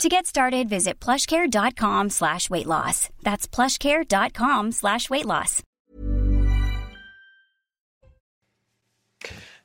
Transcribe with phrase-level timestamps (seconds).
[0.00, 3.08] To get started, visit plushcare.com slash weight loss.
[3.22, 5.62] That's plushcare.com slash weight loss.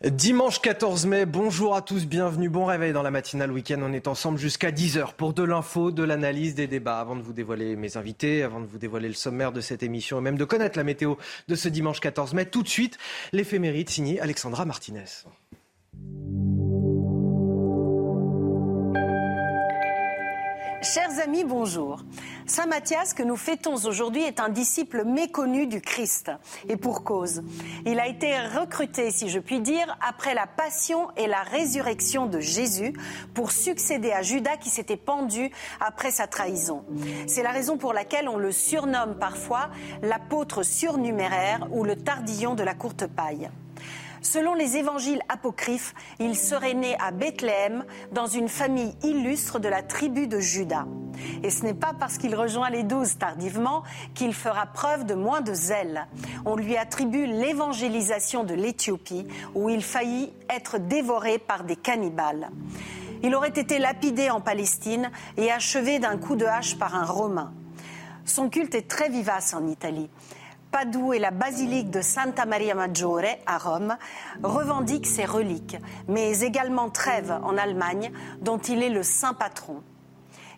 [0.03, 3.79] Dimanche 14 mai, bonjour à tous, bienvenue, bon réveil dans la matinale week-end.
[3.81, 6.99] On est ensemble jusqu'à 10h pour de l'info, de l'analyse, des débats.
[6.99, 10.19] Avant de vous dévoiler mes invités, avant de vous dévoiler le sommaire de cette émission
[10.19, 11.15] et même de connaître la météo
[11.47, 12.99] de ce dimanche 14 mai, tout de suite,
[13.31, 15.05] l'éphéméride signé Alexandra Martinez.
[20.93, 21.99] Chers amis, bonjour.
[22.45, 26.31] Saint Matthias, que nous fêtons aujourd'hui, est un disciple méconnu du Christ.
[26.69, 27.43] Et pour cause.
[27.85, 32.39] Il a été recruté, si je puis dire, après la passion et la résurrection de
[32.39, 32.93] Jésus
[33.33, 36.85] pour succéder à Judas qui s'était pendu après sa trahison.
[37.27, 39.69] C'est la raison pour laquelle on le surnomme parfois
[40.01, 43.49] l'apôtre surnuméraire ou le tardillon de la courte paille.
[44.21, 49.83] Selon les évangiles apocryphes, il serait né à Bethléem dans une famille illustre de la
[49.83, 50.85] tribu de Juda.
[51.43, 55.41] Et ce n'est pas parce qu'il rejoint les douze tardivement qu'il fera preuve de moins
[55.41, 56.07] de zèle.
[56.45, 62.49] On lui attribue l'évangélisation de l'Éthiopie où il faillit être dévoré par des cannibales.
[63.23, 67.51] Il aurait été lapidé en Palestine et achevé d'un coup de hache par un Romain.
[68.25, 70.09] Son culte est très vivace en Italie.
[70.71, 73.97] Padoue et la basilique de Santa Maria Maggiore à Rome
[74.43, 79.81] revendiquent ses reliques, mais également Trèves en Allemagne, dont il est le saint patron.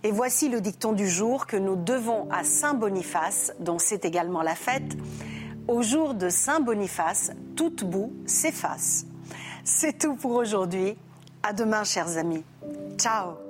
[0.04, 4.42] Et voici le dicton du jour que nous devons à Saint Boniface, dont c'est également
[4.42, 4.98] la fête.
[5.68, 9.06] Au jour de Saint Boniface, toute boue s'efface.
[9.64, 10.98] C'est tout pour aujourd'hui.
[11.44, 12.44] À demain, chers amis.
[12.98, 13.49] Ciao.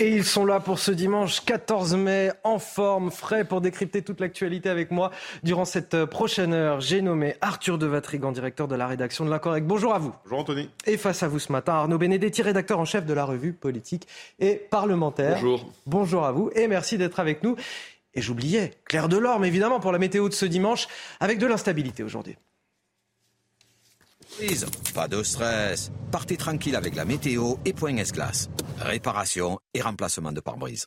[0.00, 4.18] Et ils sont là pour ce dimanche 14 mai, en forme, frais, pour décrypter toute
[4.18, 5.12] l'actualité avec moi.
[5.44, 9.64] Durant cette prochaine heure, j'ai nommé Arthur de Vatrigan, directeur de la rédaction de l'Incorrect.
[9.64, 10.12] Bonjour à vous.
[10.24, 10.68] Bonjour Anthony.
[10.86, 14.08] Et face à vous ce matin, Arnaud Benedetti, rédacteur en chef de la revue politique
[14.40, 15.36] et parlementaire.
[15.36, 15.72] Bonjour.
[15.86, 17.54] Bonjour à vous et merci d'être avec nous.
[18.14, 20.88] Et j'oubliais, Claire Delorme, évidemment, pour la météo de ce dimanche,
[21.20, 22.36] avec de l'instabilité aujourd'hui.
[24.94, 25.92] Pas de stress.
[26.10, 28.48] Partez tranquille avec la météo et Point S-Glace.
[28.80, 30.86] Réparation et remplacement de pare-brise.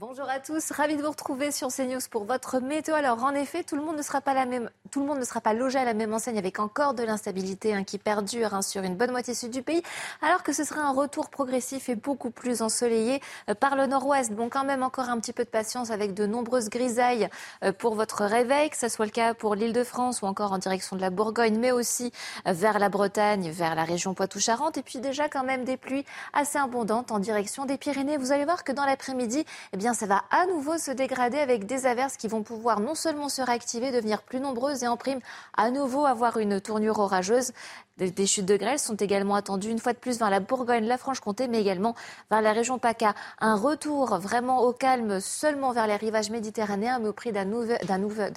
[0.00, 2.94] Bonjour à tous, ravi de vous retrouver sur CNews pour votre météo.
[2.94, 5.24] Alors en effet, tout le monde ne sera pas la même, tout le monde ne
[5.24, 8.62] sera pas logé à la même enseigne avec encore de l'instabilité hein, qui perdure hein,
[8.62, 9.82] sur une bonne moitié sud du pays,
[10.22, 13.20] alors que ce sera un retour progressif et beaucoup plus ensoleillé
[13.50, 14.30] euh, par le nord-ouest.
[14.30, 17.28] Bon, quand même encore un petit peu de patience avec de nombreuses grisailles
[17.64, 20.94] euh, pour votre réveil, que ce soit le cas pour l'Île-de-France ou encore en direction
[20.94, 22.12] de la Bourgogne, mais aussi
[22.46, 26.04] euh, vers la Bretagne, vers la région Poitou-Charentes, et puis déjà quand même des pluies
[26.34, 28.16] assez abondantes en direction des Pyrénées.
[28.16, 31.66] Vous allez voir que dans l'après-midi, eh bien ça va à nouveau se dégrader avec
[31.66, 35.20] des averses qui vont pouvoir non seulement se réactiver, devenir plus nombreuses et en prime
[35.56, 37.52] à nouveau avoir une tournure orageuse.
[37.98, 40.98] Des chutes de grêle sont également attendues une fois de plus vers la Bourgogne, la
[40.98, 41.96] Franche-Comté, mais également
[42.30, 43.14] vers la région PACA.
[43.40, 47.74] Un retour vraiment au calme seulement vers les rivages méditerranéens, mais au prix d'un nouveau,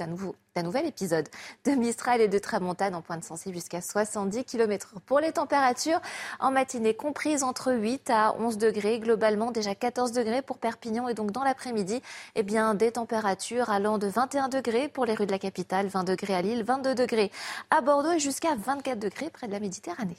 [0.07, 1.29] nouveau, nouvel épisode
[1.65, 6.01] de Mistral et de Tramontane en pointe sensée jusqu'à 70 km pour les températures.
[6.39, 11.13] En matinée comprises entre 8 à 11 degrés, globalement déjà 14 degrés pour Perpignan et
[11.13, 12.01] donc dans l'après-midi,
[12.35, 16.03] eh bien des températures allant de 21 degrés pour les rues de la capitale, 20
[16.03, 17.31] degrés à Lille, 22 degrés
[17.69, 20.17] à Bordeaux et jusqu'à 24 degrés près de la Méditerranée.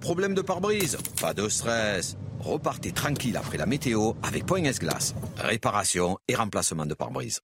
[0.00, 0.96] Problème de pare-brise?
[1.20, 2.16] Pas de stress.
[2.38, 5.14] Repartez tranquille après la météo avec Point S-Glace.
[5.36, 7.40] Réparation et remplacement de pare-brise.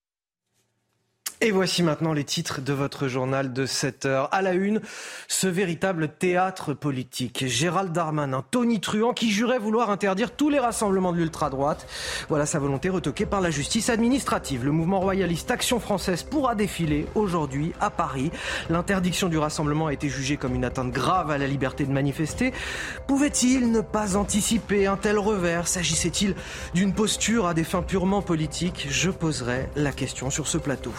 [1.43, 4.33] Et voici maintenant les titres de votre journal de 7 heures.
[4.33, 4.81] À la une,
[5.29, 7.45] ce véritable théâtre politique.
[7.47, 11.87] Gérald Darmanin, Tony Truant, qui jurait vouloir interdire tous les rassemblements de l'ultra-droite.
[12.31, 14.65] Voilà sa volonté retoquée par la justice administrative.
[14.65, 18.31] Le mouvement royaliste Action française pourra défiler aujourd'hui à Paris.
[18.71, 22.55] L'interdiction du rassemblement a été jugée comme une atteinte grave à la liberté de manifester.
[23.07, 25.69] Pouvait-il ne pas anticiper un tel revers?
[25.69, 26.35] S'agissait-il
[26.73, 28.87] d'une posture à des fins purement politiques?
[28.89, 30.95] Je poserai la question sur ce plateau.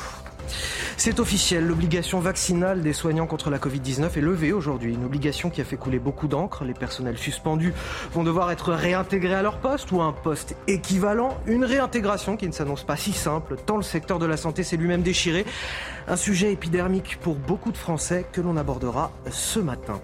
[0.97, 4.93] C'est officiel, l'obligation vaccinale des soignants contre la Covid-19 est levée aujourd'hui.
[4.93, 6.63] Une obligation qui a fait couler beaucoup d'encre.
[6.63, 7.73] Les personnels suspendus
[8.13, 11.37] vont devoir être réintégrés à leur poste ou à un poste équivalent.
[11.45, 14.77] Une réintégration qui ne s'annonce pas si simple, tant le secteur de la santé s'est
[14.77, 15.45] lui-même déchiré.
[16.07, 20.01] Un sujet épidermique pour beaucoup de Français que l'on abordera ce matin.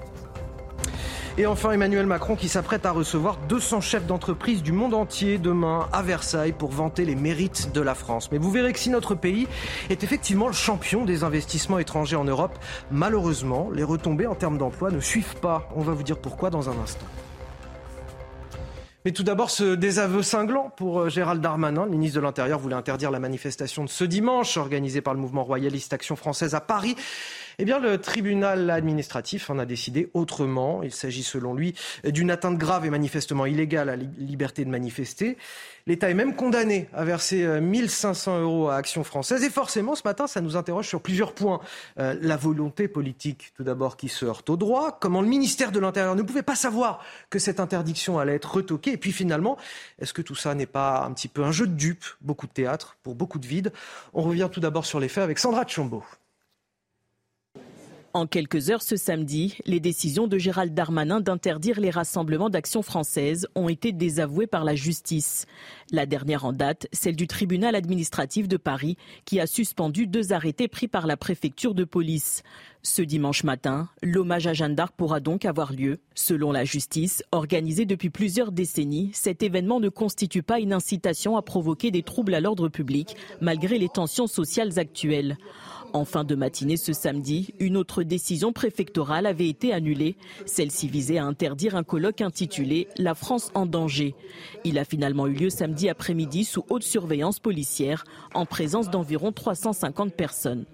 [1.35, 5.89] Et enfin, Emmanuel Macron qui s'apprête à recevoir 200 chefs d'entreprise du monde entier demain
[5.91, 8.31] à Versailles pour vanter les mérites de la France.
[8.31, 9.47] Mais vous verrez que si notre pays
[9.89, 12.59] est effectivement le champion des investissements étrangers en Europe,
[12.91, 15.67] malheureusement, les retombées en termes d'emploi ne suivent pas.
[15.75, 17.07] On va vous dire pourquoi dans un instant.
[19.05, 21.83] Mais tout d'abord, ce désaveu cinglant pour euh, Gérald Darmanin.
[21.83, 25.43] Le ministre de l'Intérieur voulait interdire la manifestation de ce dimanche organisée par le mouvement
[25.43, 26.95] royaliste Action française à Paris.
[27.59, 30.83] Eh bien, le tribunal administratif en a décidé autrement.
[30.83, 35.37] Il s'agit, selon lui, d'une atteinte grave et manifestement illégale à la liberté de manifester.
[35.85, 39.43] L'État est même condamné à verser 1500 euh, euros à Action française.
[39.43, 41.59] Et forcément, ce matin, ça nous interroge sur plusieurs points.
[41.99, 44.97] Euh, la volonté politique, tout d'abord, qui se heurte au droit.
[45.01, 48.93] Comment le ministère de l'Intérieur ne pouvait pas savoir que cette interdiction allait être retoquée.
[48.93, 49.57] Et puis finalement,
[49.99, 52.05] est-ce que tout ça n'est pas un petit peu un jeu de dupes?
[52.21, 53.73] Beaucoup de théâtre pour beaucoup de vide.
[54.13, 56.03] On revient tout d'abord sur les faits avec Sandra Tchombo.
[58.15, 63.47] En quelques heures ce samedi, les décisions de Gérald Darmanin d'interdire les rassemblements d'action française
[63.55, 65.47] ont été désavouées par la justice.
[65.91, 70.67] La dernière en date, celle du tribunal administratif de Paris, qui a suspendu deux arrêtés
[70.67, 72.43] pris par la préfecture de police.
[72.85, 75.99] Ce dimanche matin, l'hommage à Jeanne d'Arc pourra donc avoir lieu.
[76.15, 81.41] Selon la justice, organisé depuis plusieurs décennies, cet événement ne constitue pas une incitation à
[81.41, 85.37] provoquer des troubles à l'ordre public, malgré les tensions sociales actuelles.
[85.93, 90.17] En fin de matinée ce samedi, une autre décision préfectorale avait été annulée.
[90.45, 94.13] Celle-ci visait à interdire un colloque intitulé La France en danger.
[94.65, 98.03] Il a finalement eu lieu samedi après-midi sous haute surveillance policière,
[98.33, 100.65] en présence d'environ 350 personnes.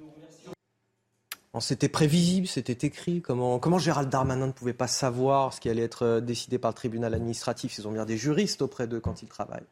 [1.60, 3.22] C'était prévisible, c'était écrit.
[3.22, 6.76] Comment, Gérald Darmanin ne pouvait pas savoir ce qui allait être euh, décidé par le
[6.76, 7.78] tribunal administratif?
[7.78, 9.68] Ils ont bien des juristes auprès d'eux quand ils travaillent.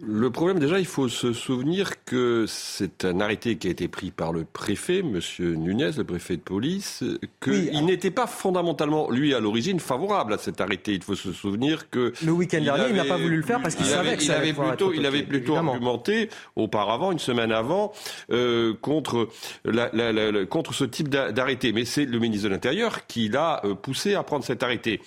[0.00, 4.12] Le problème, déjà, il faut se souvenir que c'est un arrêté qui a été pris
[4.12, 7.02] par le préfet, Monsieur Nunez, le préfet de police,
[7.42, 10.94] qu'il n'était pas fondamentalement, lui, à l'origine, favorable à cet arrêté.
[10.94, 12.12] Il faut se souvenir que...
[12.24, 14.52] Le week-end dernier, il n'a pas voulu le faire parce qu'il savait que ça avait
[14.52, 17.92] plutôt, Il avait plutôt argumenté, auparavant, une semaine avant,
[18.30, 19.28] euh, contre,
[19.64, 21.72] la, la, la, contre ce type d'arrêté.
[21.72, 25.00] Mais c'est le ministre de l'Intérieur qui l'a euh, poussé à prendre cet arrêté.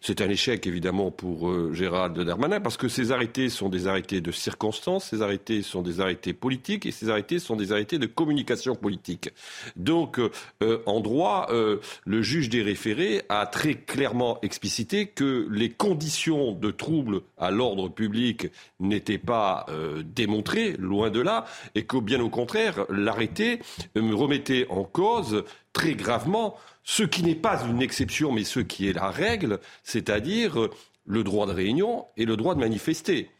[0.00, 4.22] C'est un échec, évidemment, pour euh, Gérald Darmanin, parce que ces arrêtés sont des arrêtés
[4.22, 8.06] de circonstances, ces arrêtés sont des arrêtés politiques, et ces arrêtés sont des arrêtés de
[8.06, 9.30] communication politique.
[9.76, 10.30] Donc, euh,
[10.62, 16.70] euh, en droit, le juge des référés a très clairement explicité que les conditions de
[16.70, 18.48] trouble à l'ordre public
[18.78, 19.66] n'étaient pas
[20.04, 23.60] démontrées, loin de là, et que, bien au contraire, l'arrêté
[23.94, 28.92] remettait en cause très gravement ce qui n'est pas une exception, mais ce qui est
[28.92, 30.70] la règle, c'est-à-dire euh,
[31.06, 33.30] le droit de réunion et le droit de manifester.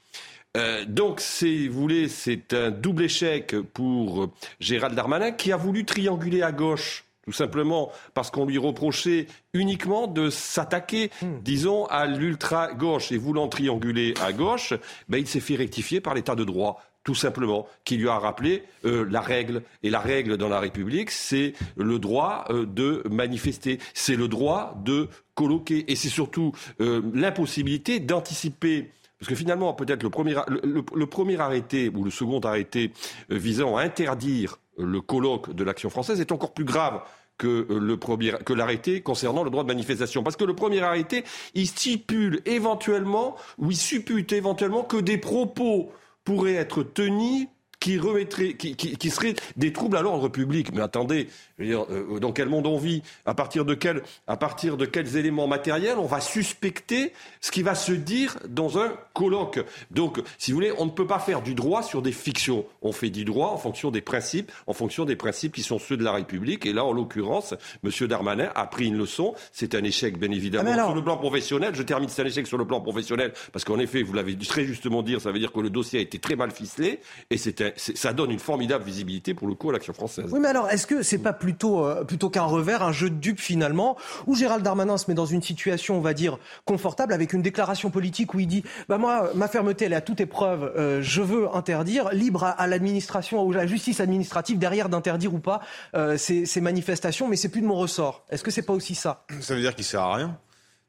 [0.57, 5.57] Euh, donc, si vous voulez, c'est un double échec pour euh, Gérald Darmanin qui a
[5.57, 11.43] voulu trianguler à gauche tout simplement parce qu'on lui reprochait uniquement de s'attaquer, hmm.
[11.43, 13.13] disons, à l'ultra-gauche.
[13.13, 14.75] Et voulant trianguler à gauche,
[15.09, 18.63] ben, il s'est fait rectifier par l'état de droit tout simplement, qui lui a rappelé
[18.85, 19.63] euh, la règle.
[19.83, 24.77] Et la règle dans la République, c'est le droit euh, de manifester, c'est le droit
[24.85, 28.91] de colloquer, et c'est surtout euh, l'impossibilité d'anticiper.
[29.21, 32.93] Parce que finalement, peut-être le premier, le, premier arrêté ou le second arrêté
[33.29, 37.03] visant à interdire le colloque de l'action française est encore plus grave
[37.37, 40.23] que premier, que l'arrêté concernant le droit de manifestation.
[40.23, 41.25] Parce que le premier arrêté,
[41.55, 45.91] il stipule éventuellement, ou il suppute éventuellement que des propos
[46.25, 47.49] pourrait être tenu
[47.81, 50.73] qui remettrait, qui, qui, qui seraient des troubles à l'ordre public.
[50.75, 51.29] Mais attendez,
[51.61, 55.47] euh, dans quel monde on vit à partir, de quel, à partir de quels éléments
[55.47, 59.61] matériels on va suspecter ce qui va se dire dans un colloque?
[59.91, 62.67] Donc, si vous voulez, on ne peut pas faire du droit sur des fictions.
[62.83, 65.97] On fait du droit en fonction des principes, en fonction des principes qui sont ceux
[65.97, 66.67] de la République.
[66.67, 68.07] Et là, en l'occurrence, M.
[68.07, 69.35] Darmanin a pris une leçon.
[69.53, 71.75] C'est un échec, bien évidemment, ah, sur le plan professionnel.
[71.75, 74.65] Je termine, c'est un échec sur le plan professionnel, parce qu'en effet, vous l'avez très
[74.65, 77.01] justement dit, ça veut dire que le dossier a été très mal ficelé,
[77.31, 77.39] et
[77.77, 80.27] ça donne une formidable visibilité pour le coup à l'action française.
[80.33, 83.17] Oui, mais alors, est-ce que c'est pas plutôt, euh, plutôt qu'un revers, un jeu de
[83.17, 83.97] dupes finalement,
[84.27, 87.91] où Gérald Darmanin se met dans une situation, on va dire, confortable, avec une déclaration
[87.91, 91.23] politique où il dit bah moi, ma fermeté, elle est à toute épreuve, euh, je
[91.23, 95.61] veux interdire, libre à, l'administration, ou à la justice administrative derrière d'interdire ou pas
[95.95, 98.25] euh, ces, ces manifestations, mais c'est plus de mon ressort.
[98.31, 99.25] Est-ce que c'est pas aussi ça?
[99.41, 100.39] Ça veut dire qu'il sert à rien?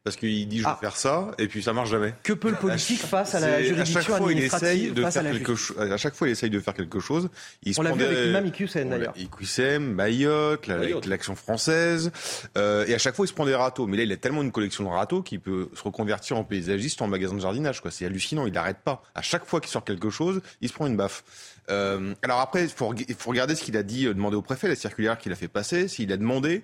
[0.03, 0.77] Parce qu'il dit je vais ah.
[0.79, 2.13] faire ça et puis ça marche jamais.
[2.24, 5.24] Que peut le politique face à la juridiction à chaque fois, il essaye de faire
[5.24, 5.77] quelque chose.
[5.79, 7.29] À chaque fois, il essaye de faire quelque chose.
[7.63, 9.13] Il On l'a vu avec l'imam Iqsem d'ailleurs.
[9.15, 10.67] Iqsem, Mayotte,
[11.05, 12.12] l'action française,
[12.58, 13.88] euh, et à chaque fois il se prend des râteaux.
[13.88, 17.01] Mais là, il a tellement une collection de râteaux qu'il peut se reconvertir en paysagiste
[17.01, 17.81] en magasin de jardinage.
[17.81, 18.46] Quoi, c'est hallucinant.
[18.48, 19.03] Il n'arrête pas.
[19.15, 21.24] À chaque fois qu'il sort quelque chose, il se prend une baffe.
[21.70, 24.67] Euh, alors après, il faut, faut, regarder ce qu'il a dit, euh, demander au préfet,
[24.67, 26.63] la circulaire qu'il a fait passer, s'il a demandé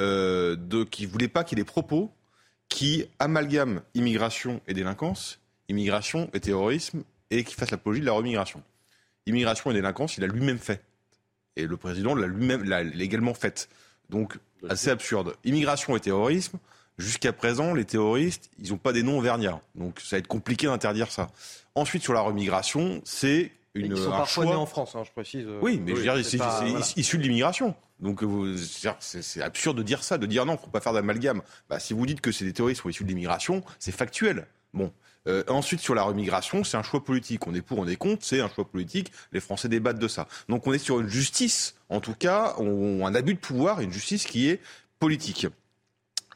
[0.00, 2.12] euh, de, qu'il voulait pas qu'il y ait des propos
[2.72, 5.38] qui amalgame immigration et délinquance,
[5.68, 8.62] immigration et terrorisme, et qui fasse l'apologie de la remigration.
[9.26, 10.82] Immigration et délinquance, il a lui-même fait.
[11.56, 13.68] Et le président l'a lui-même l'a également faite.
[14.08, 14.38] Donc,
[14.68, 15.34] assez absurde.
[15.44, 16.58] Immigration et terrorisme,
[16.96, 19.60] jusqu'à présent, les terroristes, ils n'ont pas des noms auvergnats.
[19.74, 21.28] Donc, ça va être compliqué d'interdire ça.
[21.74, 25.46] Ensuite, sur la remigration, c'est une, Ils sont parfois nés en France, hein, je précise.
[25.60, 27.74] Oui, mais je veux dire, c'est issu de l'immigration.
[28.02, 28.22] Donc
[29.00, 31.40] c'est absurde de dire ça, de dire non, faut pas faire d'amalgame.
[31.70, 34.46] Bah, si vous dites que c'est des terroristes qui sont issus de l'immigration, c'est factuel.
[34.74, 34.92] Bon.
[35.28, 37.46] Euh, ensuite, sur la remigration, c'est un choix politique.
[37.46, 39.12] On est pour, on est contre, c'est un choix politique.
[39.30, 40.26] Les Français débattent de ça.
[40.48, 43.92] Donc on est sur une justice, en tout cas, on, un abus de pouvoir, une
[43.92, 44.60] justice qui est
[44.98, 45.46] politique.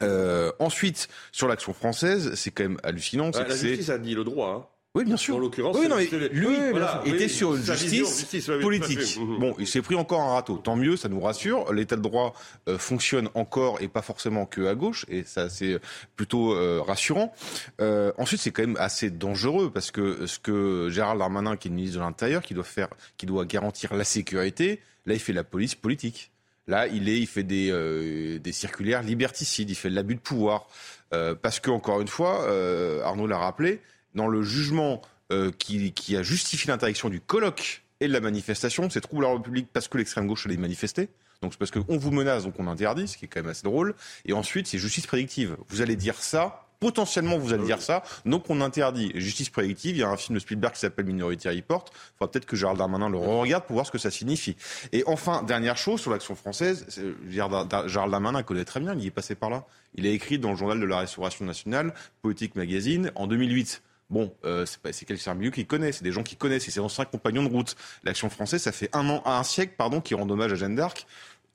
[0.01, 3.31] Euh, ensuite, sur l'action française, c'est quand même hallucinant.
[3.31, 4.49] Bah, la justice a dit le droit.
[4.49, 4.76] Hein.
[4.97, 5.35] Oui, bien sûr.
[5.35, 6.47] En l'occurrence, oui, non, mais lui
[7.05, 9.19] était sur une justice, politique.
[9.19, 10.57] Bon, il s'est pris encore un râteau.
[10.57, 11.71] Tant mieux, ça nous rassure.
[11.71, 12.33] L'état de droit
[12.67, 15.79] euh, fonctionne encore et pas forcément que à gauche, et ça c'est
[16.15, 17.31] plutôt euh, rassurant.
[17.79, 21.71] Euh, ensuite, c'est quand même assez dangereux parce que ce que Gérald Darmanin, qui est
[21.71, 25.43] ministre de l'Intérieur, qui doit faire, qui doit garantir la sécurité, là, il fait la
[25.43, 26.31] police politique.
[26.65, 30.67] Là, il est, il fait des, des circulaires liberticides, il fait de l'abus de pouvoir.
[31.11, 32.45] parce que, encore une fois,
[33.05, 33.79] Arnaud l'a rappelé,
[34.17, 39.01] dans le jugement euh, qui, a justifié l'interdiction du colloque et de la manifestation, c'est
[39.01, 41.07] trouble à la République parce que l'extrême gauche allait manifester.
[41.41, 43.63] Donc c'est parce qu'on vous menace, donc on interdit, ce qui est quand même assez
[43.63, 43.95] drôle.
[44.25, 45.55] Et ensuite, c'est justice prédictive.
[45.69, 49.11] Vous allez dire ça, potentiellement vous allez dire ça, donc on interdit.
[49.15, 51.85] Justice prédictive, il y a un film de Spielberg qui s'appelle Minority Report.
[51.89, 54.55] Il faudra peut-être que Gérald Darmanin le regarde pour voir ce que ça signifie.
[54.91, 56.87] Et enfin, dernière chose sur l'action française,
[57.29, 59.65] Gérald Darmanin connaît très bien, il est passé par là.
[59.95, 63.81] Il a écrit dans le journal de la Restauration nationale, Politique Magazine, en 2008.
[64.09, 67.05] Bon, euh, c'est quelqu'un mieux qui connaît, c'est des gens qui connaissent, c'est ses anciens
[67.05, 67.75] compagnons de route.
[68.03, 71.05] L'action française, ça fait un an, un siècle, pardon, qui rend hommage à Jeanne d'Arc.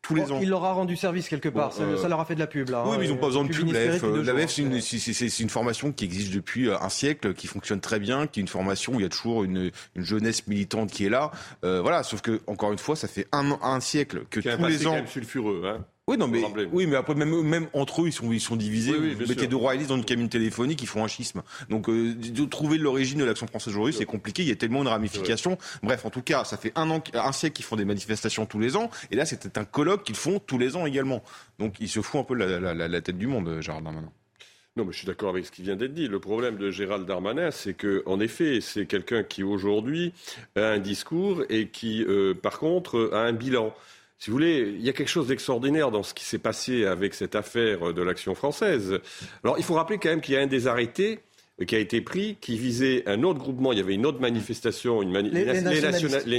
[0.03, 0.41] Tous les ans.
[0.43, 2.71] Il leur a rendu service quelque part, ça, euh, leur a fait de la pub
[2.71, 2.83] là.
[2.85, 3.71] Oui, mais ils n'ont pas besoin de pub.
[3.71, 4.81] La VF, hein.
[4.81, 8.43] c'est une, formation qui existe depuis euh, un siècle, qui fonctionne très bien, qui est
[8.43, 11.31] une formation où il y a toujours une, jeunesse militante qui est là.
[11.63, 15.07] voilà, sauf que encore une fois, ça fait un, un siècle que tous les ans.
[15.07, 15.85] sulfureux, hein.
[16.09, 16.43] Oui, non, mais,
[16.73, 18.93] oui, mais après, même, même entre eux, ils sont, ils sont divisés.
[18.93, 21.43] vous mettez deux royalistes dans une cabine téléphonique, ils font un schisme.
[21.71, 24.43] Donc, euh, de trouver l'origine de l'action française aujourd'hui, c'est compliqué.
[24.43, 25.59] Il y a tellement de ramifications.
[25.85, 28.59] Bref, en tout cas, ça fait un an, un siècle qu'ils font des manifestations tous
[28.59, 28.91] les ans.
[29.13, 31.23] Et là, c'était un colloque qu'ils font tous les ans également.
[31.61, 34.11] Donc, ils se foutent un peu la, la, la, tête du monde, Gérald Darmanin.
[34.77, 36.09] Non, mais je suis d'accord avec ce qui vient d'être dit.
[36.09, 40.15] Le problème de Gérald Darmanin, c'est que, en effet, c'est quelqu'un qui aujourd'hui
[40.57, 43.73] a un discours et qui, euh, par contre, a un bilan
[44.23, 47.13] si vous voulez, il y a quelque chose d'extraordinaire dans ce qui s'est passé avec
[47.13, 49.01] cette affaire de l'action française.
[49.43, 51.19] Alors, il faut rappeler quand même qu'il y a un des arrêtés
[51.67, 53.73] qui a été pris, qui visait un autre groupement.
[53.73, 55.45] Il y avait une autre manifestation, une les,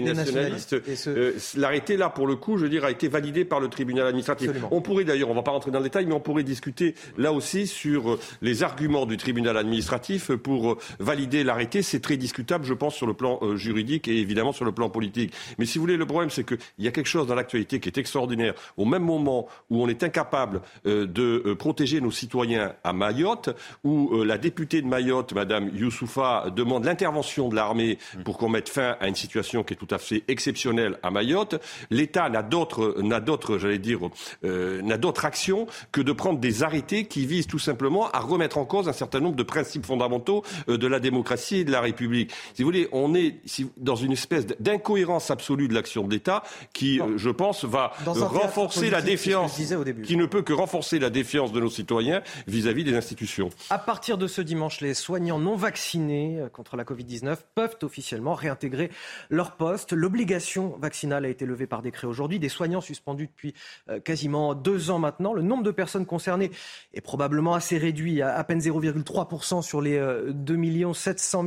[0.01, 0.75] nationalistes.
[1.08, 4.08] Euh, l'arrêté, là, pour le coup, je veux dire, a été validé par le tribunal
[4.08, 4.50] administratif.
[4.72, 6.96] On pourrait d'ailleurs, on ne va pas rentrer dans le détail, mais on pourrait discuter
[7.17, 11.84] là aussi sur euh, les arguments du tribunal administratif pour euh, valider l'arrêté.
[11.84, 15.32] C'est très discutable, je pense, sur le plan juridique et évidemment sur le plan politique.
[15.60, 17.88] Mais si vous voulez, le problème, c'est qu'il y a quelque chose dans l'actualité qui
[17.88, 18.55] est extraordinaire.
[18.77, 23.50] Au même moment où on est incapable de protéger nos citoyens à Mayotte,
[23.84, 25.02] où la députée de Mayotte
[25.33, 29.77] Madame Youssoufa, demande l'intervention de l'armée pour qu'on mette fin à une situation qui est
[29.77, 31.62] tout à fait exceptionnelle à Mayotte.
[31.89, 34.00] L'État n'a d'autre, n'a d'autre, j'allais dire,
[34.43, 38.57] euh, n'a d'autre action que de prendre des arrêtés qui visent tout simplement à remettre
[38.57, 41.81] en cause un certain nombre de principes fondamentaux euh, de la démocratie et de la
[41.81, 42.31] République.
[42.53, 43.36] Si vous voulez, on est
[43.77, 46.43] dans une espèce d'incohérence absolue de l'action de l'État
[46.74, 49.60] qui, euh, je pense, va renforcer la défiance,
[50.05, 53.50] qui ne peut que renforcer la défiance de nos citoyens vis-à-vis -vis des institutions.
[53.69, 58.33] À partir de ce dimanche, les soignants non vaccinés euh, contre la Covid-19 peuvent officiellement
[58.33, 58.91] réintégrer
[59.29, 59.93] leur poste.
[59.93, 62.39] L'obligation vaccinale a été levée par décret aujourd'hui.
[62.39, 63.53] Des soignants suspendus depuis
[63.89, 65.33] euh, quasiment deux ans maintenant.
[65.33, 66.51] Le nombre de personnes concernées
[66.93, 71.45] est probablement assez réduit, à, à peine 0,3% sur les 2 700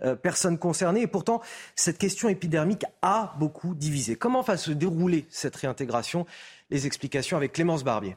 [0.00, 1.02] 000 personnes concernées.
[1.02, 1.40] Et pourtant,
[1.74, 4.16] cette question épidermique a beaucoup divisé.
[4.16, 6.26] Comment va se dérouler cette réintégration?
[6.70, 8.16] Les explications avec Clémence Barbier.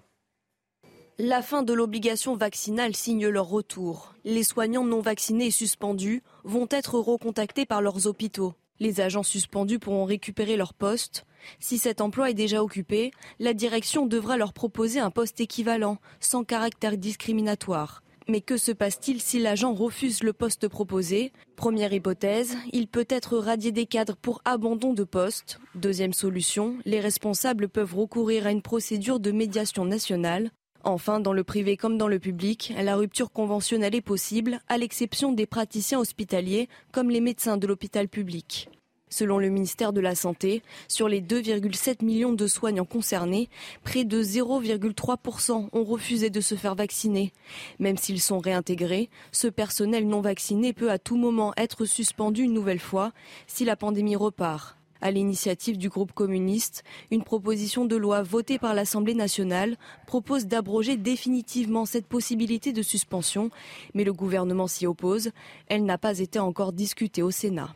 [1.20, 4.16] La fin de l'obligation vaccinale signe leur retour.
[4.26, 8.56] Les soignants non vaccinés et suspendus vont être recontactés par leurs hôpitaux.
[8.80, 11.28] Les agents suspendus pourront récupérer leur poste.
[11.60, 16.44] Si cet emploi est déjà occupé, la direction devra leur proposer un poste équivalent, sans
[16.44, 18.02] caractère discriminatoire.
[18.28, 21.32] Mais que se passe-t-il si l'agent refuse le poste proposé?
[21.56, 25.60] Première hypothèse, il peut être radié des cadres pour abandon de poste.
[25.76, 30.50] Deuxième solution, les responsables peuvent recourir à une procédure de médiation nationale
[30.86, 35.32] Enfin, dans le privé comme dans le public, la rupture conventionnelle est possible, à l'exception
[35.32, 38.70] des praticiens hospitaliers, comme les médecins de l'hôpital public.
[39.08, 43.48] Selon le ministère de la Santé, sur les 2,7 millions de soignants concernés,
[43.84, 47.32] près de 0,3% ont refusé de se faire vacciner.
[47.80, 52.54] Même s'ils sont réintégrés, ce personnel non vacciné peut à tout moment être suspendu une
[52.54, 53.14] nouvelle fois
[53.48, 54.78] si la pandémie repart.
[55.04, 59.76] À l'initiative du groupe communiste, une proposition de loi votée par l'Assemblée nationale
[60.08, 63.50] propose d'abroger définitivement cette possibilité de suspension,
[63.94, 65.32] mais le gouvernement s'y oppose.
[65.68, 67.76] Elle n'a pas été encore discutée au Sénat.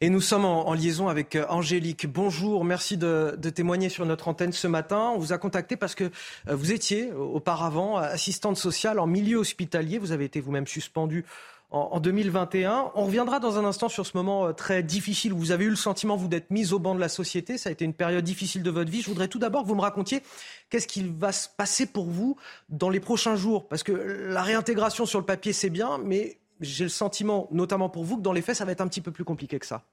[0.00, 2.06] Et nous sommes en, liaison avec euh, Angélique.
[2.08, 5.12] Bonjour, merci de, témoigner sur notre antenne ce matin.
[5.14, 9.98] On vous a contacté parce que euh, vous étiez auparavant assistante sociale en milieu hospitalier.
[9.98, 11.24] Vous avez été vous-même suspendue
[11.70, 12.92] en, 2021.
[12.94, 15.70] On reviendra dans un instant sur ce moment euh, très difficile où vous avez eu
[15.70, 17.58] le sentiment, vous, d'être mise au banc de la société.
[17.58, 19.02] Ça a été une période difficile de votre vie.
[19.02, 20.22] Je voudrais tout d'abord que vous me racontiez
[20.70, 22.36] qu'est-ce qu'il va se passer pour vous
[22.68, 23.68] dans les prochains jours.
[23.68, 28.04] Parce que la réintégration sur le papier, c'est bien, mais j'ai le sentiment, notamment pour
[28.04, 29.84] vous, que dans les faits, ça va être un petit peu plus compliqué que ça.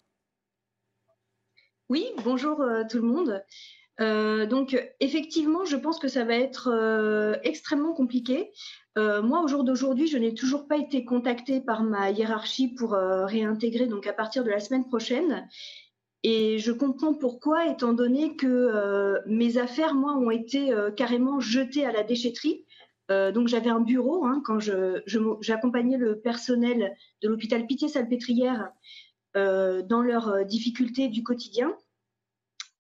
[1.90, 3.44] Oui, bonjour euh, tout le monde.
[4.02, 8.52] Euh, donc effectivement, je pense que ça va être extrêmement compliqué.
[8.98, 13.88] Moi, au jour d'aujourd'hui, je n'ai toujours pas été contactée par ma hiérarchie pour réintégrer
[13.88, 15.50] donc à partir de la semaine prochaine.
[16.24, 21.92] Et je comprends pourquoi, étant donné que mes affaires, moi, ont été carrément jetées à
[21.92, 22.66] la déchetterie.
[23.12, 28.72] Euh, donc j'avais un bureau hein, quand j'accompagnais le personnel de l'hôpital Pitié-Salpêtrière
[29.38, 31.76] euh, dans leurs euh, difficultés du quotidien.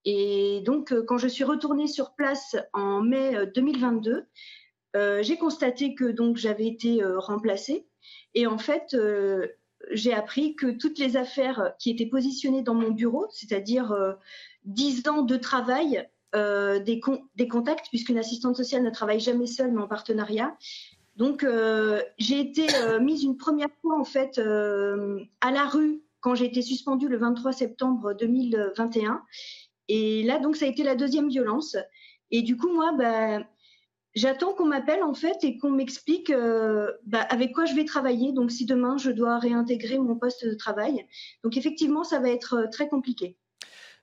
[0.03, 4.25] Et donc quand je suis retournée sur place en mai 2022,
[5.21, 7.87] j'ai constaté que donc j'avais été remplacée.
[8.33, 8.95] Et en fait,
[9.91, 13.93] j'ai appris que toutes les affaires qui étaient positionnées dans mon bureau, c'est-à-dire
[14.63, 19.81] 10 ans de travail, euh, des, contacts, puisqu'une assistante sociale ne travaille jamais seule, mais
[19.81, 20.57] en partenariat.
[21.15, 26.35] Donc, euh, j'ai été euh, mise une première fois, en fait, à la rue quand
[26.35, 29.21] j'ai été suspendue le 23 septembre 2021.
[29.87, 31.77] Et là, donc, ça a été la deuxième violence.
[32.31, 33.39] Et du coup, moi, bah,
[34.15, 36.31] j'attends qu'on m'appelle, en fait, et qu'on m'explique
[37.05, 38.31] bah, avec quoi je vais travailler.
[38.31, 41.05] Donc, si demain, je dois réintégrer mon poste de travail.
[41.43, 43.37] Donc, effectivement, ça va être très compliqué.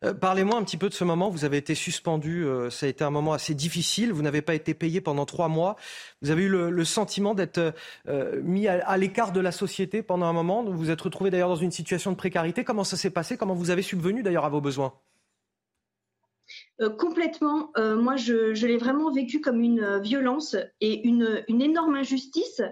[0.04, 1.30] Euh, parlez-moi un petit peu de ce moment.
[1.30, 2.44] Vous avez été suspendu.
[2.44, 4.12] Euh, ça a été un moment assez difficile.
[4.12, 5.76] Vous n'avez pas été payé pendant trois mois.
[6.22, 7.74] Vous avez eu le, sentiment d'être
[8.08, 10.64] euh, mis à, l'écart de la société pendant un moment.
[10.64, 12.64] Vous vous êtes retrouvé d'ailleurs dans une situation de précarité.
[12.64, 13.36] Comment ça s'est passé?
[13.36, 14.94] Comment vous avez subvenu d'ailleurs à vos besoins?
[16.98, 17.70] Complètement.
[17.76, 22.62] moi, je, l'ai vraiment vécu comme une violence et une, énorme injustice,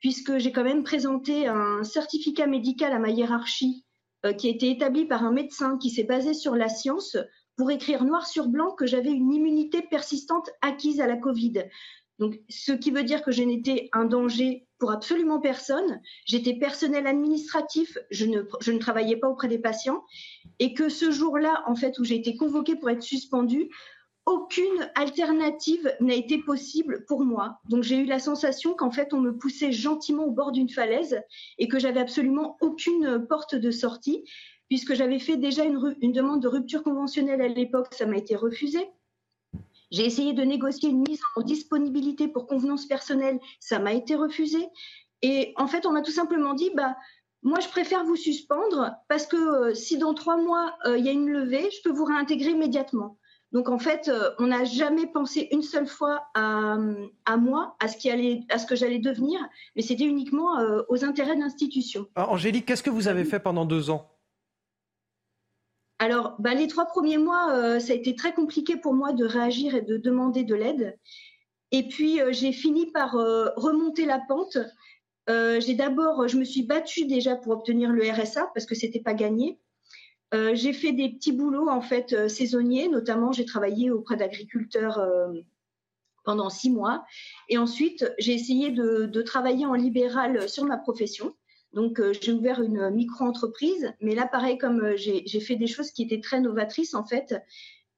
[0.00, 3.84] puisque j'ai quand même présenté un certificat médical à ma hiérarchie
[4.26, 7.16] euh, qui a été établi par un médecin qui s'est basé sur la science
[7.56, 11.64] pour écrire noir sur blanc que j'avais une immunité persistante acquise à la Covid.
[12.18, 16.00] Donc, ce qui veut dire que je n'étais un danger pour absolument personne.
[16.24, 20.02] J'étais personnel administratif, je ne, travaillais pas auprès des patients,
[20.58, 23.68] et que ce jour-là, en fait, où j'ai été convoquée pour être suspendue,
[24.26, 27.60] aucune alternative n'a été possible pour moi.
[27.68, 31.20] Donc j'ai eu la sensation qu'en fait on me poussait gentiment au bord d'une falaise
[31.58, 34.22] et que j'avais absolument aucune porte de sortie
[34.68, 38.36] puisque j'avais fait déjà une, une, demande de rupture conventionnelle à l'époque, ça m'a été
[38.36, 38.78] refusé.
[39.90, 44.68] J'ai essayé de négocier une mise en disponibilité pour convenance personnelle, ça m'a été refusé.
[45.22, 46.96] Et en fait, on m'a tout simplement dit, bah,
[47.42, 51.08] moi, je préfère vous suspendre parce que euh, si dans trois mois, euh, il y
[51.08, 53.18] a une levée, je peux vous réintégrer immédiatement.
[53.52, 56.76] Donc en fait, euh, on n'a jamais pensé une seule fois à,
[57.36, 59.40] moi, à ce, qui allait, à ce que j'allais devenir,
[59.74, 60.56] mais c'était uniquement
[60.88, 62.06] aux intérêts de l'institution.
[62.14, 64.19] Angélique, qu'est-ce que vous avez fait pendant deux ans?
[66.02, 69.26] Alors, bah, les trois premiers mois, euh, ça a été très compliqué pour moi de
[69.26, 70.98] réagir et de demander de l'aide.
[71.72, 74.58] Et puis, j'ai fini par remonter la pente.
[75.28, 79.14] j'ai d'abord, je me suis battue déjà pour obtenir le RSA parce que c'était pas
[79.14, 79.60] gagné.
[80.32, 84.98] Euh, j'ai fait des petits boulots en fait euh, saisonniers, notamment j'ai travaillé auprès d'agriculteurs
[84.98, 85.32] euh,
[86.24, 87.04] pendant six mois.
[87.48, 91.34] Et ensuite, j'ai essayé de, travailler en libéral sur ma profession.
[91.72, 96.20] Donc, j'ai ouvert une micro-entreprise, mais là, pareil, comme j'ai fait des choses qui étaient
[96.20, 97.36] très novatrices, en fait,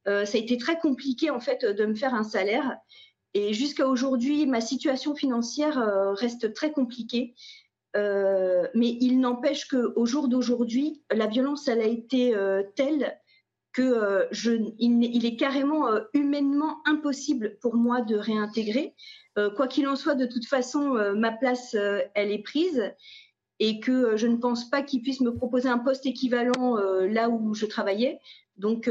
[0.05, 2.77] ça a été très compliqué, en fait, de me faire un salaire.
[3.33, 5.79] Et jusqu'à aujourd'hui, ma situation financière
[6.15, 7.35] reste très compliquée.
[7.97, 13.19] Euh, mais il n'empêche qu'au jour d'aujourd'hui, la violence, elle a été euh, telle
[13.73, 18.95] que euh, je, il, est carrément humainement impossible pour moi de réintégrer.
[19.57, 21.75] quoi qu'il en soit, de toute façon, ma place,
[22.15, 22.83] elle est prise
[23.65, 27.55] et que je ne pense pas qu'il puisse me proposer un poste équivalent là où
[27.55, 28.19] je travaillais.
[28.57, 28.91] Donc,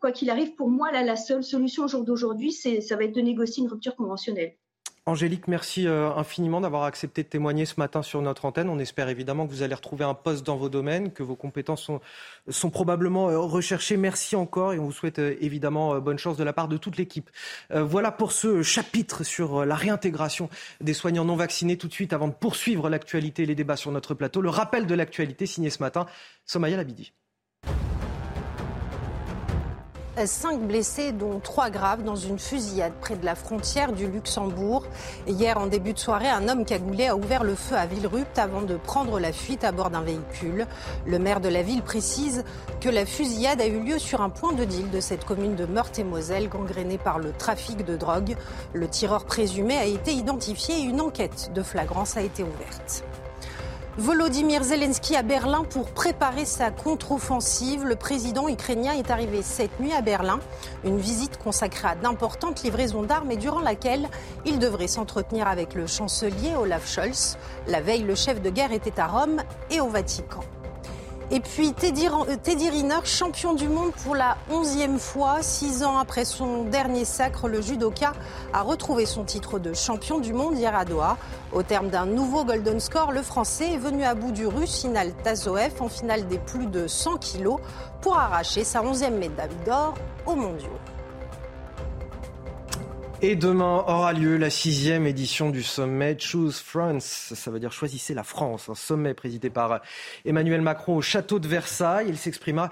[0.00, 3.14] quoi qu'il arrive, pour moi, là, la seule solution au jour d'aujourd'hui, ça va être
[3.14, 4.54] de négocier une rupture conventionnelle.
[5.08, 8.68] Angélique, merci euh, infiniment d'avoir accepté de témoigner ce matin sur notre antenne.
[8.68, 11.90] On espère évidemment que vous allez retrouver un poste dans vos domaines, que vos compétences
[12.50, 13.96] sont, probablement euh, recherchées.
[13.96, 16.98] Merci encore et on vous souhaite euh, évidemment bonne chance de la part de toute
[16.98, 17.30] l'équipe.
[17.70, 20.50] Voilà pour ce chapitre sur la réintégration
[20.82, 21.78] des soignants non vaccinés.
[21.78, 24.86] Tout de suite, avant de poursuivre l'actualité et les débats sur notre plateau, le rappel
[24.86, 26.04] de l'actualité signé ce matin,
[26.44, 27.14] Somaya Labidi.
[30.26, 34.84] Cinq blessés, dont trois graves, dans une fusillade près de la frontière du Luxembourg.
[35.26, 38.62] Hier, en début de soirée, un homme cagoulé a ouvert le feu à Villerupt avant
[38.62, 40.66] de prendre la fuite à bord d'un véhicule.
[41.06, 42.44] Le maire de la ville précise
[42.80, 45.66] que la fusillade a eu lieu sur un point de deal de cette commune de
[45.66, 48.36] Meurthe-et-Moselle, gangrénée par le trafic de drogue.
[48.72, 53.04] Le tireur présumé a été identifié et une enquête de flagrance a été ouverte.
[53.98, 57.84] Volodymyr Zelensky à Berlin pour préparer sa contre-offensive.
[57.84, 60.38] Le président ukrainien est arrivé cette nuit à Berlin.
[60.84, 64.08] Une visite consacrée à d'importantes livraisons d'armes et durant laquelle
[64.46, 67.38] il devrait s'entretenir avec le chancelier Olaf Scholz.
[67.66, 70.44] La veille, le chef de guerre était à Rome et au Vatican.
[71.30, 72.08] Et puis Teddy,
[72.42, 75.42] Teddy Riner, champion du monde pour la onzième fois.
[75.42, 78.14] Six ans après son dernier sacre, le judoka
[78.54, 81.18] a retrouvé son titre de champion du monde hier à Doha.
[81.52, 85.12] Au terme d'un nouveau Golden Score, le Français est venu à bout du russe Final
[85.22, 87.60] Tazoev en finale des plus de 100 kilos
[88.00, 89.92] pour arracher sa onzième médaille d'or
[90.24, 90.78] aux mondiaux.
[93.20, 97.32] Et demain aura lieu la sixième édition du sommet Choose France.
[97.34, 98.68] Ça veut dire choisissez la France.
[98.68, 99.80] Un sommet présidé par
[100.24, 102.06] Emmanuel Macron au château de Versailles.
[102.08, 102.70] Il s'exprima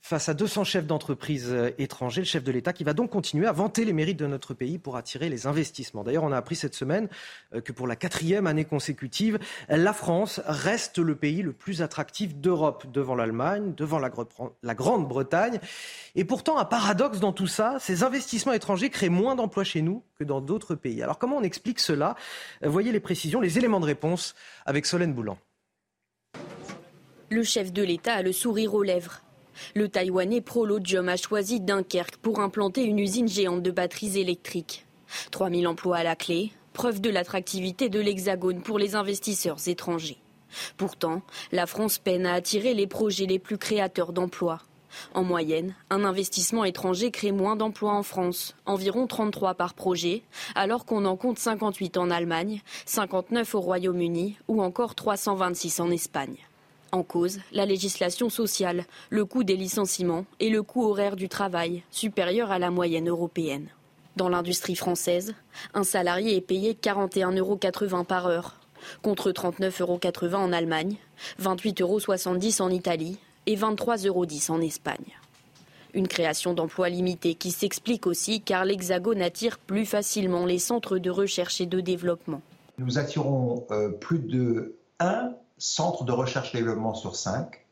[0.00, 3.46] face à 200 chefs d'entreprise euh, étrangers, le chef de l'État qui va donc continuer
[3.46, 6.02] à vanter les mérites de notre pays pour attirer les investissements.
[6.02, 7.08] D'ailleurs, on a appris cette semaine
[7.54, 12.34] euh, que pour la quatrième année consécutive, la France reste le pays le plus attractif
[12.34, 15.60] d'Europe, devant l'Allemagne, devant la Grande-Bretagne.
[16.14, 20.02] Et pourtant, un paradoxe dans tout ça, ces investissements étrangers créent moins d'emplois chez nous
[20.18, 21.02] que dans d'autres pays.
[21.02, 22.16] Alors comment on explique cela?
[22.64, 24.34] Euh, Voyez les précisions, les éléments de réponse
[24.64, 25.38] avec Solène Boulan.
[27.28, 29.22] Le chef de l'État a le sourire aux lèvres.
[29.74, 34.86] Le Taïwanais Prolodium a choisi Dunkerque pour implanter une usine géante de batteries électriques.
[35.30, 40.18] 3000 emplois à la clé, preuve de l'attractivité de l'Hexagone pour les investisseurs étrangers.
[40.76, 44.60] Pourtant, la France peine à attirer les projets les plus créateurs d'emplois.
[45.14, 50.22] En moyenne, un investissement étranger crée moins d'emplois en France, environ 33 par projet,
[50.56, 56.36] alors qu'on en compte 58 en Allemagne, 59 au Royaume-Uni ou encore 326 en Espagne.
[56.92, 61.84] En cause, la législation sociale, le coût des licenciements et le coût horaire du travail,
[61.90, 63.68] supérieur à la moyenne européenne.
[64.16, 65.34] Dans l'industrie française,
[65.72, 68.56] un salarié est payé 41,80 euros par heure,
[69.02, 70.96] contre 39,80 euros en Allemagne,
[71.40, 75.16] 28,70 euros en Italie et 23,10 euros en Espagne.
[75.94, 81.10] Une création d'emplois limitée qui s'explique aussi car l'Hexagone attire plus facilement les centres de
[81.10, 82.42] recherche et de développement.
[82.78, 87.66] Nous attirons euh, plus de 1 centre de recherche et développement sur cinq,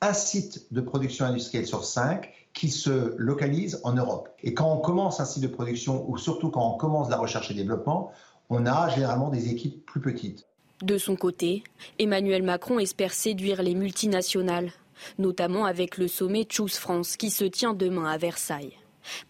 [0.00, 4.30] un site de production industrielle sur cinq qui se localise en Europe.
[4.42, 7.50] Et quand on commence un site de production, ou surtout quand on commence la recherche
[7.50, 8.10] et développement,
[8.48, 10.46] on a généralement des équipes plus petites.
[10.82, 11.64] De son côté,
[11.98, 14.72] Emmanuel Macron espère séduire les multinationales,
[15.18, 18.76] notamment avec le sommet Choose France qui se tient demain à Versailles.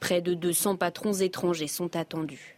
[0.01, 2.56] Près de 200 patrons étrangers sont attendus.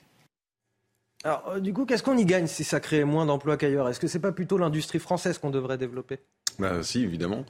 [1.24, 3.88] Alors, euh, du coup, qu'est-ce qu'on y gagne si ça crée moins d'emplois qu'ailleurs?
[3.88, 6.18] Est-ce que c'est pas plutôt l'industrie française qu'on devrait développer?
[6.58, 7.44] Bah, Si, évidemment.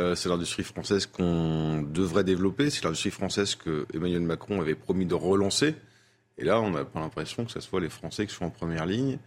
[0.00, 2.70] Euh, c'est l'industrie française qu'on devrait développer.
[2.70, 5.76] C'est l'industrie française que Emmanuel Macron avait promis de relancer.
[6.38, 8.86] Et là, on n'a pas l'impression que ce soit les Français qui sont en première
[8.86, 9.18] ligne,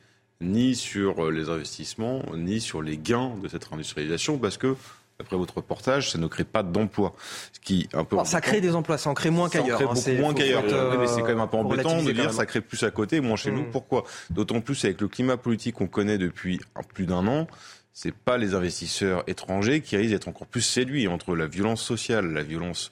[0.41, 4.76] ni sur euh, les investissements, ni sur les gains de cette industrialisation, parce que
[5.19, 7.15] après votre reportage, ça ne crée pas d'emplois.
[7.51, 9.80] Ce qui un peu ça crée des emplois, ça en crée moins qu'ailleurs.
[9.80, 10.63] Ça en crée hein, beaucoup moins qu'ailleurs.
[10.99, 13.36] mais c'est quand même un peu embêtant de dire ça crée plus à côté, moins
[13.36, 13.63] chez nous.
[13.63, 13.71] Hmm.
[13.71, 14.03] Pourquoi?
[14.30, 16.60] D'autant plus avec le climat politique qu'on connaît depuis
[16.93, 17.47] plus d'un an.
[17.93, 22.32] C'est pas les investisseurs étrangers qui risquent d'être encore plus séduits entre la violence sociale,
[22.32, 22.91] la violence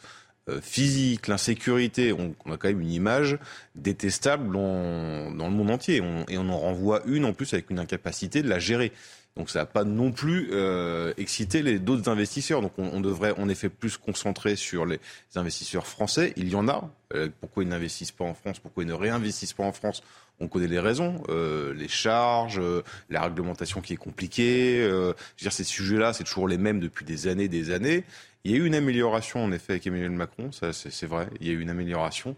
[0.49, 2.11] euh, physique, l'insécurité.
[2.11, 3.37] On, a quand même une image
[3.75, 6.01] détestable dans le monde entier.
[6.27, 8.91] et on en renvoie une en plus avec une incapacité de la gérer.
[9.37, 12.61] Donc ça n'a pas non plus euh, excité les d'autres investisseurs.
[12.61, 14.99] Donc on, devrait en effet plus concentrer sur les
[15.35, 16.33] investisseurs français.
[16.37, 16.89] Il y en a.
[17.13, 18.59] Euh, pourquoi ils n'investissent pas en France?
[18.59, 20.03] Pourquoi ils ne réinvestissent pas en France?
[20.39, 21.21] On connaît les raisons.
[21.27, 22.61] Euh, les charges,
[23.09, 24.77] la réglementation qui est compliquée.
[24.83, 28.05] je veux dire, ces sujets-là, c'est toujours les mêmes depuis des années des années.
[28.45, 31.27] Il y a eu une amélioration en effet avec Emmanuel Macron, ça c'est vrai.
[31.41, 32.37] Il y a eu une amélioration.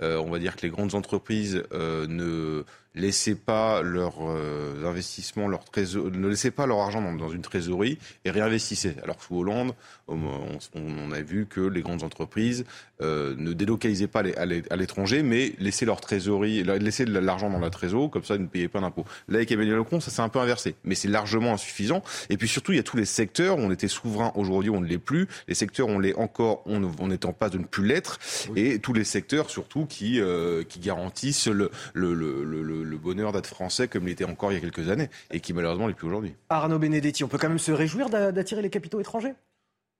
[0.00, 2.64] on va dire que les grandes entreprises ne
[2.98, 7.98] laissez pas leurs euh, investissements, leur trésor, ne laissez pas leur argent dans, une trésorerie
[8.24, 8.96] et réinvestissez.
[9.02, 9.74] Alors sous Hollande,
[10.08, 12.64] on, a vu que les grandes entreprises
[13.00, 18.10] euh, ne délocalisaient pas à l'étranger, mais laissaient leur trésorerie, laissaient l'argent dans la trésorerie,
[18.10, 19.04] comme ça ils ne payaient pas d'impôts.
[19.28, 22.02] Là avec Emmanuel Macron, ça s'est un peu inversé, mais c'est largement insuffisant.
[22.30, 24.80] Et puis surtout, il y a tous les secteurs où on était souverain, aujourd'hui on
[24.80, 25.28] ne l'est plus.
[25.46, 28.18] Les secteurs on l'est encore, on, on est en passe de ne plus l'être,
[28.56, 33.32] et tous les secteurs surtout qui euh, qui garantissent le le, le, le, le bonheur
[33.32, 35.94] d'être français comme il était encore il y a quelques années, et qui malheureusement n'est
[35.94, 36.34] plus aujourd'hui.
[36.48, 39.34] Arnaud Benedetti, on peut quand même se réjouir d'attirer les capitaux étrangers?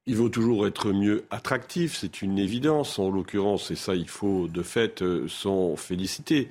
[0.08, 4.48] Il vaut toujours être mieux attractif, c'est une évidence en l'occurrence, et ça il faut
[4.48, 6.48] de fait euh, s'en féliciter.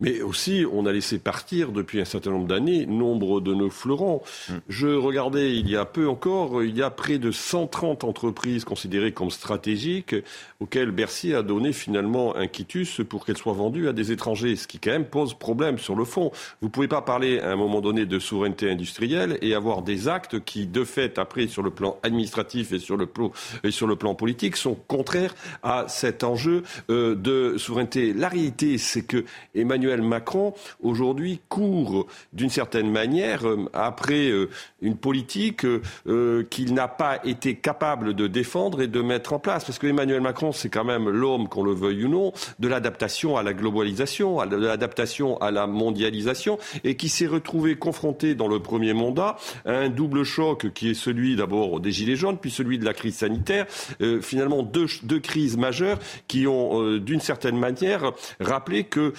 [0.00, 4.22] Mais aussi, on a laissé partir depuis un certain nombre d'années nombre de nos fleurons.
[4.48, 4.52] Mm.
[4.68, 9.12] Je regardais il y a peu encore, il y a près de 130 entreprises considérées
[9.12, 10.14] comme stratégiques
[10.60, 14.66] auxquelles Bercy a donné finalement un quitus pour qu'elles soient vendues à des étrangers, ce
[14.66, 16.30] qui quand même pose problème sur le fond.
[16.60, 20.08] Vous ne pouvez pas parler à un moment donné de souveraineté industrielle et avoir des
[20.08, 23.32] actes qui, de fait, après, sur le plan administratif et sur le plan,
[23.64, 28.12] et sur le plan politique, sont contraires à cet enjeu euh, de souveraineté.
[28.12, 34.48] La réalité, c'est que Emmanuel Macron, aujourd'hui, court d'une certaine manière euh, après euh,
[34.82, 39.64] une politique euh, qu'il n'a pas été capable de défendre et de mettre en place.
[39.64, 43.36] Parce que Emmanuel Macron, c'est quand même l'homme, qu'on le veuille ou non, de l'adaptation
[43.36, 48.60] à la globalisation, de l'adaptation à la mondialisation, et qui s'est retrouvé confronté dans le
[48.60, 52.78] premier mandat à un double choc qui est celui d'abord des Gilets jaunes, puis celui
[52.78, 53.66] de la crise sanitaire.
[54.22, 54.86] finalement, deux,
[55.20, 55.98] crises majeures
[56.28, 59.12] qui ont, d'une certaine manière, rappelé que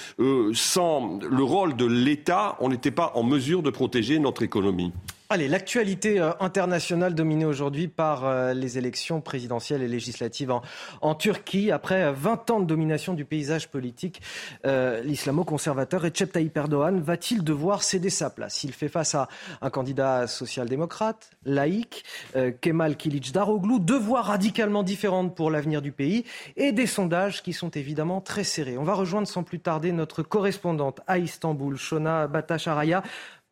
[0.62, 4.93] sans le rôle de l'État, on n'était pas en mesure de protéger notre économie.
[5.34, 10.52] Allez, l'actualité euh, internationale dominée aujourd'hui par euh, les élections présidentielles et législatives
[11.00, 11.72] en, Turquie.
[11.72, 14.22] Après 20 ans de domination du paysage politique,
[14.65, 18.65] euh, l'islamo-conservateur Recep Tayyip Erdogan va-t-il devoir céder sa place?
[18.65, 19.30] Il fait face à
[19.62, 22.04] un candidat social-démocrate, laïque,
[22.60, 26.26] Kemal Kilic Daroglu, deux voix radicalement différentes pour l'avenir du pays
[26.58, 28.78] et des sondages qui sont évidemment très serrés.
[28.78, 33.02] On va rejoindre sans plus tarder notre correspondante à Istanbul, Shona Batacharaya.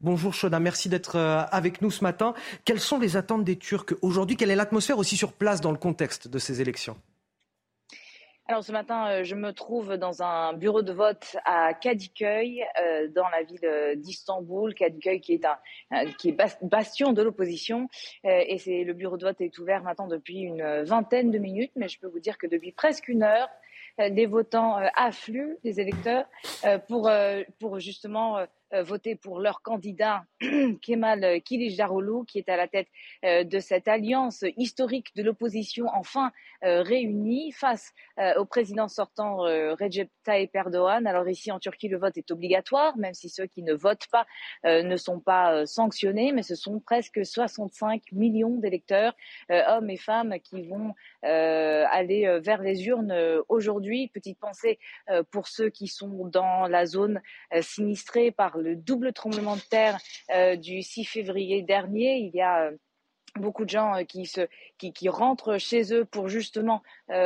[0.01, 2.33] Bonjour Shona, merci d'être euh, avec nous ce matin.
[2.63, 4.37] Quelles sont les attentes des Turcs aujourd'hui?
[4.37, 6.95] Quelle est l'atmosphère aussi sur place dans le contexte de ces élections?
[8.47, 13.09] Alors ce matin, euh, je me trouve dans un bureau de vote à Kadıköy, euh,
[13.09, 14.73] dans la ville d'Istanbul.
[14.73, 16.07] Kadıköy qui est un
[16.61, 17.89] bastion de l'opposition,
[18.23, 21.99] et le bureau de vote est ouvert maintenant depuis une vingtaine de minutes, mais je
[21.99, 23.49] peux vous dire que depuis presque une heure,
[23.97, 26.25] des votants affluent, des électeurs,
[26.87, 27.11] pour
[27.59, 30.23] pour justement euh, voter pour leur candidat
[30.81, 32.87] Kemal Kılıçdaroğlu, qui est à la tête
[33.25, 36.31] euh, de cette alliance historique de l'opposition enfin
[36.63, 37.93] euh, réunie face
[38.35, 41.07] au président sortant Recep Tayyip Erdogan.
[41.07, 44.25] Alors ici en Turquie, le vote est obligatoire, même si ceux qui ne votent pas
[44.65, 49.15] ne sont pas sanctionnés, mais ce sont presque 65 millions d'électeurs,
[49.49, 53.15] hommes et femmes, qui vont aller vers les urnes
[53.47, 54.09] aujourd'hui.
[54.09, 54.79] Petite pensée
[55.31, 57.21] pour ceux qui sont dans la zone
[57.61, 59.99] sinistrée par le double tremblement de terre
[60.33, 62.17] euh, du 6 février dernier.
[62.17, 62.71] Il y a euh,
[63.35, 66.81] beaucoup de gens euh, qui, rentrent chez eux pour justement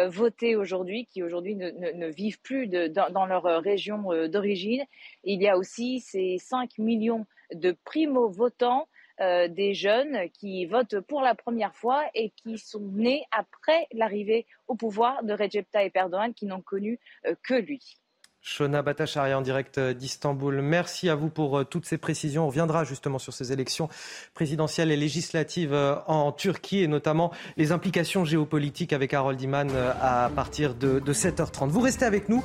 [0.07, 4.83] voter aujourd'hui, qui aujourd'hui ne, vivent plus dans, leur région d'origine.
[5.23, 8.87] Il y a aussi ces 5 millions de primo-votants,
[9.19, 14.75] des jeunes qui votent pour la première fois et qui sont nés après l'arrivée au
[14.75, 16.99] pouvoir de Recep Tayyip Erdogan, qui n'ont connu
[17.43, 18.02] que lui.
[18.45, 20.61] Shona Batacharia en direct euh, d'Istanbul.
[20.61, 22.43] Merci à vous pour euh, toutes ces précisions.
[22.43, 23.87] On reviendra justement sur ces élections
[24.33, 29.69] présidentielles et législatives euh, en Turquie et notamment les implications géopolitiques avec Harold Iman
[30.01, 31.69] à partir de, 7h30.
[31.69, 32.43] Vous restez avec nous.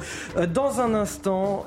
[0.55, 1.67] Dans un instant,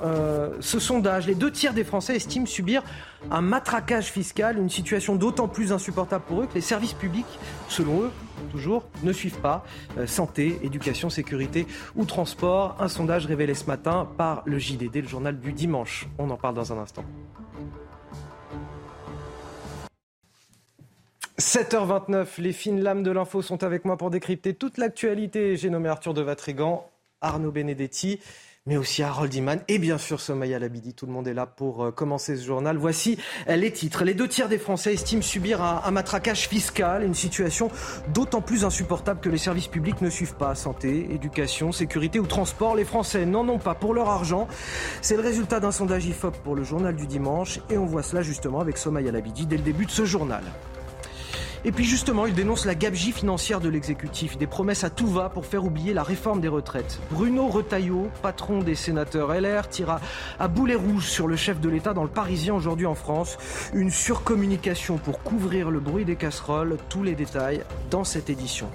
[0.59, 2.83] ce sondage, les deux tiers des Français estiment subir
[3.29, 7.25] un matraquage fiscal, une situation d'autant plus insupportable pour eux que les services publics,
[7.67, 8.11] selon eux,
[8.49, 9.63] toujours, ne suivent pas.
[9.97, 12.75] Euh, santé, éducation, sécurité ou transport.
[12.79, 16.07] Un sondage révélé ce matin par le JDD, le journal du dimanche.
[16.17, 17.03] On en parle dans un instant.
[21.39, 25.57] 7h29, les fines lames de l'info sont avec moi pour décrypter toute l'actualité.
[25.57, 26.87] J'ai nommé Arthur de Vatrigan,
[27.19, 28.19] Arnaud Benedetti
[28.67, 30.93] mais aussi Harold Iman et bien sûr Somaya Labidi.
[30.93, 32.77] Tout le monde est là pour euh, commencer ce journal.
[32.77, 33.17] Voici
[33.49, 34.03] euh, les titres.
[34.03, 37.71] Les deux tiers des Français estiment subir un, matraquage fiscal, une situation
[38.13, 40.53] d'autant plus insupportable que les services publics ne suivent pas.
[40.53, 42.75] Santé, éducation, sécurité ou transport.
[42.75, 44.47] Les Français n'en ont pas pour leur argent.
[45.01, 48.21] C'est le résultat d'un sondage IFOP pour le journal du dimanche et on voit cela
[48.21, 50.43] justement avec Somaya Labidi dès le début de ce journal.
[51.63, 55.29] Et puis justement, il dénonce la gabegie financière de l'exécutif, des promesses à tout va
[55.29, 56.99] pour faire oublier la réforme des retraites.
[57.11, 60.01] Bruno Retailleau, patron des sénateurs LR, tira
[60.39, 63.37] à boulet rouge sur le chef de l'État dans le Parisien aujourd'hui en France.
[63.73, 66.77] Une surcommunication pour couvrir le bruit des casseroles.
[66.89, 68.67] Tous les détails dans cette édition.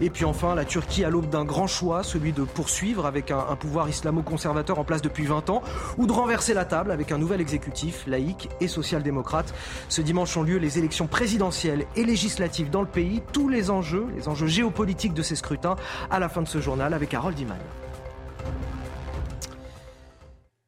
[0.00, 3.56] Et puis enfin, la Turquie à l'aube d'un grand choix, celui de poursuivre avec un,
[3.56, 5.62] pouvoir islamo-conservateur en place depuis 20 ans,
[5.98, 9.54] ou de renverser la table avec un nouvel exécutif laïque et social-démocrate.
[9.88, 13.22] Ce dimanche ont lieu les élections présidentielles et législatives dans le pays.
[13.32, 15.76] Tous les enjeux, les enjeux géopolitiques de ces scrutins,
[16.10, 17.58] à la fin de ce journal avec Harold Iman.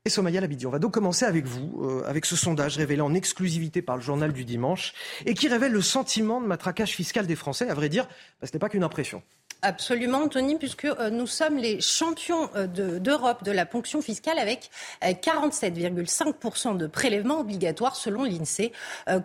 [0.04, 3.14] Et Somaya Labidi, on va donc commencer avec vous, euh, avec ce sondage révélé en
[3.14, 4.94] exclusivité par le journal du dimanche
[5.26, 7.68] et qui révèle le sentiment de matraquage fiscal des Français.
[7.68, 8.08] À vrai dire,
[8.40, 9.22] bah, ce n'est pas qu'une impression.
[9.64, 14.72] Absolument, Anthony, puisque euh, nous sommes les champions euh, d'Europe de, la ponction fiscale avec
[15.03, 18.72] 47,5% de prélèvements obligatoires selon l'INSEE,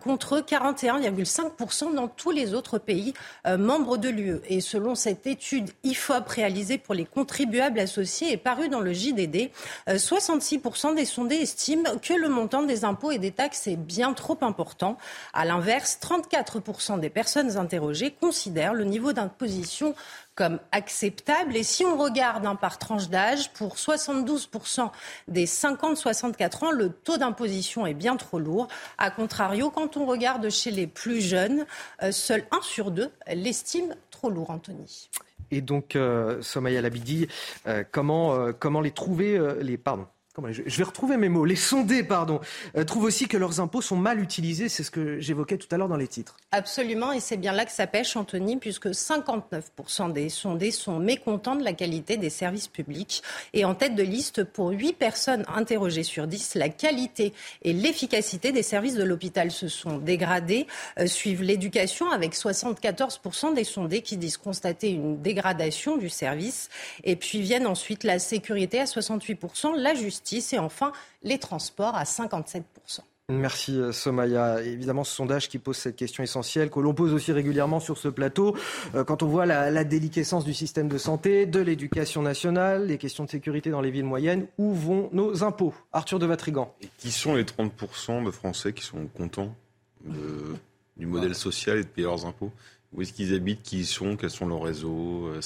[0.03, 3.13] contre 41,5% dans tous les autres pays
[3.47, 4.41] membres de l'UE.
[4.47, 9.49] Et selon cette étude IFOP réalisée pour les contribuables associés et parue dans le JDD,
[9.87, 14.37] 66% des sondés estiment que le montant des impôts et des taxes est bien trop
[14.41, 14.97] important.
[15.33, 19.95] À l'inverse, 34% des personnes interrogées considèrent le niveau d'imposition
[20.37, 21.57] comme acceptable.
[21.57, 24.89] Et si on regarde hein, par tranche d'âge, pour 72%
[25.27, 28.69] des 50-64 ans, le taux d'imposition est bien trop lourd.
[28.97, 31.65] A contrario, quand on regarde chez les plus jeunes,
[32.03, 35.09] euh, seul un sur deux l'estime trop lourd, Anthony.
[35.51, 37.27] Et donc, euh, Somaya Labidi,
[37.67, 40.07] euh, comment, euh, comment les trouver les, pardon,
[40.51, 41.45] je vais retrouver mes mots.
[41.45, 42.39] Les sondés, pardon,
[42.77, 44.69] euh, trouvent aussi que leurs impôts sont mal utilisés.
[44.69, 46.37] C'est ce que j'évoquais tout à l'heure dans les titres.
[46.51, 51.55] Absolument, et c'est bien là que ça pêche, Anthony, puisque 59% des sondés sont mécontents
[51.55, 53.23] de la qualité des services publics.
[53.53, 58.51] Et en tête de liste, pour 8 personnes interrogées sur 10, la qualité et l'efficacité
[58.51, 60.67] des services de l'hôpital se sont dégradés.
[60.99, 66.69] Euh, suivent l'éducation, avec 74% des sondés qui disent constater une dégradation du service.
[67.03, 70.91] Et puis viennent ensuite la sécurité à 68%, la justice et enfin
[71.23, 72.63] les transports à 57%.
[73.29, 74.61] Merci euh, Somaya.
[74.63, 78.07] Évidemment, ce sondage qui pose cette question essentielle que l'on pose aussi régulièrement sur ce
[78.07, 78.55] plateau.
[78.95, 83.25] Euh, quand on voit la, déliquescence du système de santé, de l'éducation nationale, les questions
[83.25, 85.73] de sécurité dans les villes moyennes, où vont nos impôts?
[85.91, 86.73] Arthur de Vatrigan.
[86.81, 89.53] Et qui sont les 30% de Français qui sont contents
[90.95, 92.53] du modèle social et de payer leurs impôts?
[92.93, 93.61] Où est-ce qu'ils habitent?
[93.61, 94.15] Qui y sont?
[94.15, 95.27] Quels sont leurs réseaux?
[95.27, 95.41] Euh,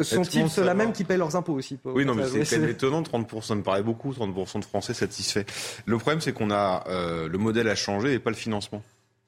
[0.00, 3.02] sont-ils ceux-là même qui payent leurs impôts aussi Oui, non, mais c'est quand même étonnant.
[3.02, 4.12] 30%, ça me paraît beaucoup.
[4.12, 5.44] 30% de Français satisfaits.
[5.86, 8.82] Le problème, c'est qu'on a euh, le modèle a changé et pas le financement.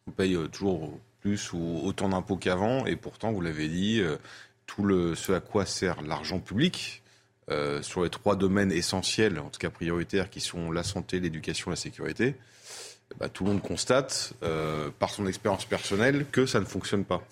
[0.06, 4.16] On paye euh, toujours plus ou autant d'impôts qu'avant, et pourtant, vous l'avez dit, euh,
[4.66, 7.02] tout le, ce à quoi sert l'argent public.
[7.82, 11.76] sur les trois domaines essentiels, en tout cas prioritaires, qui sont la santé, l'éducation, la
[11.76, 12.36] sécurité,
[13.18, 14.32] bah, tout le monde constate,
[14.98, 17.22] par son expérience personnelle, que ça ne fonctionne pas.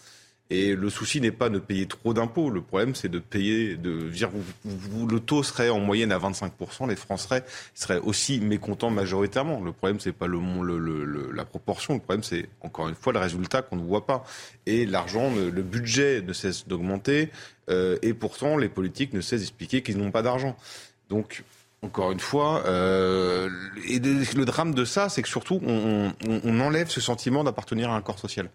[0.55, 2.51] Et le souci n'est pas de payer trop d'impôts.
[2.51, 4.29] Le problème, c'est de payer, de dire,
[4.67, 9.63] le taux serait en moyenne à 25%, les Français seraient aussi mécontents majoritairement.
[9.63, 11.95] Le problème, c'est pas le, le, la proportion.
[11.95, 14.25] Le problème, c'est encore une fois le résultat qu'on ne voit pas.
[14.67, 17.31] Et l'argent, le budget ne cesse d'augmenter.
[17.71, 20.55] Euh, et pourtant, les politiques ne cessent d'expliquer qu'ils n'ont pas d'argent.
[21.09, 21.45] Donc,
[21.81, 23.49] encore une fois, euh,
[23.87, 28.03] le drame de ça, c'est que surtout, on, on enlève ce sentiment d'appartenir à un
[28.03, 28.51] corps social.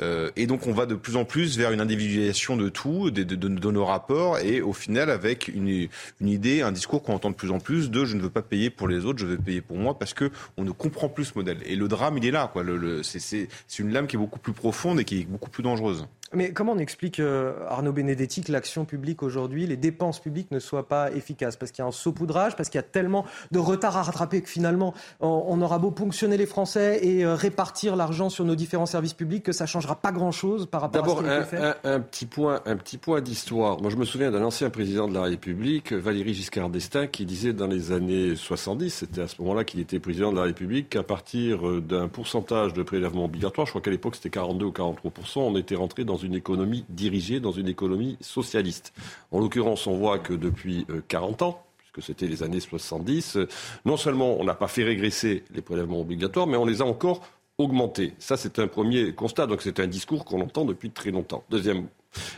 [0.00, 3.70] Euh, et donc on va de plus en plus vers une individualisation de tout, de,
[3.70, 5.88] nos rapports, et au final avec une,
[6.20, 8.42] une idée, un discours qu'on entend de plus en plus de je ne veux pas
[8.42, 11.26] payer pour les autres, je veux payer pour moi, parce que on ne comprend plus
[11.26, 11.58] ce modèle.
[11.66, 12.50] Et le drame, il est là.
[12.52, 12.62] Quoi.
[12.62, 15.62] Le, le, c'est une lame qui est beaucoup plus profonde et qui est beaucoup plus
[15.62, 16.06] dangereuse.
[16.32, 20.60] Mais comment on explique, euh, Arnaud Benedetti, que l'action publique aujourd'hui, les dépenses publiques ne
[20.60, 21.56] soient pas efficaces?
[21.56, 24.40] Parce qu'il y a un saupoudrage, parce qu'il y a tellement de retard à rattraper
[24.40, 28.86] que finalement, on, aura beau ponctionner les Français et euh, répartir l'argent sur nos différents
[28.86, 31.44] services publics, que ça ne changera pas grand-chose par rapport à ce qui a été
[31.46, 33.80] fait D'abord, un, petit point, un petit point d'histoire.
[33.80, 37.52] Moi, je me souviens d'un ancien président de la République, Valéry Giscard d'Estaing, qui disait
[37.52, 41.02] dans les années 70, c'était à ce moment-là qu'il était président de la République, qu'à
[41.02, 45.40] partir euh, d'un pourcentage de prélèvement obligatoire, je crois qu'à l'époque c'était 42 ou 43%
[45.40, 48.92] on était rentré dans une économie dirigée, dans une économie socialiste.
[49.30, 53.48] En l'occurrence, on voit que depuis 40 euh, ans, puisque c'était les années 70, euh,
[53.84, 57.22] non seulement on n'a pas fait régresser les prélèvements obligatoires, mais on les a encore
[57.58, 58.14] augmentés.
[58.18, 59.46] Ça, c'est un premier constat.
[59.46, 61.44] Donc, c'est un discours qu'on entend depuis très longtemps.
[61.50, 61.88] Deuxième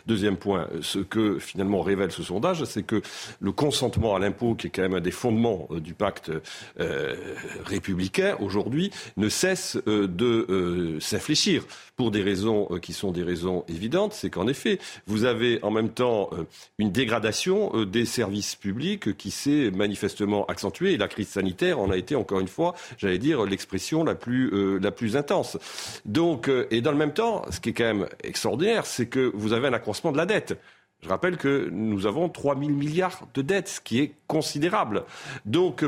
[0.07, 3.01] Deuxième point, ce que finalement révèle ce sondage, c'est que
[3.41, 6.31] le consentement à l'impôt, qui est quand même un des fondements euh, du pacte
[6.81, 7.15] euh,
[7.65, 11.65] républicain aujourd'hui, ne cesse euh, de s'infléchir
[11.97, 14.13] pour des raisons qui sont des raisons évidentes.
[14.13, 16.31] C'est qu'en effet, vous avez en même temps
[16.79, 20.95] une dégradation des services publics qui s'est manifestement accentuée.
[20.95, 24.79] Et la crise sanitaire en a été encore une fois, j'allais dire, l'expression la plus,
[24.81, 25.59] la plus intense.
[26.05, 29.53] Donc, et dans le même temps, ce qui est quand même extraordinaire, c'est que vous
[29.53, 30.59] avez un accroissement de la dette.
[31.03, 35.05] Je rappelle que nous avons 3 000 milliards de dettes, ce qui est considérable.
[35.45, 35.85] Donc,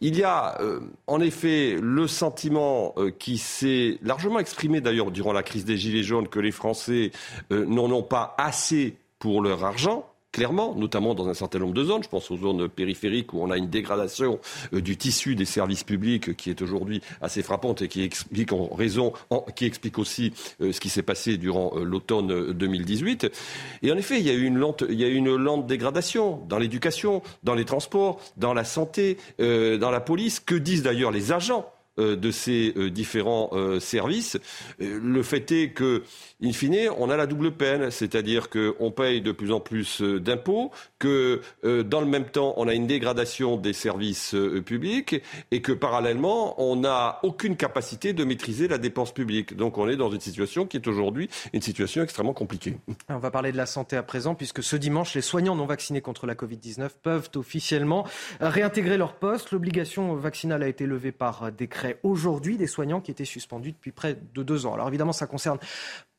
[0.00, 5.32] il y a euh, en effet le sentiment euh, qui s'est largement exprimé d'ailleurs durant
[5.32, 7.12] la crise des Gilets jaunes que les Français
[7.52, 10.04] euh, n'en ont pas assez pour leur argent
[10.36, 12.02] clairement, notamment dans un certain nombre de zones.
[12.02, 14.38] Je pense aux zones périphériques où on a une dégradation
[14.74, 18.66] euh, du tissu des services publics qui est aujourd'hui assez frappante et qui explique en
[18.66, 19.14] raison,
[19.54, 23.32] qui explique aussi euh, ce qui s'est passé durant euh, l'automne 2018.
[23.82, 26.42] Et en effet, il y a eu une lente, il y a une lente dégradation
[26.50, 30.38] dans l'éducation, dans les transports, dans la santé, dans la police.
[30.40, 31.64] Que disent d'ailleurs les agents
[31.98, 34.38] de ces différents services.
[34.78, 36.02] Le fait est que
[36.42, 40.20] in fine, on a la double peine, c'est-à-dire qu'on paye de plus en plus euh,
[40.20, 45.22] d'impôts, que euh, dans le même temps, on a une dégradation des services euh, publics
[45.50, 49.56] et que parallèlement, on n'a aucune capacité de maîtriser la dépense publique.
[49.56, 52.76] Donc on est dans une situation qui est aujourd'hui une situation extrêmement compliquée.
[53.08, 56.00] On va parler de la santé à présent, puisque ce dimanche, les soignants non vaccinés
[56.00, 58.06] contre la Covid-19 peuvent officiellement
[58.40, 59.52] réintégrer leur poste.
[59.52, 64.18] L'obligation vaccinale a été levée par décret aujourd'hui des soignants qui étaient suspendus depuis près
[64.34, 64.74] de deux ans.
[64.74, 65.58] Alors évidemment, ça concerne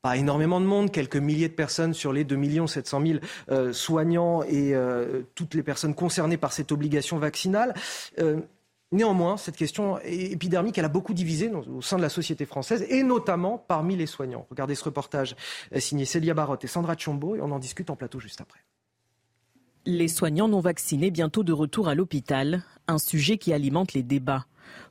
[0.02, 3.02] pas énormément de monde, quelques milliers de personnes sur les 2 700
[3.50, 7.74] 000 soignants et euh, toutes les personnes concernées par cette obligation vaccinale.
[8.20, 8.42] Euh,
[8.92, 13.04] néanmoins, cette question épidermique, elle a beaucoup divisé au sein de la société française et
[13.04, 14.46] notamment parmi les soignants.
[14.50, 15.36] Regardez ce reportage
[15.74, 18.60] euh, signé Célia Barotte et Sandra Chombo et on en discute en plateau juste après.
[19.86, 24.46] Les soignants non vaccinés bientôt de retour à l'hôpital, un sujet qui alimente les débats.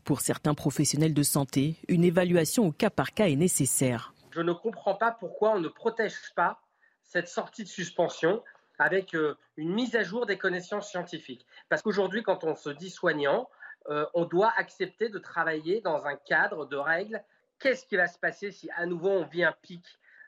[0.05, 4.53] Pour certains professionnels de santé, une évaluation au cas par cas est nécessaire je ne
[4.53, 6.61] comprends pas pourquoi on ne protège pas
[7.03, 8.45] cette sortie de suspension
[8.79, 11.47] avec euh, une mise à jour des connaissances scientifiques.
[11.71, 13.49] Parce qu'aujourd'hui, quand on se dit soignant,
[13.89, 17.25] euh, on doit accepter de travailler dans un cadre de règles.
[17.59, 19.83] Qu'est-ce qui va se passer si à nouveau on vit un pic,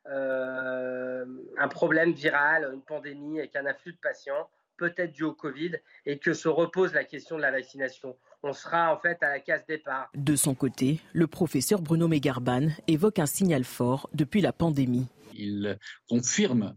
[0.06, 1.26] euh,
[1.58, 5.72] un problème viral, une pandémie avec un afflux de patients, peut-être dû au Covid,
[6.06, 8.16] et que se repose la question de la vaccination?
[8.42, 10.10] On sera en fait à la case départ.
[10.14, 15.06] De son côté, le professeur Bruno Megarban évoque un signal fort depuis la pandémie.
[15.34, 15.78] Il
[16.08, 16.74] confirme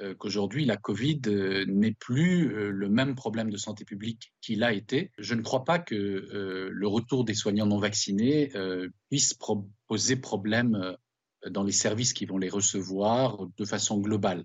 [0.00, 4.62] euh, qu'aujourd'hui la Covid euh, n'est plus euh, le même problème de santé publique qu'il
[4.62, 5.10] a été.
[5.18, 5.94] Je ne crois pas que
[6.70, 8.52] le retour des soignants non vaccinés
[9.10, 9.34] puisse
[9.86, 10.96] poser problème
[11.48, 14.44] dans les services qui vont les recevoir de façon globale.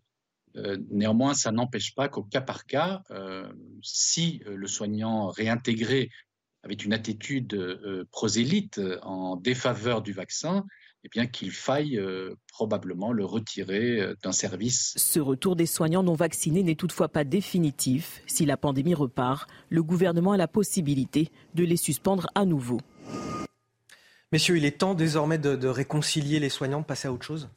[0.91, 3.03] néanmoins, ça n'empêche pas qu'au cas par cas,
[3.81, 6.09] si le soignant réintégré
[6.63, 10.65] avec une attitude euh, prosélyte euh, en défaveur du vaccin,
[11.03, 14.93] eh bien qu'il faille euh, probablement le retirer d'un service.
[14.95, 18.23] Ce retour des soignants non vaccinés n'est toutefois pas définitif.
[18.25, 22.79] Si la pandémie repart, le gouvernement a la possibilité de les suspendre à nouveau.
[24.31, 27.49] Messieurs, il est temps désormais de, de réconcilier les soignants, de passer à autre chose?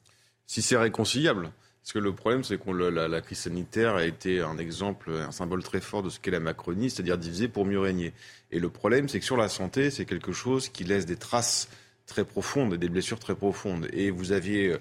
[0.46, 1.52] Si c'est réconciliable.
[1.86, 5.30] Parce que le problème, c'est que la, la, crise sanitaire a été un exemple, un
[5.30, 8.12] symbole très fort de ce qu'est la Macronie, c'est-à-dire diviser pour mieux régner.
[8.50, 11.68] Et le problème, c'est que sur la santé, c'est quelque chose qui laisse des traces
[12.06, 13.86] très profondes, des blessures très profondes.
[13.92, 14.78] Et vous aviez euh,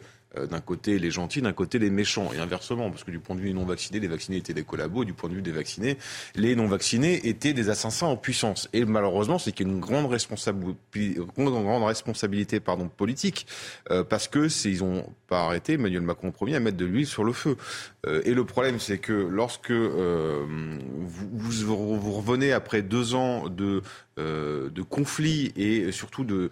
[0.50, 3.42] d'un côté les gentils, d'un côté les méchants, et inversement, parce que du point de
[3.42, 5.98] vue des non-vaccinés, les vaccinés étaient des collabos, du point de vue des vaccinés,
[6.36, 8.70] les non-vaccinés étaient des assassins en puissance.
[8.74, 12.60] Et malheureusement, c'est qu'il y a une grande, responsabilité
[12.98, 13.48] politique,
[13.92, 17.24] euh, parce que ils ont pas arrêté, Emmanuel Macron premier, à mettre de l'huile sur
[17.24, 17.58] le feu.
[18.06, 23.82] Euh, et le problème, c'est que lorsque vous, revenez après deux ans de,
[24.90, 26.50] conflits et surtout de,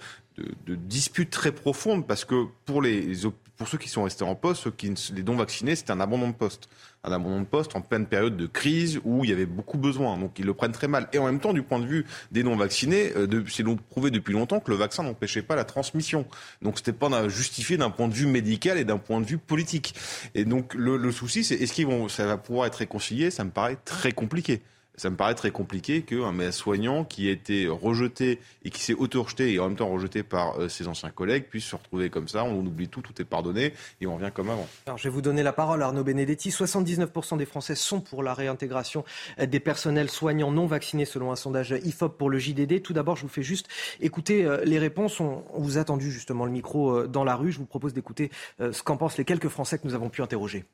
[0.67, 3.25] disputes très profondes parce que pour les
[3.64, 6.28] pour ceux qui sont restés en poste, ceux qui les non vaccinés, c'était un abandon
[6.28, 6.68] de poste.
[7.05, 10.18] Un abandon de poste en pleine période de crise où il y avait beaucoup besoin.
[10.18, 11.07] Donc ils le prennent très mal.
[11.14, 14.34] Et en même temps, du point de vue des non vaccinés, euh, c'est prouvé depuis
[14.34, 16.26] longtemps que le vaccin n'empêchait pas la transmission.
[16.61, 19.95] Donc c'était pas justifié d'un point de vue médical et d'un point de vue politique.
[20.36, 23.32] Et donc le, le souci, c'est est-ce qu'ils vont, ça va pouvoir être réconcilié?
[23.32, 24.61] Ça me paraît très compliqué
[24.95, 29.53] ça me paraît très compliqué qu'un soignant qui a été rejeté et qui s'est auto-rejeté
[29.53, 32.43] et en même temps rejeté par euh, ses anciens collègues puisse se retrouver comme ça.
[32.43, 34.67] On oublie tout, tout est pardonné et on revient comme avant.
[34.85, 36.49] Alors, je vais vous donner la parole, Arnaud Benedetti.
[36.49, 39.03] 79% des Français sont pour la réintégration
[39.43, 42.81] des personnels soignants non vaccinés selon un sondage IFOP pour le JDD.
[42.81, 43.67] Tout d'abord, je vous fais juste
[43.99, 45.19] écouter euh, les réponses.
[45.19, 47.51] On, vous a tendu justement le micro euh, dans la rue.
[47.51, 50.65] Je vous propose d'écouter ce qu'en pensent les quelques Français que nous avons pu interroger.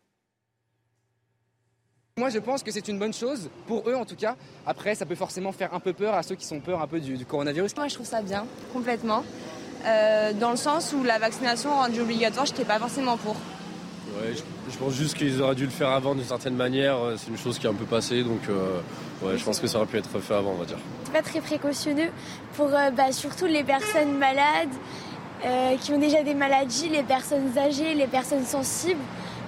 [2.19, 4.35] Moi, je pense que c'est une bonne chose, pour eux en tout cas.
[4.67, 6.99] Après, ça peut forcément faire un peu peur à ceux qui sont peur un peu
[6.99, 7.77] du, coronavirus.
[7.77, 9.23] Moi, je trouve ça bien, complètement.
[9.85, 13.35] Euh, dans le sens où la vaccination rendue obligatoire, je n'étais pas forcément pour.
[13.35, 14.33] Ouais,
[14.69, 16.97] je, pense juste qu'ils auraient dû le faire avant d'une certaine manière.
[17.15, 18.81] C'est une chose qui est un peu passée, donc euh,
[19.21, 20.79] ouais, je pense que ça aurait pu être fait avant, on va dire.
[21.05, 22.09] C'est pas très précautionneux
[22.57, 24.75] pour euh, bah, surtout les personnes malades,
[25.79, 28.99] qui ont déjà des maladies, les personnes âgées, les personnes sensibles.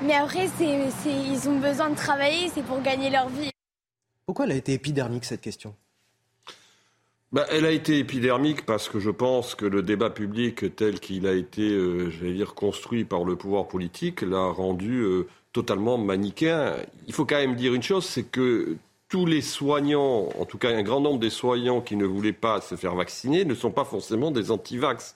[0.03, 3.51] Mais après, ils ont besoin de travailler, c'est pour gagner leur vie.
[4.25, 5.75] Pourquoi elle a été épidermique cette question?
[7.31, 11.27] Bah, elle a été épidermique parce que je pense que le débat public tel qu'il
[11.27, 16.75] a été, euh, j'allais dire, construit par le pouvoir politique l'a rendu euh, totalement manichéen.
[17.07, 18.75] Il faut quand même dire une chose, c'est que
[19.07, 22.59] tous les soignants, en tout cas un grand nombre des soignants qui ne voulaient pas
[22.59, 25.15] se faire vacciner, ne sont pas forcément des anti-vax,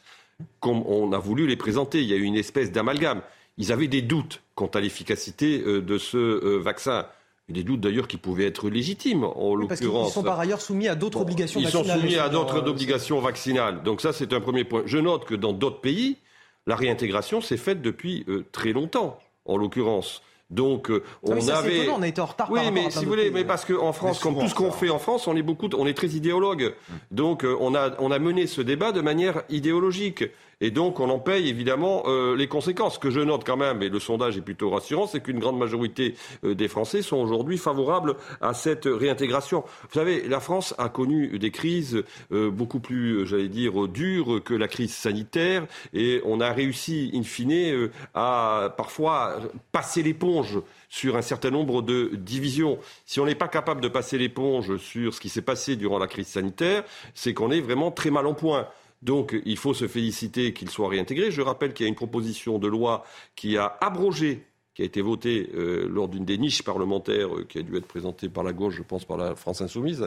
[0.60, 2.02] comme on a voulu les présenter.
[2.02, 3.22] Il y a eu une espèce d'amalgame.
[3.58, 7.08] Ils avaient des doutes quant à l'efficacité euh, de ce vaccin.
[7.48, 10.10] Des doutes d'ailleurs qui pouvaient être légitimes en l'occurrence.
[10.10, 11.86] Ils sont par ailleurs soumis à d'autres obligations vaccinales.
[11.86, 13.84] Ils sont soumis à d'autres euh, obligations vaccinales.
[13.84, 14.82] Donc ça, c'est un premier point.
[14.88, 16.18] Je note que dans d'autres pays,
[16.66, 20.24] la réintégration s'est faite depuis euh, très longtemps, en l'occurrence.
[20.50, 21.84] Donc euh, ah on avait.
[21.84, 22.50] Étonnant, on a été en retard.
[22.50, 25.00] Oui, mais si vous voulez, mais parce qu'en France, comme tout ce qu'on fait en
[25.00, 26.74] France, on est beaucoup, on est très idéologue.
[27.12, 30.24] Donc on a on a mené ce débat de manière idéologique.
[30.62, 32.96] Et donc, on en paye évidemment euh, les conséquences.
[32.96, 35.58] Ce que je note quand même, et le sondage est plutôt rassurant, c'est qu'une grande
[35.58, 39.64] majorité euh, des Français sont aujourd'hui favorables à cette réintégration.
[39.90, 44.54] Vous savez, la France a connu des crises euh, beaucoup plus, j'allais dire, dures que
[44.54, 49.38] la crise sanitaire, et on a réussi, in fine, à parfois
[49.72, 52.80] passer l'éponge sur un certain nombre de divisions.
[53.06, 56.08] Si on n'est pas capable de passer l'éponge sur ce qui s'est passé durant la
[56.08, 56.84] crise sanitaire,
[57.14, 58.68] c'est qu'on est vraiment très mal en point.
[59.06, 61.30] Donc il faut se féliciter qu'il soit réintégré.
[61.30, 64.44] Je rappelle qu'il y a une proposition de loi qui a abrogé
[64.74, 67.88] qui a été votée euh, lors d'une des niches parlementaires euh, qui a dû être
[67.88, 70.06] présentée par la gauche, je pense par la France insoumise,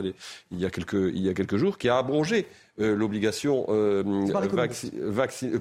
[0.50, 2.46] il, y a quelques, il y a quelques jours, qui a abrogé
[2.78, 3.64] euh, l'obligation
[4.30, 4.42] par,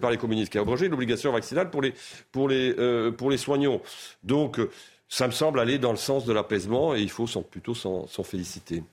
[0.01, 1.93] par, les communistes, qui a abrogé l'obligation vaccinale pour les,
[2.33, 2.75] pour, les,
[3.17, 3.81] pour les soignants.
[4.23, 4.59] Donc
[5.07, 8.83] ça me semble aller dans le sens de l'apaisement et il faut plutôt s'en féliciter.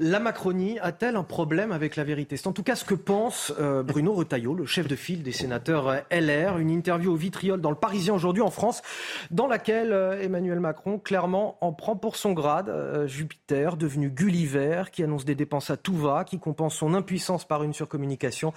[0.00, 2.36] La Macronie a-t-elle un problème avec la vérité?
[2.36, 5.32] C'est en tout cas ce que pense euh, Bruno Retailleau, le chef de file des
[5.32, 6.58] sénateurs euh, LR.
[6.58, 8.82] Une interview au vitriol dans le Parisien aujourd'hui en France,
[9.30, 12.72] dans laquelle euh, Emmanuel Macron clairement en prend pour son grade.
[13.06, 17.62] Jupiter, devenu Gulliver, qui annonce des dépenses à tout va, qui compense son impuissance par
[17.62, 18.52] une surcommunication.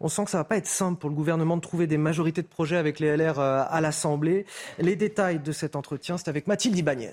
[0.00, 2.42] On sent que ça va pas être simple pour le gouvernement de trouver des majorités
[2.42, 4.46] de projets avec les LR à l'Assemblée.
[4.78, 7.12] Les détails de cet entretien, c'est avec Mathilde Ibanez.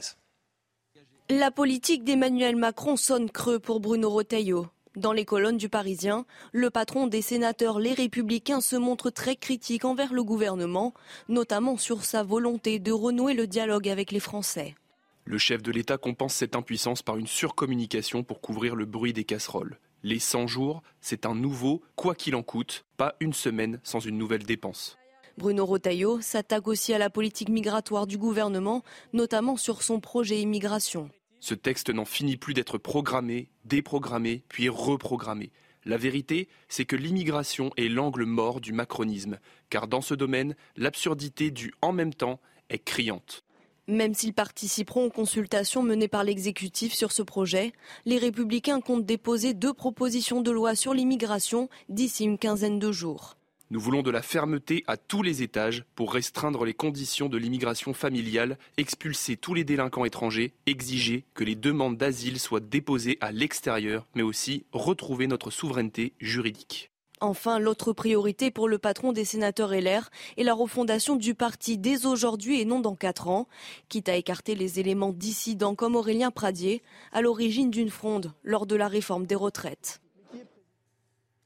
[1.34, 4.68] La politique d'Emmanuel Macron sonne creux pour Bruno Retailleau.
[4.98, 9.86] Dans les colonnes du Parisien, le patron des sénateurs Les Républicains se montre très critique
[9.86, 10.94] envers le gouvernement,
[11.30, 14.76] notamment sur sa volonté de renouer le dialogue avec les Français.
[15.24, 19.24] Le chef de l'État compense cette impuissance par une surcommunication pour couvrir le bruit des
[19.24, 19.80] casseroles.
[20.04, 24.18] Les 100 jours, c'est un nouveau quoi qu'il en coûte, pas une semaine sans une
[24.18, 24.98] nouvelle dépense.
[25.38, 31.10] Bruno Retailleau s'attaque aussi à la politique migratoire du gouvernement, notamment sur son projet immigration.
[31.42, 35.52] Ce texte n'en finit plus d'être programmé, déprogrammé, puis reprogrammé.
[35.86, 39.40] La vérité, c'est que l'immigration est l'angle mort du macronisme,
[39.72, 42.40] car dans ce domaine, l'absurdité du en même temps
[42.70, 43.44] est criante.
[43.88, 47.74] Même s'ils participeront aux consultations menées par l'exécutif sur ce projet,
[48.06, 53.36] les républicains comptent déposer deux propositions de loi sur l'immigration d'ici une quinzaine de jours.
[53.72, 57.94] Nous voulons de la fermeté à tous les étages pour restreindre les conditions de l'immigration
[57.94, 64.08] familiale, expulser tous les délinquants étrangers, exiger que les demandes d'asile soient déposées à l'extérieur,
[64.14, 66.92] mais aussi retrouver notre souveraineté juridique.
[67.22, 72.06] Enfin, l'autre priorité pour le patron des sénateurs LR est la refondation du parti dès
[72.06, 73.48] aujourd'hui et non dans quatre ans,
[73.88, 78.76] quitte à écarter les éléments dissidents comme Aurélien Pradier, à l'origine d'une fronde lors de
[78.76, 80.02] la réforme des retraites.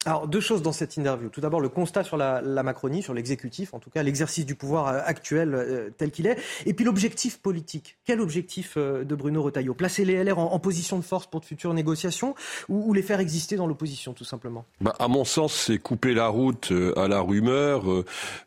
[0.06, 1.28] Alors, deux choses dans cette interview.
[1.30, 4.86] Tout d'abord, le constat sur la, Macronie, sur l'exécutif, en tout cas l'exercice du pouvoir
[4.86, 6.38] euh, actuel euh, tel qu'il est.
[6.64, 7.96] Et puis l'objectif politique.
[8.04, 9.74] Quel objectif euh, de Bruno Retailleau?
[9.74, 12.36] Placer les LR en, position de force pour de futures négociations
[12.68, 14.64] ou, les faire exister dans l'opposition, tout simplement?
[14.80, 17.84] Bah, À mon sens, c'est couper la route à la rumeur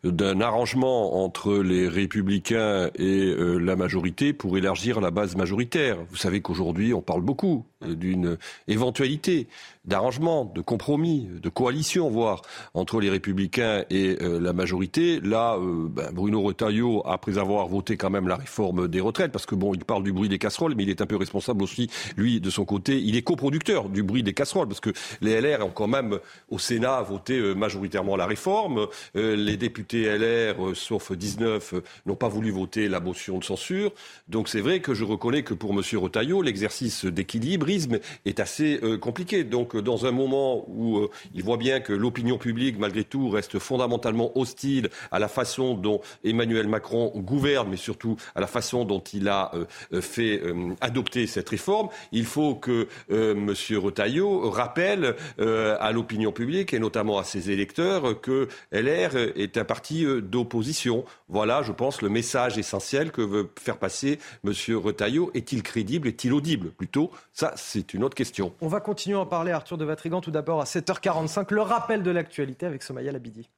[0.03, 5.97] d'un arrangement entre les républicains et la majorité pour élargir la base majoritaire.
[6.09, 9.47] Vous savez qu'aujourd'hui, on parle beaucoup d'une éventualité
[9.85, 12.41] d'arrangement, de compromis, de coalition, voire
[12.73, 15.19] entre les Républicains et euh, la majorité.
[15.19, 19.45] Là, euh, ben, Bruno Retailleau, après avoir voté quand même la réforme des retraites, parce
[19.45, 21.89] que bon, il parle du bruit des casseroles, mais il est un peu responsable aussi,
[22.17, 22.99] lui, de son côté.
[22.99, 26.19] Il est coproducteur du bruit des casseroles, parce que les LR ont quand même
[26.49, 28.87] au Sénat voté euh, majoritairement la réforme.
[29.15, 31.73] les députés LR, sauf 19,
[32.05, 33.91] n'ont pas voulu voter la motion de censure.
[34.27, 35.81] Donc c'est vrai que je reconnais que pour M.
[35.93, 37.05] Retailleau, l'exercice
[38.25, 39.43] est assez compliqué.
[39.43, 43.59] Donc dans un moment où euh, il voit bien que l'opinion publique, malgré tout, reste
[43.59, 48.99] fondamentalement hostile à la façon dont Emmanuel Macron gouverne, mais surtout à la façon dont
[48.99, 50.41] il a euh, euh, fait
[50.81, 53.53] adopter cette réforme, il faut que M.
[53.77, 60.05] Retailleau rappelle à l'opinion publique et notamment à ses électeurs que LR est un parti
[60.21, 61.05] d'opposition.
[61.27, 64.53] Voilà, je pense, le message essentiel que veut faire passer M.
[64.75, 65.31] Retailleau.
[65.33, 66.07] Est-il crédible?
[66.07, 66.71] Est-il audible?
[66.71, 68.53] Plutôt, ça, c'est une autre question.
[68.61, 72.03] On va continuer à en parler, Arthur de Vatrigan, tout d'abord à 7h45, le rappel
[72.03, 73.49] de l'actualité avec Somaya Labidi.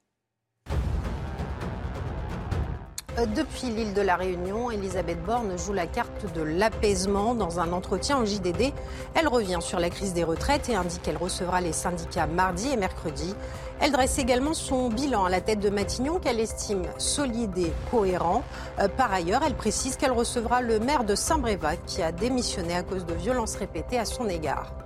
[3.17, 7.35] Depuis l'île de la Réunion, Elisabeth Borne joue la carte de l'apaisement.
[7.35, 8.73] Dans un entretien au JDD,
[9.15, 12.77] elle revient sur la crise des retraites et indique qu'elle recevra les syndicats mardi et
[12.77, 13.35] mercredi.
[13.81, 18.43] Elle dresse également son bilan à la tête de Matignon qu'elle estime solide et cohérent.
[18.79, 22.83] Euh, par ailleurs, elle précise qu'elle recevra le maire de Saint-Brévat qui a démissionné à
[22.83, 24.80] cause de violences répétées à son égard.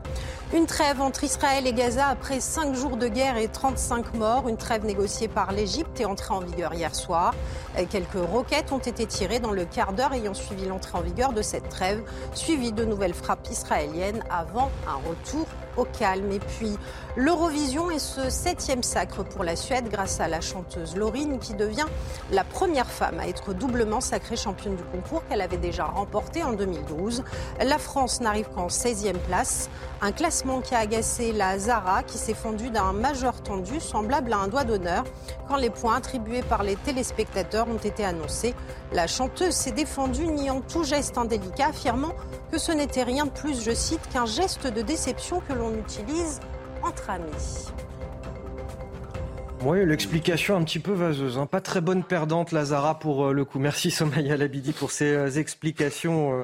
[0.54, 4.48] Une trêve entre Israël et Gaza après cinq jours de guerre et 35 morts.
[4.48, 7.34] Une trêve négociée par l'Égypte est entrée en vigueur hier soir.
[7.90, 11.42] Quelques roquettes ont été tirées dans le quart d'heure ayant suivi l'entrée en vigueur de
[11.42, 12.04] cette trêve,
[12.34, 15.46] suivie de nouvelles frappes israéliennes avant un retour
[15.78, 16.32] au calme.
[16.32, 16.78] Et puis
[17.16, 21.86] l'Eurovision est ce septième sacre pour la Suède grâce à la chanteuse Laurine qui devient
[22.32, 26.54] la première femme à être doublement sacrée championne du concours qu'elle avait déjà remporté en
[26.54, 27.24] 2012.
[27.64, 29.70] La France n'arrive qu'en 16e place.
[30.02, 34.38] Un classement qui a agacé la Zara qui s'est fondue d'un majeur tendu semblable à
[34.38, 35.04] un doigt d'honneur
[35.48, 38.54] quand les points attribués par les téléspectateurs ont été annoncés.
[38.96, 42.14] La chanteuse s'est défendue niant tout geste indélicat affirmant
[42.50, 46.40] que ce n'était rien de plus, je cite, qu'un geste de déception que l'on utilise
[46.82, 47.74] entre amis.
[49.66, 51.38] Oui, l'explication un petit peu vaseuse.
[51.38, 51.46] Hein.
[51.46, 53.60] Pas très bonne perdante, Lazara, pour euh, le coup.
[53.60, 56.44] Merci Somaya Labidi pour ces euh, explications euh,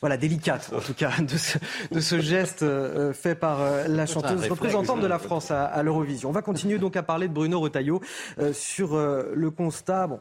[0.00, 2.64] voilà, délicates, en tout cas, de ce, geste
[3.12, 6.30] fait par la chanteuse représentante de la France à, à l'Eurovision.
[6.30, 8.00] On va continuer donc à parler de Bruno Retailleau
[8.52, 10.06] sur le constat.
[10.06, 10.20] Bon,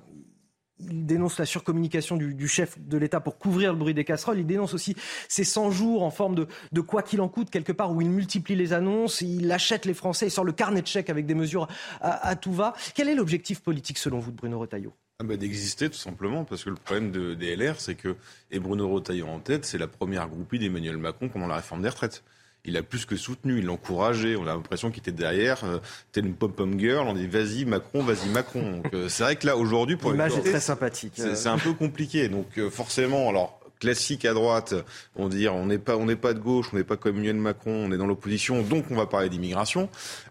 [0.90, 4.40] il dénonce la surcommunication du, chef de l'État pour couvrir le bruit des casseroles.
[4.40, 4.96] Il dénonce aussi
[5.28, 8.56] ces 100 jours en forme de, quoi qu'il en coûte, quelque part où il multiplie
[8.56, 11.68] les annonces, il achète les Français, il sort le carnet de chèques avec des mesures
[12.02, 12.74] à, tout va.
[12.96, 14.94] Quel est l'objectif politique selon vous de Bruno Retailleau?
[15.20, 18.16] Ah bah, D'exister tout simplement, parce que le problème de, des LR, c'est que,
[18.50, 21.90] et Bruno Retailleau en tête, c'est la première groupie d'Emmanuel Macron pendant la réforme des
[21.90, 22.24] retraites
[22.66, 24.36] il a plus que soutenu, il l'a encouragé.
[24.36, 25.80] On a l'impression qu'il était derrière, euh,
[26.12, 27.08] tel une pom-pom girl.
[27.08, 28.84] On dit vas-y Macron, vas-y Macron.
[28.94, 31.14] Euh, c'est vrai que là aujourd'hui, pour l'image est très sympathique.
[31.16, 32.28] C'est un peu compliqué.
[32.28, 34.76] Donc euh, forcément, alors classique à droite,
[35.16, 37.38] on dit on n'est pas on n'est pas de gauche, on n'est pas comme Emmanuel
[37.38, 39.90] Macron, on est dans l'opposition, donc on va parler d'immigration.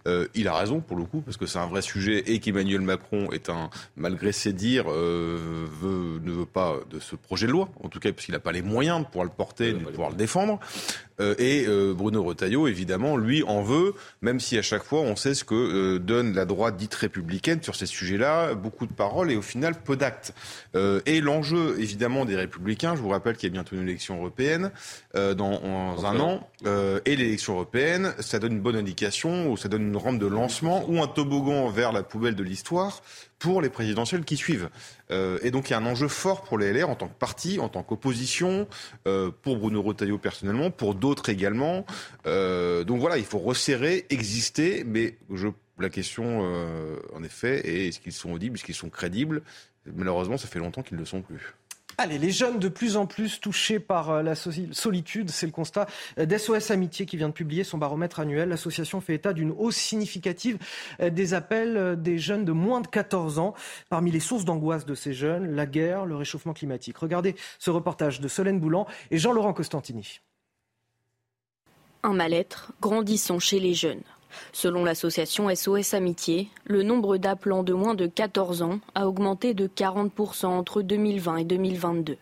[0.08, 2.80] Euh, il a raison pour le coup parce que c'est un vrai sujet et qu'Emmanuel
[2.80, 7.52] Macron est un malgré ses dires euh, veut, ne veut pas de ce projet de
[7.52, 9.78] loi, en tout cas parce qu'il n'a pas les moyens de pouvoir le porter, de
[9.78, 10.58] pouvoir le défendre.
[11.20, 13.92] Euh, et Bruno Retailleau, évidemment, lui en veut,
[14.22, 17.74] même si à chaque fois on sait ce que donne la droite dite républicaine sur
[17.74, 20.32] ces sujets-là, beaucoup de paroles et au final peu d'actes.
[20.74, 24.70] et l'enjeu, évidemment, des républicains, je vous rappelle qu'il y a bientôt une élection européenne
[25.14, 26.48] dans, un an.
[27.04, 30.84] Et l'élection européenne, ça donne une bonne indication, ou ça donne une rampe de lancement,
[30.88, 33.02] ou un toboggan vers la poubelle de l'histoire
[33.38, 34.68] pour les présidentielles qui suivent.
[35.10, 37.18] Euh, et donc il y a un enjeu fort pour les LR en tant que
[37.18, 38.68] parti, en tant qu'opposition,
[39.42, 41.84] pour Bruno Retailleau personnellement, pour d'autres également.
[42.24, 46.40] donc voilà, il faut resserrer, exister, mais je, la question,
[47.14, 49.42] en effet, est est-ce qu'ils sont audibles, est-ce qu'ils sont crédibles?
[49.86, 51.54] Malheureusement, ça fait longtemps qu'ils ne le sont plus.
[52.02, 55.84] Allez, les jeunes de plus en plus touchés par euh, la solitude, c'est le constat
[56.16, 58.48] d'SOS Amitié qui vient de publier son baromètre annuel.
[58.48, 60.56] L'association fait état d'une hausse significative
[61.02, 63.52] euh, des appels euh, des jeunes de moins de 14 ans.
[63.90, 66.96] Parmi les sources d'angoisse de ces jeunes, la guerre, le réchauffement climatique.
[66.96, 70.20] Regardez ce reportage de Solène Boulan et Jean-Laurent Costantini.
[72.02, 74.04] Un mal-être grandissant chez les jeunes.
[74.52, 79.66] Selon l'association SOS Amitié, le nombre d'appelants de moins de 14 ans a augmenté de
[79.66, 82.16] 40% entre 2020 et 2022.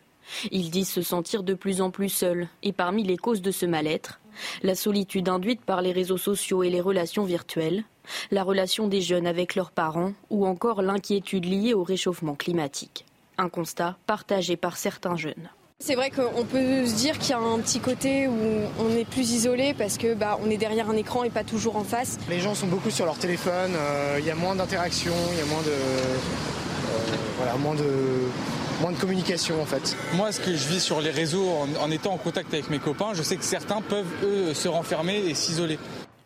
[0.50, 3.66] Ils disent se sentir de plus en plus seuls et parmi les causes de ce
[3.66, 4.20] mal-être,
[4.62, 7.84] la solitude induite par les réseaux sociaux et les relations virtuelles,
[8.30, 13.04] la relation des jeunes avec leurs parents ou encore l'inquiétude liée au réchauffement climatique.
[13.36, 15.50] Un constat partagé par certains jeunes.
[15.80, 18.36] C'est vrai qu'on peut se dire qu'il y a un petit côté où
[18.80, 21.76] on est plus isolé parce que bah, on est derrière un écran et pas toujours
[21.76, 22.18] en face.
[22.28, 25.40] Les gens sont beaucoup sur leur téléphone, euh, il y a moins d'interaction, il y
[25.40, 26.16] a moins de, euh,
[27.36, 27.84] voilà, moins de,
[28.80, 29.96] moins de communication en fait.
[30.16, 31.48] Moi, ce que je vis sur les réseaux
[31.80, 35.18] en, étant en contact avec mes copains, je sais que certains peuvent eux se renfermer
[35.18, 35.78] et s'isoler.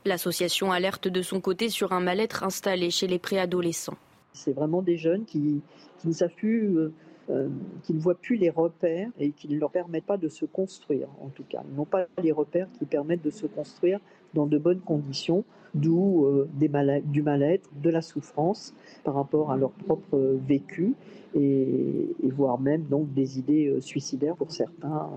[0.07, 3.99] L'association alerte de son côté sur un mal-être installé chez les préadolescents.
[4.33, 5.61] C'est vraiment des jeunes qui,
[6.01, 6.91] qui ne savent plus euh,
[7.33, 7.49] euh,
[7.83, 11.09] qui ne voient plus les repères et qui ne leur permettent pas de se construire,
[11.21, 11.63] en tout cas.
[11.71, 13.99] Ils n'ont pas les repères qui permettent de se construire
[14.35, 19.71] dans de bonnes conditions, d'où euh, du mal-être, de la souffrance par rapport à leur
[19.71, 20.95] propre vécu
[21.35, 25.09] et, et voire même donc des idées euh, suicidaires pour certains.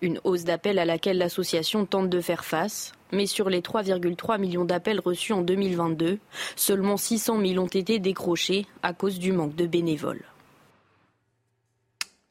[0.00, 2.92] Une hausse d'appels à laquelle l'association tente de faire face.
[3.12, 6.18] Mais sur les 3,3 millions d'appels reçus en 2022,
[6.56, 10.24] seulement 600 000 ont été décrochés à cause du manque de bénévoles.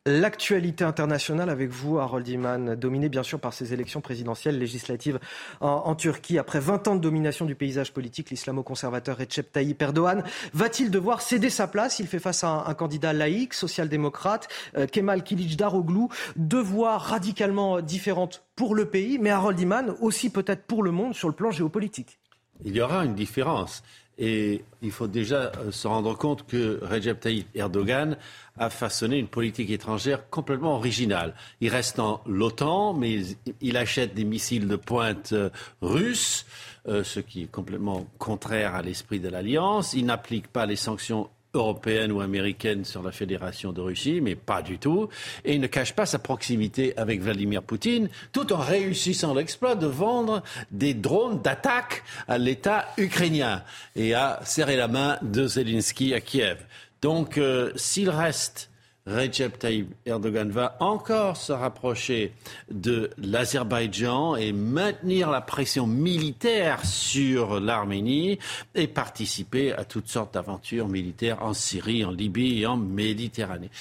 [0.08, 5.20] L'actualité internationale avec vous, Harold Iman, dominée bien sûr par ces élections présidentielles législatives
[5.60, 6.40] en, Turquie.
[6.40, 10.24] Après 20 ans de domination du paysage politique, l'islamo-conservateur Recep Tayyip Erdogan
[10.56, 12.00] va-t-il devoir céder sa place?
[12.00, 18.44] Il fait face à un, candidat laïque, social-démocrate, euh, Kemal Kılıçdaroğlu, deux voies radicalement différentes
[18.56, 22.18] pour le pays, mais Harold Iman aussi peut-être pour le monde sur le plan géopolitique.
[22.66, 23.84] Il y aura une différence.
[24.24, 28.18] Et il faut déjà euh, se rendre compte que Recep Tayyip Erdogan
[28.56, 31.34] a façonné une politique étrangère complètement originale.
[31.60, 33.22] Il reste dans l'OTAN, mais
[33.62, 35.50] il achète des missiles de pointe euh,
[35.82, 36.46] russes,
[36.88, 39.94] euh, ce qui est complètement contraire à l'esprit de l'alliance.
[39.94, 44.62] Il n'applique pas les sanctions européenne ou américaine sur la Fédération de Russie, mais pas
[44.62, 45.10] du tout.
[45.46, 49.88] Et il ne cache pas sa proximité avec Vladimir Poutine, tout en réussissant l'exploit de
[49.88, 53.64] vendre des drones d'attaque à l'État ukrainien
[53.96, 56.58] et à serrer la main de Zelensky à Kiev.
[57.02, 58.71] Donc, euh, s'il reste
[59.08, 62.34] Recep Tayyip Erdogan va encore se rapprocher
[62.70, 68.38] de l'Azerbaïdjan et maintenir la pression militaire sur l'Arménie
[68.76, 73.72] et participer à toutes sortes d'aventures militaires en Syrie, en Libye et en Méditerranée.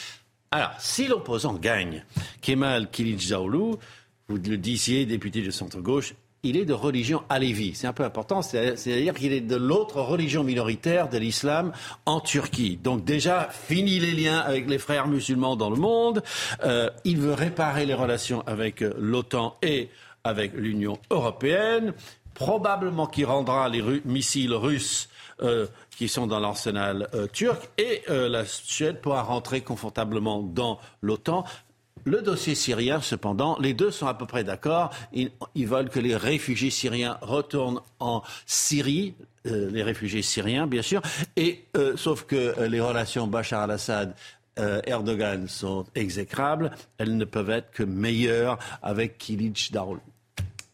[0.51, 2.05] Alors, si l'opposant gagne,
[2.41, 3.77] Kemal Kılıçdaroğlu,
[4.29, 7.75] vous le disiez, député de centre-gauche, il est de religion alévi.
[7.75, 11.73] C'est un peu important, c'est-à-dire qu'il est de l'autre religion minoritaire de l'islam
[12.07, 12.79] en Turquie.
[12.83, 16.23] Donc déjà, fini les liens avec les frères musulmans dans le monde.
[16.65, 19.91] Euh, il veut réparer les relations avec euh, l'OTAN et
[20.25, 21.93] avec l'Union européenne.
[22.35, 25.09] Probablement qu'il rendra les missiles russes
[25.43, 25.67] euh,
[25.97, 31.45] qui sont dans l'arsenal turc et la Suède pourra rentrer confortablement dans l'OTAN.
[32.05, 34.91] Le dossier syrien, cependant, les deux sont à peu près d'accord.
[35.13, 35.31] Ils,
[35.67, 39.15] veulent que les réfugiés syriens retournent en Syrie,
[39.47, 41.03] euh, les réfugiés syriens, bien sûr.
[41.37, 44.15] Et euh, sauf que euh, les relations Bachar al-Assad
[44.85, 50.01] Erdogan sont exécrables, elles ne peuvent être que meilleures avec Kilic Darul.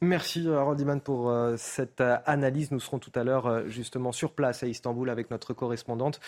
[0.06, 2.70] Merci euh, Harold Iman pour euh, cette euh, analyse.
[2.70, 6.20] Nous serons tout à l'heure justement sur place à Istanbul avec notre correspondante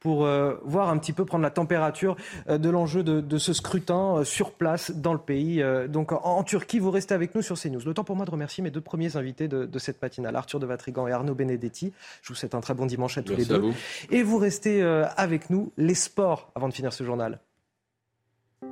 [0.00, 0.26] pour
[0.64, 2.16] voir un petit peu prendre la température
[2.48, 5.62] de l'enjeu de, ce scrutin sur place dans le pays.
[5.88, 7.80] Donc en, Turquie, vous restez avec nous sur CNews.
[7.84, 10.66] Le temps pour moi de remercier mes deux premiers invités de, cette matinale, Arthur de
[10.66, 11.92] Vatrigan et Arnaud Benedetti.
[12.22, 13.62] Je vous souhaite un très bon dimanche à tous les deux.
[14.10, 17.40] Et vous restez avec nous, les sports, avant de finir ce journal.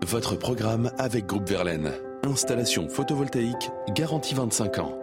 [0.06, 1.92] Votre programme avec Groupe Verlaine.
[2.28, 4.98] Installation photovoltaïque, garantie 25 ans.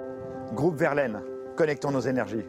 [0.54, 1.22] Groupe Verlaine,
[1.56, 2.46] connectons nos énergies.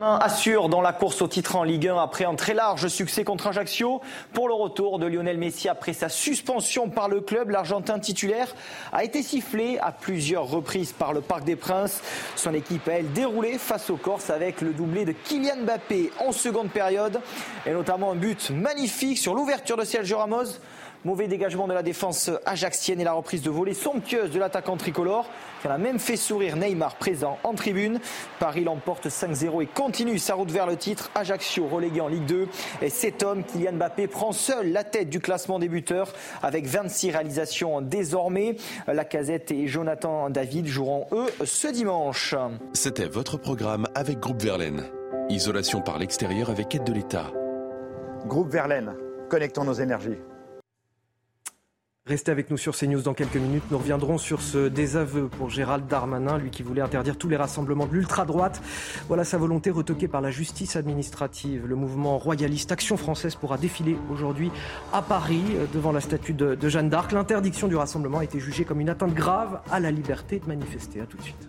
[0.00, 3.48] Assure dans la course au titre en Ligue 1 après un très large succès contre
[3.48, 4.00] Ajaccio.
[4.32, 8.54] Pour le retour de Lionel Messi après sa suspension par le club, l'Argentin titulaire
[8.92, 12.00] a été sifflé à plusieurs reprises par le Parc des Princes.
[12.36, 16.30] Son équipe a elle déroulé face aux Corses avec le doublé de Kylian Mbappé en
[16.30, 17.20] seconde période
[17.66, 20.60] et notamment un but magnifique sur l'ouverture de Sergio Ramos.
[21.04, 25.28] Mauvais dégagement de la défense ajaxienne et la reprise de volée somptueuse de l'attaquant tricolore
[25.62, 28.00] qui a même fait sourire Neymar présent en tribune.
[28.40, 31.10] Paris l'emporte 5-0 et continue sa route vers le titre.
[31.14, 32.48] Ajaccio relégué en Ligue 2.
[32.82, 37.12] Et cet homme, Kylian Mbappé, prend seul la tête du classement des buteurs avec 26
[37.12, 38.56] réalisations désormais.
[38.88, 42.34] La casette et Jonathan David joueront eux ce dimanche.
[42.72, 44.84] C'était votre programme avec Groupe Verlaine.
[45.28, 47.26] Isolation par l'extérieur avec aide de l'État.
[48.26, 48.94] Groupe Verlaine,
[49.28, 50.18] connectons nos énergies.
[52.08, 53.64] Restez avec nous sur CNews dans quelques minutes.
[53.70, 57.84] Nous reviendrons sur ce désaveu pour Gérald Darmanin, lui qui voulait interdire tous les rassemblements
[57.84, 58.62] de l'ultra-droite.
[59.08, 61.66] Voilà sa volonté retoquée par la justice administrative.
[61.66, 64.50] Le mouvement royaliste Action française pourra défiler aujourd'hui
[64.94, 67.12] à Paris euh, devant la statue de, Jeanne d'Arc.
[67.12, 71.02] L'interdiction du rassemblement a été jugée comme une atteinte grave à la liberté de manifester.
[71.02, 71.48] À tout de suite.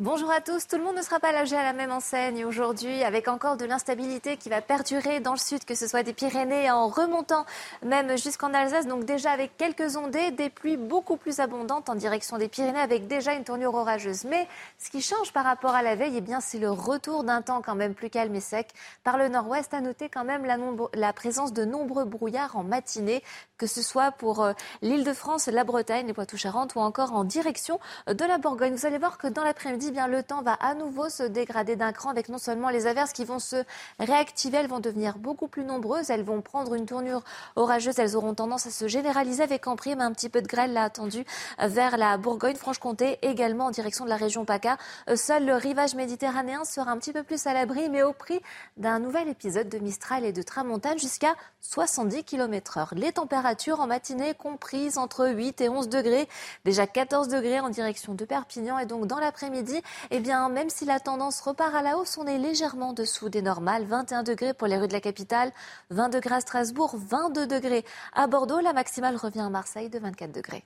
[0.00, 0.66] Bonjour à tous.
[0.66, 3.66] Tout le monde ne sera pas logé à la même enseigne aujourd'hui, avec encore de
[3.66, 7.44] l'instabilité qui va perdurer dans le sud, que ce soit des Pyrénées en remontant
[7.82, 8.86] même jusqu'en Alsace.
[8.86, 13.08] Donc déjà avec quelques ondées, des pluies beaucoup plus abondantes en direction des Pyrénées, avec
[13.08, 14.24] déjà une tournure orageuse.
[14.24, 14.48] Mais
[14.78, 17.60] ce qui change par rapport à la veille, eh bien c'est le retour d'un temps
[17.60, 18.68] quand même plus calme et sec.
[19.04, 20.56] Par le nord-ouest, à noter quand même la,
[20.94, 23.22] la présence de nombreux brouillards en matinée,
[23.58, 28.24] que ce soit pour euh, l'Île-de-France, la Bretagne, les Poitou-Charentes ou encore en direction de
[28.24, 28.74] la Bourgogne.
[28.74, 31.74] Vous allez voir que dans l'après-midi, eh bien le temps va à nouveau se dégrader
[31.74, 33.64] d'un cran avec non seulement les averses qui vont se
[33.98, 37.24] réactiver, elles vont devenir beaucoup plus nombreuses, elles vont prendre une tournure
[37.56, 40.72] orageuse, elles auront tendance à se généraliser avec en prime un petit peu de grêle
[40.72, 41.24] là attendu
[41.58, 44.78] vers la Bourgogne-Franche-Comté, également en direction de la région PACA.
[45.16, 48.40] Seul le rivage méditerranéen sera un petit peu plus à l'abri, mais au prix
[48.76, 52.92] d'un nouvel épisode de Mistral et de Tramontane jusqu'à 70 km heure.
[52.94, 56.28] Les températures en matinée comprises entre 8 et 11 degrés,
[56.64, 59.79] déjà 14 degrés en direction de Perpignan et donc dans l'après-midi,
[60.10, 63.42] eh bien, même si la tendance repart à la hausse, on est légèrement dessous des
[63.42, 63.84] normales.
[63.84, 65.52] 21 degrés pour les rues de la capitale,
[65.90, 68.60] 20 degrés à Strasbourg, 22 degrés à Bordeaux.
[68.60, 70.64] La maximale revient à Marseille de 24 degrés.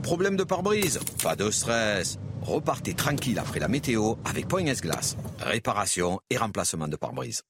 [0.00, 2.18] Problème de pare-brise Pas de stress.
[2.42, 5.16] Repartez tranquille après la météo avec Point Glace.
[5.38, 7.42] Réparation et remplacement de pare-brise.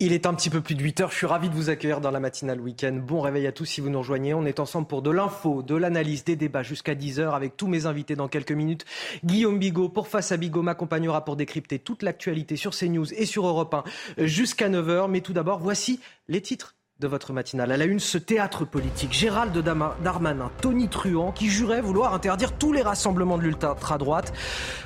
[0.00, 1.10] Il est un petit peu plus de 8 heures.
[1.10, 3.00] Je suis ravi de vous accueillir dans la matinale week-end.
[3.04, 4.32] Bon réveil à tous si vous nous rejoignez.
[4.32, 7.66] On est ensemble pour de l'info, de l'analyse, des débats jusqu'à 10 heures avec tous
[7.66, 8.84] mes invités dans quelques minutes.
[9.24, 13.44] Guillaume Bigot pour Face à Bigot m'accompagnera pour décrypter toute l'actualité sur CNews et sur
[13.44, 15.08] Europe 1 jusqu'à 9 heures.
[15.08, 17.70] Mais tout d'abord, voici les titres de votre matinale.
[17.70, 19.12] À la une, ce théâtre politique.
[19.12, 24.32] Gérald Darmanin, Tony Truant, qui jurait vouloir interdire tous les rassemblements de l'ultra-droite.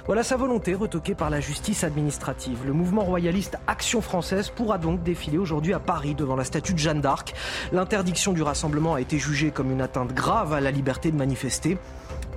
[0.05, 2.67] Voilà sa volonté retoquée par la justice administrative.
[2.67, 6.79] Le mouvement royaliste Action française pourra donc défiler aujourd'hui à Paris devant la statue de
[6.79, 7.33] Jeanne d'Arc.
[7.73, 11.79] L'interdiction du rassemblement a été jugée comme une atteinte grave à la liberté de manifester.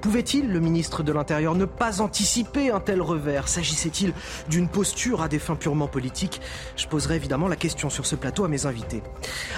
[0.05, 3.47] Pouvait-il, le ministre de l'Intérieur, ne pas anticiper un tel revers?
[3.47, 4.13] S'agissait-il
[4.47, 6.41] d'une posture à des fins purement politiques?
[6.75, 9.01] Je poserai évidemment la question sur ce plateau à mes invités.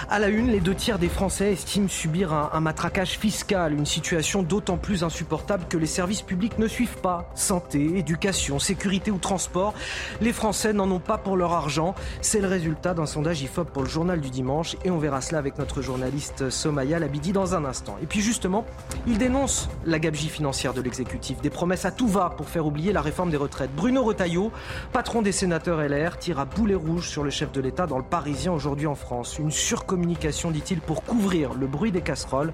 [0.10, 4.42] À la une, les deux tiers des Français estiment subir un, matraquage fiscal, une situation
[4.42, 7.30] d'autant plus insupportable que les services publics ne suivent pas.
[7.36, 9.74] Santé, éducation, sécurité ou transport,
[10.22, 11.94] les Français n'en ont pas pour leur argent.
[12.22, 15.40] C'est le résultat d'un sondage IFOP pour le journal du dimanche et on verra cela
[15.40, 17.98] avec notre journaliste Somaya Labidi dans un instant.
[18.02, 18.66] Et puis justement,
[19.08, 21.42] il dénonce la gabegie financière de l'exécutif.
[21.42, 23.74] Des promesses à tout va pour faire oublier la réforme des retraites.
[23.76, 24.52] Bruno Retailleau,
[24.94, 28.04] patron des sénateurs LR, tire à boulet rouge sur le chef de l'État dans le
[28.04, 29.40] Parisien aujourd'hui en France.
[29.40, 32.54] Une surcommunication, dit-il, pour couvrir le bruit des casseroles.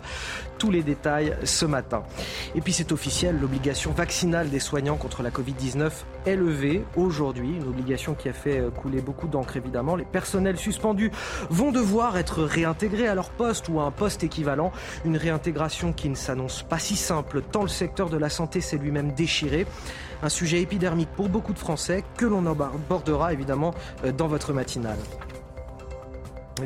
[0.63, 2.03] Tous les détails ce matin.
[2.55, 5.91] Et puis c'est officiel, l'obligation vaccinale des soignants contre la Covid-19
[6.25, 7.49] est levée aujourd'hui.
[7.57, 9.97] Une obligation qui a fait euh, couler beaucoup d'encre évidemment.
[9.97, 11.11] Les personnels suspendus
[11.49, 14.71] vont devoir être réintégrés à leur poste ou à un poste équivalent.
[15.03, 18.77] Une réintégration qui ne s'annonce pas si simple tant le secteur de la santé s'est
[18.77, 19.67] lui-même déchiré.
[20.21, 23.73] Un sujet épidermique pour beaucoup de Français que l'on abordera évidemment
[24.05, 24.99] euh, dans votre matinale.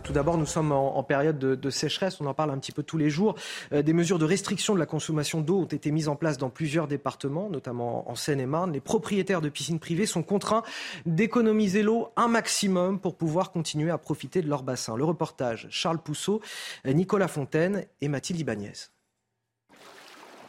[0.04, 2.98] Tout d'abord, nous sommes en, période de, sécheresse, on en parle un petit peu tous
[2.98, 3.36] les jours.
[3.72, 6.50] Euh, des mesures de restriction de la consommation d'eau ont été mises en place dans
[6.50, 8.74] plusieurs départements, notamment en Seine-et-Marne.
[8.74, 10.64] Les propriétaires de piscines privées sont contraints
[11.06, 14.98] d'économiser l'eau un maximum pour pouvoir continuer à profiter de leur bassin.
[14.98, 16.42] Le reportage, Charles Pousseau,
[16.86, 18.74] Nicolas Fontaine et Mathilde Ibanez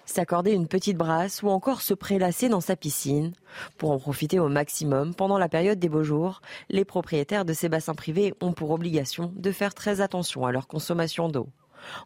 [0.08, 3.32] s'accorder une petite brasse ou encore se prélasser dans sa piscine.
[3.76, 6.40] Pour en profiter au maximum pendant la période des beaux jours,
[6.70, 10.66] les propriétaires de ces bassins privés ont pour obligation de faire très attention à leur
[10.66, 11.48] consommation d'eau.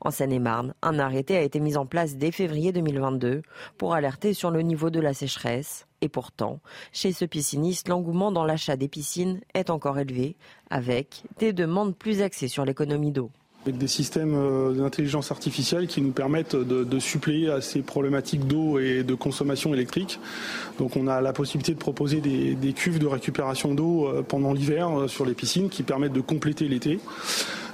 [0.00, 3.42] En Seine-et-Marne, un arrêté a été mis en place dès février 2022
[3.78, 5.86] pour alerter sur le niveau de la sécheresse.
[6.02, 6.60] Et pourtant,
[6.92, 10.36] chez ce pisciniste, l'engouement dans l'achat des piscines est encore élevé,
[10.68, 13.30] avec des demandes plus axées sur l'économie d'eau
[13.64, 18.78] avec des systèmes euh, d'intelligence artificielle qui nous permettent de, suppléer à ces problématiques d'eau
[18.78, 20.20] et de consommation électrique.
[20.78, 24.98] Donc on a la possibilité de proposer des, cuves de récupération d'eau euh, pendant l'hiver
[24.98, 27.00] euh, sur les piscines qui permettent de compléter l'été.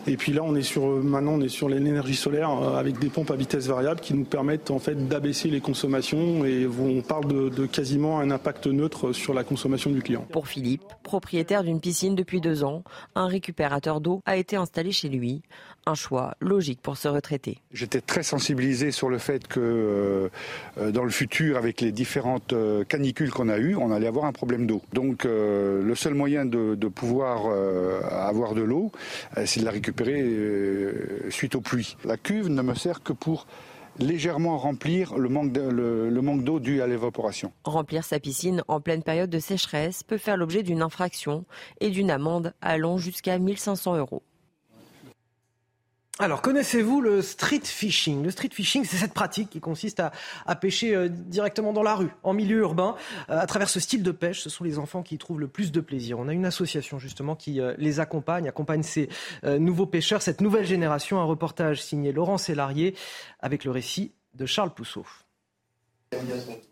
[0.06, 3.30] Et puis là, on est sur maintenant, on est sur l'énergie solaire avec des pompes
[3.30, 7.50] à vitesse variable qui nous permettent en fait d'abaisser les consommations et on parle de,
[7.50, 10.24] de, quasiment un impact neutre sur la consommation du client.
[10.32, 12.84] Pour Philippe, propriétaire d'une piscine depuis deux ans,
[13.16, 15.42] un récupérateur d'eau a été installé chez lui
[15.88, 17.58] un choix logique pour se retraiter.
[17.72, 20.30] J'étais très sensibilisé sur le fait que
[20.78, 24.26] euh, dans le futur, avec les différentes euh, canicules qu'on a eues, on allait avoir
[24.26, 24.82] un problème d'eau.
[24.92, 27.46] Donc euh, le seul moyen de, pouvoir
[28.10, 28.90] avoir de l'eau,
[29.44, 30.24] c'est de la récupérer
[31.28, 31.96] suite aux pluies.
[32.04, 33.46] La cuve ne me sert que pour
[33.98, 37.52] légèrement remplir le manque, le manque d'eau dû à l'évaporation.
[37.64, 41.44] Remplir sa piscine en pleine période de sécheresse peut faire l'objet d'une infraction
[41.80, 44.22] et d'une amende allant jusqu'à 1500 euros.
[46.20, 48.24] Alors, connaissez-vous le street fishing?
[48.24, 52.10] Le street fishing, c'est cette pratique qui consiste à, pêcher euh, directement dans la rue,
[52.24, 52.96] en milieu urbain.
[53.30, 55.46] Euh, à travers ce style de pêche, ce sont les enfants qui y trouvent le
[55.46, 56.18] plus de plaisir.
[56.18, 59.08] On a une association justement qui euh, les accompagne, accompagne ces
[59.44, 61.20] nouveaux pêcheurs, cette nouvelle génération.
[61.20, 62.96] Un reportage signé Laurent Sélarié
[63.38, 65.06] avec le récit de Charles Pousseau.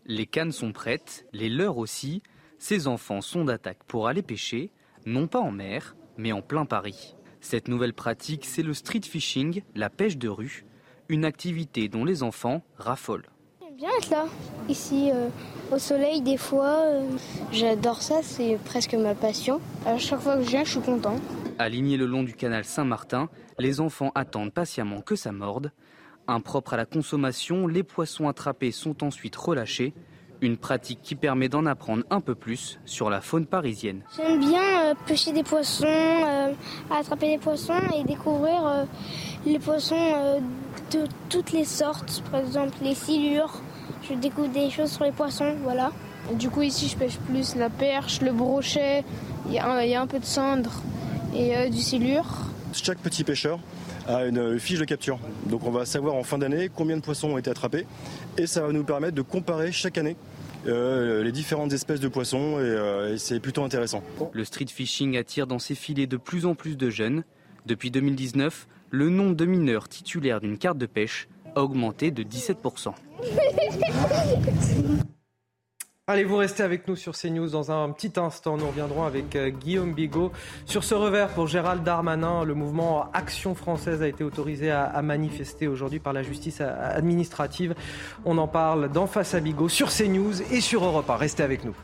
[0.05, 2.21] Les cannes sont prêtes, les leurs aussi.
[2.59, 4.71] Ces enfants sont d'attaque pour aller pêcher,
[5.05, 7.15] non pas en mer, mais en plein Paris.
[7.41, 10.65] Cette nouvelle pratique, c'est le street fishing, la pêche de rue,
[11.09, 13.29] une activité dont les enfants raffolent.
[13.61, 14.25] J'aime bien être là,
[14.67, 15.29] ici, euh,
[15.71, 16.83] au soleil, des fois.
[16.85, 17.07] Euh,
[17.51, 19.61] j'adore ça, c'est presque ma passion.
[19.85, 21.15] À chaque fois que je viens, je suis content.
[21.59, 23.29] Alignés le long du canal Saint-Martin,
[23.59, 25.71] les enfants attendent patiemment que ça morde.
[26.27, 29.93] Impropres à la consommation, les poissons attrapés sont ensuite relâchés.
[30.41, 34.01] Une pratique qui permet d'en apprendre un peu plus sur la faune parisienne.
[34.15, 36.51] J'aime bien euh, pêcher des poissons, euh,
[36.91, 38.83] attraper des poissons et découvrir euh,
[39.45, 40.39] les poissons
[40.91, 42.21] de toutes les sortes.
[42.31, 43.61] Par exemple, les silures.
[44.07, 45.91] Je découvre des choses sur les poissons, voilà.
[46.33, 49.03] Du coup, ici, je pêche plus la perche, le brochet.
[49.47, 50.71] Il y, a un peu de cendre
[51.33, 52.25] et du silure.
[52.73, 53.59] Chaque petit pêcheur
[54.07, 55.19] a une fiche de capture.
[55.47, 57.85] Donc on va savoir en fin d'année combien de poissons ont été attrapés
[58.37, 60.15] et ça va nous permettre de comparer chaque année
[60.65, 64.03] euh, les différentes espèces de poissons euh, et, c'est plutôt intéressant.
[64.31, 67.23] Le street fishing attire dans ses filets de plus en plus de jeunes.
[67.65, 72.93] Depuis 2019, le nombre de mineurs titulaires d'une carte de pêche a augmenté de 17%.
[76.09, 78.55] Allez, vous restez avec nous sur CNews dans un petit instant.
[78.55, 80.31] Nous reviendrons avec euh, Guillaume Bigot
[80.65, 82.45] sur ce revers pour Gérald Darmanin.
[82.45, 87.75] Le mouvement Action française a été autorisé à, manifester aujourd'hui par la justice administrative.
[88.23, 91.17] On en parle d'en face à Bigot sur CNews et sur Europe 1.
[91.17, 91.75] Restez avec nous.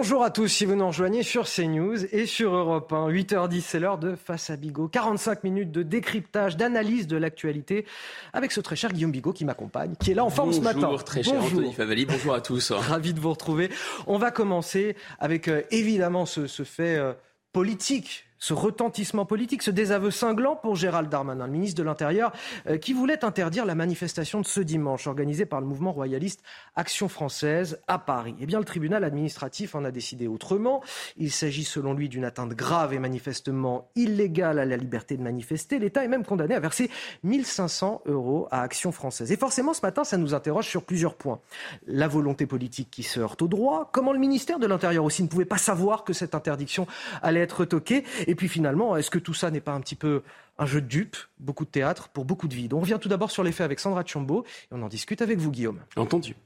[0.00, 3.08] Bonjour à tous, si vous nous rejoignez sur CNews et sur Europe 1.
[3.08, 4.86] 8h10, c'est l'heure de Face à Bigot.
[4.86, 7.84] 45 minutes de décryptage, d'analyse de l'actualité
[8.32, 10.82] avec ce très cher Guillaume Bigot qui m'accompagne, qui est là en forme ce matin.
[10.82, 12.70] Bonjour, très cher Anthony Favali, bonjour à tous.
[12.70, 13.70] Ravi de vous retrouver.
[14.06, 17.12] On va commencer avec euh, évidemment ce, fait euh,
[17.52, 22.32] politique ce retentissement politique, ce désaveu cinglant pour Gérald Darmanin, le ministre de l'Intérieur,
[22.68, 26.42] euh, qui voulait interdire la manifestation de ce dimanche organisée par le mouvement royaliste
[26.76, 28.34] Action française à Paris.
[28.40, 30.82] Eh bien, le tribunal administratif en a décidé autrement.
[31.16, 35.78] Il s'agit selon lui d'une atteinte grave et manifestement illégale à la liberté de manifester.
[35.78, 36.90] L'État est même condamné à verser
[37.24, 39.32] 1500 euros à Action française.
[39.32, 41.40] Et forcément, ce matin, ça nous interroge sur plusieurs points.
[41.86, 45.28] La volonté politique qui se heurte au droit, comment le ministère de l'Intérieur aussi ne
[45.28, 46.86] pouvait pas savoir que cette interdiction
[47.22, 50.22] allait être toquée et puis finalement, est-ce que tout ça n'est pas un petit peu
[50.58, 53.30] un jeu de dupes, beaucoup de théâtre pour beaucoup de vide On revient tout d'abord
[53.30, 55.80] sur les faits avec Sandra Chambaud et on en discute avec vous, Guillaume.
[55.96, 56.36] Entendu.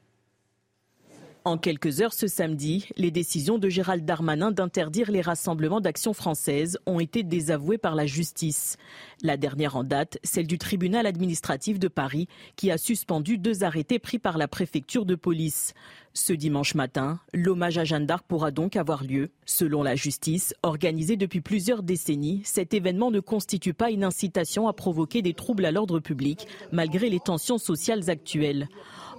[1.44, 6.78] En quelques heures ce samedi, les décisions de Gérald Darmanin d'interdire les rassemblements d'action française
[6.86, 8.76] ont été désavouées par la justice.
[9.22, 13.98] La dernière en date, celle du tribunal administratif de Paris, qui a suspendu deux arrêtés
[13.98, 15.74] pris par la préfecture de police.
[16.14, 19.30] Ce dimanche matin, l'hommage à Jeanne d'Arc pourra donc avoir lieu.
[19.44, 24.74] Selon la justice, organisée depuis plusieurs décennies, cet événement ne constitue pas une incitation à
[24.74, 28.68] provoquer des troubles à l'ordre public, malgré les tensions sociales actuelles.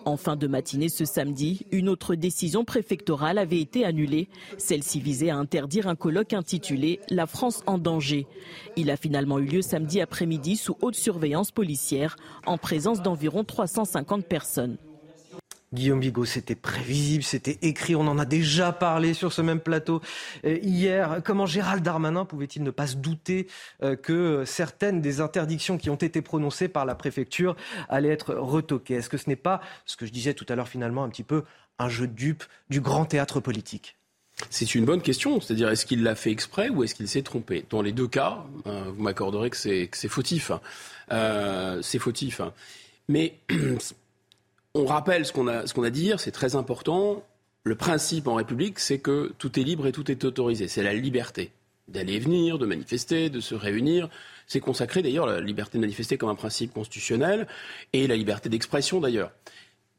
[0.06, 4.28] En fin de matinée ce samedi, une autre décision préfectorale avait été annulée.
[4.58, 8.28] Celle-ci visait à interdire un colloque intitulé La France en danger.
[8.76, 14.26] Il a finalement eu lieu samedi après-midi sous haute surveillance policière, en présence d'environ 350
[14.26, 14.78] personnes.
[15.74, 20.02] Guillaume Bigot, c'était prévisible, c'était écrit, on en a déjà parlé sur ce même plateau
[20.46, 21.22] euh, hier.
[21.26, 23.48] Comment Gérald Darmanin pouvait-il ne pas se douter
[23.82, 27.56] euh, que certaines des interdictions qui ont été prononcées par la préfecture
[27.90, 28.96] allaient être retoquées?
[28.96, 31.24] Est-ce que ce n'est pas, ce que je disais tout à l'heure finalement, un petit
[31.24, 31.44] peu
[31.80, 33.98] un jeu de dupe du grand théâtre politique?
[34.52, 37.66] C'est une bonne question, c'est-à-dire est-ce qu'il l'a fait exprès ou est-ce qu'il s'est trompé?
[37.72, 40.52] Dans les deux cas, euh, vous m'accorderez que c'est fautif.
[41.10, 42.42] c'est fautif.
[43.08, 43.40] Mais
[44.74, 47.24] on rappelle ce qu'on a, ce qu'on a dit c'est très important.
[47.64, 50.68] Le principe en République, c'est que tout est libre et tout est autorisé.
[50.68, 51.52] C'est la liberté
[51.88, 54.10] d'aller et venir, de manifester, de se réunir.
[54.48, 57.48] C'est consacré d'ailleurs la liberté de manifester comme un principe constitutionnel
[57.94, 59.32] et la liberté d'expression d'ailleurs.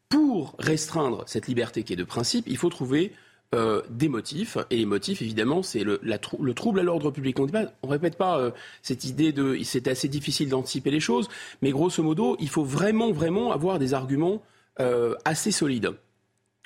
[0.09, 3.13] Pour restreindre cette liberté qui est de principe, il faut trouver
[3.55, 4.59] euh, des motifs.
[4.71, 7.39] Et les motifs, évidemment, c'est le, le, trouble à l'ordre public.
[7.41, 8.51] On ne répète pas euh,
[8.83, 9.59] cette idée de.
[9.65, 11.29] C'est assez difficile d'anticiper les choses,
[11.63, 14.43] mais grosso modo, il faut vraiment, vraiment avoir des arguments
[14.81, 15.91] euh, assez solide.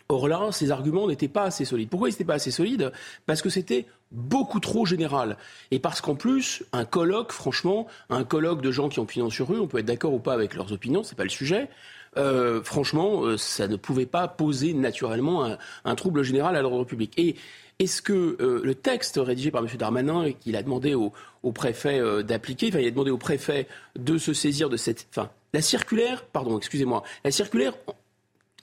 [0.08, 1.90] Or là, ces arguments n'étaient pas assez solides.
[1.90, 2.92] Pourquoi ils n'étaient pas assez solides?
[3.26, 5.36] Parce que c'était beaucoup trop général.
[5.70, 9.48] Et parce qu'en plus, un colloque, franchement, un colloque de gens qui ont pignon sur
[9.48, 11.68] rue, on peut être d'accord ou pas avec leurs opinions, c'est pas le sujet.
[12.16, 15.54] Euh, franchement, euh, ça ne pouvait pas poser naturellement
[15.84, 17.12] un, trouble général à l'ordre public.
[17.18, 17.36] Et
[17.78, 19.68] est-ce que le texte rédigé par M.
[19.76, 21.12] Darmanin et qu'il a demandé au,
[21.52, 25.62] préfet d'appliquer, enfin, il a demandé au préfet de se saisir de cette, enfin, la
[25.62, 27.74] circulaire, pardon, excusez-moi, la circulaire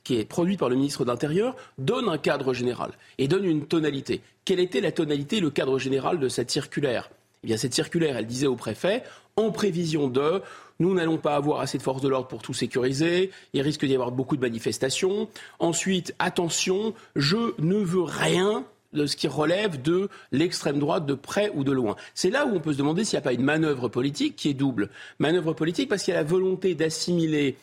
[0.05, 3.65] qui est produite par le ministre de l'Intérieur donne un cadre général et donne une
[3.65, 4.21] tonalité.
[4.45, 7.09] Quelle était la tonalité, le cadre général de cette circulaire?
[7.43, 9.03] Eh bien, cette circulaire, elle disait au préfet,
[9.35, 10.41] en prévision de
[10.79, 13.31] nous n'allons pas avoir assez de forces de l'ordre pour tout sécuriser.
[13.53, 15.29] Il risque d'y avoir beaucoup de manifestations.
[15.59, 21.51] Ensuite, attention, je ne veux rien de ce qui relève de l'extrême droite de près
[21.53, 21.95] ou de loin.
[22.13, 24.49] C'est là où on peut se demander s'il n'y a pas une manœuvre politique qui
[24.49, 24.89] est double.
[25.19, 27.55] Manœuvre politique parce qu'il y a la volonté d'assimiler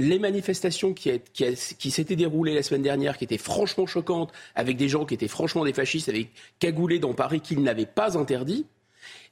[0.00, 1.20] les manifestations qui,
[1.90, 5.62] s'étaient déroulées la semaine dernière, qui étaient franchement choquantes, avec des gens qui étaient franchement
[5.62, 8.64] des fascistes, avec cagoulés dans Paris qu'ils n'avaient pas interdit.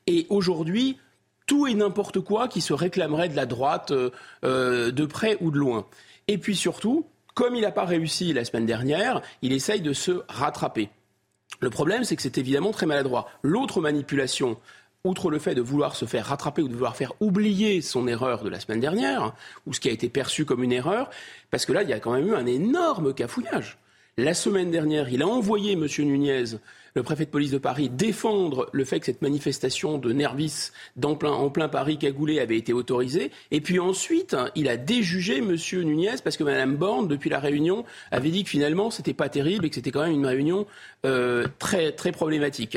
[0.07, 0.99] Et aujourd'hui,
[1.47, 4.11] tout et n'importe quoi qui se réclamerait de la droite euh,
[4.45, 5.87] euh, de près ou de loin.
[6.29, 10.21] Et puis surtout, comme il n'a pas réussi la semaine dernière, il essaye de se
[10.29, 10.91] rattraper.
[11.61, 13.27] Le problème, c'est que c'est évidemment très maladroit.
[13.43, 14.59] L'autre manipulation,
[15.05, 18.43] outre le fait de vouloir se faire rattraper ou de vouloir faire oublier son erreur
[18.43, 19.35] de la semaine dernière,
[19.67, 21.11] ou ce qui a été perçu comme une erreur,
[21.51, 23.79] parce que là, il y a quand même eu un énorme cafouillage.
[24.17, 25.87] La semaine dernière, il a envoyé M.
[25.99, 26.57] Nunez
[26.95, 31.15] le préfet de police de Paris défendre le fait que cette manifestation de Nervis en
[31.15, 33.31] plein, Paris cagoulé avait été autorisée.
[33.53, 35.55] Et puis ensuite, il a déjugé M.
[35.85, 39.67] Nunez parce que Mme Borne, depuis la réunion, avait dit que finalement, c'était pas terrible
[39.67, 40.67] et que c'était quand même une réunion
[41.07, 42.77] euh, très, très problématique.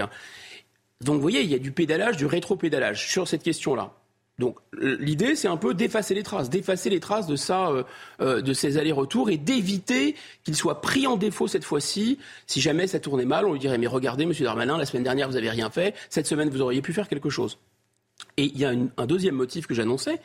[1.02, 3.94] Donc vous voyez, il y a du pédalage, du rétro-pédalage sur cette question-là.
[4.40, 7.84] Donc l'idée, c'est un peu d'effacer les traces, d'effacer les traces de ça, euh,
[8.22, 12.18] euh, de ces allers-retours et d'éviter qu'il soit pris en défaut cette fois-ci.
[12.48, 15.28] Si jamais ça tournait mal, on lui dirait mais regardez, Monsieur Darmanin, la semaine dernière
[15.28, 17.60] vous n'avez rien fait, cette semaine vous auriez pu faire quelque chose.
[18.38, 20.20] Et il y a un deuxième motif que j'annonçais,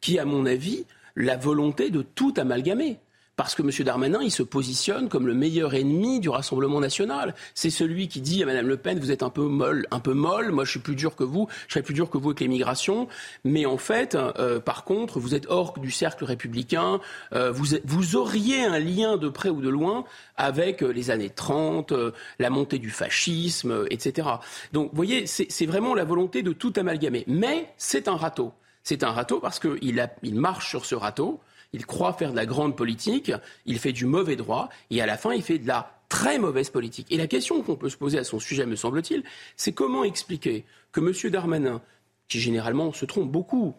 [0.00, 2.98] qui à mon avis la volonté de tout amalgamer
[3.40, 3.70] parce que M.
[3.86, 7.34] Darmanin, il se positionne comme le meilleur ennemi du Rassemblement national.
[7.54, 10.12] C'est celui qui dit à Mme Le Pen, vous êtes un peu molle, un peu
[10.12, 12.40] molle, moi je suis plus dur que vous, je serai plus dur que vous avec
[12.40, 13.08] l'immigration,
[13.44, 17.00] mais en fait, euh, par contre, vous êtes hors du cercle républicain,
[17.32, 20.04] euh, vous, vous auriez un lien de près ou de loin
[20.36, 21.94] avec euh, les années 30,
[22.38, 24.28] la montée du fascisme, etc.
[24.74, 27.24] Donc, vous voyez, c'est vraiment la volonté de tout amalgamer.
[27.26, 28.52] Mais c'est un râteau.
[28.82, 31.40] C'est un râteau parce qu'il il marche sur ce râteau
[31.72, 33.32] il croit faire de la grande politique,
[33.66, 36.70] il fait du mauvais droit, et à la fin, il fait de la très mauvaise
[36.70, 37.06] politique.
[37.10, 39.22] Et la question qu'on peut se poser à son sujet, me semble-t-il,
[39.56, 41.30] c'est comment expliquer que M.
[41.30, 41.80] Darmanin,
[42.28, 43.74] qui généralement se trompe beaucoup,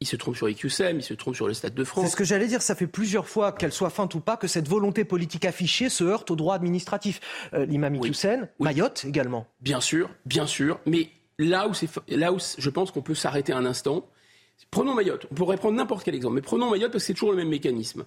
[0.00, 2.04] il se trompe sur IQSM, il se trompe sur le Stade de France.
[2.04, 4.46] C'est ce que j'allais dire, ça fait plusieurs fois, qu'elle soit feinte ou pas, que
[4.46, 7.20] cette volonté politique affichée se heurte au droit administratif.
[7.54, 9.46] Euh, L'imam IQSM, Mayotte également.
[9.60, 11.72] Bien sûr, bien sûr, mais là où,
[12.08, 14.06] là où je pense qu'on peut s'arrêter un instant,
[14.70, 15.26] Prenons Mayotte.
[15.30, 17.48] On pourrait prendre n'importe quel exemple, mais prenons Mayotte parce que c'est toujours le même
[17.48, 18.04] mécanisme.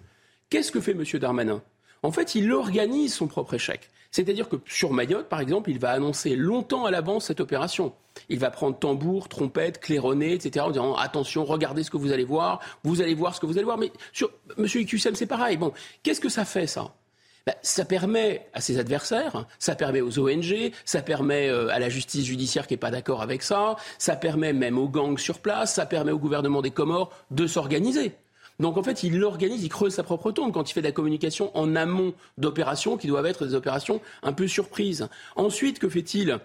[0.50, 1.04] Qu'est-ce que fait M.
[1.20, 1.62] Darmanin?
[2.04, 3.90] En fait, il organise son propre échec.
[4.12, 7.94] C'est-à-dire que sur Mayotte, par exemple, il va annoncer longtemps à l'avance cette opération.
[8.28, 10.66] Il va prendre tambour, trompette, claironnet, etc.
[10.66, 13.58] en disant attention, regardez ce que vous allez voir, vous allez voir ce que vous
[13.58, 13.78] allez voir.
[13.78, 14.66] Mais sur M.
[14.66, 15.58] Iqsem, c'est pareil.
[15.58, 16.96] Bon, qu'est-ce que ça fait ça?
[17.50, 21.90] Bah, ça permet à ses adversaires, ça permet aux ONG, ça permet euh, à la
[21.90, 25.74] justice judiciaire qui n'est pas d'accord avec ça, ça permet même aux gangs sur place,
[25.74, 28.12] ça permet au gouvernement des Comores de s'organiser.
[28.60, 30.92] Donc en fait, il l'organise, il creuse sa propre tombe quand il fait de la
[30.92, 35.08] communication en amont d'opérations qui doivent être des opérations un peu surprises.
[35.36, 36.38] Ensuite, que fait-il?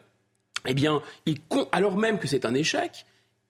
[0.64, 1.36] Eh bien, il,
[1.72, 3.04] alors même que c'est un échec,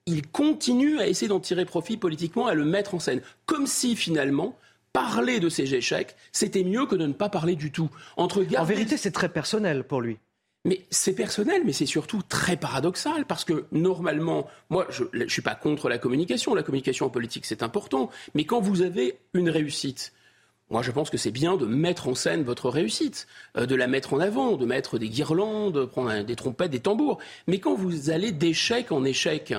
[0.05, 3.21] il continue à essayer d'en tirer profit politiquement, à le mettre en scène.
[3.45, 4.57] Comme si finalement,
[4.95, 7.89] parler de ses échecs, c'était mieux que de ne pas parler du tout.
[8.15, 10.19] Entre En vérité, c'est très personnel pour lui.
[10.63, 15.41] Mais c'est personnel, mais c'est surtout très paradoxal parce que normalement, moi, je ne suis
[15.41, 16.55] pas contre la communication.
[16.55, 18.09] La communication en politique, c'est important.
[18.35, 20.13] Mais quand vous avez une réussite,
[20.69, 23.27] moi, je pense que c'est bien de mettre en scène votre réussite,
[23.57, 27.19] euh, de la mettre en avant, de mettre des guirlandes, prendre des trompettes, des tambours.
[27.47, 29.53] Mais quand vous allez d'échec en échec,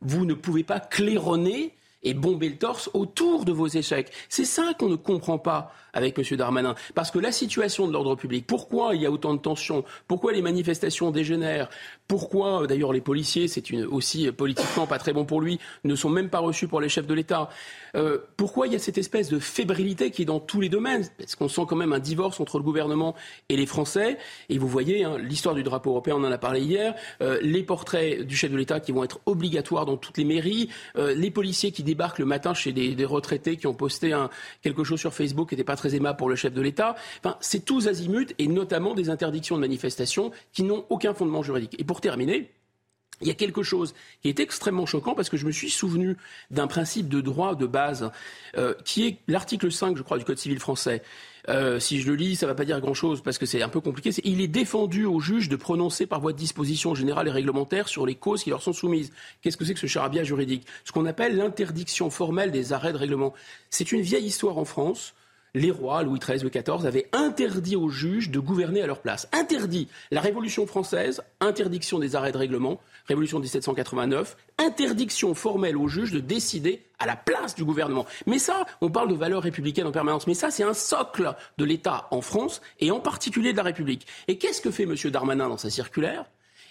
[0.00, 4.10] vous ne pouvez pas claironner et bomber le torse autour de vos échecs.
[4.28, 6.36] C'est ça qu'on ne comprend pas avec M.
[6.36, 6.74] Darmanin.
[6.94, 10.32] Parce que la situation de l'ordre public, pourquoi il y a autant de tensions, pourquoi
[10.32, 11.68] les manifestations dégénèrent,
[12.06, 16.28] pourquoi d'ailleurs les policiers, c'est aussi politiquement pas très bon pour lui, ne sont même
[16.28, 17.50] pas reçus pour les chefs de l'État,
[17.96, 21.06] euh, pourquoi il y a cette espèce de fébrilité qui est dans tous les domaines?
[21.18, 23.14] Parce qu'on sent quand même un divorce entre le gouvernement
[23.48, 24.18] et les Français.
[24.48, 27.62] Et vous voyez, hein, l'histoire du drapeau européen, on en a parlé hier, euh, les
[27.62, 31.30] portraits du chef de l'État qui vont être obligatoires dans toutes les mairies, euh, les
[31.30, 34.16] policiers qui débarquent le matin chez des, retraités qui ont posté
[34.62, 36.94] quelque chose sur Facebook qui n'était pas très aimable pour le chef de l'État.
[37.24, 41.74] Enfin, c'est tous azimuts et notamment des interdictions de manifestation qui n'ont aucun fondement juridique.
[41.78, 42.50] Et pour terminer,
[43.20, 46.16] il y a quelque chose qui est extrêmement choquant parce que je me suis souvenu
[46.50, 48.10] d'un principe de droit de base
[48.56, 51.02] euh, qui est l'article 5, je crois, du Code civil français.
[51.48, 53.68] Euh, si je le lis, ça ne va pas dire grand-chose parce que c'est un
[53.68, 54.10] peu compliqué.
[54.24, 58.06] il est défendu aux juges de prononcer par voie de disposition générale et réglementaire sur
[58.06, 59.12] les causes qui leur sont soumises.
[59.42, 60.66] Qu'est-ce que c'est que ce charabia juridique?
[60.84, 63.34] Ce qu'on appelle l'interdiction formelle des arrêts de règlement.
[63.70, 65.14] C'est une vieille histoire en France
[65.54, 69.28] les rois, Louis XIII, Louis XIV, avaient interdit aux juges de gouverner à leur place.
[69.32, 69.88] Interdit.
[70.10, 72.80] La Révolution française, interdiction des arrêts de règlement,
[73.10, 78.06] Révolution 1789, interdiction formelle aux juges de décider à la place du gouvernement.
[78.26, 81.64] Mais ça, on parle de valeurs républicaines en permanence, mais ça, c'est un socle de
[81.64, 84.06] l'État en France et en particulier de la République.
[84.28, 84.94] Et qu'est-ce que fait M.
[85.10, 86.24] Darmanin dans sa circulaire?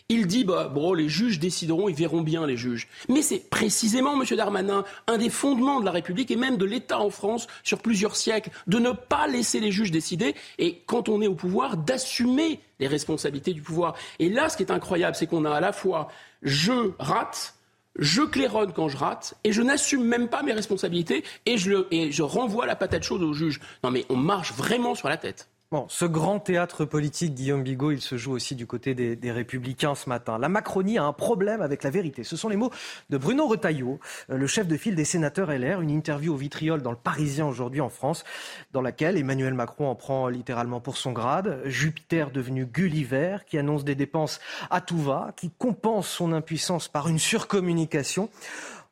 [0.09, 2.87] Il dit, bah, les juges décideront, ils verront bien les juges.
[3.07, 6.99] Mais c'est précisément, Monsieur Darmanin, un des fondements de la République et même de l'État
[6.99, 11.21] en France sur plusieurs siècles, de ne pas laisser les juges décider et, quand on
[11.21, 13.93] est au pouvoir, d'assumer les responsabilités du pouvoir.
[14.17, 16.07] Et là, ce qui est incroyable, c'est qu'on a à la fois
[16.41, 17.55] je rate,
[17.97, 22.11] je claironne quand je rate et je n'assume même pas mes responsabilités et je, et
[22.11, 23.59] je renvoie la patate chaude aux juges.
[23.83, 25.49] Non mais on marche vraiment sur la tête.
[25.71, 29.93] Bon, ce grand théâtre politique, Guillaume Bigot, il se joue aussi du côté des, Républicains
[29.93, 30.39] ce matin.
[30.39, 32.23] La Macronie a un problème avec la vérité.
[32.23, 32.71] Ce sont les mots
[33.11, 33.99] de Bruno Retailleau,
[34.31, 37.45] euh, le chef de file des sénateurs LR, une interview au vitriol dans le Parisien
[37.45, 38.23] aujourd'hui en France,
[38.71, 41.61] dans laquelle Emmanuel Macron en prend littéralement pour son grade.
[41.65, 44.39] Jupiter devenu Gulliver, qui annonce des dépenses
[44.71, 48.31] à tout va, qui compense son impuissance par une surcommunication.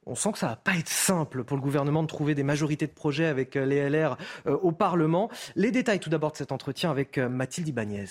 [0.10, 2.88] On sent que ça va pas être simple pour le gouvernement de trouver des majorités
[2.88, 4.16] de projets avec euh, les LR
[4.48, 5.30] euh, au Parlement.
[5.56, 8.06] Les détails tout d'abord de cet entretien avec euh, Mathilde Ibanez.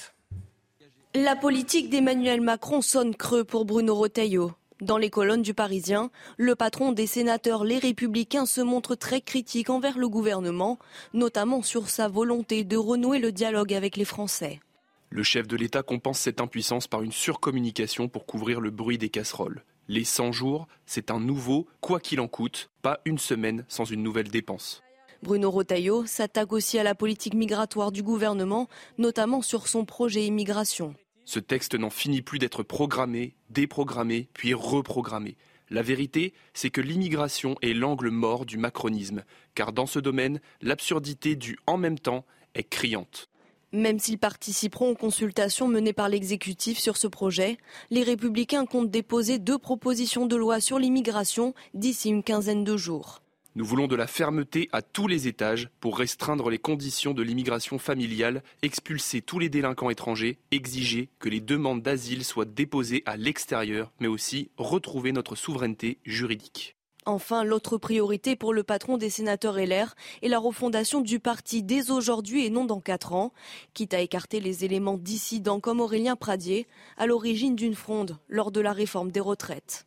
[1.14, 4.52] La politique d'Emmanuel Macron sonne creux pour Bruno Retailleau.
[4.82, 9.70] Dans les colonnes du Parisien, le patron des sénateurs Les Républicains se montre très critique
[9.70, 10.78] envers le gouvernement,
[11.14, 14.60] notamment sur sa volonté de renouer le dialogue avec les Français.
[15.08, 19.08] Le chef de l'État compense cette impuissance par une surcommunication pour couvrir le bruit des
[19.08, 19.62] casseroles.
[19.88, 24.02] Les 100 jours, c'est un nouveau quoi qu'il en coûte, pas une semaine sans une
[24.02, 24.82] nouvelle dépense.
[25.22, 28.68] Bruno Rotaillot s'attaque aussi à la politique migratoire du gouvernement,
[28.98, 30.94] notamment sur son projet immigration.
[31.24, 35.36] Ce texte n'en finit plus d'être programmé, déprogrammé, puis reprogrammé.
[35.70, 41.34] La vérité, c'est que l'immigration est l'angle mort du macronisme, car dans ce domaine, l'absurdité
[41.34, 43.28] du en même temps est criante.
[43.76, 47.58] Même s'ils participeront aux consultations menées par l'exécutif sur ce projet,
[47.90, 53.20] les républicains comptent déposer deux propositions de loi sur l'immigration d'ici une quinzaine de jours.
[53.54, 57.78] Nous voulons de la fermeté à tous les étages pour restreindre les conditions de l'immigration
[57.78, 63.92] familiale, expulser tous les délinquants étrangers, exiger que les demandes d'asile soient déposées à l'extérieur,
[64.00, 66.75] mais aussi retrouver notre souveraineté juridique.
[67.08, 71.92] Enfin, l'autre priorité pour le patron des sénateurs LR est la refondation du parti dès
[71.92, 73.32] aujourd'hui et non dans quatre ans,
[73.74, 76.66] quitte à écarter les éléments dissidents comme Aurélien Pradier,
[76.96, 79.86] à l'origine d'une fronde lors de la réforme des retraites.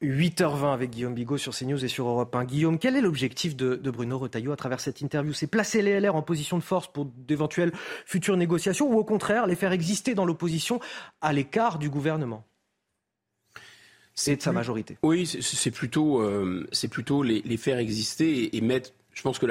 [0.00, 2.44] 8h20 avec Guillaume Bigot sur CNews et sur Europe 1.
[2.46, 5.34] Guillaume, quel est l'objectif de, Bruno Retailleau à travers cette interview?
[5.34, 7.72] C'est placer les LR en position de force pour d'éventuelles
[8.06, 10.80] futures négociations ou au contraire les faire exister dans l'opposition
[11.20, 12.42] à l'écart du gouvernement?
[14.22, 14.96] C'est de sa majorité.
[15.02, 18.90] Oui, c'est plutôt, euh, c'est plutôt les, faire exister et, mettre.
[19.12, 19.46] Je pense que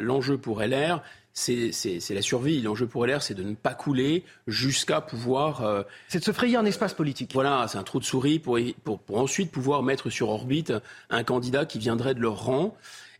[0.00, 1.02] l'enjeu pour LR,
[1.32, 1.70] c'est
[2.10, 2.62] la survie.
[2.62, 5.62] L'enjeu pour LR, c'est de ne pas couler jusqu'à pouvoir.
[5.62, 7.32] Euh, c'est de se frayer un espace politique.
[7.34, 10.72] Voilà, c'est un trou de souris pour, pour, pour, ensuite pouvoir mettre sur orbite
[11.10, 12.76] un candidat qui viendrait de leur rang.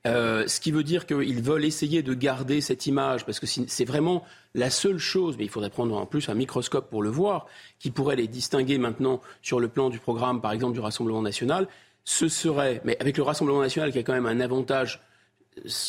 [0.09, 3.85] Euh, ce qui veut dire qu'ils veulent essayer de garder cette image, parce que c'est
[3.85, 4.25] vraiment
[4.55, 7.47] la seule chose, mais il faudrait prendre en plus un microscope pour le voir,
[7.79, 11.69] qui pourrait les distinguer maintenant sur le plan du programme, par exemple, du Rassemblement national,
[12.05, 15.01] ce serait, mais avec le Rassemblement national qui a quand même un avantage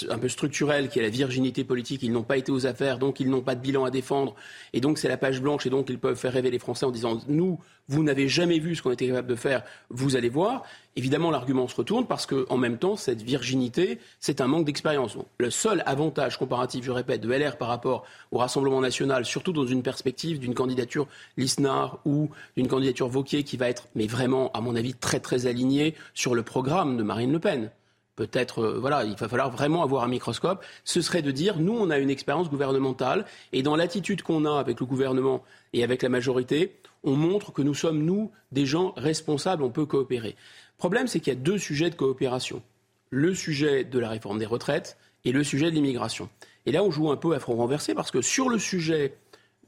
[0.09, 2.03] un peu structurel qui est la virginité politique.
[2.03, 4.35] Ils n'ont pas été aux affaires, donc ils n'ont pas de bilan à défendre.
[4.73, 6.91] Et donc c'est la page blanche, et donc ils peuvent faire rêver les Français en
[6.91, 10.63] disant nous, vous n'avez jamais vu ce qu'on était capable de faire, vous allez voir.
[10.95, 15.17] Évidemment, l'argument se retourne parce qu'en même temps, cette virginité, c'est un manque d'expérience.
[15.39, 19.65] Le seul avantage comparatif, je répète, de LR par rapport au Rassemblement national, surtout dans
[19.65, 24.61] une perspective d'une candidature Lisnard ou d'une candidature Vauquier qui va être, mais vraiment, à
[24.61, 27.71] mon avis, très très alignée sur le programme de Marine Le Pen
[28.19, 31.71] peut-être, euh, voilà, il va falloir vraiment avoir un microscope, ce serait de dire, nous,
[31.71, 35.41] on a une expérience gouvernementale, et dans l'attitude qu'on a avec le gouvernement
[35.71, 36.75] et avec la majorité,
[37.05, 40.35] on montre que nous sommes, nous, des gens responsables, on peut coopérer.
[40.35, 42.61] Le problème, c'est qu'il y a deux sujets de coopération.
[43.09, 46.27] Le sujet de la réforme des retraites et le sujet de l'immigration.
[46.65, 49.15] Et là, on joue un peu à front renversé parce que sur le sujet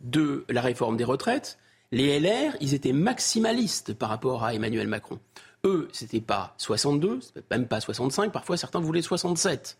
[0.01, 1.57] de la réforme des retraites,
[1.93, 5.19] les LR, ils étaient maximalistes par rapport à Emmanuel Macron.
[5.65, 7.19] Eux, c'était pas 62,
[7.51, 9.77] même pas 65, parfois certains voulaient 67.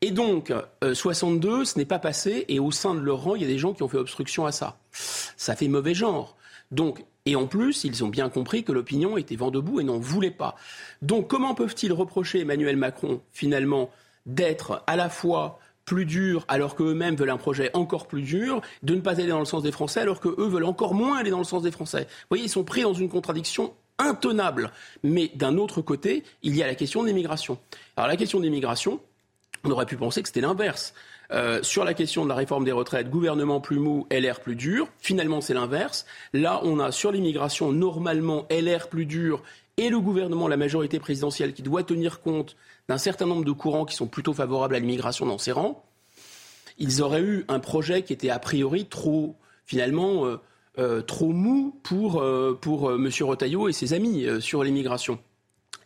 [0.00, 0.52] Et donc,
[0.82, 3.48] 62, euh, ce n'est pas passé, et au sein de leur rang, il y a
[3.48, 4.78] des gens qui ont fait obstruction à ça.
[4.92, 6.36] Ça fait mauvais genre.
[6.70, 9.98] Donc, et en plus, ils ont bien compris que l'opinion était vent debout et n'en
[9.98, 10.56] voulait pas.
[11.00, 13.90] Donc, comment peuvent-ils reprocher Emmanuel Macron, finalement,
[14.26, 18.94] d'être à la fois plus dur alors qu'eux-mêmes veulent un projet encore plus dur, de
[18.94, 21.38] ne pas aller dans le sens des Français alors qu'eux veulent encore moins aller dans
[21.38, 22.06] le sens des Français?
[22.08, 24.70] Vous voyez, ils sont pris dans une contradiction intenable.
[25.02, 27.58] Mais d'un autre côté, il y a la question de l'immigration.
[27.96, 29.00] Alors la question de l'immigration,
[29.64, 30.94] on aurait pu penser que c'était l'inverse.
[31.32, 34.88] Euh, sur la question de la réforme des retraites, gouvernement plus mou, LR plus dur.
[34.98, 36.04] Finalement, c'est l'inverse.
[36.32, 39.42] Là, on a sur l'immigration, normalement, LR plus dur
[39.76, 42.56] et le gouvernement, la majorité présidentielle, qui doit tenir compte
[42.88, 45.82] d'un certain nombre de courants qui sont plutôt favorables à l'immigration dans ces rangs.
[46.78, 50.40] Ils auraient eu un projet qui était a priori trop, finalement, euh,
[50.78, 52.24] euh, trop mou pour,
[52.60, 53.08] pour M.
[53.20, 55.18] Retailleau et ses amis sur l'immigration.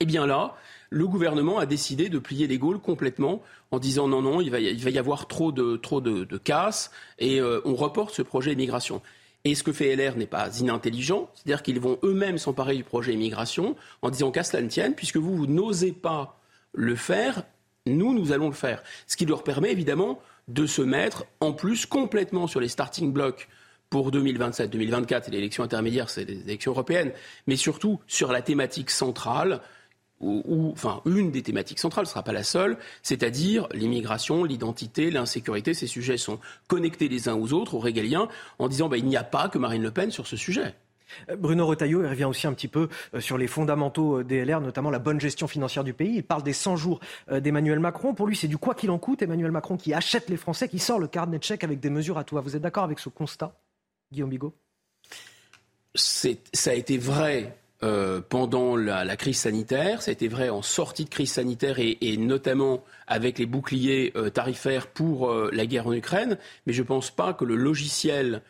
[0.01, 0.55] Eh bien là,
[0.90, 4.60] le gouvernement a décidé de plier les Gaules complètement en disant non, non, il va,
[4.60, 9.02] y avoir trop de, trop de, casse et euh, on reporte ce projet immigration.
[9.44, 13.12] Et ce que fait LR n'est pas inintelligent, c'est-à-dire qu'ils vont eux-mêmes s'emparer du projet
[13.12, 16.40] immigration en disant qu'à cela ne tienne, puisque vous, vous n'osez pas
[16.73, 17.44] le faire,
[17.86, 18.82] nous, nous allons le faire.
[19.06, 23.48] Ce qui leur permet évidemment de se mettre en plus complètement sur les starting blocks
[23.90, 27.12] pour 2027-2024 et l'élection intermédiaire, c'est les élections européennes,
[27.47, 29.60] mais surtout sur la thématique centrale
[30.20, 35.10] ou, enfin, une des thématiques centrales, ce ne sera pas la seule, c'est-à-dire l'immigration, l'identité,
[35.10, 35.74] l'insécurité.
[35.74, 38.28] Ces sujets sont connectés les uns aux autres, aux régaliens,
[38.59, 40.74] en disant bah, il n'y a pas que Marine Le Pen sur ce sujet.
[41.31, 44.90] Euh, Bruno Retailleau revient aussi un petit peu euh, sur les fondamentaux euh, DLR, notamment
[44.90, 46.16] la bonne gestion financière du pays.
[46.16, 47.01] Il parle des 100 jours
[47.31, 48.15] d'Emmanuel Macron.
[48.15, 49.23] Pour lui, c'est du quoi qu'il en coûte.
[49.23, 52.19] Emmanuel Macron qui achète les Français, qui sort le carnet de chèques avec des mesures
[52.19, 52.40] à toi.
[52.40, 53.55] Vous êtes d'accord avec ce constat,
[54.12, 54.55] Guillaume Bigot?
[55.94, 60.02] Ça a été vrai euh, pendant la, crise sanitaire.
[60.02, 64.30] Ça a été vrai en sortie de crise sanitaire et, notamment avec les boucliers euh,
[64.30, 66.39] tarifaires pour euh, la guerre en Ukraine.
[66.66, 68.43] Mais je ne pense pas que le logiciel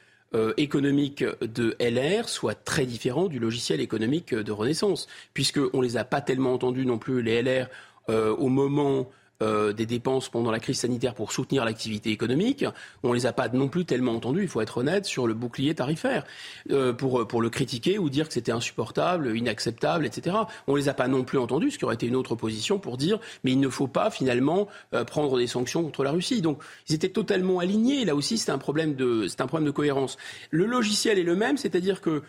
[0.59, 6.05] économique de LR soit très différent du logiciel économique de Renaissance, puisqu'on ne les a
[6.05, 7.71] pas tellement entendus non plus, les LR,
[8.09, 9.09] au moment
[9.43, 12.65] euh, des dépenses pendant la crise sanitaire pour soutenir l'activité économique.
[13.03, 15.75] On les a pas non plus tellement entendus, il faut être honnête, sur le bouclier
[15.75, 16.25] tarifaire,
[16.71, 20.37] euh, pour, pour le critiquer ou dire que c'était insupportable, inacceptable, etc.
[20.67, 22.97] On les a pas non plus entendus, ce qui aurait été une autre position pour
[22.97, 26.43] dire mais il ne faut pas finalement euh, prendre des sanctions contre la Russie.
[26.43, 28.05] Donc ils étaient totalement alignés.
[28.05, 30.17] Là aussi, c'est un problème de, c'est un problème de cohérence.
[30.51, 32.23] Le logiciel est le même, c'est-à-dire que euh,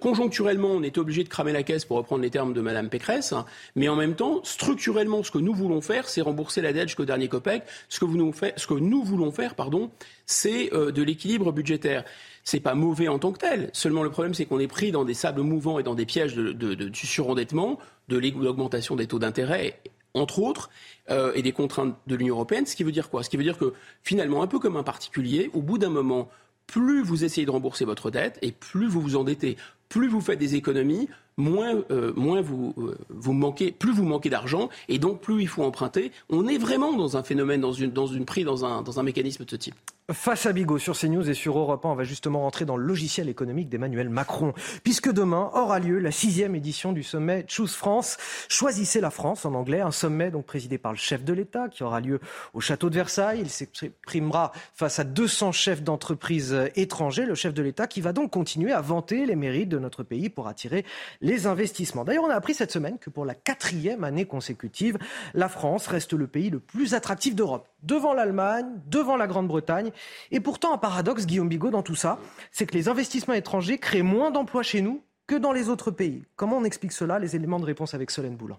[0.00, 3.32] conjoncturellement, on est obligé de cramer la caisse pour reprendre les termes de Mme Pécresse,
[3.32, 6.88] hein, mais en même temps, structurellement, ce que nous voulons faire, c'est rembourser la dette
[6.88, 7.62] jusqu'au dernier copec.
[7.88, 9.90] Ce que, nous, ce que nous voulons faire, pardon,
[10.26, 12.04] c'est euh, de l'équilibre budgétaire.
[12.44, 13.70] C'est pas mauvais en tant que tel.
[13.72, 16.34] Seulement, le problème, c'est qu'on est pris dans des sables mouvants et dans des pièges
[16.34, 19.80] de, du surendettement, de l'augmentation des taux d'intérêt
[20.14, 20.70] entre autres,
[21.10, 22.66] euh, et des contraintes de l'Union européenne.
[22.66, 23.22] Ce qui veut dire quoi?
[23.22, 26.28] Ce qui veut dire que finalement, un peu comme un particulier, au bout d'un moment,
[26.70, 29.56] plus vous essayez de rembourser votre dette et plus vous vous endettez.
[29.90, 34.30] Plus vous faites des économies, moins, euh, moins vous, euh, vous manquez, plus vous manquez
[34.30, 36.12] d'argent et donc plus il faut emprunter.
[36.28, 39.02] On est vraiment dans un phénomène, dans une, dans une prix, dans un, dans un
[39.02, 39.74] mécanisme de ce type.
[40.12, 42.84] Face à Bigot sur CNews et sur Europe 1, on va justement rentrer dans le
[42.84, 48.16] logiciel économique d'Emmanuel Macron, puisque demain aura lieu la sixième édition du sommet Choose France.
[48.48, 51.84] Choisissez la France en anglais, un sommet donc présidé par le chef de l'État qui
[51.84, 52.18] aura lieu
[52.54, 53.38] au château de Versailles.
[53.42, 57.24] Il s'exprimera face à 200 chefs d'entreprise étrangers.
[57.24, 60.28] Le chef de l'État qui va donc continuer à vanter les mérites de notre pays
[60.28, 60.84] pour attirer
[61.20, 62.04] les investissements.
[62.04, 64.98] D'ailleurs, on a appris cette semaine que pour la quatrième année consécutive,
[65.34, 69.90] la France reste le pays le plus attractif d'Europe, devant l'Allemagne, devant la Grande-Bretagne
[70.30, 72.18] et pourtant, un paradoxe, Guillaume Bigot, dans tout ça,
[72.52, 76.24] c'est que les investissements étrangers créent moins d'emplois chez nous que dans les autres pays.
[76.36, 78.58] Comment on explique cela Les éléments de réponse avec Solène Boulan.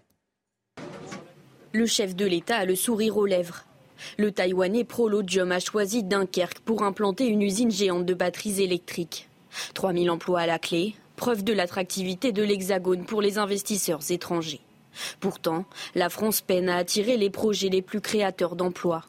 [1.73, 3.65] Le chef de l'État a le sourire aux lèvres.
[4.17, 9.29] Le Taïwanais Prolodium a choisi Dunkerque pour implanter une usine géante de batteries électriques.
[9.73, 14.59] 3000 emplois à la clé, preuve de l'attractivité de l'Hexagone pour les investisseurs étrangers.
[15.19, 19.03] Pourtant, la France peine à attirer les projets les plus créateurs d'emplois.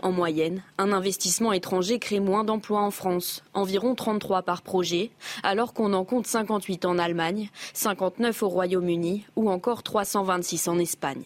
[0.00, 5.10] En moyenne, un investissement étranger crée moins d'emplois en France, environ 33 par projet,
[5.42, 11.24] alors qu'on en compte 58 en Allemagne, 59 au Royaume-Uni ou encore 326 en Espagne.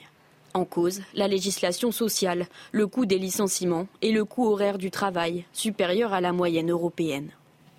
[0.55, 5.45] En cause, la législation sociale, le coût des licenciements et le coût horaire du travail,
[5.53, 7.31] supérieur à la moyenne européenne.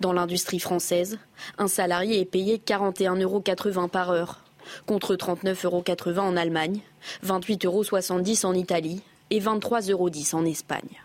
[0.02, 1.20] Dans l'industrie française,
[1.58, 4.40] un salarié est payé 41,80 euros par heure,
[4.84, 6.80] contre 39,80 euros en Allemagne,
[7.24, 9.00] 28,70 euros en Italie
[9.30, 11.00] et 23,10 euros en Espagne.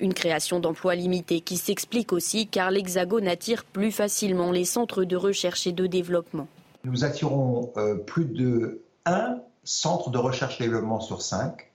[0.00, 5.16] Une création d'emplois limitée qui s'explique aussi car l'Hexagone attire plus facilement les centres de
[5.16, 6.48] recherche et de développement.
[6.84, 11.70] Nous attirons euh, plus de un centre de recherche-développement sur cinq,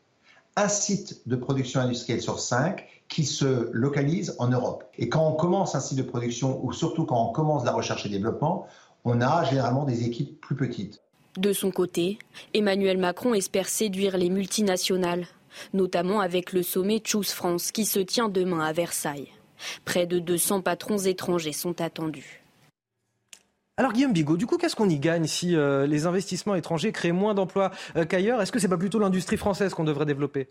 [0.56, 4.86] un site de production industrielle sur cinq qui se localise en Europe.
[4.98, 8.06] Et quand on commence un site de production, ou surtout quand on commence la recherche
[8.06, 8.68] et développement,
[9.04, 11.02] on a généralement des équipes plus petites.
[11.38, 12.20] De son côté,
[12.54, 15.26] Emmanuel Macron espère séduire les multinationales,
[15.74, 19.30] notamment avec le sommet Choose France qui se tient demain à Versailles.
[19.86, 22.44] Près de 200 patrons étrangers sont attendus.
[23.78, 27.14] Alors Guillaume Bigot, du coup, qu'est-ce qu'on y gagne si euh, les investissements étrangers créent
[27.14, 28.42] moins d'emplois euh, qu'ailleurs?
[28.42, 30.50] Est-ce que c'est pas plutôt l'industrie française qu'on devrait développer?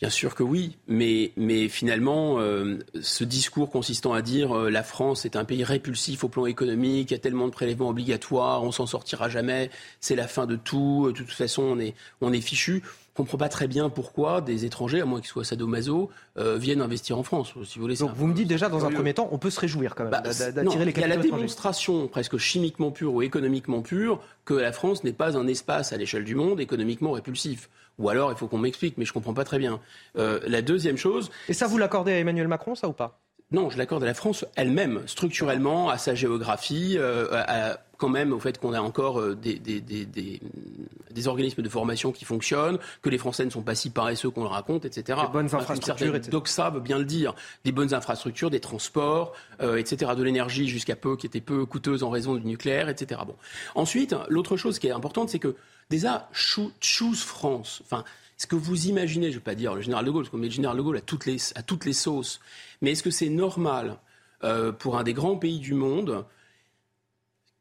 [0.00, 4.84] Bien sûr que oui, mais, mais finalement, euh, ce discours consistant à dire euh, la
[4.84, 8.62] France est un pays répulsif au plan économique, il y a tellement de prélèvements obligatoires,
[8.62, 9.70] on s'en sortira jamais,
[10.00, 12.82] c'est la fin de tout, de toute façon on est, on est fichu
[13.18, 16.08] comprends pas très bien pourquoi des étrangers, à moins qu'ils soient sadomaso,
[16.38, 17.52] euh, viennent investir en France.
[17.64, 19.58] Si vous voulez, Donc vous me dites déjà, dans un premier temps, on peut se
[19.58, 23.12] réjouir quand même bah, d'attirer les capitaux Il y a la démonstration presque chimiquement pure
[23.14, 27.10] ou économiquement pure que la France n'est pas un espace à l'échelle du monde économiquement
[27.10, 27.68] répulsif.
[27.98, 29.80] Ou alors, il faut qu'on m'explique, mais je comprends pas très bien.
[30.16, 31.30] Euh, la deuxième chose...
[31.48, 33.20] Et ça, vous l'accordez à Emmanuel Macron, ça ou pas?
[33.50, 38.34] Non, je l'accorde à la France elle-même, structurellement, à sa géographie, euh, à, quand même
[38.34, 42.78] au fait qu'on a encore euh, des, des, des, des, organismes de formation qui fonctionnent,
[43.00, 45.18] que les Français ne sont pas si paresseux qu'on le raconte, etc.
[45.22, 46.30] Des bonnes infrastructures, etc.
[46.30, 47.34] Doxa veut bien le dire.
[47.64, 50.12] Des bonnes infrastructures, des transports, euh, etc.
[50.14, 53.22] De l'énergie jusqu'à peu, qui était peu coûteuse en raison du nucléaire, etc.
[53.26, 53.36] Bon.
[53.74, 55.56] Ensuite, l'autre chose qui est importante, c'est que
[55.90, 58.04] déjà, Choose France, enfin,
[58.36, 60.38] ce que vous imaginez, je ne vais pas dire le général de Gaulle, parce qu'on
[60.38, 62.40] met le général de Gaulle à toutes les, à toutes les sauces,
[62.80, 63.96] mais est-ce que c'est normal
[64.44, 66.24] euh, pour un des grands pays du monde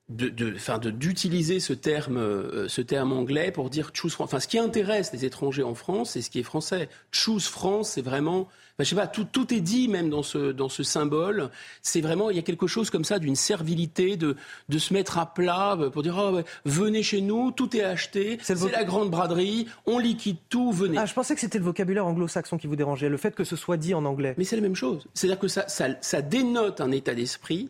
[0.09, 4.29] d'utiliser de, ce terme, euh, ce terme anglais pour dire choose France.
[4.29, 6.87] Enfin, ce qui intéresse les étrangers en France, c'est ce qui est français.
[7.11, 8.47] Choose France, c'est vraiment,
[8.79, 11.49] je sais pas, tout, tout, est dit même dans ce, dans ce symbole.
[11.81, 14.37] C'est vraiment, il y a quelque chose comme ça d'une servilité, de,
[14.69, 18.57] de se mettre à plat pour dire, oh, venez chez nous, tout est acheté, c'est
[18.71, 20.97] la grande braderie, on liquide tout, venez.
[20.97, 23.57] Ah, je pensais que c'était le vocabulaire anglo-saxon qui vous dérangeait, le fait que ce
[23.57, 24.35] soit dit en anglais.
[24.37, 25.05] Mais c'est la même chose.
[25.13, 27.69] C'est-à-dire que ça, ça, ça dénote un état d'esprit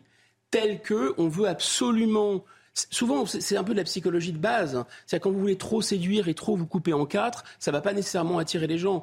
[0.50, 2.44] tel que on veut absolument
[2.90, 4.84] Souvent, c'est un peu de la psychologie de base.
[5.06, 7.80] C'est quand vous voulez trop séduire et trop vous couper en quatre, ça ne va
[7.80, 9.02] pas nécessairement attirer les gens.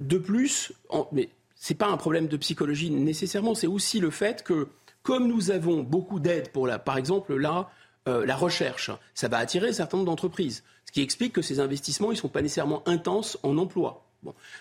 [0.00, 0.72] De plus,
[1.12, 4.68] mais ce n'est pas un problème de psychologie nécessairement, c'est aussi le fait que,
[5.02, 7.70] comme nous avons beaucoup d'aide pour, la, par exemple, là,
[8.08, 10.64] euh, la recherche, ça va attirer un certain nombre d'entreprises.
[10.86, 14.02] Ce qui explique que ces investissements, ne sont pas nécessairement intenses en emploi.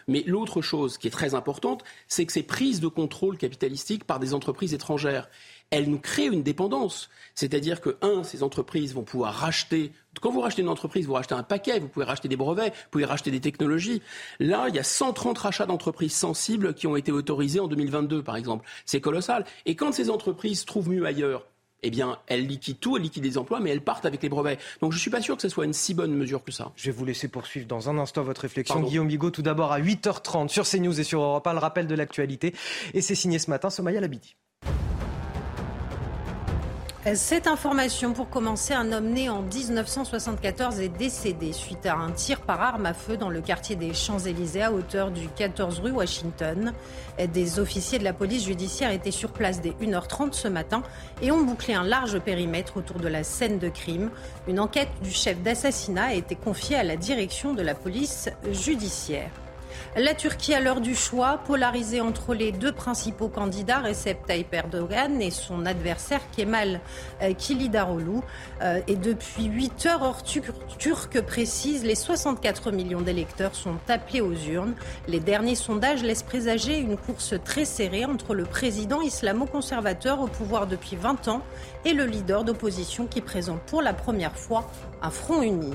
[0.07, 4.19] Mais l'autre chose qui est très importante, c'est que ces prises de contrôle capitalistique par
[4.19, 5.29] des entreprises étrangères
[5.71, 7.09] elle nous crée une dépendance.
[7.35, 9.91] C'est-à-dire que, un, ces entreprises vont pouvoir racheter.
[10.21, 12.89] Quand vous rachetez une entreprise, vous rachetez un paquet, vous pouvez racheter des brevets, vous
[12.91, 14.01] pouvez racheter des technologies.
[14.39, 18.35] Là, il y a 130 rachats d'entreprises sensibles qui ont été autorisés en 2022, par
[18.35, 18.67] exemple.
[18.85, 19.45] C'est colossal.
[19.65, 21.45] Et quand ces entreprises trouvent mieux ailleurs,
[21.81, 24.59] eh bien, elles liquident tout, elles liquident les emplois, mais elles partent avec les brevets.
[24.81, 26.73] Donc je ne suis pas sûr que ce soit une si bonne mesure que ça.
[26.75, 28.81] Je vais vous laisser poursuivre dans un instant votre réflexion.
[28.81, 31.95] Guillaume Bigot, tout d'abord à 8h30 sur CNews et sur Europe 1, le rappel de
[31.95, 32.53] l'actualité.
[32.93, 34.35] Et c'est signé ce matin, Somaya Labidi.
[37.15, 42.41] Cette information, pour commencer, un homme né en 1974 est décédé suite à un tir
[42.41, 46.73] par arme à feu dans le quartier des Champs-Élysées à hauteur du 14 rue Washington.
[47.33, 50.83] Des officiers de la police judiciaire étaient sur place dès 1h30 ce matin
[51.21, 54.11] et ont bouclé un large périmètre autour de la scène de crime.
[54.49, 59.31] Une enquête du chef d'assassinat a été confiée à la direction de la police judiciaire.
[59.95, 65.19] La Turquie, à l'heure du choix, polarisée entre les deux principaux candidats, Recep Tayyip Erdogan
[65.19, 66.79] et son adversaire Kemal
[67.23, 68.19] euh, Kilidaroglu.
[68.61, 74.35] Euh, et depuis 8 heures, hors turc précise, les 64 millions d'électeurs sont appelés aux
[74.35, 74.75] urnes.
[75.07, 80.67] Les derniers sondages laissent présager une course très serrée entre le président islamo-conservateur au pouvoir
[80.67, 81.41] depuis 20 ans
[81.83, 84.69] et le leader d'opposition qui présente pour la première fois
[85.01, 85.73] un front uni.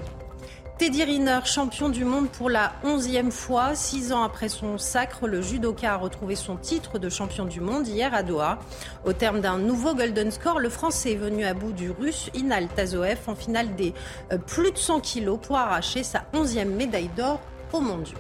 [0.85, 3.75] Teddy Riner, champion du monde pour la onzième fois.
[3.75, 7.89] Six ans après son sacre, le judoka a retrouvé son titre de champion du monde
[7.89, 8.59] hier à Doha.
[9.07, 12.69] Au terme d'un nouveau Golden Score, le Français est venu à bout du Russe Inal
[12.69, 13.95] Tazoev en finale des
[14.31, 17.41] euh, plus de 100 kilos pour arracher sa onzième médaille d'or
[17.73, 18.19] aux mondiaux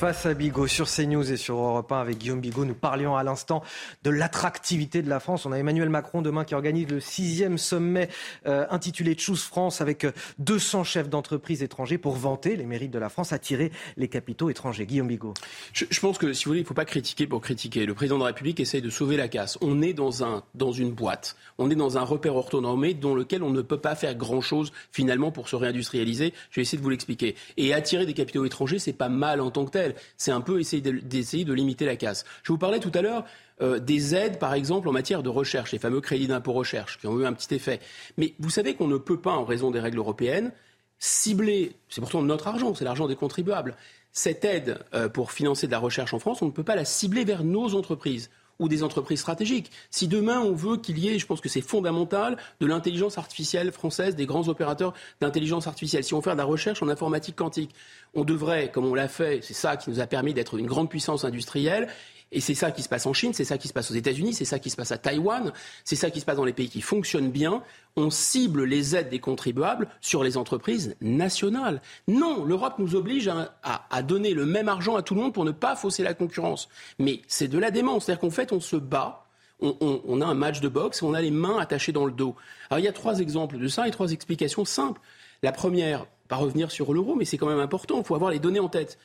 [0.00, 2.64] face à Bigot sur CNews et sur Europe 1 avec Guillaume Bigot.
[2.64, 3.62] Nous parlions à l'instant
[4.02, 5.44] de l'attractivité de la France.
[5.44, 8.08] On a Emmanuel Macron demain qui organise le sixième sommet
[8.46, 10.06] euh, intitulé Choose France avec
[10.38, 14.86] 200 chefs d'entreprise étrangers pour vanter les mérites de la France, attirer les capitaux étrangers.
[14.86, 15.34] Guillaume Bigot.
[15.74, 17.84] Je, pense que si vous voulez, il ne faut pas critiquer pour critiquer.
[17.84, 19.58] Le président de la République essaye de sauver la casse.
[19.60, 21.36] On est dans, un, dans une boîte.
[21.58, 25.30] On est dans un repère orthonormé dans lequel on ne peut pas faire grand-chose finalement
[25.30, 26.32] pour se réindustrialiser.
[26.52, 27.36] Je vais essayer de vous l'expliquer.
[27.58, 29.89] Et attirer des capitaux étrangers, c'est pas mal en tant que tel.
[30.16, 32.24] C'est un peu essayer d'essayer de, limiter la casse.
[32.42, 33.24] Je vous parlais tout à l'heure
[33.60, 37.06] euh, des aides, par exemple, en matière de recherche, les fameux crédits d'impôt recherche, qui
[37.06, 37.80] ont eu un petit effet.
[38.16, 40.52] Mais vous savez qu'on ne peut pas, en raison des règles européennes,
[40.98, 43.74] cibler, c'est pourtant notre argent, c'est l'argent des contribuables,
[44.12, 46.84] cette aide euh, pour financer de la recherche en France, on ne peut pas la
[46.84, 48.30] cibler vers nos entreprises
[48.60, 49.70] ou des entreprises stratégiques.
[49.90, 53.72] Si demain on veut qu'il y ait, je pense que c'est fondamental, de l'intelligence artificielle
[53.72, 57.36] française, des grands opérateurs d'intelligence artificielle, si on veut faire de la recherche en informatique
[57.36, 57.74] quantique,
[58.14, 60.90] on devrait, comme on l'a fait, c'est ça qui nous a permis d'être une grande
[60.90, 61.88] puissance industrielle,
[62.32, 64.34] et c'est ça qui se passe en Chine, c'est ça qui se passe aux États-Unis,
[64.34, 65.52] c'est ça qui se passe à Taïwan,
[65.84, 67.62] c'est ça qui se passe dans les pays qui fonctionnent bien.
[67.96, 71.82] On cible les aides des contribuables sur les entreprises nationales.
[72.06, 73.28] Non, l'Europe nous oblige
[73.62, 76.68] à, donner le même argent à tout le monde pour ne pas fausser la concurrence.
[77.00, 78.04] Mais c'est de la démence.
[78.04, 79.26] C'est-à-dire qu'en fait, on se bat.
[79.60, 82.34] On, a un match de boxe on a les mains attachées dans le dos.
[82.70, 85.02] Alors il y a trois exemples de ça et trois explications simples.
[85.42, 88.38] La première, pas revenir sur l'euro, mais c'est quand même important, il faut avoir les
[88.38, 88.98] données en tête.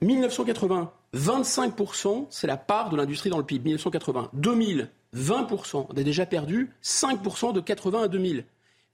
[0.00, 3.70] 1980, 25%, c'est la part de l'industrie dans le PIB.
[3.70, 4.30] 1980.
[4.32, 5.86] 2000, 20%.
[5.88, 8.44] On a déjà perdu 5% de 80 à 2000.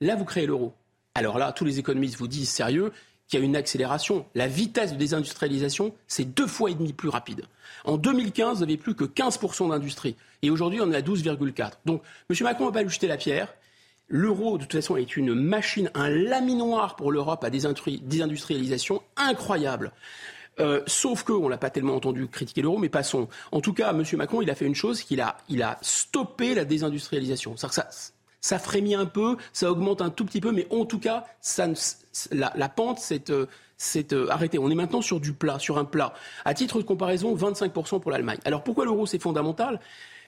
[0.01, 0.73] Là, vous créez l'euro.
[1.13, 2.91] Alors là, tous les économistes vous disent sérieux
[3.27, 4.25] qu'il y a une accélération.
[4.35, 7.43] La vitesse de désindustrialisation, c'est deux fois et demi plus rapide.
[7.85, 10.15] En 2015, vous n'avez plus que 15% d'industrie.
[10.41, 11.71] Et aujourd'hui, on est à 12,4%.
[11.85, 12.35] Donc, M.
[12.41, 13.53] Macron va pas lui jeter la pierre.
[14.07, 19.91] L'euro, de toute façon, est une machine, un laminoir pour l'Europe à désindustrialisation incroyable.
[20.59, 23.27] Euh, sauf que, on l'a pas tellement entendu critiquer l'euro, mais passons.
[23.51, 24.03] En tout cas, M.
[24.13, 27.57] Macron, il a fait une chose, qu'il a, il a stoppé la désindustrialisation.
[27.57, 27.89] Ça, ça,
[28.45, 31.25] ça frémit un peu, ça augmente un tout petit peu, mais en tout cas,
[32.31, 33.47] la, pente s'est euh,
[34.13, 34.59] euh, arrêtée.
[34.59, 36.13] On est maintenant sur du plat, sur un plat.
[36.45, 38.37] À titre de comparaison, 25% pour l'Allemagne.
[38.45, 39.79] Alors pourquoi l'euro, c'est fondamental?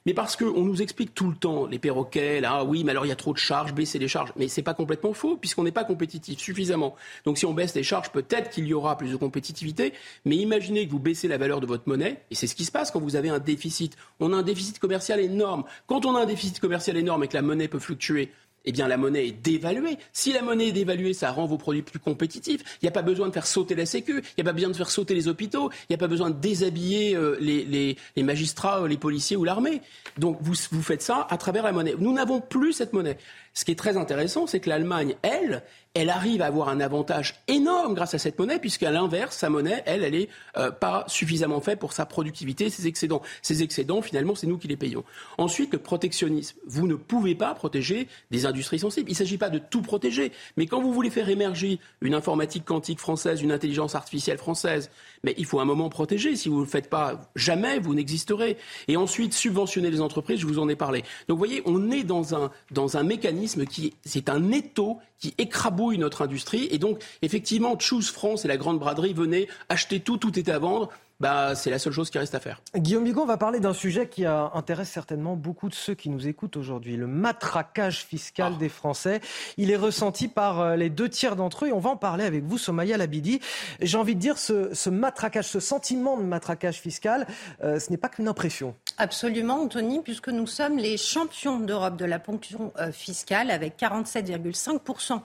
[0.08, 3.10] Mais parce qu'on nous explique tout le temps, les perroquets, là, oui, mais alors il
[3.10, 4.32] y a trop de charges, baisser les charges.
[4.38, 6.96] Mais c'est pas complètement faux, puisqu'on n'est pas compétitif suffisamment.
[7.26, 9.92] Donc si on baisse les charges, peut-être qu'il y aura plus de compétitivité,
[10.24, 12.72] mais imaginez que vous baissez la valeur de votre monnaie, et c'est ce qui se
[12.72, 13.98] passe quand vous avez un déficit.
[14.22, 15.66] On a un déficit commercial énorme.
[15.88, 18.32] Quand on a un déficit commercial énorme et que la monnaie peut fluctuer,
[18.68, 19.98] eh bien la monnaie est dévaluée.
[20.12, 22.62] Si la monnaie est dévaluée, ça rend vos produits plus compétitifs.
[22.82, 24.70] Il n'y a pas besoin de faire sauter la Sécu, il n'y a pas besoin
[24.70, 28.82] de faire sauter les hôpitaux, il n'y a pas besoin de déshabiller euh, les, magistrats,
[28.82, 29.82] euh, les policiers ou l'armée.
[30.18, 31.96] Donc vous, vous faites ça à travers la monnaie.
[31.98, 33.18] Nous n'avons plus cette monnaie.
[33.58, 35.64] Ce qui est très intéressant, c'est que l'Allemagne, elle,
[35.96, 39.82] elle arrive à avoir un avantage énorme grâce à cette monnaie, puisqu'à l'inverse, sa monnaie,
[39.88, 43.24] elle, elle n'est euh, pas suffisamment faite pour sa productivité, ses excédents.
[43.42, 45.04] Ces excédents, finalement, c'est nous qui les payons.
[45.40, 46.56] Ensuite, le protectionnisme.
[46.68, 49.10] Vous ne pouvez pas protéger des industries sensibles.
[49.10, 50.32] Il ne s'agit pas de tout protéger.
[50.56, 54.92] Mais quand vous voulez faire émerger une informatique quantique française, une intelligence artificielle française,
[55.24, 56.36] mais il faut un moment protéger.
[56.36, 58.58] Si vous ne le faites pas, jamais vous n'existerez.
[58.88, 61.02] Et ensuite, subventionner les entreprises, je vous en ai parlé.
[61.28, 65.34] Donc, vous voyez, on est dans un, dans un mécanisme qui, c'est un étau qui
[65.38, 66.68] écrabouille notre industrie.
[66.72, 70.60] Et donc, effectivement, Choose France et la grande braderie venaient acheter tout, tout était à
[70.60, 72.62] vendre bah, c'est la seule chose qui reste à faire.
[72.76, 76.58] Guillaume Bigon va parler d'un sujet qui intéresse certainement beaucoup de ceux qui nous écoutent
[76.58, 78.60] aujourd'hui, le matraquage fiscal ah.
[78.60, 79.22] des Français.
[79.58, 82.24] Il est ressenti par euh, les deux tiers d'entre eux et on va en parler
[82.24, 83.40] avec vous, Somaya Labidi.
[83.82, 87.26] J'ai envie de dire, ce, ce, matraquage, ce sentiment de matraquage fiscal,
[87.64, 88.76] euh, ce n'est pas qu'une impression.
[89.00, 95.22] Absolument, Anthony, puisque nous sommes les champions d'Europe de la ponction euh, fiscale avec 47,5%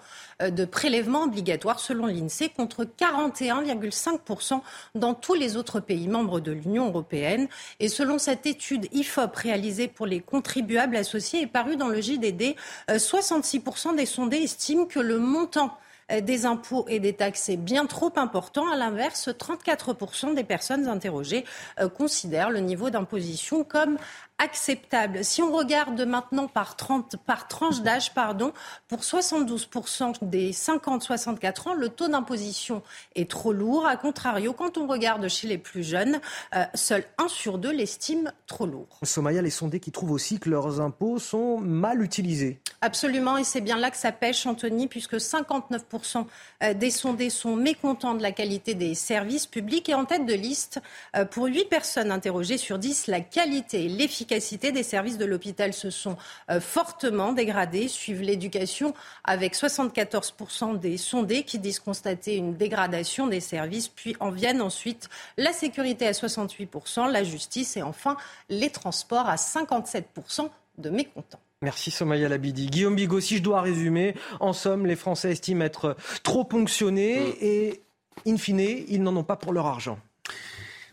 [0.50, 4.60] de prélèvements obligatoires selon l'INSEE contre 41,5%
[4.94, 7.48] dans tous les autres pays membres de l'Union européenne.
[7.80, 12.56] Et selon cette étude IFOP réalisée pour les contribuables associés et parue dans le JDD,
[12.88, 15.76] 66% euh, des sondés estiment que le montant
[16.10, 18.70] euh, des impôts et des taxes est bien trop important.
[18.70, 21.44] À l'inverse, 34% des personnes interrogées
[21.80, 23.98] euh, considèrent le niveau d'imposition comme
[24.38, 25.24] acceptable.
[25.24, 28.52] Si on regarde maintenant par, 30, par tranche d'âge, pardon,
[28.88, 32.82] pour 72% des 50-64 ans, le taux d'imposition
[33.14, 33.86] est trop lourd.
[33.86, 36.20] A contrario, quand on regarde chez les plus jeunes,
[36.56, 38.98] euh, seul 1 sur 2 l'estime trop lourd.
[39.04, 42.60] Somaya, les sondés qui trouvent aussi que leurs impôts sont mal utilisés.
[42.80, 46.26] Absolument, et c'est bien là que ça pêche, Anthony, puisque 59%
[46.62, 50.34] euh, des sondés sont mécontents de la qualité des services publics et en tête de
[50.34, 50.80] liste,
[51.16, 55.24] euh, pour 8 personnes interrogées sur 10, la qualité et l'efficacité l'efficacité des services de
[55.24, 56.16] l'hôpital se sont
[56.48, 58.94] euh, fortement dégradés, suivent l'éducation
[59.24, 65.08] avec 74% des sondés qui disent constater une dégradation des services, puis en viennent ensuite
[65.38, 68.16] la sécurité à 68%, la justice et enfin
[68.48, 71.40] les transports à 57% de mécontents.
[71.60, 72.66] Merci Somaya Labidi.
[72.66, 77.34] Guillaume Bigot, si je dois résumer, en somme, les Français estiment être trop ponctionnés mm.
[77.40, 77.80] et,
[78.28, 79.98] in fine, ils n'en ont pas pour leur argent.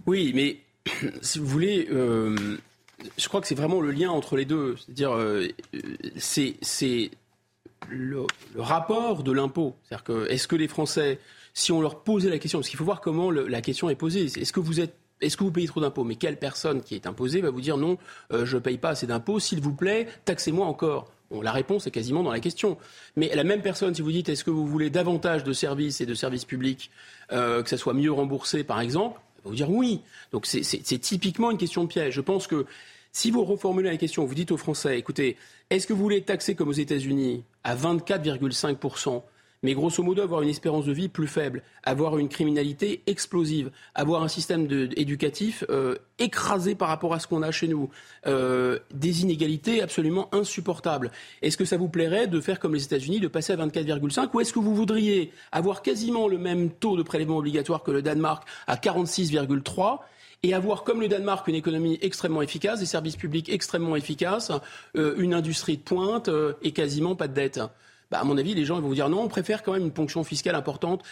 [0.07, 0.57] Oui, mais
[1.21, 2.57] si vous voulez, euh,
[3.17, 4.75] je crois que c'est vraiment le lien entre les deux.
[4.77, 5.47] C'est-à-dire, euh,
[6.17, 7.11] c'est
[7.89, 8.25] le,
[8.57, 9.75] rapport de l'impôt.
[9.83, 11.19] C'est-à-dire que est-ce que les Français
[11.53, 14.25] si on leur posait la question, parce qu'il faut voir comment la question est posée.
[14.25, 16.05] Est-ce que vous est-ce que vous payez trop d'impôts?
[16.05, 17.97] Mais quelle personne qui est imposée va vous dire non,
[18.31, 21.11] euh, je ne paye pas assez d'impôts, s'il vous plaît, taxez-moi encore?
[21.43, 22.77] La réponse est quasiment dans la question.
[23.15, 26.05] Mais la même personne, si vous dites est-ce que vous voulez davantage de services et
[26.05, 26.89] de services publics,
[27.31, 30.01] euh, que ça soit mieux remboursé par exemple, vous dire oui.
[30.31, 32.13] Donc c'est typiquement une question de piège.
[32.13, 32.65] Je pense que
[33.11, 35.37] si vous reformulez la question, vous dites aux Français, écoutez,
[35.69, 39.21] est-ce que vous voulez taxer comme aux États-Unis à 24,5
[39.63, 44.23] mais grosso modo avoir une espérance de vie plus faible, avoir une criminalité explosive, avoir
[44.23, 47.89] un système éducatif euh, écrasé par rapport à ce qu'on a chez nous,
[48.27, 51.11] euh, des inégalités absolument insupportables.
[51.41, 54.39] Est-ce que ça vous plairait de faire comme les États-Unis, de passer à 24,5 ou
[54.39, 58.47] est-ce que vous voudriez avoir quasiment le même taux de prélèvement obligatoire que le Danemark
[58.67, 59.99] à 46,3
[60.41, 64.53] et avoir, comme le Danemark, une économie extrêmement efficace, des services publics extrêmement efficaces,
[64.95, 66.29] euh, une industrie de pointe
[66.61, 67.59] et quasiment pas de dette?
[68.11, 69.91] Bah, à mon avis, les gens vont vous dire non, on préfère quand même une
[69.91, 71.03] ponction fiscale importante.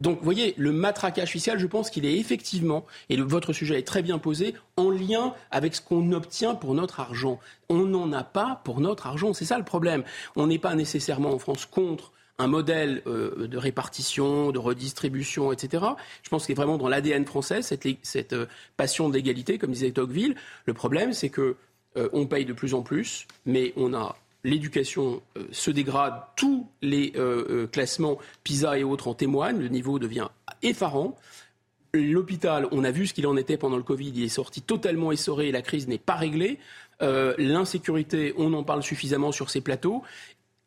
[0.00, 3.86] Donc, vous voyez, le matraquage fiscal, je pense qu'il est effectivement, et votre sujet est
[3.86, 7.38] très bien posé, en lien avec ce qu'on obtient pour notre argent.
[7.68, 9.32] On n'en a pas pour notre argent.
[9.32, 10.02] C'est ça le problème.
[10.34, 15.84] On n'est pas nécessairement en France contre un modèle euh, de répartition, de redistribution, etc.
[16.24, 18.46] Je pense qu'il est vraiment dans l'ADN français, cette, cette euh,
[18.76, 20.34] passion d'égalité, comme disait Tocqueville.
[20.66, 21.54] Le problème, c'est que
[21.96, 26.66] euh, on paye de plus en plus, mais on a l'éducation euh, se dégrade, tous
[26.80, 30.28] les euh, euh, classements PISA et autres en témoignent, le niveau devient
[30.62, 31.16] effarant.
[31.94, 35.12] L'hôpital, on a vu ce qu'il en était pendant le Covid, il est sorti totalement
[35.12, 36.58] essoré la crise n'est pas réglée.
[37.00, 40.02] L'insécurité, on en parle suffisamment sur ces plateaux.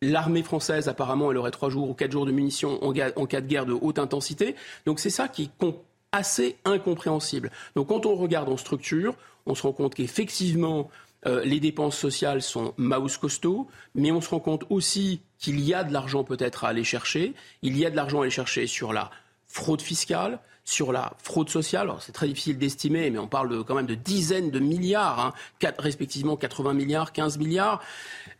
[0.02, 3.42] L'armée française, apparemment, elle aurait trois jours ou quatre jours de munitions en, en cas
[3.42, 4.56] de guerre de haute intensité.
[4.86, 5.66] Donc c'est ça qui est
[6.12, 7.52] assez incompréhensible.
[7.76, 9.16] Donc quand on regarde en structure,
[9.46, 10.92] on se rend compte qu'effectivement,
[11.28, 15.74] euh, les dépenses sociales sont mouse costaud, mais on se rend compte aussi qu'il y
[15.74, 17.34] a de l'argent peut-être à aller chercher.
[17.62, 19.10] Il y a de l'argent à aller chercher sur la
[19.48, 21.92] fraude fiscale, sur la fraude sociale.
[22.00, 25.34] C'est très difficile d'estimer, mais on parle quand même de dizaines de milliards, hein,
[25.80, 27.82] respectivement 80 milliards, 15 milliards.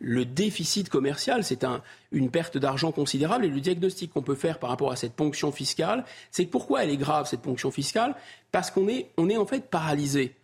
[0.00, 1.64] Le déficit commercial, c'est
[2.12, 3.46] une perte d'argent considérable.
[3.46, 6.90] Et le diagnostic qu'on peut faire par rapport à cette ponction fiscale, c'est pourquoi elle
[6.90, 8.14] est grave, cette ponction fiscale?
[8.52, 10.34] Parce qu'on est, on est en fait paralysé.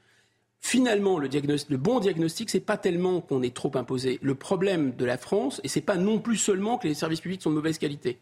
[0.64, 1.28] Finalement, le,
[1.76, 4.20] bon diagnostic, c'est pas tellement qu'on est trop imposé.
[4.22, 7.42] Le problème de la France, et c'est pas non plus seulement que les services publics
[7.42, 8.20] sont de mauvaise qualité.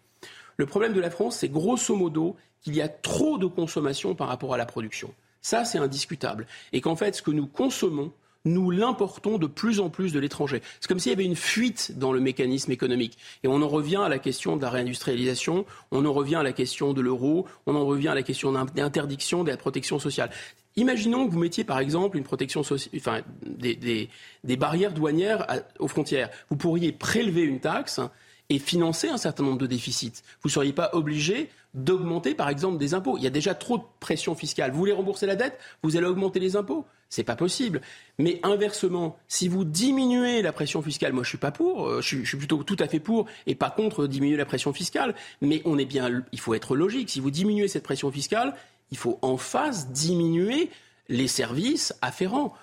[0.56, 4.28] Le problème de la France, c'est grosso modo qu'il y a trop de consommation par
[4.28, 5.12] rapport à la production.
[5.42, 6.46] Ça, c'est indiscutable.
[6.72, 8.10] Et qu'en fait, ce que nous consommons,
[8.46, 10.62] nous l'importons de plus en plus de l'étranger.
[10.80, 13.18] C'est comme s'il y avait une fuite dans le mécanisme économique.
[13.42, 16.52] Et on en revient à la question de la réindustrialisation, on en revient à la
[16.52, 20.30] question de l'euro, on en revient à la question d'interdiction de la protection sociale.
[20.80, 24.08] Imaginons que vous mettiez par exemple une protection enfin, des,
[24.56, 25.46] barrières douanières
[25.78, 26.30] aux frontières.
[26.48, 28.00] Vous pourriez prélever une taxe
[28.48, 30.22] et financer un certain nombre de déficits.
[30.42, 33.18] Vous ne seriez pas obligé d'augmenter par exemple des impôts.
[33.18, 34.70] Il y a déjà trop de pression fiscale.
[34.72, 37.82] Vous voulez rembourser la dette Vous allez augmenter les impôts c'est pas possible.
[38.18, 42.24] Mais inversement, si vous diminuez la pression fiscale, moi je suis pas pour, euh, je
[42.24, 45.14] suis, plutôt tout à fait pour et pas contre diminuer la pression fiscale.
[45.42, 47.10] Mais on est bien, il faut être logique.
[47.10, 48.54] Si vous diminuez cette pression fiscale,
[48.90, 50.70] il faut en face diminuer
[51.08, 52.54] les services afférents.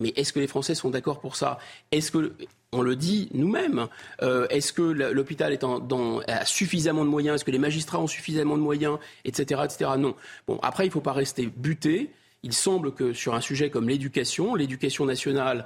[0.00, 1.58] Mais est-ce que les Français sont d'accord pour ça?
[1.90, 2.32] Est-ce que
[2.72, 3.88] on le dit nous-mêmes.
[4.22, 7.36] Euh, est-ce que l'hôpital est a suffisamment de moyens?
[7.36, 8.98] Est-ce que les magistrats ont suffisamment de moyens?
[9.24, 9.60] Etc.
[9.64, 9.92] etc.
[9.98, 10.14] Non.
[10.46, 12.10] Bon, après, il ne faut pas rester buté.
[12.42, 15.64] Il semble que sur un sujet comme l'éducation, l'éducation nationale,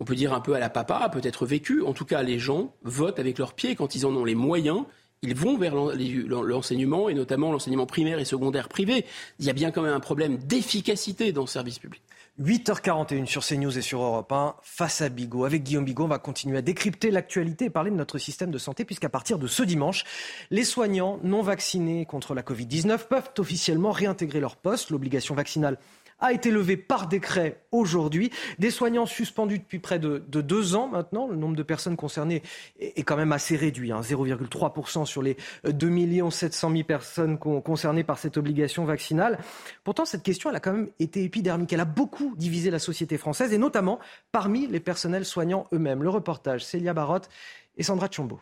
[0.00, 1.82] on peut dire un peu à la papa, peut être vécue.
[1.82, 4.84] En tout cas, les gens votent avec leurs pieds quand ils en ont les moyens.
[5.24, 9.06] Ils vont vers l'enseignement, et notamment l'enseignement primaire et secondaire privé.
[9.38, 12.02] Il y a bien quand même un problème d'efficacité dans le service public.
[12.42, 15.44] 8h41 sur CNews et sur Europe 1, face à Bigot.
[15.44, 18.58] Avec Guillaume Bigot, on va continuer à décrypter l'actualité et parler de notre système de
[18.58, 20.04] santé, puisqu'à partir de ce dimanche,
[20.50, 24.90] les soignants non vaccinés contre la Covid-19 peuvent officiellement réintégrer leur poste.
[24.90, 25.78] L'obligation vaccinale
[26.18, 28.30] a été levé par décret aujourd'hui.
[28.58, 31.26] Des soignants suspendus depuis près de, deux ans maintenant.
[31.26, 32.42] Le nombre de personnes concernées
[32.78, 35.04] est, quand même assez réduit, 0,3% hein.
[35.04, 35.36] sur les
[35.68, 39.38] 2 700 000 personnes concernées par cette obligation vaccinale.
[39.82, 41.72] Pourtant, cette question, elle a quand même été épidermique.
[41.72, 43.98] Elle a beaucoup divisé la société française et notamment
[44.32, 46.02] parmi les personnels soignants eux-mêmes.
[46.02, 47.28] Le reportage, Célia Barotte
[47.76, 48.40] et Sandra Tchombo.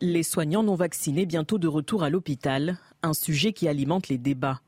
[0.00, 4.60] Les soignants non vaccinés bientôt de retour à l'hôpital, un sujet qui alimente les débats.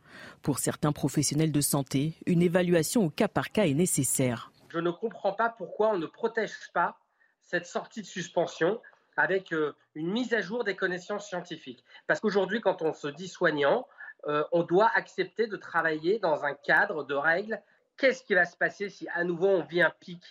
[0.43, 4.51] Pour certains professionnels de santé, une évaluation au cas par cas est nécessaire.
[4.69, 6.99] Je ne comprends pas pourquoi on ne protège pas
[7.41, 8.81] cette sortie de suspension
[9.17, 11.85] avec euh, une mise à jour des connaissances scientifiques.
[12.07, 13.87] Parce qu'aujourd'hui, quand on se dit soignant,
[14.27, 17.61] euh, on doit accepter de travailler dans un cadre de règles.
[17.97, 20.23] Qu'est-ce qui va se passer si à nouveau on vit un pic,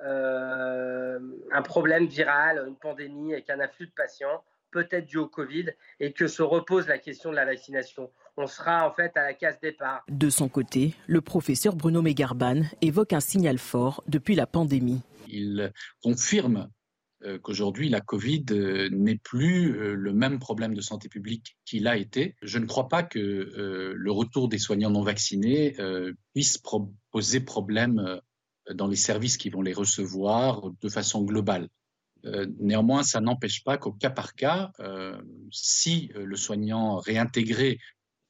[0.00, 1.18] euh,
[1.52, 4.42] un problème viral, une pandémie avec un afflux de patients?
[4.70, 5.66] Peut-être dû au Covid,
[6.00, 8.10] et que se repose la question de la vaccination.
[8.36, 10.04] On sera en fait à la case départ.
[10.08, 15.00] De son côté, le professeur Bruno Megarban évoque un signal fort depuis la pandémie.
[15.28, 15.72] Il
[16.02, 16.68] confirme
[17.24, 21.88] euh, qu'aujourd'hui la Covid euh, n'est plus euh, le même problème de santé publique qu'il
[21.88, 22.36] a été.
[22.42, 25.76] Je ne crois pas que le retour des soignants non vaccinés
[26.32, 26.62] puisse
[27.10, 28.20] poser problème
[28.72, 31.68] dans les services qui vont les recevoir de façon globale.
[32.58, 34.72] Néanmoins, ça n'empêche pas qu'au cas par cas,
[35.50, 37.78] si le soignant réintégré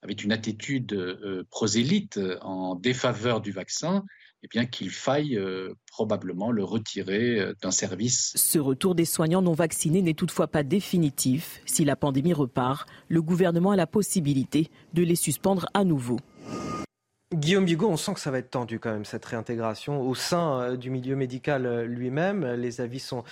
[0.03, 4.05] avec une attitude prosélyte en défaveur du vaccin,
[4.43, 8.33] eh bien qu'il faille euh, probablement le retirer euh, d'un service.
[8.37, 11.61] Ce retour des soignants non vaccinés n'est toutefois pas définitif.
[11.67, 16.21] Si la pandémie repart, le gouvernement a la possibilité de les suspendre à nouveau.
[17.35, 20.61] Guillaume Bigot, on sent que ça va être tendu quand même, cette réintégration au sein
[20.61, 22.47] euh, du milieu médical lui-même.
[22.55, 23.25] Les avis sont,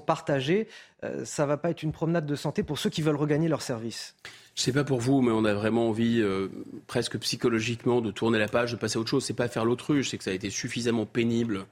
[0.00, 0.68] partagés.
[1.24, 3.62] Ça ne va pas être une promenade de santé pour ceux qui veulent regagner leur
[3.62, 4.16] service.
[4.58, 6.48] Je sais pas pour vous, mais on a vraiment envie, euh,
[6.88, 9.24] presque psychologiquement, de tourner la page, de passer à autre chose.
[9.24, 11.66] C'est pas faire l'autruche, c'est que ça a été suffisamment pénible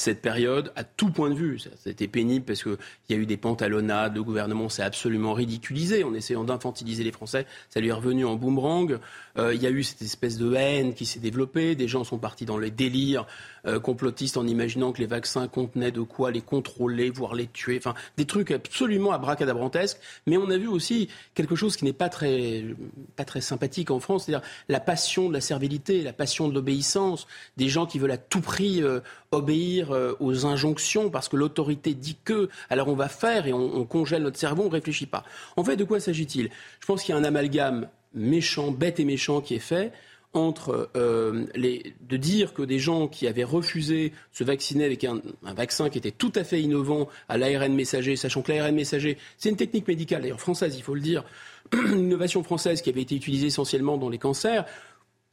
[0.00, 1.60] cette période à tout point de vue.
[1.84, 2.78] Été pénible parce qu'il
[3.10, 7.46] y a eu des pantalonnades, le gouvernement s'est absolument ridiculisé en essayant d'infantiliser les Français.
[7.68, 8.98] Ça lui est revenu en boomerang.
[9.36, 11.74] Euh, il y a eu cette espèce de haine qui s'est développée.
[11.74, 13.26] Des gens sont partis dans les délires
[13.66, 17.76] euh, complotistes en imaginant que les vaccins contenaient de quoi les contrôler, voire les tuer.
[17.78, 19.98] Enfin, des trucs absolument abracadabrantesques.
[20.26, 22.64] Mais on a vu aussi quelque chose qui n'est pas très,
[23.16, 27.26] pas très sympathique en France, c'est-à-dire la passion de la servilité, la passion de l'obéissance.
[27.56, 29.00] Des gens qui veulent à tout prix euh,
[29.32, 34.24] obéir aux injonctions parce que l'autorité dit que, alors on va faire et on congèle
[34.24, 35.24] notre cerveau, on ne réfléchit pas.
[35.56, 36.50] En fait, de quoi s'agit-il?
[36.80, 39.92] Je pense qu'il y a un amalgame méchant, bête et méchant qui est fait
[40.32, 45.20] entre euh, les, de dire que des gens qui avaient refusé se vacciner avec un,
[45.42, 49.50] vaccin qui était tout à fait innovant à l'ARN messager, sachant que l'ARN messager, c'est
[49.50, 51.24] une technique médicale, d'ailleurs française, il faut le dire,
[51.72, 54.64] une innovation française qui avait été utilisée essentiellement dans les cancers,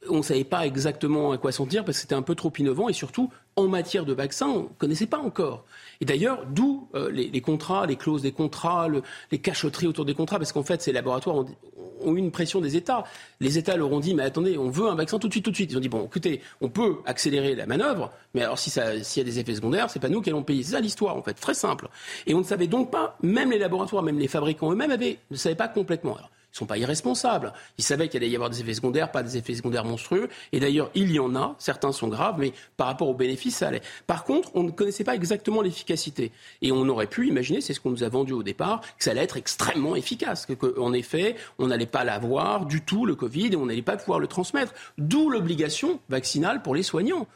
[0.10, 2.52] on ne savait pas exactement à quoi s'en dire parce que c'était un peu trop
[2.58, 5.66] innovant et surtout en matière de vaccins, on ne connaissait pas encore.
[6.02, 8.88] Et d'ailleurs, d'où euh, les, contrats, les clauses des contrats,
[9.32, 12.76] les cachotteries autour des contrats, parce qu'en fait, ces laboratoires ont, eu une pression des
[12.76, 13.04] États.
[13.40, 15.52] Les États leur ont dit, mais attendez, on veut un vaccin tout de suite, tout
[15.52, 15.72] de suite.
[15.72, 18.82] Ils ont dit, bon, écoutez, on peut accélérer la manœuvre, mais alors si s'il
[19.18, 20.64] y a des effets secondaires, c'est pas nous qui allons payer.
[20.64, 21.90] C'est ça l'histoire, en fait, très simple.
[22.26, 24.96] Et on ne savait donc pas, même les laboratoires, même les fabricants eux-mêmes
[25.32, 26.18] ne savaient pas complètement.
[26.58, 27.54] Ils sont pas irresponsables.
[27.78, 30.28] Ils savaient qu'il allait y avoir des effets secondaires, pas des effets secondaires monstrueux.
[30.52, 31.56] Et d'ailleurs, il y en a.
[31.60, 33.84] Certains sont graves, mais par rapport aux bénéfices, ça allait.
[34.08, 36.32] Par contre, on ne connaissait pas exactement l'efficacité.
[36.64, 39.12] Et on aurait pu imaginer, c'est ce qu'on nous a vendu au départ, que ça
[39.12, 40.48] allait être extrêmement efficace.
[40.48, 44.18] Qu'en effet, on n'allait pas l'avoir du tout, le Covid, et on n'allait pas pouvoir
[44.20, 44.74] le transmettre.
[44.98, 47.28] D'où l'obligation vaccinale pour les soignants,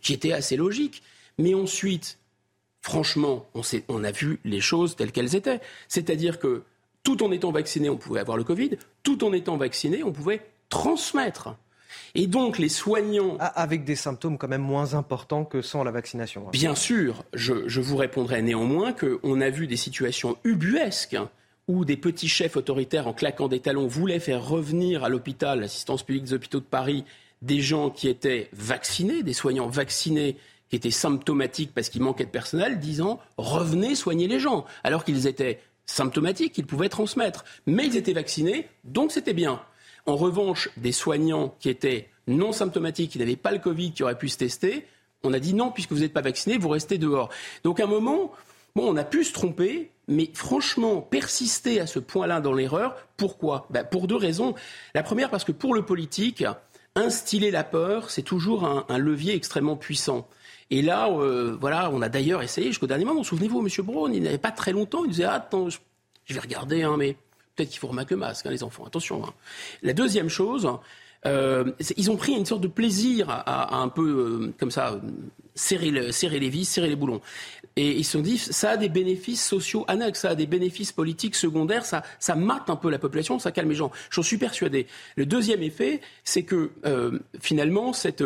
[0.00, 1.02] qui était assez logique.
[1.36, 2.16] Mais ensuite,
[2.80, 5.60] franchement, on, on a vu les choses telles qu'elles étaient.
[5.86, 6.62] C'est-à-dire que
[7.02, 8.70] tout en étant vacciné, on pouvait avoir le Covid,
[9.02, 11.56] tout en étant vacciné, on pouvait transmettre.
[12.14, 13.36] Et donc les soignants...
[13.40, 16.46] Ah, avec des symptômes quand même moins importants que sans la vaccination.
[16.46, 16.50] Hein.
[16.52, 21.16] Bien sûr, je, vous répondrai néanmoins qu'on a vu des situations ubuesques
[21.68, 26.02] où des petits chefs autoritaires en claquant des talons voulaient faire revenir à l'hôpital, l'assistance
[26.02, 27.04] publique des hôpitaux de Paris,
[27.42, 30.36] des gens qui étaient vaccinés, des soignants vaccinés
[30.68, 35.26] qui étaient symptomatiques parce qu'il manquait de personnel, disant revenez soigner les gens, alors qu'ils
[35.26, 37.44] étaient symptomatiques qu'ils pouvaient transmettre.
[37.66, 39.60] Mais ils étaient vaccinés, donc c'était bien.
[40.06, 44.18] En revanche, des soignants qui étaient non symptomatiques, qui n'avaient pas le Covid, qui auraient
[44.18, 44.86] pu se tester,
[45.22, 47.28] on a dit non, puisque vous n'êtes pas vacciné, vous restez dehors.
[47.64, 48.32] Donc à un moment,
[48.74, 53.66] bon, on a pu se tromper, mais franchement, persister à ce point-là dans l'erreur, pourquoi?
[53.70, 54.54] Ben, Pour deux raisons.
[54.94, 56.44] La première, parce que pour le politique,
[56.94, 60.26] instiller la peur, c'est toujours un levier extrêmement puissant.
[60.70, 63.24] Et là, euh, voilà, on a d'ailleurs essayé jusqu'au dernier moment.
[63.24, 63.84] Souvenez-vous, M.
[63.84, 65.78] Braun, il n'avait pas très longtemps, il disait Attends, je,
[66.34, 67.16] vais regarder, hein, mais
[67.56, 69.24] peut-être qu'il faut remettre le masque, hein, les enfants, attention.
[69.24, 69.32] Hein.
[69.82, 70.70] La deuxième chose,
[71.26, 75.00] euh, ils ont pris une sorte de plaisir à, un peu, euh, comme ça,
[75.56, 77.20] serrer, serrer les vis, serrer les boulons.
[77.74, 80.92] Et ils se sont dit, ça a des bénéfices sociaux annexes, ça a des bénéfices
[80.92, 83.90] politiques secondaires, ça, ça mate un peu la population, ça calme les gens.
[84.10, 84.86] J'en suis persuadé.
[85.16, 86.70] Le deuxième effet, c'est que
[87.40, 88.22] finalement, cette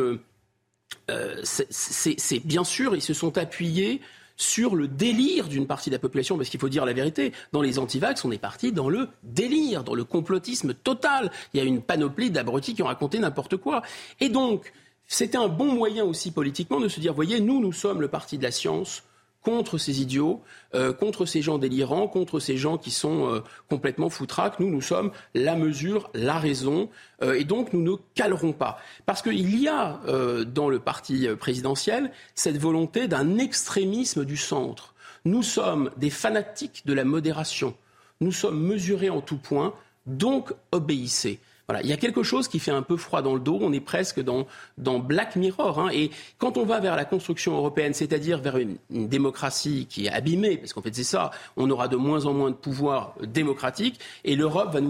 [1.10, 4.00] euh, c'est bien sûr, ils se sont appuyés
[4.36, 7.62] sur le délire d'une partie de la population, parce qu'il faut dire la vérité, dans
[7.62, 11.30] les antivax, on est parti dans le délire, dans le complotisme total.
[11.52, 13.82] Il y a une panoplie d'abrutis qui ont raconté n'importe quoi.
[14.20, 14.72] Et donc,
[15.06, 18.38] c'était un bon moyen aussi politiquement de se dire, voyez, nous, nous sommes le parti
[18.38, 19.04] de la science,
[19.44, 20.42] contre ces idiots,
[20.74, 24.58] euh, contre ces gens délirants, contre ces gens qui sont euh, complètement foutraques.
[24.58, 26.88] Nous, nous sommes la mesure, la raison,
[27.22, 28.78] euh, et donc nous ne calerons pas.
[29.06, 30.00] Parce qu'il y a
[30.46, 34.94] dans le parti présidentiel cette volonté d'un extrémisme du centre.
[35.24, 37.74] Nous sommes des fanatiques de la modération.
[38.20, 39.74] nous sommes mesurés en tout point,
[40.06, 41.38] donc obéissez.
[41.68, 43.58] Voilà, il y a quelque chose qui fait un peu froid dans le dos.
[43.60, 44.46] On est presque dans,
[44.76, 45.78] dans Black Mirror.
[45.78, 45.90] Hein.
[45.92, 50.56] Et quand on va vers la construction européenne, c'est-à-dire vers une, démocratie qui est abîmée,
[50.56, 54.36] parce qu'en fait c'est ça, on aura de moins en moins de pouvoir démocratique, et
[54.36, 54.80] l'Europe va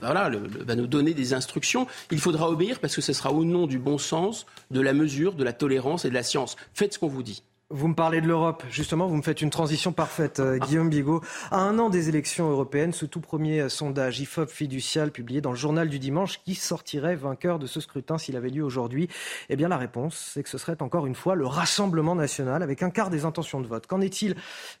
[0.00, 1.86] voilà, va nous donner des instructions.
[2.10, 5.34] Il faudra obéir parce que ce sera au nom du bon sens, de la mesure,
[5.34, 6.56] de la tolérance et de la science.
[6.74, 7.42] Faites ce qu'on vous dit.
[7.70, 11.20] Vous me parlez de l'Europe, justement, vous me faites une transition parfaite, euh, Guillaume Bigot.
[11.50, 15.50] À un an des élections européennes, ce tout premier euh, sondage IFOP fiducial publié dans
[15.50, 19.10] le journal du dimanche, qui sortirait vainqueur de ce scrutin s'il avait lieu aujourd'hui?
[19.50, 22.82] Eh bien, la réponse, c'est que ce serait encore une fois le Rassemblement national, avec
[22.82, 23.86] un quart des intentions de vote.
[23.86, 24.34] Qu'en est-il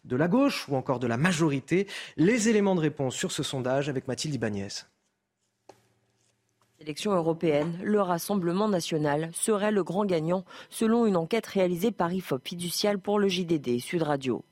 [0.06, 1.88] de la gauche ou encore de la majorité?
[2.16, 4.68] Les éléments de réponse sur ce sondage avec Mathilde Ibanez
[6.80, 12.40] élections européennes, le Rassemblement national serait le grand gagnant selon une enquête réalisée par IFOP
[12.44, 14.44] fiducial pour le JDD Sud Radio.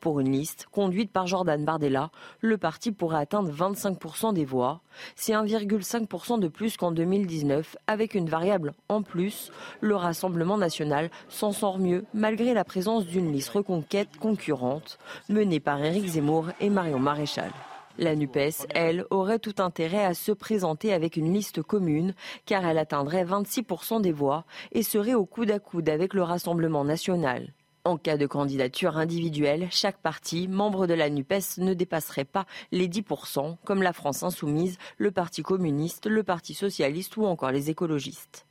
[0.00, 4.80] Pour une liste conduite par Jordan Bardella, le parti pourrait atteindre 25% des voix.
[5.14, 9.52] C'est 1,5% de plus qu'en 2019, avec une variable en plus.
[9.80, 15.80] Le Rassemblement national s'en sort mieux malgré la présence d'une liste reconquête concurrente menée par
[15.84, 17.52] Éric Zemmour et Marion Maréchal.
[18.00, 22.14] La NUPES, elle, aurait tout intérêt à se présenter avec une liste commune,
[22.46, 26.84] car elle atteindrait 26% des voix et serait au coude à coude avec le Rassemblement
[26.84, 27.52] national.
[27.82, 32.86] En cas de candidature individuelle, chaque parti, membre de la NUPES, ne dépasserait pas les
[32.86, 38.47] 10%, comme la France insoumise, le Parti communiste, le Parti socialiste ou encore les écologistes.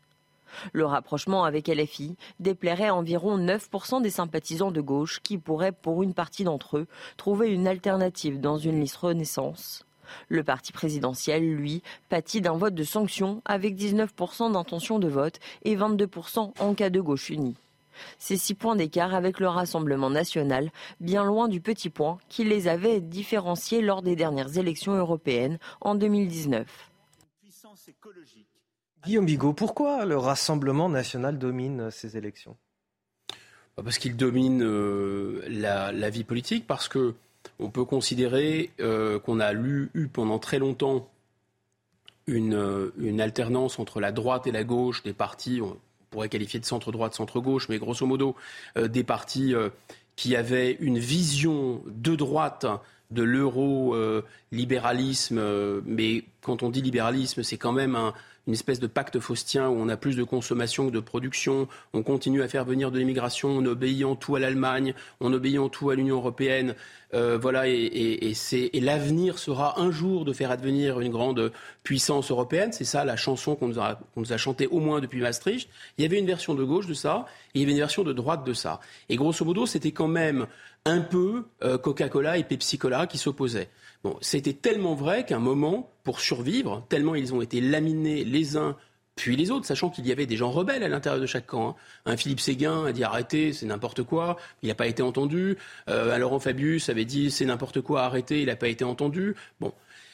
[0.73, 6.13] Le rapprochement avec LFI déplairait environ 9% des sympathisants de gauche qui pourraient, pour une
[6.13, 6.87] partie d'entre eux,
[7.17, 9.85] trouver une alternative dans une liste Renaissance.
[10.29, 15.75] Le parti présidentiel, lui, pâtit d'un vote de sanction avec 19% d'intention de vote et
[15.75, 17.57] 22% en cas de gauche unie.
[18.19, 22.67] Ces six points d'écart avec le Rassemblement national, bien loin du petit point qui les
[22.67, 26.67] avait différenciés lors des dernières élections européennes en 2019.
[29.07, 32.57] Guillaume Bigot, pourquoi le Rassemblement national domine ces élections?
[33.77, 37.15] Bah, Parce qu'il domine euh, la, vie politique, parce que
[37.57, 41.09] on peut considérer euh, qu'on a eu pendant très longtemps
[42.27, 45.77] euh, une, alternance entre la droite et la gauche des partis, on
[46.09, 48.35] pourrait qualifier de centre-droite, centre-gauche, mais grosso modo
[48.75, 49.53] des partis
[50.17, 52.65] qui avaient une vision de droite
[53.09, 58.13] de l'euro-libéralisme, mais quand on dit libéralisme, c'est quand même un,
[58.47, 62.01] une espèce de pacte faustien où on a plus de consommation que de production, on
[62.01, 65.95] continue à faire venir de l'immigration, on obéit tout à l'Allemagne, on obéit tout à
[65.95, 66.75] l'Union européenne.
[67.13, 68.33] Euh, voilà, et,
[68.73, 71.51] l'avenir sera un jour de faire advenir une grande
[71.83, 72.71] puissance européenne.
[72.71, 75.69] C'est ça la chanson qu'on nous, a, nous a chantée au moins depuis Maastricht.
[75.97, 78.03] Il y avait une version de gauche de ça, et il y avait une version
[78.03, 78.79] de droite de ça.
[79.09, 80.47] Et grosso modo, c'était quand même
[80.85, 83.69] un peu euh, Coca-Cola et Pepsi-Cola qui s'opposaient.
[84.21, 88.77] C'était tellement vrai qu'à un moment, pour survivre, tellement ils ont été laminés les uns
[89.17, 91.69] puis les autres, sachant qu'il y avait des gens rebelles à l'intérieur de chaque camp.
[91.69, 91.75] Hein.
[92.05, 95.57] Un Philippe Séguin a dit arrêtez, c'est n'importe quoi, il n'a pas été entendu.
[95.89, 99.35] Euh, un Laurent Fabius avait dit c'est n'importe quoi, arrêtez, il n'a pas été entendu.
[99.59, 99.73] Bon,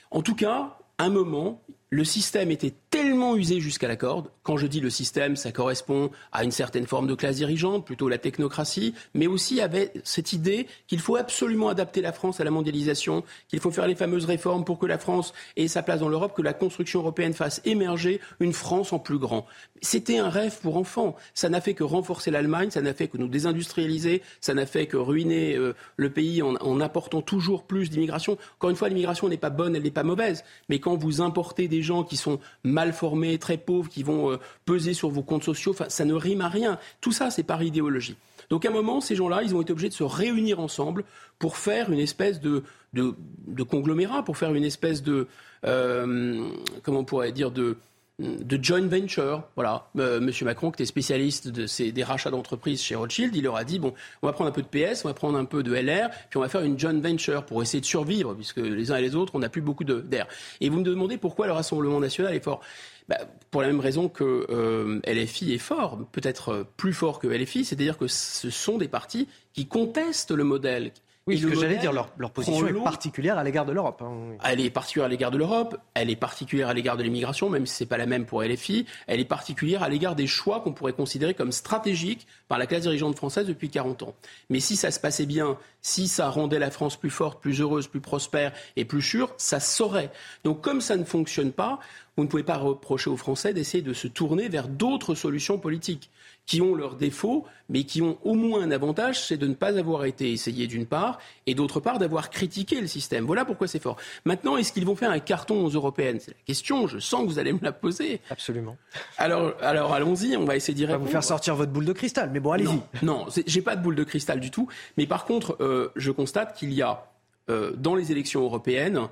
[0.10, 1.62] en tout cas, un moment,
[1.94, 4.32] le système était tellement usé jusqu'à la corde.
[4.42, 8.10] Quand je dis le système, ça correspond à une certaine forme de classe dirigeante, plutôt
[8.10, 12.50] la technocratie, mais aussi avait cette idée qu'il faut absolument adapter la France à la
[12.50, 16.10] mondialisation, qu'il faut faire les fameuses réformes pour que la France ait sa place dans
[16.10, 19.46] l'Europe, que la construction européenne fasse émerger une France en plus grand.
[19.84, 21.16] C'était un rêve pour enfants.
[21.36, 24.88] Ça n'a fait que renforcer l'Allemagne, ça n'a fait que nous désindustrialiser, ça n'a fait
[24.88, 28.40] que ruiner euh, le pays en, en apportant toujours plus d'immigration.
[28.58, 31.68] Encore une fois, l'immigration n'est pas bonne, elle n'est pas mauvaise, mais quand vous importez
[31.68, 35.44] des gens qui sont mal formés, très pauvres, qui vont euh, peser sur vos comptes
[35.44, 35.76] sociaux.
[35.88, 36.80] ça ne rime à rien.
[37.02, 38.16] Tout ça, c'est par idéologie.
[38.50, 41.04] Donc à un moment, ces gens-là, ils ont été obligés de se réunir ensemble
[41.40, 45.28] pour faire une espèce de, de, conglomérat, pour faire une espèce de,
[45.66, 46.50] euh,
[46.84, 47.78] comment on pourrait dire, de,
[48.20, 49.44] de joint venture.
[49.56, 53.44] Voilà, euh, Monsieur Macron, qui était spécialiste de ces, des rachats d'entreprises chez Rothschild, il
[53.44, 55.46] leur a dit bon, on va prendre un peu de PS, on va prendre un
[55.46, 58.58] peu de LR, puis on va faire une joint venture pour essayer de survivre, puisque
[58.58, 60.28] les uns et les autres, on n'a plus beaucoup d'air.
[60.62, 62.62] Et vous me demandez pourquoi le Rassemblement national est fort.
[63.10, 63.18] Bah,
[63.52, 67.98] pour la même raison que euh, LFI est fort, peut-être plus fort que LFI, c'est-à-dire
[67.98, 70.92] que ce sont des partis qui contestent le modèle,
[71.26, 74.02] oui, ce que j'allais dire, leur, position est particulière à l'égard de l'Europe.
[74.02, 77.50] Hein, elle est particulière à l'égard de l'Europe, elle est particulière à l'égard de l'immigration,
[77.50, 80.28] même si ce n'est pas la même pour LFI, elle est particulière à l'égard des
[80.28, 84.16] choix qu'on pourrait considérer comme stratégiques par la classe dirigeante française depuis 40 ans.
[84.50, 87.88] Mais si ça se passait bien, si ça rendait la France plus forte, plus heureuse,
[87.88, 90.12] plus prospère et plus sûre, ça saurait.
[90.44, 91.80] Donc comme ça ne fonctionne pas,
[92.18, 96.10] vous ne pouvez pas reprocher aux Français d'essayer de se tourner vers d'autres solutions politiques
[96.46, 99.78] qui ont leurs défauts, mais qui ont au moins un avantage, c'est de ne pas
[99.78, 103.26] avoir été essayé d'une part, et d'autre part d'avoir critiqué le système.
[103.26, 103.98] Voilà pourquoi c'est fort.
[104.26, 106.20] Maintenant, est-ce qu'ils vont faire un carton aux européennes?
[106.20, 108.20] C'est la question, je sens que vous allez me la poser.
[108.30, 108.78] Absolument.
[109.18, 111.02] Alors, alors allons-y, on va essayer d'y répondre.
[111.02, 112.76] On va vous faire sortir votre boule de cristal, mais bon, allez-y.
[113.02, 114.68] Non, non j'ai pas de boule de cristal du tout,
[114.98, 117.06] mais par contre, euh, je constate qu'il y a,
[117.50, 119.08] euh, dans les élections européennes,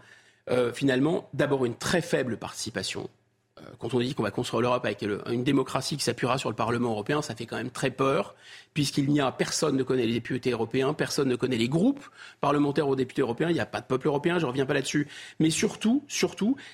[0.49, 3.09] euh, finalement, d'abord une très faible participation
[3.79, 6.91] quand on dit qu'on va construire l'Europe avec une démocratie qui s'appuiera sur le Parlement
[6.91, 8.35] européen, ça fait quand même très peur,
[8.73, 12.03] puisqu'il n'y a personne ne connaît les députés européens, personne ne connaît les groupes
[12.39, 14.73] parlementaires aux députés européens, il n'y a pas de peuple européen, je ne reviens pas
[14.73, 15.07] là-dessus.
[15.39, 16.03] Mais surtout,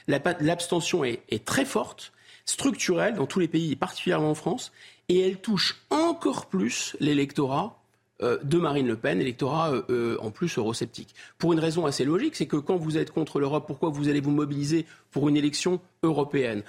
[0.07, 2.13] l'abstention est, est très forte,
[2.45, 4.71] structurelle dans tous les pays, et particulièrement en France,
[5.09, 7.86] et elle touche encore plus l'électorat euh,
[8.21, 11.13] de Marine Le Pen, électorat euh, euh, en plus eurosceptique.
[11.37, 14.21] Pour une raison assez logique, c'est que quand vous êtes contre l'Europe, pourquoi vous allez
[14.21, 16.63] vous mobiliser pour une élection européenne?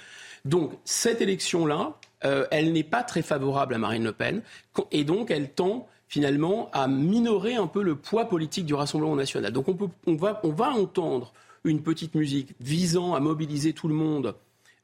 [0.45, 4.41] Donc cette élection-là, elle n'est pas très favorable à Marine Le Pen,
[4.91, 9.51] et donc elle tend finalement à minorer un peu le poids politique du Rassemblement national.
[9.51, 14.35] Donc on, va, on va entendre une petite musique visant à mobiliser tout le monde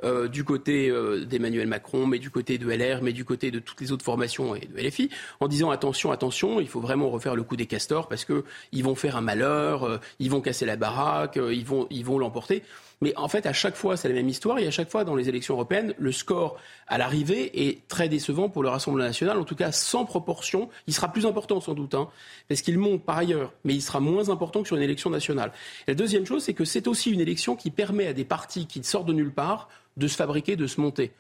[0.04, 3.60] euh, du côté euh, d'Emmanuel Macron, mais du côté de LR, mais du côté de
[3.60, 5.10] toutes les autres formations et de LFI,
[5.40, 8.96] en disant attention, attention, il faut vraiment refaire le coup des castors parce qu'ils vont
[8.96, 12.64] faire un malheur, euh, ils vont casser la baraque, ils vont ils vont l'emporter.
[13.02, 14.58] Mais en fait, à chaque fois, c'est la même histoire.
[14.60, 16.58] Et à chaque fois, dans les élections européennes, le score
[16.88, 19.38] à l'arrivée est très décevant pour le Rassemblement national.
[19.38, 20.70] En tout cas, sans proportion.
[20.88, 22.08] Il sera plus important, sans doute, hein,
[22.48, 23.54] parce qu'il monte par ailleurs.
[23.64, 25.52] Mais il sera moins important que sur une élection nationale.
[25.88, 28.66] Et la deuxième chose, c'est que c'est aussi une élection qui permet à des partis
[28.66, 31.12] qui sortent de nulle part de se fabriquer, de se monter.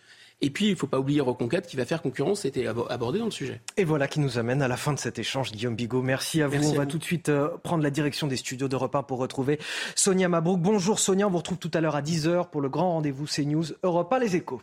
[0.41, 3.26] Et puis, il ne faut pas oublier Reconquête qui va faire concurrence, c'était abordé dans
[3.26, 3.61] le sujet.
[3.77, 6.02] Et voilà qui nous amène à la fin de cet échange, Guillaume Bigot.
[6.02, 6.72] Merci à vous.
[6.72, 9.60] on va tout de suite euh, prendre la direction des studios d'Europe 1 pour retrouver
[9.95, 10.60] Sonia Mabrouk.
[10.60, 13.65] Bonjour Sonia, on vous retrouve tout à l'heure à 10h pour le grand rendez-vous CNews
[13.84, 14.61] Europe 1 Les Échos.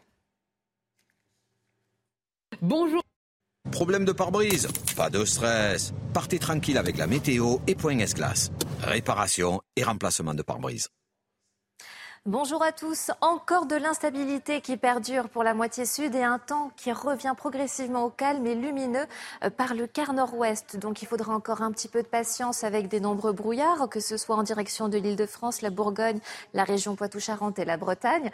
[2.60, 3.02] Bonjour.
[3.70, 5.94] Problème de pare-brise Pas de stress.
[6.12, 8.52] Partez tranquille avec la météo et Point S-Glace.
[8.82, 10.89] Réparation et remplacement de pare-brise.
[12.27, 13.11] Bonjour à tous.
[13.20, 18.05] Encore de l'instabilité qui perdure pour la moitié sud et un temps qui revient progressivement
[18.05, 19.07] au calme et lumineux
[19.43, 20.77] euh, par le quart nord-ouest.
[20.77, 24.16] Donc il faudra encore un petit peu de patience avec des nombreux brouillards, que ce
[24.16, 26.20] soit en direction de l'île de France, la Bourgogne,
[26.55, 28.31] la région Poitou-Charentes et la Bretagne.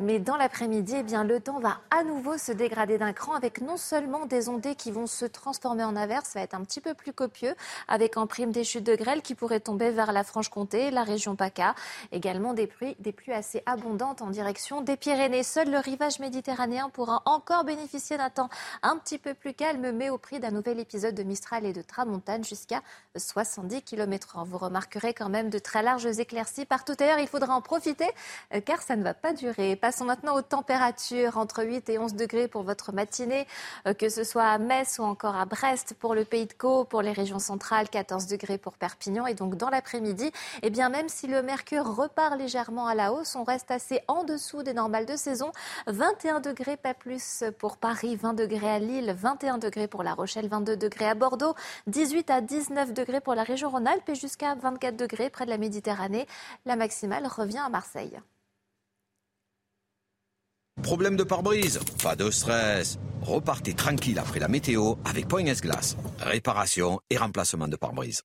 [0.00, 3.60] Mais dans l'après-midi, eh bien, le temps va à nouveau se dégrader d'un cran avec
[3.60, 6.80] non seulement des ondées qui vont se transformer en averses, ça va être un petit
[6.80, 7.54] peu plus copieux,
[7.86, 11.36] avec en prime des chutes de grêle qui pourraient tomber vers la Franche-Comté, la région
[11.36, 11.76] PACA,
[12.10, 15.42] également des pluies, des pluies assez abondante en direction des Pyrénées.
[15.42, 18.48] Seul le rivage méditerranéen pourra encore bénéficier d'un temps
[18.82, 21.82] un petit peu plus calme, mais au prix d'un nouvel épisode de Mistral et de
[21.82, 22.82] Tramontane jusqu'à
[23.16, 24.44] 70 km/h.
[24.46, 27.18] Vous remarquerez quand même de très larges éclaircies partout ailleurs.
[27.18, 28.08] Il faudra en profiter
[28.54, 29.76] euh, car ça ne va pas durer.
[29.76, 33.46] Passons maintenant aux températures entre 8 et 11 degrés pour votre matinée,
[33.86, 36.84] euh, que ce soit à Metz ou encore à Brest pour le Pays de Caux,
[36.84, 39.26] pour les régions centrales, 14 degrés pour Perpignan.
[39.26, 40.30] Et donc dans l'après-midi,
[40.62, 44.24] eh bien même si le mercure repart légèrement à la hausse, on reste assez en
[44.24, 45.52] dessous des normales de saison.
[45.86, 50.48] 21 degrés, pas plus pour Paris, 20 degrés à Lille, 21 degrés pour La Rochelle,
[50.48, 51.54] 22 degrés à Bordeaux,
[51.86, 55.58] 18 à 19 degrés pour la région Rhône-Alpes et jusqu'à 24 degrés près de la
[55.58, 56.26] Méditerranée.
[56.66, 58.18] La maximale revient à Marseille.
[60.82, 61.80] Problème de pare-brise?
[62.02, 62.98] Pas de stress.
[63.22, 65.96] Repartez tranquille après la météo avec Point S-Glace.
[66.20, 68.22] Réparation et remplacement de pare-brise.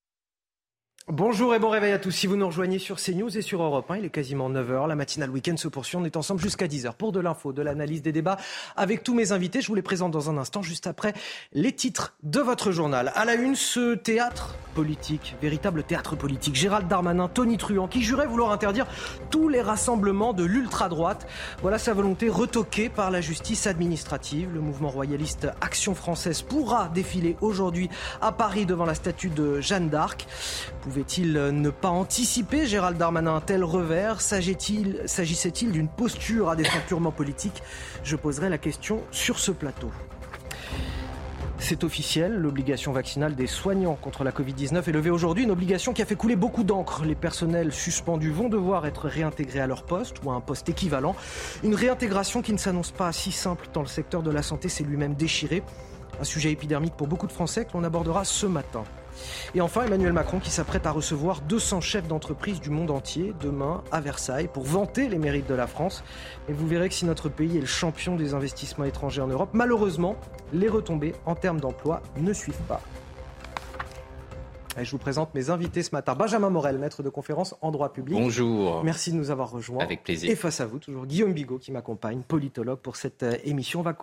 [1.09, 2.11] Bonjour et bon réveil à tous.
[2.11, 4.88] Si vous nous rejoignez sur CNews et sur Europe 1, il est quasiment 9h.
[4.88, 5.97] La matinale week-end se poursuit.
[5.97, 8.38] On est ensemble jusqu'à 10h pour de l'info, de l'analyse, des débats
[8.77, 9.59] avec tous mes invités.
[9.59, 11.11] Je vous les présente dans un instant, juste après
[11.51, 13.11] les titres de votre journal.
[13.15, 16.55] À la une, ce théâtre politique, véritable théâtre politique.
[16.55, 18.88] Gérald Darmanin, Tony Truant, qui jurait vouloir interdire
[19.30, 21.27] tous les rassemblements de l'ultra-droite.
[21.61, 24.49] Voilà sa volonté retoquée par la justice administrative.
[24.53, 27.89] Le mouvement royaliste Action française pourra défiler aujourd'hui
[28.21, 30.25] à Paris devant la statue de Jeanne d'Arc.
[30.94, 34.22] Pouvait-il ne pas anticiper Gérald Darmanin un tel revers?
[34.22, 37.64] S'agissait-il d'une posture à des fins purement politiques
[38.03, 39.90] Je poserai la question sur ce plateau.
[41.57, 46.03] C'est officiel, l'obligation vaccinale des soignants contre la Covid-19 est levée aujourd'hui, une obligation qui
[46.03, 47.03] a fait couler beaucoup d'encre.
[47.06, 51.15] Les personnels suspendus vont devoir être réintégrés à leur poste ou à un poste équivalent.
[51.64, 54.84] Une réintégration qui ne s'annonce pas si simple dans le secteur de la santé, c'est
[54.84, 55.64] lui-même déchiré.
[56.22, 58.84] Un sujet épidermique pour beaucoup de Français que l'on abordera ce matin.
[59.56, 63.84] Et enfin, Emmanuel Macron qui s'apprête à recevoir 200 chefs d'entreprise du monde entier demain
[63.91, 66.03] à Versailles pour vanter les mérites de la France.
[66.49, 69.49] Et vous verrez que si notre pays est le champion des investissements étrangers en Europe,
[69.53, 70.15] malheureusement,
[70.53, 72.81] les retombées en termes d'emploi ne suivent pas.
[74.81, 76.15] je vous présente mes invités ce matin.
[76.15, 78.18] Benjamin Morel, maître de conférence en droit public.
[78.18, 78.84] Bonjour.
[78.84, 79.84] Merci de nous avoir rejoints.
[79.84, 80.31] Avec plaisir.
[80.31, 83.81] Et face à vous, toujours Guillaume Bigot qui m'accompagne, politologue pour cette euh, émission.
[83.81, 83.94] On va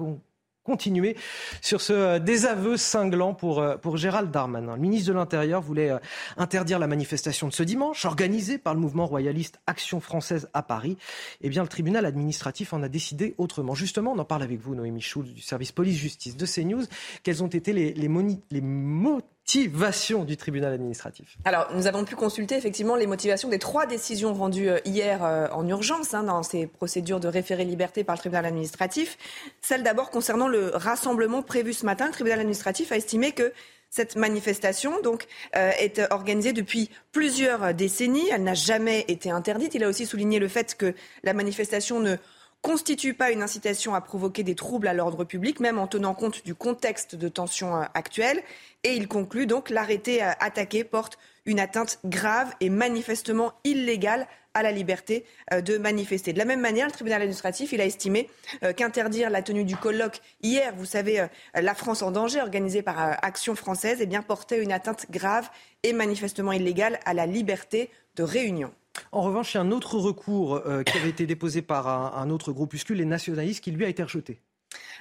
[0.71, 1.17] continuer
[1.63, 4.77] sur ce euh, désaveu cinglant pour, euh, pour Gérald Darmanin.
[4.77, 5.91] Le ministre de l'Intérieur voulait
[6.37, 10.97] interdire la manifestation de ce dimanche, organisée par le mouvement royaliste Action française à Paris.
[11.41, 13.75] Eh bien, le tribunal administratif en a décidé autrement.
[13.75, 16.85] Justement, on en parle avec vous, Noémie Schulz, du service police-justice de CNews.
[17.25, 18.09] Quels ont été les, les,
[18.51, 23.59] les mots motivation du tribunal administratif Alors, nous avons pu consulter effectivement les motivations des
[23.59, 28.05] trois décisions rendues euh, hier euh, en urgence hein, dans ces procédures de référé liberté
[28.05, 29.19] par le tribunal administratif.
[29.61, 32.07] Celle d'abord concernant le rassemblement prévu ce matin.
[32.07, 33.53] Le tribunal administratif a estimé que
[33.91, 38.29] cette manifestation euh, est organisée depuis plusieurs décennies.
[38.31, 39.75] Elle n'a jamais été interdite.
[39.75, 40.95] Il a aussi souligné le fait que
[41.25, 42.15] la manifestation ne
[42.63, 46.45] constitue pas une incitation à provoquer des troubles à l'ordre public, même en tenant compte
[46.45, 48.43] du contexte de tension euh, actuel.
[48.85, 54.63] Et il conclut donc l'arrêté euh, attaqué porte une atteinte grave et manifestement illégale à
[54.63, 56.33] la liberté euh, de manifester.
[56.33, 58.29] De la même manière, le tribunal administratif, il a estimé
[58.77, 63.55] qu'interdire la tenue du colloque hier, vous savez, la France en danger, organisé par Action
[63.55, 65.49] française, eh bien, portait une atteinte grave
[65.83, 68.73] et manifestement illégale à la liberté de réunion.
[69.13, 72.31] En revanche, il y a un autre recours euh, qui avait été déposé par un,
[72.31, 74.41] autre groupuscule, les nationalistes, qui lui a été rejeté.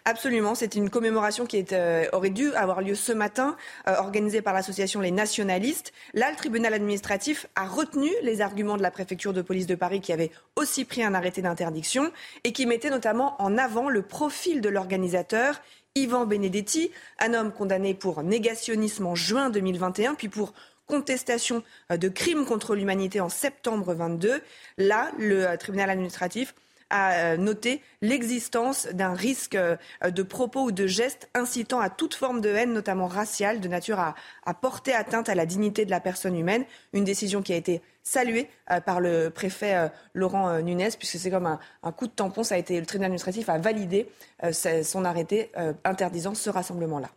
[0.06, 3.56] Absolument, c'est une commémoration qui euh, aurait dû avoir lieu ce matin,
[3.88, 5.94] euh, organisée par l'association Les Nationalistes.
[6.14, 10.02] Là, le tribunal administratif a retenu les arguments de la préfecture de police de Paris
[10.02, 12.12] qui avait aussi pris un arrêté d'interdiction
[12.44, 15.62] et qui mettait notamment en avant le profil de l'organisateur,
[15.96, 20.54] Ivan Benedetti, un homme condamné pour négationnisme en juin 2021, puis pour
[20.90, 24.42] contestation euh, de crimes contre l'humanité en septembre 22.
[24.78, 26.56] Là, le euh, tribunal administratif
[26.90, 32.42] a euh, noté l'existence d'un risque de propos ou de gestes incitant à toute forme
[32.42, 34.16] de haine, notamment raciale, de nature à,
[34.56, 36.66] porter atteinte à la dignité de la personne humaine.
[36.94, 38.50] Une décision qui a été saluée
[38.88, 42.44] par le préfet Laurent Nunez, puisque c'est comme un, un, coup de tampon.
[42.44, 44.10] Ça a été le tribunal administratif a validé
[44.52, 45.52] son arrêté
[45.84, 47.12] interdisant ce rassemblement-là.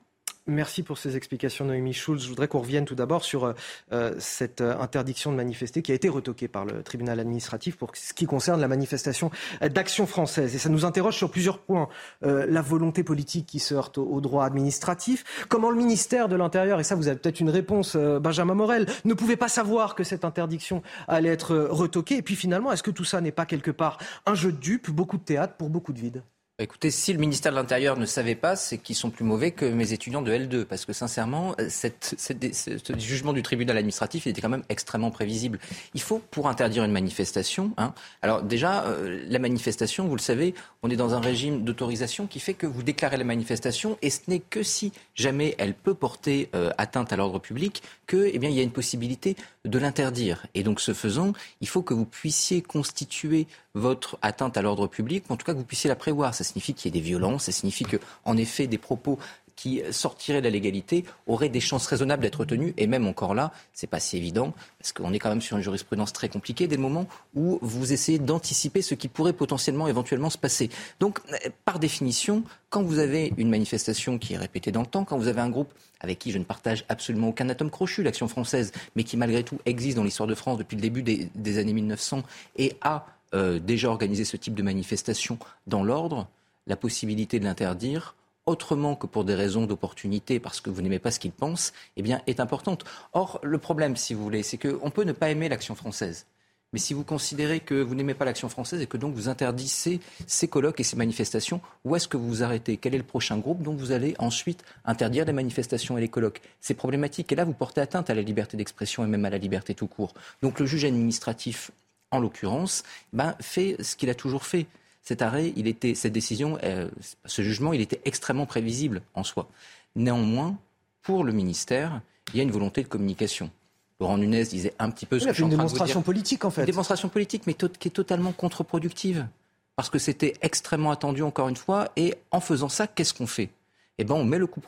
[0.49, 2.25] Merci pour ces explications, Noémie Schulz.
[2.25, 3.53] Je voudrais qu'on revienne tout d'abord sur euh,
[3.93, 7.93] euh, cette euh, interdiction de manifester qui a été retoquée par le tribunal administratif pour
[7.95, 10.53] ce qui concerne la manifestation d'action française.
[10.57, 11.89] Et ça nous interroge sur plusieurs points.
[12.23, 15.47] la volonté politique qui se heurte au, droit administratif.
[15.49, 19.15] Comment le ministère de l'Intérieur, et ça vous avez peut-être une réponse, Benjamin Morel, ne
[19.15, 22.17] pouvait pas savoir que cette interdiction allait être retoquée.
[22.17, 24.91] Et puis finalement, est-ce que tout ça n'est pas quelque part un jeu de dupes,
[24.91, 26.23] beaucoup de théâtre pour beaucoup de vide
[26.59, 29.65] Écoutez, si le ministère de l'Intérieur ne savait pas, c'est qu'ils sont plus mauvais que
[29.65, 30.67] mes étudiants de L2.
[30.67, 35.59] Parce que sincèrement, euh, ce jugement du tribunal administratif était quand même extrêmement prévisible.
[35.95, 40.55] Il faut, pour interdire une manifestation, hein, alors déjà, euh, la manifestation, vous le savez,
[40.83, 44.21] on est dans un régime d'autorisation qui fait que vous déclarez la manifestation et ce
[44.29, 48.51] n'est que si jamais elle peut porter euh, atteinte à l'ordre public que, eh bien,
[48.51, 50.47] il y a une possibilité de l'interdire.
[50.55, 55.25] Et donc, ce faisant, il faut que vous puissiez constituer votre atteinte à l'ordre public,
[55.29, 56.35] en tout cas que vous puissiez la prévoir.
[56.35, 59.19] Ça signifie qu'il y ait des violences, ça signifie que, en effet, des propos
[59.57, 62.75] qui sortiraient de la légalité auraient des chances raisonnables d'être tenus.
[62.77, 65.63] Et même encore là, c'est pas si évident, parce qu'on est quand même sur une
[65.63, 70.31] jurisprudence très compliquée dès le moment où vous essayez d'anticiper ce qui pourrait potentiellement, éventuellement
[70.31, 70.71] se passer.
[71.01, 71.21] Donc,
[71.65, 75.29] par définition, quand vous avez une manifestation qui est répétée dans le temps, quand vous
[75.29, 79.05] avez un groupe avec qui je ne partage absolument aucun atome crochu, l'action française, mais
[79.05, 82.23] qui malgré tout existe dans l'histoire de France depuis le début des, des années 1900
[82.57, 86.29] et a euh, déjà organisé ce type de manifestation dans l'ordre,
[86.67, 88.15] la possibilité de l'interdire
[88.47, 92.03] autrement que pour des raisons d'opportunité, parce que vous n'aimez pas ce qu'ils pensent, eh
[92.03, 92.85] bien, est importante.
[93.13, 96.27] Or, le problème, si vous voulez, c'est qu'on peut ne pas aimer l'action française.
[96.73, 100.01] Mais si vous considérez que vous n'aimez pas l'action française et que donc vous interdisez
[100.27, 102.79] ces colloques et ces manifestations, où est-ce que vous vous arrêtez?
[102.79, 106.41] Quel est le prochain groupe dont vous allez ensuite interdire les manifestations et les colloques?
[106.61, 107.31] C'est problématique.
[107.31, 109.87] Et là, vous portez atteinte à la liberté d'expression et même à la liberté tout
[109.87, 110.15] court.
[110.41, 111.73] Donc le juge administratif
[112.11, 114.67] en l'occurrence, ben, fait ce qu'il a toujours fait.
[115.03, 116.89] Cet arrêt, il était, cette décision, euh,
[117.25, 119.49] ce jugement, il était extrêmement prévisible en soi.
[119.97, 120.57] Néanmoins,
[121.03, 122.01] pour le ministère,
[122.33, 123.51] il y a une volonté de communication.
[123.99, 126.63] Laurent Nunez disait un petit peu ce que je suis une démonstration politique, en fait.
[126.63, 129.27] Une démonstration politique, mais qui est totalement contre-productive.
[129.75, 131.91] Parce que c'était extrêmement attendu, encore une fois.
[131.97, 133.51] Et en faisant ça, qu'est-ce qu'on fait?
[133.99, 134.61] Eh ben, on met le coup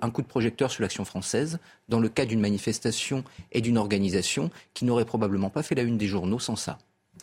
[0.00, 1.58] un coup de projecteur sur l'action française
[1.88, 5.98] dans le cas d'une manifestation et d'une organisation qui n'aurait probablement pas fait la une
[5.98, 6.78] des journaux sans ça.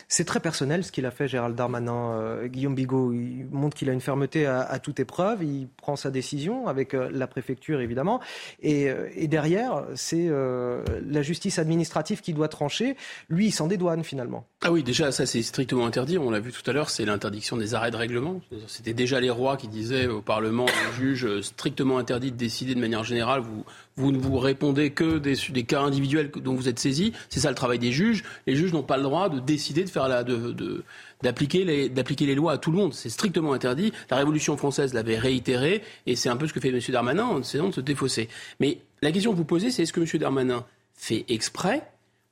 [0.07, 2.11] C'est très personnel ce qu'il a fait, Gérald Darmanin.
[2.13, 5.43] Euh, Guillaume Bigot, il montre qu'il a une fermeté à, toute épreuve.
[5.43, 8.21] Il prend sa décision avec euh, la préfecture, évidemment.
[8.61, 12.95] Et, euh, derrière, c'est la justice administrative qui doit trancher.
[13.29, 14.45] Lui, il s'en dédouane finalement.
[14.63, 16.17] Ah oui, déjà, ça c'est strictement interdit.
[16.17, 18.39] On l'a vu tout à l'heure, c'est l'interdiction des arrêts de règlement.
[18.67, 22.79] C'était déjà les rois qui disaient au Parlement, aux juges, strictement interdit de décider de
[22.79, 23.41] manière générale.
[23.41, 23.65] Vous,
[23.97, 27.13] vous ne vous répondez que des, cas individuels dont vous êtes saisi.
[27.29, 28.23] C'est ça le travail des juges.
[28.45, 30.83] Les juges n'ont pas le droit de décider de faire de,
[31.23, 32.93] d'appliquer les, d'appliquer les lois à tout le monde.
[32.93, 33.91] C'est strictement interdit.
[34.11, 36.79] La Révolution française l'avait réitéré et c'est un peu ce que fait M.
[36.89, 38.29] Darmanin en essayant de se défausser.
[38.59, 40.07] Mais la question que vous posez, c'est est-ce que M.
[40.19, 40.63] Darmanin
[40.93, 41.81] fait exprès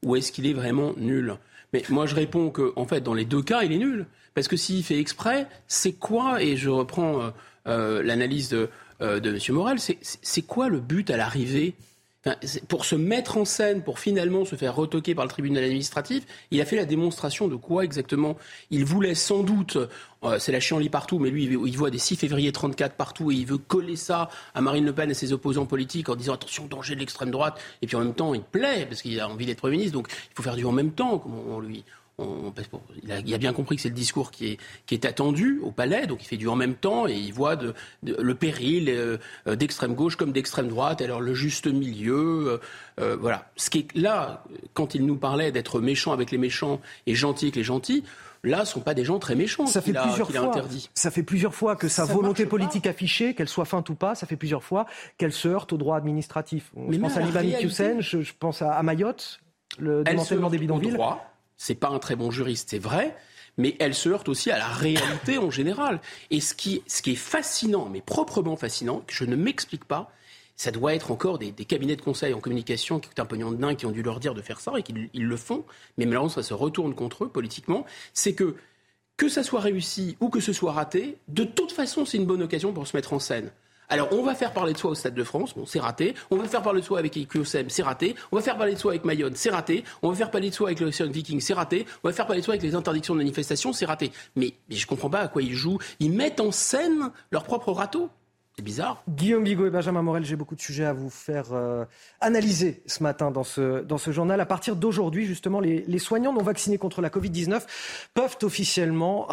[0.04, 1.36] ou est-ce qu'il est vraiment nul?
[1.74, 4.06] Mais moi, je réponds que, en fait, dans les deux cas, il est nul.
[4.36, 6.44] Parce que s'il fait exprès, c'est quoi?
[6.44, 7.30] Et je reprends euh,
[7.68, 8.70] euh, l'analyse de,
[9.02, 9.40] euh, de M.
[9.50, 11.76] Morel, c'est quoi le but à l'arrivée?
[12.68, 16.60] Pour se mettre en scène, pour finalement se faire retoquer par le tribunal administratif, il
[16.60, 18.36] a fait la démonstration de quoi exactement?
[18.72, 19.78] Il voulait sans doute,
[20.24, 23.36] euh, c'est la chienlit partout, mais lui, il voit des 6 février 34 partout et
[23.36, 26.66] il veut coller ça à Marine Le Pen et ses opposants politiques en disant attention,
[26.66, 27.62] danger de l'extrême droite.
[27.84, 30.08] Et puis en même temps, il plaît parce qu'il a envie d'être Premier ministre, donc
[30.10, 31.84] il faut faire du en même temps, comme on lui,
[33.04, 36.08] il, a, bien compris que c'est le discours qui est, qui est, attendu au palais,
[36.08, 37.74] donc il fait du en même temps et il voit de,
[38.04, 39.18] le péril euh,
[39.56, 42.48] d'extrême gauche comme d'extrême droite, alors le juste milieu.
[42.48, 42.58] Euh,
[43.02, 43.50] euh, voilà.
[43.58, 44.44] Ce qui est là,
[44.74, 48.04] quand il nous parlait d'être méchant avec les méchants et gentil avec les gentils,
[48.44, 50.90] là, ce ne sont pas des gens très méchants ça fait plusieurs fois, interdit.
[50.94, 54.26] Ça fait plusieurs fois que sa volonté politique affichée, qu'elle soit feinte ou pas, ça
[54.26, 54.86] fait plusieurs fois
[55.18, 56.72] qu'elle se heurte au droit administratif.
[56.90, 59.42] je pense à Liban Hussein, je, je, pense à, Mayotte,
[59.78, 60.98] le démantèlement des bidonvilles.
[61.58, 63.16] C'est pas un très bon juriste, c'est vrai,
[63.58, 66.02] mais elle se heurte aussi à la réalité en général.
[66.32, 70.12] Et ce qui, ce qui est fascinant, mais proprement fascinant, que je ne m'explique pas,
[70.58, 73.58] ça doit être encore des, cabinets de conseil en communication qui coûtent un pognon de
[73.58, 75.66] dingue, qui ont dû leur dire de faire ça et qu'ils le font,
[75.98, 78.56] mais malheureusement ça se retourne contre eux politiquement, c'est que
[79.18, 82.44] que ça soit réussi ou que ce soit raté, de toute façon c'est une bonne
[82.44, 83.52] occasion pour se mettre en scène.
[83.90, 86.16] Alors, on va faire parler de soi au Stade de France, bon, c'est raté.
[86.32, 88.16] On va faire parler de soi avec IQSM, c'est raté.
[88.32, 89.84] On va faire parler de soi avec Mayonne, c'est raté.
[90.02, 91.86] On va faire parler de soi avec l'Ocean Viking, c'est raté.
[92.04, 94.12] On va faire parler de soi avec les interdictions de manifestation, c'est raté.
[94.36, 95.80] Mais, mais je comprends pas à quoi ils jouent.
[96.00, 98.10] Ils mettent en scène leur propre râteau.
[98.58, 99.04] C'est bizarre.
[99.10, 101.84] Guillaume Bigot et Benjamin Morel, j'ai beaucoup de sujets à vous faire euh,
[102.22, 104.40] analyser ce matin dans ce, dans ce journal.
[104.40, 107.64] À partir d'aujourd'hui, justement, les, soignants non vaccinés contre la Covid-19
[108.14, 109.28] peuvent officiellement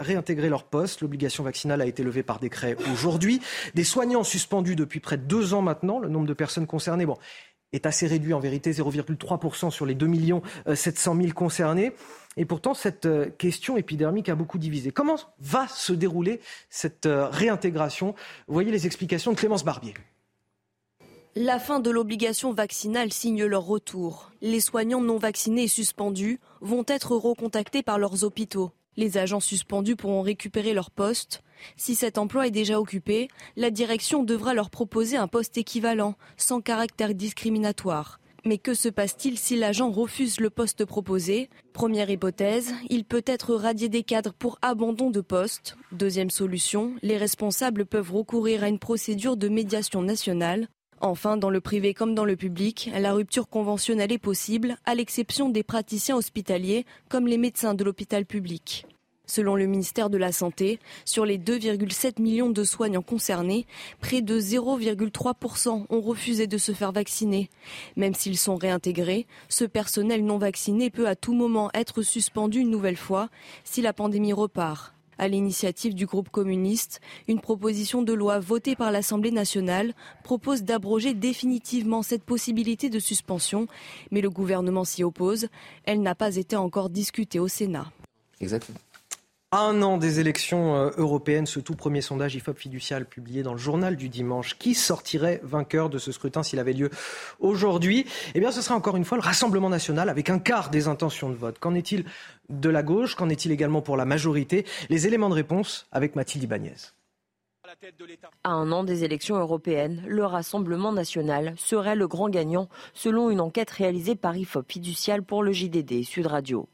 [0.00, 1.02] réintégrer leur poste.
[1.02, 3.40] L'obligation vaccinale a été levée par décret aujourd'hui.
[3.74, 6.00] Des soignants suspendus depuis près de deux ans maintenant.
[6.00, 7.06] Le nombre de personnes concernées,
[7.74, 10.08] est assez réduit en vérité, 0,3% sur les 2
[10.74, 11.92] 700 000 concernés.
[12.36, 14.90] Et pourtant, cette euh, question épidermique a beaucoup divisé.
[14.90, 18.14] Comment va se dérouler cette euh, réintégration?
[18.48, 19.94] Voyez les explications de Clémence Barbier.
[21.36, 24.30] La fin de l'obligation vaccinale signe leur retour.
[24.40, 28.70] Les soignants non vaccinés et suspendus vont être recontactés par leurs hôpitaux.
[28.96, 31.42] Les agents suspendus pourront récupérer leur poste.
[31.76, 36.60] Si cet emploi est déjà occupé, la direction devra leur proposer un poste équivalent, sans
[36.60, 38.20] caractère discriminatoire.
[38.46, 41.48] Mais que se passe-t-il si l'agent refuse le poste proposé?
[41.72, 45.78] Première hypothèse, il peut être radié des cadres pour abandon de poste.
[45.92, 50.68] Deuxième solution, les responsables peuvent recourir à une procédure de médiation nationale.
[51.00, 55.48] Enfin, dans le privé comme dans le public, la rupture conventionnelle est possible, à l'exception
[55.48, 58.86] des praticiens hospitaliers comme les médecins de l'hôpital public.
[59.26, 63.66] Selon le ministère de la Santé, sur les 2,7 millions de soignants concernés,
[64.00, 67.48] près de 0,3% ont refusé de se faire vacciner.
[67.96, 72.70] Même s'ils sont réintégrés, ce personnel non vacciné peut à tout moment être suspendu une
[72.70, 73.30] nouvelle fois
[73.64, 74.94] si la pandémie repart.
[75.16, 79.94] À l'initiative du groupe communiste, une proposition de loi votée par l'Assemblée nationale
[80.24, 83.68] propose d'abroger définitivement cette possibilité de suspension,
[84.10, 85.46] mais le gouvernement s'y oppose.
[85.84, 87.92] Elle n'a pas été encore discutée au Sénat.
[88.40, 88.80] Exactement
[89.60, 93.58] un an des élections euh, européennes, ce tout premier sondage IFOP fiducial publié dans le
[93.58, 96.90] journal du dimanche, qui sortirait vainqueur de ce scrutin s'il avait lieu
[97.40, 98.06] aujourd'hui?
[98.34, 101.30] Eh bien, ce sera encore une fois le Rassemblement national avec un quart des intentions
[101.30, 101.58] de vote.
[101.58, 102.04] Qu'en est-il
[102.48, 103.14] de la gauche?
[103.14, 104.64] Qu'en est-il également pour la majorité?
[104.88, 106.74] Les éléments de réponse avec Mathilde Ibanez.
[108.44, 113.40] À un an des élections européennes, le Rassemblement national serait le grand gagnant selon une
[113.40, 116.68] enquête réalisée par IFOP fiducial pour le JDD Sud Radio.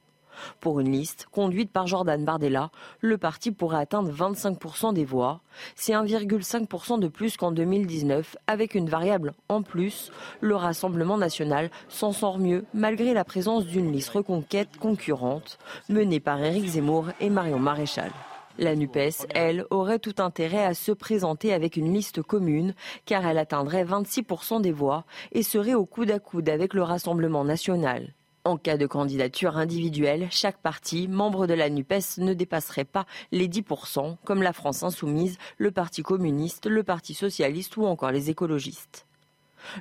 [0.60, 5.40] Pour une liste conduite par Jordan Bardella, le parti pourrait atteindre 25% des voix.
[5.74, 10.10] C'est 1,5% de plus qu'en 2019, avec une variable en plus.
[10.40, 15.58] Le Rassemblement national s'en sort mieux malgré la présence d'une liste reconquête concurrente,
[15.88, 18.10] menée par Éric Zemmour et Marion Maréchal.
[18.58, 22.74] La NUPES, elle, aurait tout intérêt à se présenter avec une liste commune,
[23.06, 27.44] car elle atteindrait 26% des voix et serait au coude à coude avec le Rassemblement
[27.44, 28.12] national.
[28.44, 33.48] En cas de candidature individuelle, chaque parti, membre de la NUPES, ne dépasserait pas les
[33.48, 39.04] 10%, comme la France insoumise, le Parti communiste, le Parti socialiste ou encore les écologistes.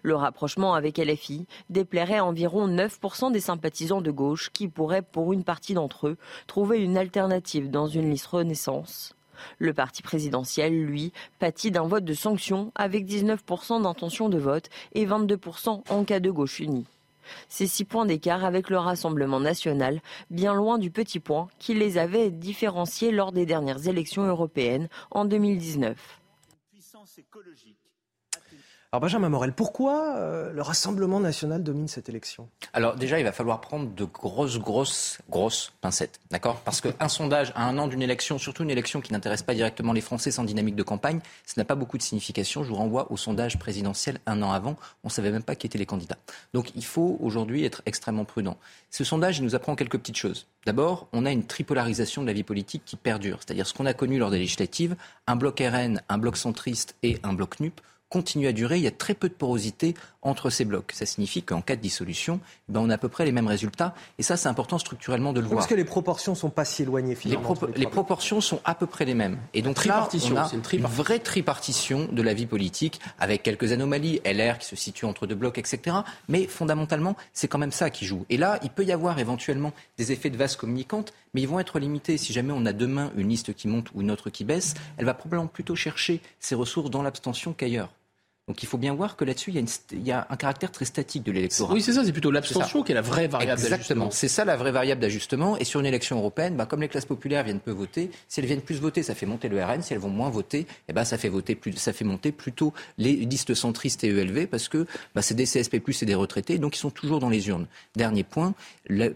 [0.04, 5.46] Le rapprochement avec LFI déplairait environ 9% des sympathisants de gauche qui pourraient, pour une
[5.46, 9.16] partie d'entre eux, trouver une alternative dans une liste Renaissance.
[9.58, 15.06] Le parti présidentiel, lui, pâtit d'un vote de sanction avec 19% d'intention de vote et
[15.06, 16.88] 22% en cas de gauche unie.
[17.48, 21.98] Ces six points d'écart avec le Rassemblement national, bien loin du petit point qui les
[21.98, 26.20] avait différenciés lors des dernières élections européennes en 2019.
[28.92, 32.50] Alors Benjamin Morel, pourquoi euh, le Rassemblement national domine cette élection?
[32.74, 36.60] Alors déjà, il va falloir prendre de grosses, grosses, grosses pincettes, d'accord?
[36.66, 39.94] Parce qu'un sondage à un an d'une élection, surtout une élection qui n'intéresse pas directement
[39.94, 42.64] les Français sans dynamique de campagne, ça n'a pas beaucoup de signification.
[42.64, 45.68] Je vous renvoie au sondage présidentiel un an avant, on ne savait même pas qui
[45.68, 46.18] étaient les candidats.
[46.56, 48.58] Donc il faut aujourd'hui être extrêmement prudent.
[48.90, 50.48] Ce sondage, il nous apprend quelques petites choses.
[50.66, 53.94] D'abord, on a une tripolarisation de la vie politique qui perdure, c'est-à-dire ce qu'on a
[53.94, 54.96] connu lors des législatives,
[55.28, 57.80] un bloc RN, un bloc centriste et un bloc NUP
[58.10, 58.78] continue à durer.
[58.78, 60.92] Il y a très peu de porosité entre ces blocs.
[60.94, 63.48] Ça signifie qu'en cas de dissolution, eh ben on a à peu près les mêmes
[63.48, 63.94] résultats.
[64.18, 65.60] Et ça, c'est important structurellement de le voir.
[65.60, 67.54] Parce que les proportions sont pas si éloignées finalement.
[67.76, 69.38] Les, proportions sont à peu près les mêmes.
[69.54, 73.72] Et donc là, on a une, une, vraie tripartition de la vie politique, avec quelques
[73.72, 75.98] anomalies, LR qui se situe entre deux blocs, etc.
[76.28, 78.26] Mais fondamentalement, c'est quand même ça qui joue.
[78.30, 81.60] Et là, il peut y avoir éventuellement des effets de vase communicante, mais ils vont
[81.60, 82.18] être limités.
[82.18, 85.06] Si jamais on a demain une liste qui monte ou une autre qui baisse, elle
[85.06, 87.90] va probablement plutôt chercher ses ressources dans l'abstention qu'ailleurs.
[88.50, 91.32] Donc il faut bien voir que là-dessus, il, y a un caractère très statique de
[91.32, 91.72] l'électorat.
[91.72, 93.76] Oui, c'est ça, c'est plutôt l'abstention qui est la vraie variable d'ajustement.
[93.76, 95.56] Exactement, c'est ça la vraie variable d'ajustement.
[95.58, 98.48] Et sur une élection européenne, bah, comme les classes populaires viennent peu voter, si elles
[98.48, 99.84] viennent plus voter, ça fait monter le RN.
[99.84, 102.74] Si elles vont moins voter, eh ben, ça, fait voter plus, ça fait monter plutôt
[102.98, 106.76] les listes centristes et ELV parce que bah, c'est des CSP+, et des retraités, donc
[106.76, 107.68] ils sont toujours dans les urnes.
[107.96, 108.56] Dernier point.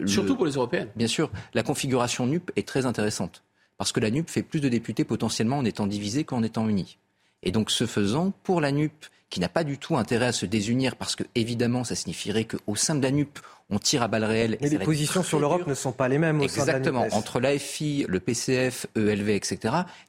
[0.06, 0.90] Surtout pour les européennes.
[0.94, 3.42] Bien sûr, la configuration NUP est très intéressante.
[3.78, 6.98] Parce que la NUP fait plus de députés potentiellement en étant divisée qu'en étant unie.
[7.44, 8.92] Et donc, ce faisant, pour la NUP,
[9.30, 12.76] qui n'a pas du tout intérêt à se désunir parce que, évidemment, ça signifierait qu'au
[12.76, 13.38] sein de la NUP,
[13.70, 14.58] on tire à balles réelles.
[14.60, 17.00] Mais les positions sur l'Europe ne sont pas les mêmes au Exactement.
[17.00, 19.58] sein de la Entre l'AFI, le PCF, ELV, etc.,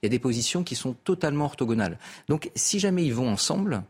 [0.01, 1.97] il y a des positions qui sont totalement orthogonales.
[2.29, 3.83] Donc, si jamais ils vont ensemble,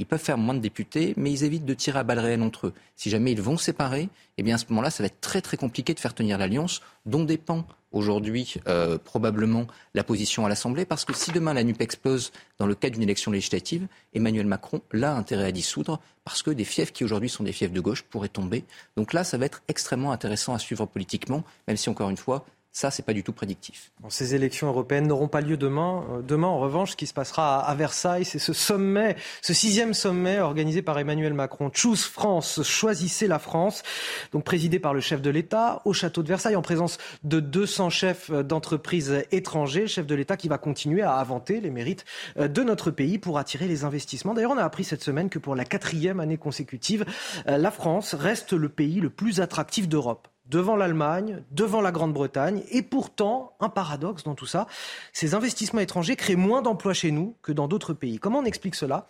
[0.00, 2.68] ils peuvent faire moins de députés, mais ils évitent de tirer à balles réelles entre
[2.68, 2.72] eux.
[2.96, 4.08] Si jamais ils vont séparer,
[4.38, 6.80] eh bien à ce moment-là, ça va être très très compliqué de faire tenir l'alliance,
[7.04, 11.82] dont dépend aujourd'hui euh, probablement la position à l'Assemblée, parce que si demain la NUP
[11.82, 16.50] explose dans le cadre d'une élection législative, Emmanuel Macron l'a intérêt à dissoudre, parce que
[16.50, 18.64] des fiefs qui aujourd'hui sont des fiefs de gauche pourraient tomber.
[18.96, 22.46] Donc là, ça va être extrêmement intéressant à suivre politiquement, même si encore une fois,
[22.72, 23.90] ça, c'est pas du tout prédictif.
[24.08, 26.04] ces élections européennes n'auront pas lieu demain.
[26.12, 29.92] Euh, demain, en revanche, ce qui se passera à Versailles, c'est ce sommet, ce sixième
[29.92, 31.72] sommet organisé par Emmanuel Macron.
[31.74, 33.82] Choose France, choisissez la France,
[34.30, 37.90] donc présidé par le chef de l'État au château de Versailles, en présence de 200
[37.90, 39.88] chefs d'entreprises étrangers.
[39.88, 42.04] Chef de l'État qui va continuer à inventer les mérites
[42.38, 44.32] euh, de notre pays pour attirer les investissements.
[44.32, 47.04] D'ailleurs, on a appris cette semaine que pour la quatrième année consécutive,
[47.48, 52.62] euh, la France reste le pays le plus attractif d'Europe devant l'Allemagne, devant la Grande-Bretagne.
[52.70, 54.66] Et pourtant, un paradoxe dans tout ça,
[55.12, 58.18] ces investissements étrangers créent moins d'emplois chez nous que dans d'autres pays.
[58.18, 59.06] Comment on explique cela?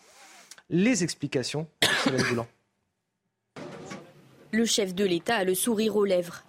[0.69, 1.67] Les explications.
[4.53, 6.43] Le chef de l'État a le sourire aux lèvres.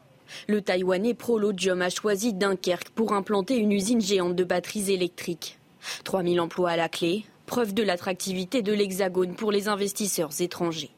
[0.47, 5.59] Le Taïwanais Prolodium a choisi Dunkerque pour implanter une usine géante de batteries électriques.
[6.03, 10.89] 3000 emplois à la clé, preuve de l'attractivité de l'Hexagone pour les investisseurs étrangers.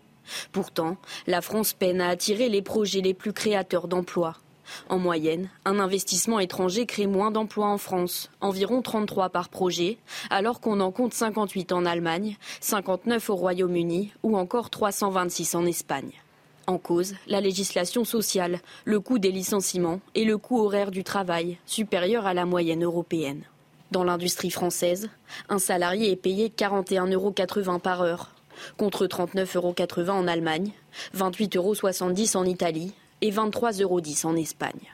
[0.52, 0.98] Pourtant,
[1.28, 4.38] la France peine à attirer les projets les plus créateurs d'emplois.
[4.90, 9.98] En moyenne, un investissement étranger crée moins d'emplois en France, environ 33 par projet,
[10.30, 16.12] alors qu'on en compte 58 en Allemagne, 59 au Royaume-Uni ou encore 326 en Espagne.
[16.66, 21.58] En cause, la législation sociale, le coût des licenciements et le coût horaire du travail,
[21.66, 23.44] supérieur à la moyenne européenne.
[23.92, 25.10] Dans l'industrie française,
[25.50, 28.33] un salarié est payé 41,80 euros par heure,
[28.78, 29.74] contre 39,80 euros
[30.12, 30.72] en Allemagne,
[31.16, 34.94] 28,70 euros en Italie et 23,10 euros en Espagne.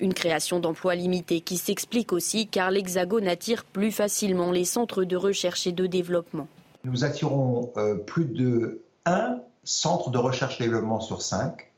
[0.00, 5.16] Une création d'emplois limitée qui s'explique aussi car l'Hexagone attire plus facilement les centres de
[5.16, 6.48] recherche et de développement.
[6.82, 11.70] Nous attirons euh, plus de un centre de recherche et développement sur cinq,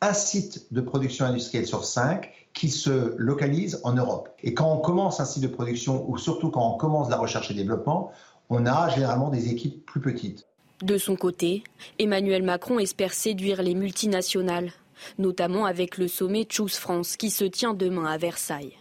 [0.00, 4.28] un site de production industrielle sur cinq qui se localise en Europe.
[4.42, 7.50] Et quand on commence un site de production, ou surtout quand on commence la recherche
[7.50, 8.12] et développement,
[8.50, 10.46] on a généralement des équipes plus petites.
[10.82, 11.64] De son côté,
[11.98, 14.72] Emmanuel Macron espère séduire les multinationales,
[15.18, 18.76] notamment avec le sommet Choose France qui se tient demain à Versailles.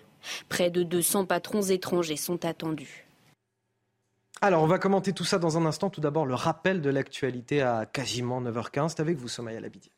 [0.50, 3.08] Près de 200 patrons étrangers sont attendus.
[4.42, 5.90] Alors, on va commenter tout ça dans un instant.
[5.90, 8.90] Tout d'abord, le rappel de l'actualité à quasiment 9h15.
[8.90, 9.92] C'est avec vous, Somaya Labidi.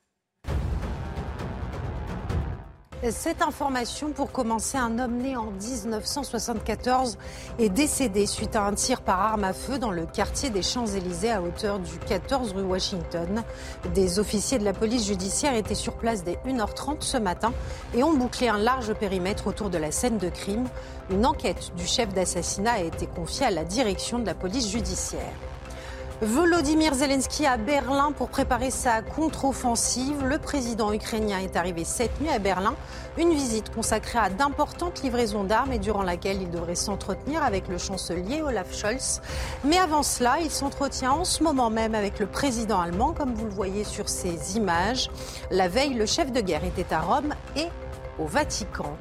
[3.04, 7.18] Cette information, pour commencer, un homme né en 1974
[7.60, 11.32] est décédé suite à un tir par arme à feu dans le quartier des Champs-Élysées
[11.32, 13.44] à hauteur du 14 rue Washington.
[13.94, 17.54] Des officiers de la police judiciaire étaient sur place dès 1h30 ce matin
[17.94, 20.68] et ont bouclé un large périmètre autour de la scène de crime.
[21.12, 25.34] Une enquête du chef d'assassinat a été confiée à la direction de la police judiciaire.
[26.22, 30.24] Volodymyr Zelensky à Berlin pour préparer sa contre-offensive.
[30.24, 32.74] Le président ukrainien est arrivé cette nuit à Berlin.
[33.18, 37.78] Une visite consacrée à d'importantes livraisons d'armes et durant laquelle il devrait s'entretenir avec le
[37.78, 39.22] chancelier Olaf Scholz.
[39.66, 43.46] Mais avant cela, il s'entretient en ce moment même avec le président allemand, comme vous
[43.46, 45.10] le voyez sur ces images.
[45.52, 47.68] La veille, le chef de guerre était à Rome et
[48.20, 48.96] au Vatican.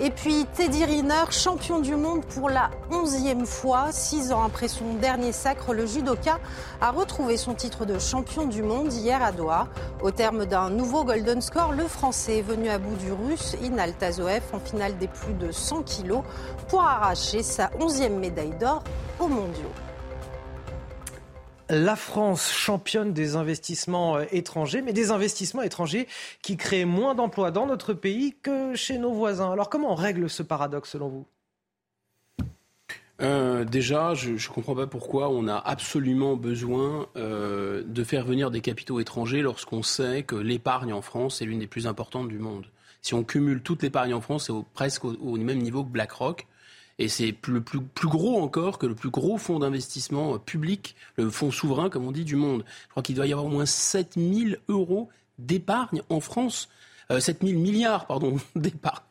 [0.00, 3.92] Et puis Teddy Riner, champion du monde pour la onzième fois.
[3.92, 6.38] Six ans après son dernier sacre, le judoka
[6.80, 9.68] a retrouvé son titre de champion du monde hier à Doha.
[10.02, 13.92] Au terme d'un nouveau Golden Score, le Français est venu à bout du Russe Inal
[13.92, 16.22] Tazoev en finale des plus de 100 kilos
[16.68, 18.82] pour arracher sa onzième médaille d'or
[19.20, 19.72] aux mondiaux.
[21.74, 26.06] La France championne des investissements euh, étrangers, mais des investissements étrangers
[26.42, 29.50] qui créent moins d'emplois dans notre pays que chez nos voisins.
[29.50, 31.26] Alors comment on règle ce paradoxe selon vous?
[33.22, 38.50] Euh, déjà, je ne comprends pas pourquoi on a absolument besoin euh, de faire venir
[38.50, 42.38] des capitaux étrangers lorsqu'on sait que l'épargne en France est l'une des plus importantes du
[42.38, 42.66] monde.
[43.00, 46.46] Si on cumule toute l'épargne en France, c'est presque au, même niveau que BlackRock.
[46.98, 50.94] Et c'est le plus, plus, gros encore que le plus gros fonds d'investissement euh, public,
[51.16, 52.64] le fonds souverain, comme on dit, du monde.
[52.84, 55.08] Je crois qu'il doit y avoir au moins 7000 euros
[55.38, 56.68] d'épargne en France.
[57.10, 59.02] Euh, 7000 milliards, pardon, d'épargne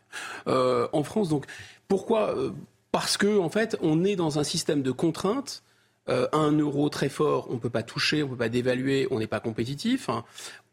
[0.48, 1.30] euh, en France.
[1.30, 1.46] Donc,
[1.88, 2.52] pourquoi euh,
[2.92, 5.64] Parce que, en fait, on est dans un système de contraintes.
[6.08, 9.20] un euro très fort, on ne peut pas toucher, on ne peut pas dévaluer, on
[9.20, 10.10] n'est pas compétitif.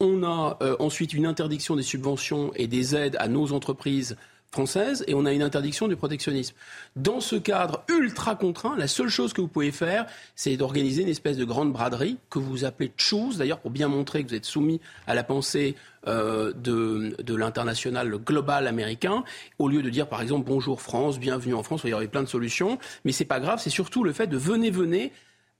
[0.01, 4.17] On a ensuite une interdiction des subventions et des aides à nos entreprises
[4.51, 6.55] française et on a une interdiction du protectionnisme.
[6.97, 11.09] Dans ce cadre ultra contraint, la seule chose que vous pouvez faire, c'est d'organiser une
[11.09, 14.47] espèce de grande braderie que vous appelez chose, d'ailleurs pour bien montrer que vous êtes
[14.47, 15.77] soumis à la pensée
[16.07, 19.25] euh, de, de l'international global américain,
[19.59, 22.23] au lieu de dire par exemple bonjour France, bienvenue en France, il y aurait plein
[22.23, 25.13] de solutions, mais c'est pas grave, c'est surtout le fait de venez, venez,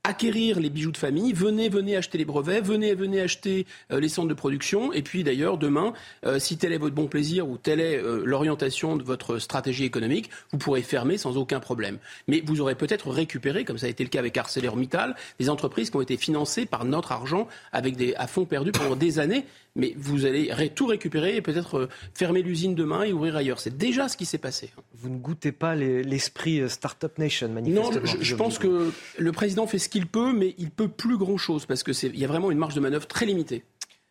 [0.09, 4.09] acquérir les bijoux de famille, venez, venez acheter les brevets, venez, venez acheter euh, les
[4.09, 4.91] centres de production.
[4.95, 5.93] Et puis d'ailleurs, demain,
[6.25, 9.85] euh, si tel est votre bon plaisir ou telle est euh, l'orientation de votre stratégie
[9.85, 11.99] économique, vous pourrez fermer sans aucun problème.
[12.27, 15.91] Mais vous aurez peut-être récupéré, comme ça a été le cas avec ArcelorMittal, des entreprises
[15.91, 19.45] qui ont été financées par notre argent avec des, à fonds perdus pendant des années
[19.77, 23.61] mais vous allez tout récupérer et peut-être fermer l'usine demain et ouvrir ailleurs.
[23.61, 24.71] C'est déjà ce qui s'est passé.
[24.95, 27.93] Vous ne goûtez pas l'esprit Startup Nation, manifestement.
[27.93, 31.67] Non, je, pense que le président fait ce qu'il peut, mais il peut plus grand-chose
[31.67, 33.65] parce qu'il y a vraiment une marge de manœuvre très limitée.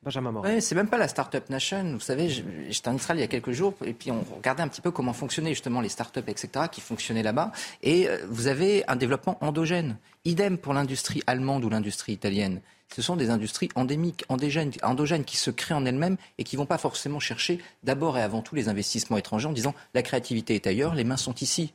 [0.04, 1.94] Benjamin Ouais, c'est même pas la Startup Nation.
[1.94, 2.30] Vous savez,
[2.70, 4.92] j'étais en Israël il y a quelques jours et puis on regardait un petit peu
[4.92, 7.52] comment fonctionnaient justement les startups, etc., qui fonctionnaient là-bas.
[7.82, 9.98] Et euh, vous avez un développement endogène.
[10.24, 12.62] Idem pour l'industrie allemande ou l'industrie italienne
[12.96, 16.62] ce sont des industries endémiques, endogènes, endogènes qui se créent en elles-mêmes et qui ne
[16.62, 20.56] vont pas forcément chercher d'abord et avant tout les investissements étrangers en disant la créativité
[20.56, 21.74] est ailleurs, les mains sont ici.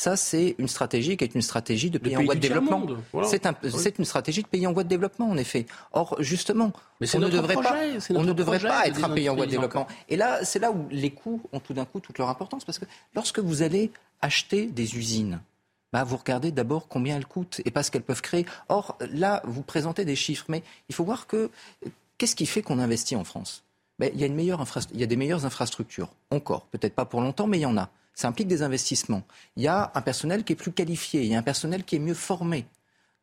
[0.00, 2.86] Ça, c'est une stratégie qui est une stratégie de pays, en voie de développement.
[3.68, 5.66] C'est une stratégie de pays en voie de développement, en effet.
[5.92, 6.72] Or, justement,
[7.02, 7.76] on ne devrait pas,
[8.08, 9.86] on ne devrait pas être un pays en voie de développement.
[10.08, 12.78] Et là, c'est là où les coûts ont tout d'un coup toute leur importance, parce
[12.78, 13.90] que lorsque vous allez
[14.22, 15.42] acheter des usines,
[15.92, 18.46] bah, vous regardez d'abord combien elles coûtent et pas ce qu'elles peuvent créer.
[18.70, 21.50] Or, là, vous présentez des chiffres, mais il faut voir que
[22.16, 23.64] qu'est-ce qui fait qu'on investit en France?
[23.98, 24.64] Ben, il, y a une meilleure
[24.94, 27.76] il y a des meilleures infrastructures, encore, peut-être pas pour longtemps, mais il y en
[27.76, 27.90] a.
[28.14, 29.22] Ça implique des investissements.
[29.56, 31.96] Il y a un personnel qui est plus qualifié, il y a un personnel qui
[31.96, 32.66] est mieux formé.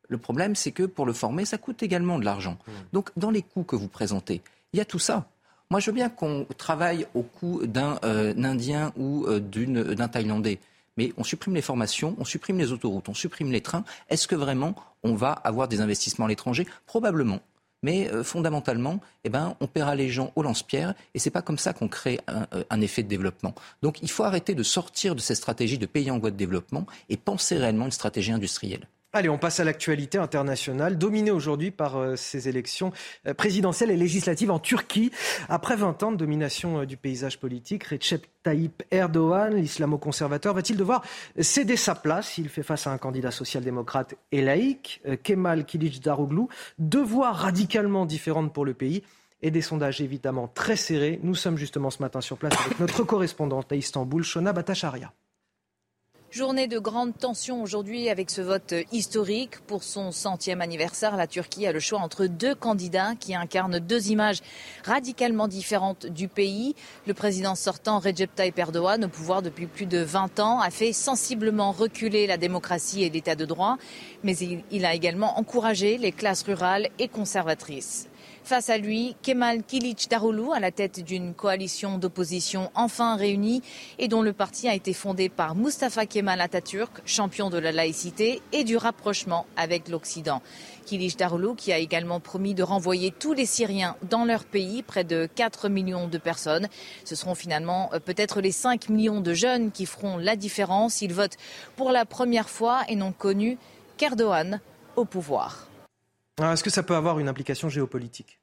[0.08, 2.58] Le problème, c'est que pour le former, ça coûte également de l'argent.
[2.66, 2.72] Mmh.
[2.92, 4.42] Donc, dans les coûts que vous présentez,
[4.72, 5.28] il y a tout ça.
[5.70, 10.60] Moi, je veux bien qu'on travaille au coût d'un euh, Indien ou euh, d'un Thaïlandais
[10.98, 13.84] mais on supprime les formations, on supprime les autoroutes, on supprime les trains.
[14.10, 14.74] Est-ce que vraiment
[15.04, 16.66] on va avoir des investissements à l'étranger?
[16.86, 17.38] Probablement.
[17.82, 21.58] Mais euh, fondamentalement, eh ben, on paiera les gens au lance-pierre et c'est pas comme
[21.58, 23.54] ça qu'on crée un, euh, un, effet de développement.
[23.82, 26.86] Donc il faut arrêter de sortir de cette stratégie de pays en voie de développement
[27.08, 28.88] et penser réellement une stratégie industrielle.
[29.14, 32.92] Allez, on passe à l'actualité internationale, dominée aujourd'hui par euh, ces élections
[33.26, 35.10] euh, présidentielles et législatives en Turquie.
[35.48, 41.02] Après 20 ans de domination euh, du paysage politique, Recep Tayyip Erdogan, l'islamo-conservateur, va-t-il devoir
[41.40, 46.42] céder sa place Il fait face à un candidat social-démocrate et laïque, Kemal Kılıçdaroğlu.
[46.78, 49.02] Deux voix radicalement différentes pour le pays
[49.40, 51.18] et des sondages évidemment très serrés.
[51.22, 55.14] Nous sommes justement ce matin sur place avec notre correspondante à Istanbul, Shona Batacharia.
[56.30, 59.60] Journée de grande tension aujourd'hui avec ce vote historique.
[59.66, 64.10] Pour son centième anniversaire, la Turquie a le choix entre deux candidats qui incarnent deux
[64.10, 64.40] images
[64.84, 66.74] radicalement différentes du pays.
[67.06, 70.92] Le président sortant, Recep Tayyip Erdogan, au pouvoir depuis plus de 20 ans, a fait
[70.92, 73.78] sensiblement reculer la démocratie et l'état de droit,
[74.22, 74.36] mais
[74.70, 78.06] il a également encouragé les classes rurales et conservatrices.
[78.48, 83.62] Face à lui, Kemal Kilic Darulu, à la tête d'une coalition d'opposition enfin réunie
[83.98, 88.40] et dont le parti a été fondé par Mustafa Kemal Atatürk, champion de la laïcité
[88.52, 90.40] et du rapprochement avec l'Occident.
[90.86, 95.04] Kilic Darulu qui a également promis de renvoyer tous les Syriens dans leur pays, près
[95.04, 96.68] de 4 millions de personnes.
[97.04, 101.02] Ce seront finalement euh, peut-être les 5 millions de jeunes qui feront la différence.
[101.02, 101.36] Ils votent
[101.76, 103.58] pour la première fois et n'ont connu
[103.98, 104.62] qu'Erdogan
[104.96, 105.68] au pouvoir.
[106.40, 108.37] Est-ce que ça peut avoir une implication géopolitique?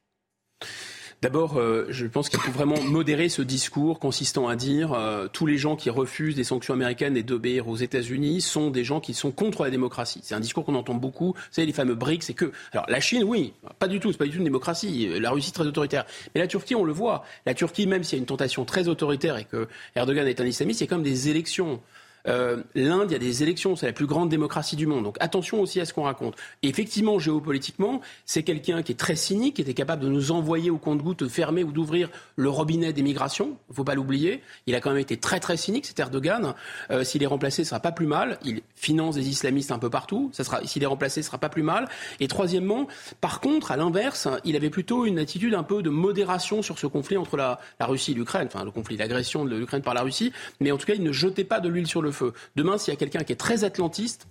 [1.22, 5.46] D'abord, euh, je pense qu'il faut vraiment modérer ce discours consistant à dire euh, tous
[5.46, 9.14] les gens qui refusent des sanctions américaines et d'obéir aux États-Unis sont des gens qui
[9.14, 10.20] sont contre la démocratie.
[10.22, 11.32] C'est un discours qu'on entend beaucoup.
[11.32, 12.52] Vous savez, les fameux BRICS, c'est que.
[12.72, 15.08] Alors, la Chine, oui, pas du tout, c'est pas du tout une démocratie.
[15.18, 16.04] La Russie, très autoritaire.
[16.34, 17.24] Mais la Turquie, on le voit.
[17.46, 20.46] La Turquie, même s'il y a une tentation très autoritaire et que Erdogan est un
[20.46, 21.80] islamiste, il y a quand même des élections.
[22.28, 25.04] Euh, L'Inde, il y a des élections, c'est la plus grande démocratie du monde.
[25.04, 26.34] Donc attention aussi à ce qu'on raconte.
[26.62, 30.70] Et effectivement, géopolitiquement, c'est quelqu'un qui est très cynique, qui était capable de nous envoyer
[30.70, 33.56] au compte-goutte, de fermer ou d'ouvrir le robinet des migrations.
[33.68, 34.42] Il ne faut pas l'oublier.
[34.66, 36.54] Il a quand même été très très cynique, cet Erdogan.
[36.90, 38.38] Euh, s'il est remplacé, ce sera pas plus mal.
[38.44, 40.30] Il finance des islamistes un peu partout.
[40.64, 41.88] S'il est remplacé, ce sera pas plus mal.
[42.20, 42.86] Et troisièmement,
[43.20, 46.86] par contre, à l'inverse, il avait plutôt une attitude un peu de modération sur ce
[46.86, 50.32] conflit entre la, Russie et l'Ukraine, enfin le conflit d'agression de l'Ukraine par la Russie.
[50.60, 52.32] Mais en tout cas, il ne jetait pas de l'huile sur le feu.
[52.56, 54.26] Demain, s'il y a quelqu'un qui est très atlantiste,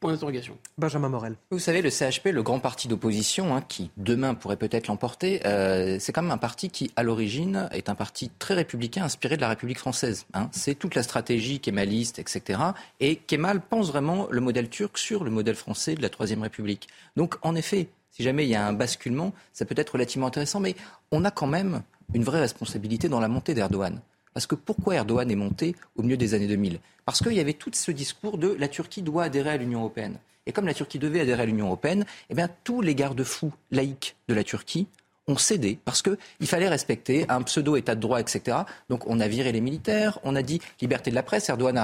[0.00, 0.56] Point d'interrogation.
[0.78, 1.36] Benjamin Morel.
[1.50, 5.98] Vous savez, le CHP, le grand parti d'opposition, hein, qui demain pourrait peut-être l'emporter, euh,
[6.00, 9.42] c'est quand même un parti qui, à l'origine, est un parti très républicain, inspiré de
[9.42, 10.24] la République française.
[10.32, 10.48] Hein.
[10.52, 12.58] C'est toute la stratégie kémaliste, etc.
[12.98, 16.88] Et Kemal pense vraiment le modèle turc sur le modèle français de la Troisième République.
[17.16, 20.60] Donc, en effet, si jamais il y a un basculement, ça peut être relativement intéressant,
[20.60, 20.76] mais
[21.12, 21.82] on a quand même
[22.14, 24.00] une vraie responsabilité dans la montée d'Erdogan.
[24.34, 27.54] Parce que pourquoi Erdogan est monté au milieu des années 2000 Parce qu'il y avait
[27.54, 30.18] tout ce discours de la Turquie doit adhérer à l'Union européenne.
[30.46, 34.16] Et comme la Turquie devait adhérer à l'Union européenne, eh bien, tous les garde-fous laïcs
[34.28, 34.86] de la Turquie
[35.28, 38.58] ont cédé parce qu'il fallait respecter un pseudo-état de droit, etc.
[38.88, 41.76] Donc on a viré les militaires, on a dit liberté de la presse, Erdogan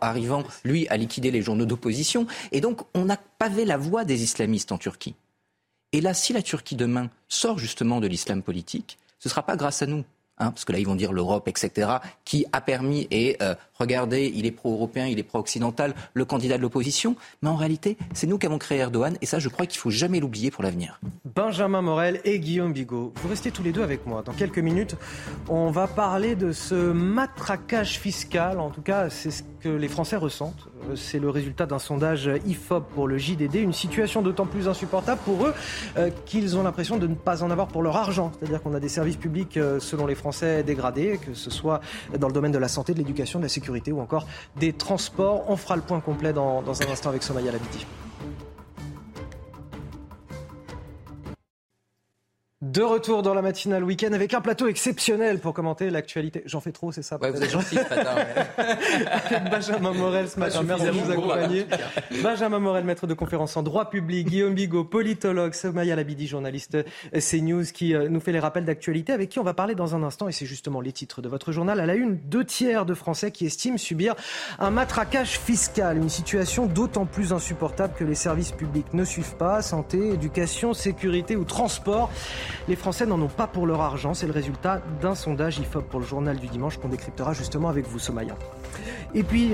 [0.00, 2.26] arrivant, lui, à liquider les journaux d'opposition.
[2.52, 5.14] Et donc on a pavé la voie des islamistes en Turquie.
[5.92, 9.56] Et là, si la Turquie demain sort justement de l'islam politique, ce ne sera pas
[9.56, 10.04] grâce à nous.
[10.42, 11.88] Hein, parce que là ils vont dire l'Europe, etc.,
[12.24, 16.62] qui a permis, et euh, regardez, il est pro-européen, il est pro-occidental, le candidat de
[16.62, 19.78] l'opposition, mais en réalité, c'est nous qui avons créé Erdogan, et ça, je crois qu'il
[19.78, 20.98] faut jamais l'oublier pour l'avenir.
[21.24, 24.22] Benjamin Morel et Guillaume Bigot, vous restez tous les deux avec moi.
[24.22, 24.96] Dans quelques minutes,
[25.48, 30.16] on va parler de ce matraquage fiscal, en tout cas, c'est ce que les Français
[30.16, 30.68] ressentent.
[30.90, 35.20] Euh, c'est le résultat d'un sondage IFOP pour le JDD, une situation d'autant plus insupportable
[35.24, 35.54] pour eux
[35.96, 38.32] euh, qu'ils ont l'impression de ne pas en avoir pour leur argent.
[38.38, 41.80] C'est-à-dire qu'on a des services publics, selon les Français dégradés, que ce soit
[42.18, 44.26] dans le domaine de la santé, de l'éducation, de la sécurité ou encore
[44.56, 45.44] des transports.
[45.48, 47.86] On fera le point complet dans, un instant avec Somaya Labidi.
[52.62, 56.44] De retour dans la matinale week-end avec un plateau exceptionnel pour commenter l'actualité.
[56.46, 58.14] J'en fais trop, c'est ça ouais, Vous êtes gentil ce matin.
[59.50, 60.62] Benjamin Morel ce matin.
[60.62, 61.66] Merci de nous accompagner.
[62.22, 64.28] Benjamin Morel, maître de conférence en droit public.
[64.28, 65.54] Guillaume Bigot, politologue.
[65.54, 66.78] Somaya Labidi, journaliste
[67.12, 70.04] CNews, qui euh, nous fait les rappels d'actualité, avec qui on va parler dans un
[70.04, 70.28] instant.
[70.28, 71.80] Et c'est justement les titres de votre journal.
[71.80, 74.14] À la une, deux tiers de Français qui estiment subir
[74.60, 75.96] un matraquage fiscal.
[75.96, 79.62] Une situation d'autant plus insupportable que les services publics ne suivent pas.
[79.62, 82.08] Santé, éducation, sécurité ou transport.
[82.68, 84.14] Les Français n'en ont pas pour leur argent.
[84.14, 87.86] C'est le résultat d'un sondage IFOP pour le journal du dimanche qu'on décryptera justement avec
[87.86, 88.34] vous, Somaya.
[89.14, 89.52] Et puis,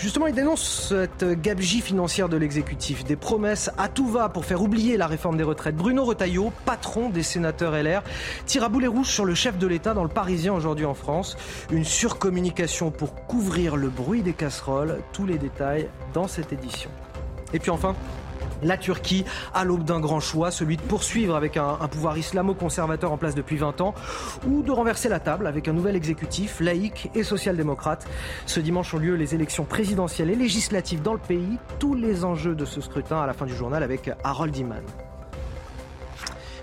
[0.00, 3.04] justement, il dénonce cette gabegie financière de l'exécutif.
[3.04, 5.76] Des promesses à tout va pour faire oublier la réforme des retraites.
[5.76, 8.02] Bruno Retailleau, patron des sénateurs LR,
[8.46, 11.36] tire à boulet rouge sur le chef de l'État dans le Parisien aujourd'hui en France.
[11.70, 15.00] Une surcommunication pour couvrir le bruit des casseroles.
[15.12, 16.90] Tous les détails dans cette édition.
[17.52, 17.94] Et puis enfin,
[18.62, 19.24] la Turquie
[19.54, 23.56] à l'aube d'un grand choix, celui de poursuivre avec un, pouvoir islamo-conservateur en place depuis
[23.56, 23.94] 20 ans,
[24.46, 28.06] ou de renverser la table avec un nouvel exécutif laïque et social-démocrate.
[28.46, 31.58] Ce dimanche ont lieu les élections présidentielles et législatives dans le pays.
[31.78, 34.82] Tous les enjeux de ce scrutin à la fin du journal avec Harold Iman.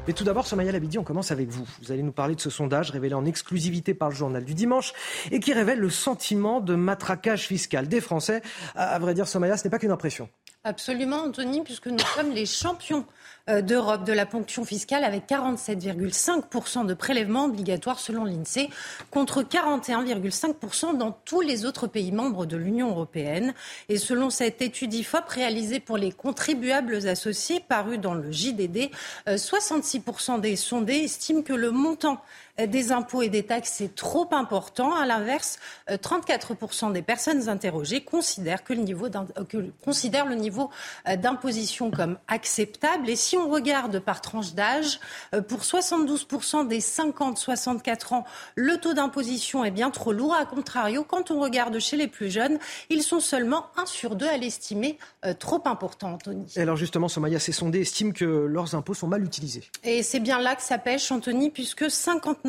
[0.08, 1.68] Mais tout d'abord, Somaya Labidi, on commence avec vous.
[1.82, 4.94] Vous allez nous parler de ce sondage révélé en exclusivité par le journal du dimanche
[5.32, 8.42] et qui révèle le sentiment de matraquage fiscal des Français.
[8.76, 10.30] À vrai dire, Somaya, ce n'est pas qu'une impression.
[10.68, 13.06] Absolument, Anthony, puisque nous sommes les champions
[13.52, 18.72] euh, d'Europe de la ponction fiscale avec 47,5% de prélèvements obligatoires selon l'INSEE
[19.12, 23.54] contre 41,5% dans tous les autres pays membres de l'Union européenne.
[23.90, 28.90] Et selon cette étude IFOP réalisée pour les contribuables associés parue dans le JDD,
[29.28, 32.20] 66% des sondés estiment que le montant
[32.58, 34.96] des impôts et des taxes est trop important.
[34.96, 35.60] À l'inverse,
[35.90, 40.70] 34% des personnes interrogées considèrent, que le niveau euh, considèrent le niveau
[41.08, 43.10] euh, d'imposition comme acceptable.
[43.10, 45.00] Et si on regarde par tranche d'âge,
[45.34, 48.26] euh, pour 72% des 50-64 ans,
[48.56, 50.34] le taux d'imposition est bien trop lourd.
[50.36, 52.58] A contrario, quand on regarde chez les plus jeunes,
[52.90, 54.98] ils sont seulement 1 sur 2 à l'estimer
[55.40, 56.46] trop important, Anthony.
[56.56, 59.64] Et alors justement, Somaya, ces sondés estiment que leurs impôts sont mal utilisés.
[59.84, 62.45] Et c'est bien là que ça pêche, Anthony, puisque 59%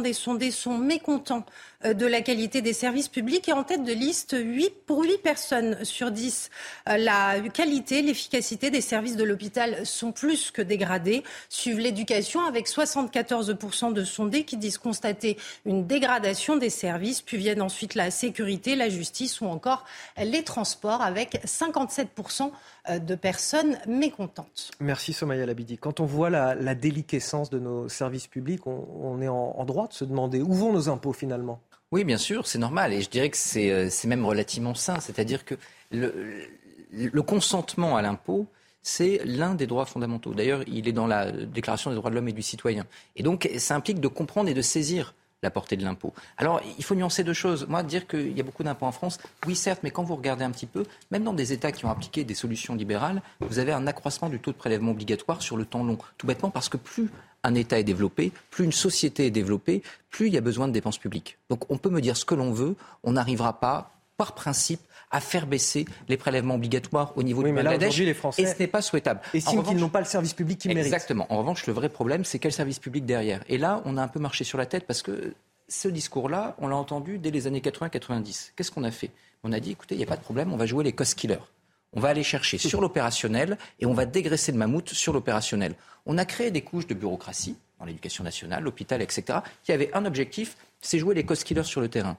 [0.00, 1.44] des sondés sont mécontents
[1.84, 5.18] euh, de la qualité des services publics et en tête de liste, 8, pour 8
[5.18, 6.50] personnes sur 10,
[6.88, 11.22] euh, la qualité, l'efficacité des services de l'hôpital sont plus que dégradées.
[11.48, 15.36] Suivent l'éducation avec 74% de sondés qui disent constater
[15.66, 19.84] une dégradation des services, puis viennent ensuite la sécurité, la justice ou encore
[20.22, 22.48] les transports avec 57% euh,
[22.88, 24.70] de personnes mécontentes.
[24.80, 25.78] Merci Somaya Labidi.
[25.78, 30.04] Quand on voit la, déliquescence de nos services publics, on, est en droit de se
[30.04, 31.60] demander où vont nos impôts finalement?
[31.92, 32.94] Oui, bien sûr, c'est normal.
[32.94, 34.98] Et je dirais que c'est euh, même relativement sain.
[34.98, 35.54] C'est-à-dire que
[35.90, 38.46] le, consentement à l'impôt,
[38.80, 40.32] c'est l'un des droits fondamentaux.
[40.32, 42.86] D'ailleurs, il est dans la Déclaration des droits de l'homme et du citoyen.
[43.14, 46.12] Et donc, ça implique de comprendre et de saisir la portée de l'impôt.
[46.36, 47.66] Alors, il faut nuancer deux choses.
[47.68, 50.44] Moi, dire qu'il y a beaucoup d'impôts en France, oui, certes, mais quand vous regardez
[50.44, 53.72] un petit peu, même dans des États qui ont appliqué des solutions libérales, vous avez
[53.72, 55.98] un accroissement du taux de prélèvement obligatoire sur le temps long.
[56.18, 57.10] Tout bêtement parce que plus
[57.44, 60.72] un État est développé, plus une société est développée, plus il y a besoin de
[60.72, 61.38] dépenses publiques.
[61.50, 64.80] Donc on peut me dire ce que l'on veut, on n'arrivera pas, par principe,
[65.10, 67.98] à faire baisser les prélèvements obligatoires au niveau du Bangladesh.
[67.98, 69.20] les Français et ce n'est pas souhaitable.
[69.34, 70.86] Estiment qu'ils n'ont pas le service public qu'ils méritent.
[70.86, 71.26] Exactement.
[71.28, 73.42] En revanche, le vrai problème, c'est quel service public derrière.
[73.48, 75.34] Et là, on a un peu marché sur la tête parce que
[75.68, 78.52] ce discours-là, on l'a entendu dès les années 80-90.
[78.56, 79.10] Qu'est-ce qu'on a fait?
[79.44, 81.14] On a dit, écoutez, il n'y a pas de problème, on va jouer les cost
[81.14, 81.38] killers.
[81.94, 85.74] On va aller chercher sur l'opérationnel et on va dégraisser le mammouth sur l'opérationnel.
[86.06, 90.06] On a créé des couches de bureaucratie dans l'éducation nationale, l'hôpital, etc., qui avaient un
[90.06, 92.16] objectif, c'est jouer les cost killers sur le terrain.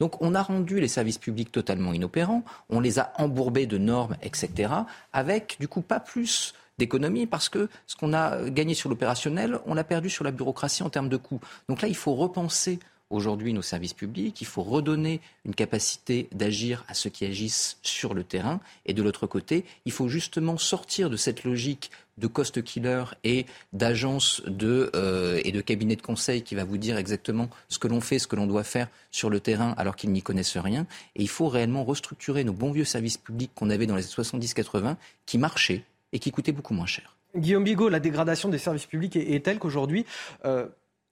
[0.00, 4.16] Donc on a rendu les services publics totalement inopérants, on les a embourbés de normes,
[4.22, 4.72] etc.,
[5.12, 9.74] avec du coup pas plus d'économies parce que ce qu'on a gagné sur l'opérationnel, on
[9.74, 11.40] l'a perdu sur la bureaucratie en termes de coûts.
[11.68, 12.78] Donc là, il faut repenser
[13.10, 18.14] aujourd'hui nos services publics, il faut redonner une capacité d'agir à ceux qui agissent sur
[18.14, 18.60] le terrain.
[18.84, 23.46] Et de l'autre côté, il faut justement sortir de cette logique de cost killer et
[23.72, 27.88] d'agences de, euh, et de cabinets de conseil qui va vous dire exactement ce que
[27.88, 30.86] l'on fait, ce que l'on doit faire sur le terrain alors qu'ils n'y connaissent rien.
[31.14, 34.96] Et il faut réellement restructurer nos bons vieux services publics qu'on avait dans les 70-80
[35.26, 37.16] qui marchaient et qui coûtaient beaucoup moins cher.
[37.36, 40.06] Guillaume Bigot, la dégradation des services publics est, telle qu'aujourd'hui,
[40.46, 40.66] euh,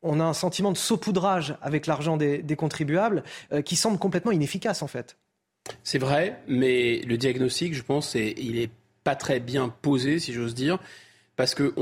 [0.05, 4.83] on a un sentiment de saupoudrage avec l'argent des, contribuables euh, qui semble complètement inefficace
[4.83, 5.17] en fait.
[5.83, 8.71] C'est vrai, mais le diagnostic, je pense, il n'est
[9.03, 10.79] pas très bien posé, si j'ose dire,
[11.37, 11.73] parce qu'il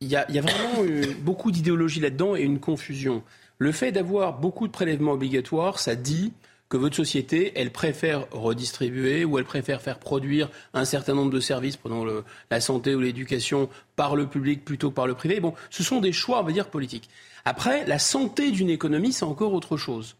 [0.00, 0.84] y a, vraiment
[1.20, 3.22] beaucoup d'idéologie là-dedans et une confusion.
[3.58, 6.32] Le fait d'avoir beaucoup de prélèvements obligatoires, ça dit
[6.68, 11.38] que votre société, elle préfère redistribuer ou elle préfère faire produire un certain nombre de
[11.38, 12.04] services, pendant
[12.50, 15.38] la santé ou l'éducation, par le public plutôt que par le privé.
[15.38, 17.08] Bon, ce sont des choix, on va dire, politiques.
[17.44, 20.16] Après, la santé d'une économie, c'est encore autre chose.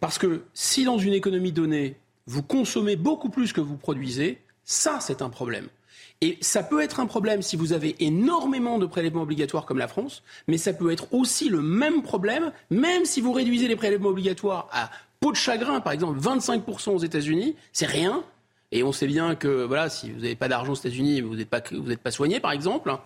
[0.00, 4.98] Parce que si dans une économie donnée, vous consommez beaucoup plus que vous produisez, ça,
[5.00, 5.68] c'est un problème.
[6.20, 9.88] Et ça peut être un problème si vous avez énormément de prélèvements obligatoires comme la
[9.88, 14.10] France, mais ça peut être aussi le même problème, même si vous réduisez les prélèvements
[14.10, 18.22] obligatoires à peau de chagrin, par exemple 25% aux États-Unis, c'est rien.
[18.70, 21.48] Et on sait bien que voilà, si vous n'avez pas d'argent aux États-Unis, vous n'êtes
[21.48, 22.96] pas, soigné, par exemple.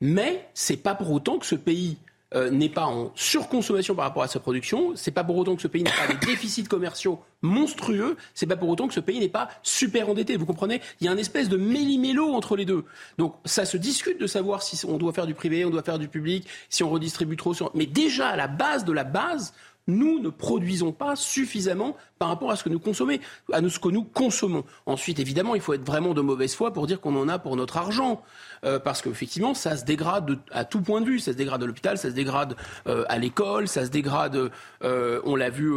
[0.00, 1.96] Mais c'est pas pour autant que ce pays
[2.34, 5.62] euh, n'est pas en surconsommation par rapport à sa production, c'est pas pour autant que
[5.62, 9.20] ce pays n'a pas des déficits commerciaux monstrueux, c'est pas pour autant que ce pays
[9.20, 10.36] n'est pas super endetté.
[10.36, 10.80] Vous comprenez?
[11.00, 12.84] Il y a une espèce de méli-mélo entre les deux.
[13.18, 15.98] Donc ça se discute de savoir si on doit faire du privé, on doit faire
[15.98, 17.54] du public, si on redistribue trop.
[17.74, 19.52] Mais déjà à la base de la base,
[19.86, 23.18] nous ne produisons pas suffisamment par rapport à ce que nous consommons,
[23.52, 24.64] à ce que nous consommons.
[24.86, 27.56] Ensuite, évidemment, il faut être vraiment de mauvaise foi pour dire qu'on en a pour
[27.56, 28.22] notre argent,
[28.64, 31.20] euh, parce qu'effectivement, ça se dégrade à tout point de vue.
[31.20, 32.56] Ça se dégrade à l'hôpital, ça se dégrade
[32.86, 34.50] euh, à l'école, ça se dégrade,
[34.82, 35.70] euh, on l'a vu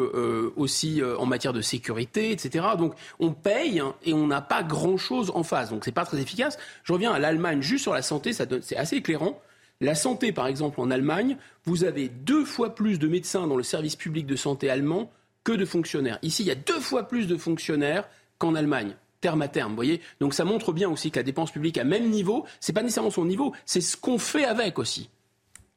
[0.56, 2.66] aussi en matière de sécurité, etc.
[2.78, 5.70] Donc, on paye et on n'a pas grand-chose en face.
[5.70, 6.58] Donc, c'est pas très efficace.
[6.84, 9.42] Je reviens à l'Allemagne juste sur la santé, c'est assez éclairant.
[9.80, 13.64] La santé, par exemple, en Allemagne, vous avez deux fois plus de médecins dans le
[13.64, 15.12] service public de santé allemand
[15.44, 16.18] que de fonctionnaires.
[16.24, 18.10] Ici, il y a deux fois plus de fonctionnaires
[18.40, 18.96] qu'en Allemagne.
[19.22, 19.72] terme à terme.
[19.72, 22.74] Vous voyez Donc ça montre bien aussi que la dépense publique à même niveau, c'est
[22.74, 25.10] pas nécessairement son niveau, c'est ce qu'on fait avec aussi.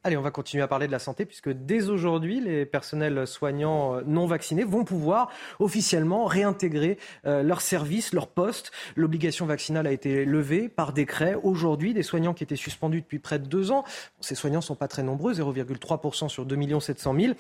[0.03, 3.97] Allez, on va continuer à parler de la santé puisque dès aujourd'hui, les personnels soignants
[3.97, 6.97] euh, non vaccinés vont pouvoir officiellement réintégrer
[7.27, 8.73] euh, leurs services, leurs postes.
[8.97, 11.35] L'obligation vaccinale a été levée par décret.
[11.43, 13.85] Aujourd'hui, des soignants qui étaient suspendus depuis près de deux ans,
[14.21, 17.35] ces soignants ne sont pas très nombreux, 0,3% sur 2 700 000.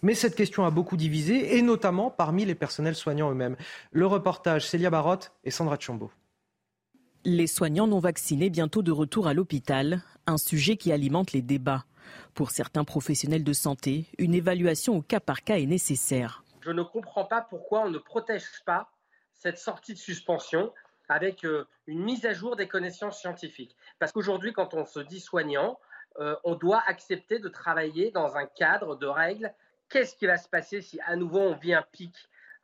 [0.00, 3.56] Mais cette question a beaucoup divisé, et notamment parmi les personnels soignants eux-mêmes.
[3.92, 6.10] Le reportage, Célia Barotte et Sandra Chambaud.
[7.26, 11.84] Les soignants non vaccinés bientôt de retour à l'hôpital, un sujet qui alimente les débats.
[12.34, 16.44] Pour certains professionnels de santé, une évaluation au cas par cas est nécessaire.
[16.60, 18.90] Je ne comprends pas pourquoi on ne protège pas
[19.32, 20.72] cette sortie de suspension
[21.08, 23.76] avec euh, une mise à jour des connaissances scientifiques.
[23.98, 25.78] Parce qu'aujourd'hui, quand on se dit soignant,
[26.18, 29.52] euh, on doit accepter de travailler dans un cadre de règles.
[29.88, 32.14] Qu'est-ce qui va se passer si à nouveau on vit un pic,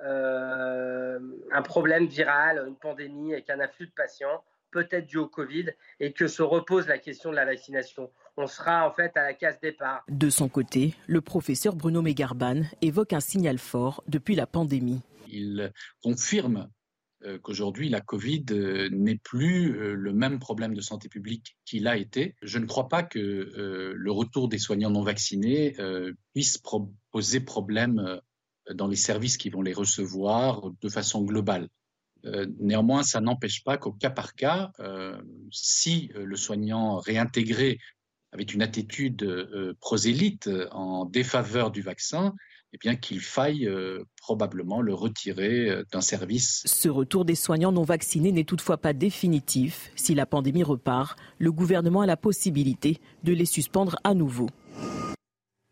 [0.01, 1.21] euh,
[1.53, 4.43] un problème viral, une pandémie avec un afflux de patients,
[4.73, 5.67] peut-être dû au Covid,
[6.01, 9.35] et que se repose la question de la vaccination on sera en fait à la
[9.35, 10.05] case départ.
[10.09, 15.01] De son côté, le professeur Bruno Mégarban évoque un signal fort depuis la pandémie.
[15.29, 16.71] Il confirme
[17.25, 21.87] euh, qu'aujourd'hui la Covid euh, n'est plus euh, le même problème de santé publique qu'il
[21.87, 22.35] a été.
[22.43, 25.77] Je ne crois pas que le retour des soignants non vaccinés
[26.33, 26.59] puisse
[27.11, 28.21] poser problème
[28.73, 31.69] dans les services qui vont les recevoir de façon globale.
[32.61, 34.73] Néanmoins, ça n'empêche pas qu'au cas par cas,
[35.51, 37.79] si le soignant réintégré
[38.33, 42.35] avec une attitude euh, prosélyte en défaveur du vaccin,
[42.73, 46.63] eh bien qu'il faille euh, probablement le retirer euh, d'un service.
[46.65, 49.93] Ce retour des soignants non vaccinés n'est toutefois pas définitif.
[49.95, 54.49] Si la pandémie repart, le gouvernement a la possibilité de les suspendre à nouveau.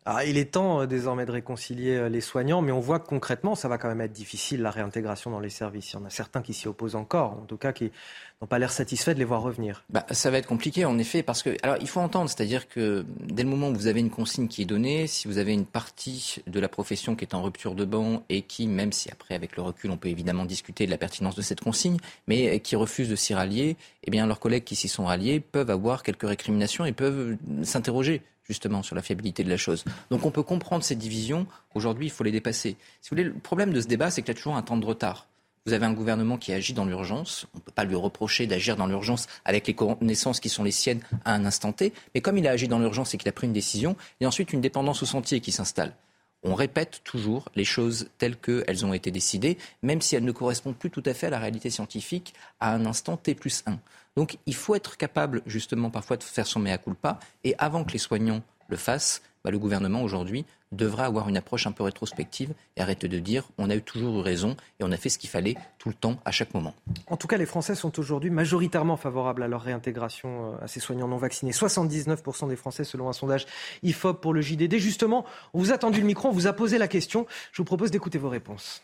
[0.07, 3.69] Ah, il est temps désormais de réconcilier les soignants, mais on voit que concrètement, ça
[3.69, 5.93] va quand même être difficile, la réintégration dans les services.
[5.93, 7.93] Il y en a certains qui s'y opposent encore, en tout cas qui
[8.41, 9.85] n'ont pas l'air satisfaits de les voir revenir.
[9.91, 13.05] Bah, ça va être compliqué en effet parce que alors il faut entendre, c'est-à-dire que
[13.21, 15.67] dès le moment où vous avez une consigne qui est donnée, si vous avez une
[15.67, 19.35] partie de la profession qui est en rupture de banc et qui, même si après
[19.35, 22.75] avec le recul on peut évidemment discuter de la pertinence de cette consigne, mais qui
[22.75, 26.27] refuse de s'y rallier, eh bien leurs collègues qui s'y sont ralliés peuvent avoir quelques
[26.27, 29.85] récriminations et peuvent s'interroger justement sur la fiabilité de la chose.
[30.11, 31.47] Donc on peut comprendre ces divisions.
[31.75, 32.77] Aujourd'hui, il faut les dépasser.
[33.01, 35.29] Si le problème de ce débat, c'est qu'il y a toujours un temps de retard.
[35.67, 37.47] Vous avez un gouvernement qui agit dans l'urgence.
[37.55, 40.73] On ne peut pas lui reprocher d'agir dans l'urgence avec les connaissances qui sont les
[40.73, 41.93] siennes à un instant T.
[42.15, 44.27] Mais comme il a agi dans l'urgence et qu'il a pris une décision, il y
[44.27, 45.95] a ensuite une dépendance au sentier qui s'installe.
[46.43, 50.77] On répète toujours les choses telles qu'elles ont été décidées, même si elles ne correspondent
[50.77, 53.79] plus tout à fait à la réalité scientifique à un instant T plus 1.
[54.17, 57.19] Donc il faut être capable justement parfois de faire son mea culpa.
[57.45, 61.67] Et avant que les soignants le fassent, bah, le gouvernement aujourd'hui devra avoir une approche
[61.67, 64.93] un peu rétrospective et arrêter de dire on a eu toujours eu raison et on
[64.93, 66.75] a fait ce qu'il fallait tout le temps, à chaque moment.
[67.07, 70.79] En tout cas, les Français sont aujourd'hui majoritairement favorables à leur réintégration euh, à ces
[70.79, 71.53] soignants non vaccinés.
[71.53, 73.47] 79% des Français selon un sondage
[73.83, 74.77] IFOP pour le JDD.
[74.77, 75.25] Justement,
[75.55, 77.27] on vous a tendu le micro, on vous a posé la question.
[77.53, 78.83] Je vous propose d'écouter vos réponses.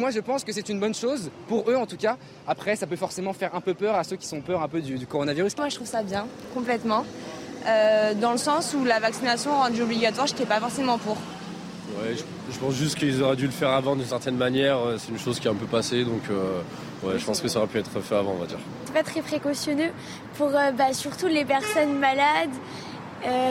[0.00, 2.16] Moi, je pense que c'est une bonne chose, pour eux en tout cas.
[2.48, 4.80] Après, ça peut forcément faire un peu peur à ceux qui sont peur un peu
[4.80, 5.54] du, du coronavirus.
[5.58, 7.04] Moi, je trouve ça bien, complètement.
[7.66, 11.18] Euh, dans le sens où la vaccination rendue obligatoire, je n'étais pas forcément pour.
[11.98, 14.78] Ouais, je, pense juste qu'ils auraient dû le faire avant d'une certaine manière.
[14.78, 16.62] Euh, c'est une chose qui est un peu passée, donc euh,
[17.02, 18.58] ouais, je pense que ça aurait pu être fait avant, on va dire.
[18.86, 19.90] C'est pas très précautionneux
[20.38, 22.56] pour bah, surtout les personnes malades,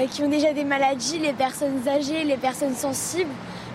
[0.10, 3.30] qui ont déjà des maladies, les personnes âgées, les personnes sensibles.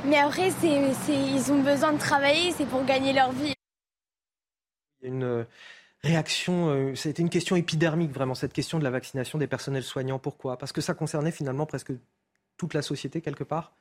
[0.07, 3.55] Mais après, ils ont besoin de travailler, c'est pour gagner leur vie.
[5.01, 5.47] Il y a une
[6.03, 9.47] réaction, euh, ça a été une question épidermique vraiment, cette question de la vaccination des
[9.47, 10.19] personnels soignants.
[10.19, 10.59] Pourquoi?
[10.59, 11.93] Parce que ça concernait finalement presque
[12.57, 13.75] toute la société quelque part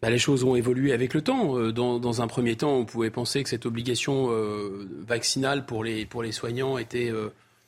[0.00, 1.56] bah, les choses ont évolué avec le temps.
[1.56, 6.06] Euh, dans, un premier temps, on pouvait penser que cette obligation euh, vaccinale pour les,
[6.06, 7.12] pour les soignants était,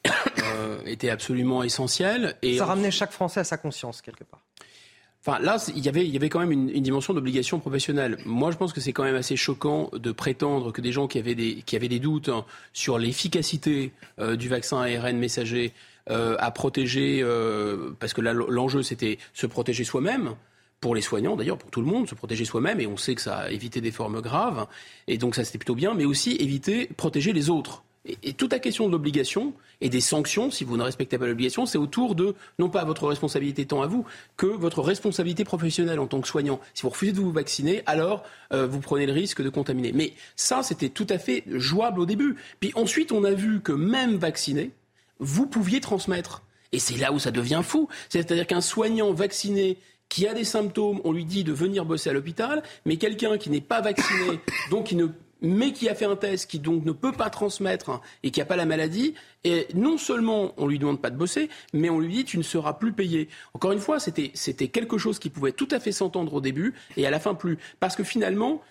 [0.84, 2.36] était absolument essentielle.
[2.42, 4.43] Et ça ramenait chaque Français à sa conscience quelque part.
[5.26, 8.18] Enfin, là, il y avait, y avait quand même une, dimension d'obligation professionnelle.
[8.26, 11.18] Moi, je pense que c'est quand même assez choquant de prétendre que des gens qui
[11.18, 12.44] avaient des, qui avaient des doutes hein,
[12.74, 15.72] sur l'efficacité euh, du vaccin ARN messager
[16.10, 20.34] euh, à protéger, euh, parce que là, l'enjeu, c'était se protéger soi-même
[20.82, 23.22] pour les soignants d'ailleurs, pour tout le monde, se protéger soi-même, et on sait que
[23.22, 24.66] ça a évité des formes graves,
[25.06, 27.82] et donc ça c'était plutôt bien, mais aussi éviter, protéger les autres.
[28.07, 31.65] Et, toute la question de l'obligation et des sanctions, si vous ne respectez pas l'obligation,
[31.65, 34.05] c'est autour de, non pas votre responsabilité tant à vous,
[34.36, 36.60] que votre responsabilité professionnelle en tant que soignant.
[36.74, 39.92] Si vous refusez de vous vacciner, alors euh, vous prenez le risque de contaminer.
[39.92, 42.36] Mais ça, c'était tout à fait jouable au début.
[42.60, 44.73] Puis ensuite, on a vu que même vacciné,
[45.18, 46.42] vous pouviez transmettre.
[46.73, 47.89] Et c'est là où ça devient fou.
[48.10, 52.12] C'est-à-dire qu'un soignant vacciné qui a des symptômes, on lui dit de venir bosser à
[52.12, 54.39] l'hôpital, mais quelqu'un qui n'est pas vacciné,
[54.70, 55.07] donc qui ne
[55.44, 58.40] mais qui a fait un test, qui donc ne peut pas transmettre hein, et qui
[58.40, 59.14] n'a pas la maladie,
[59.44, 62.42] et non seulement on lui demande pas de bosser, mais on lui dit tu ne
[62.42, 63.28] seras plus payé.
[63.52, 67.06] Encore une fois, c'était quelque chose qui pouvait tout à fait s'entendre au début et
[67.06, 68.62] à la fin plus, parce que finalement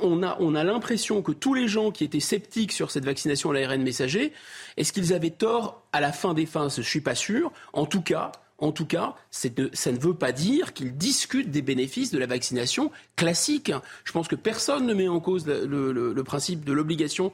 [0.00, 3.50] on a, on a l'impression que tous les gens qui étaient sceptiques sur cette vaccination
[3.50, 4.32] à l'ARN messager,
[4.76, 6.68] est-ce qu'ils avaient tort à la fin des fins?
[6.70, 7.52] Je ne suis pas sûr.
[7.74, 12.12] En tout cas, en tout cas, ça ne veut pas dire qu'ils discutent des bénéfices
[12.12, 13.72] de la vaccination classique.
[14.04, 17.32] Je pense que personne ne met en cause le principe de l'obligation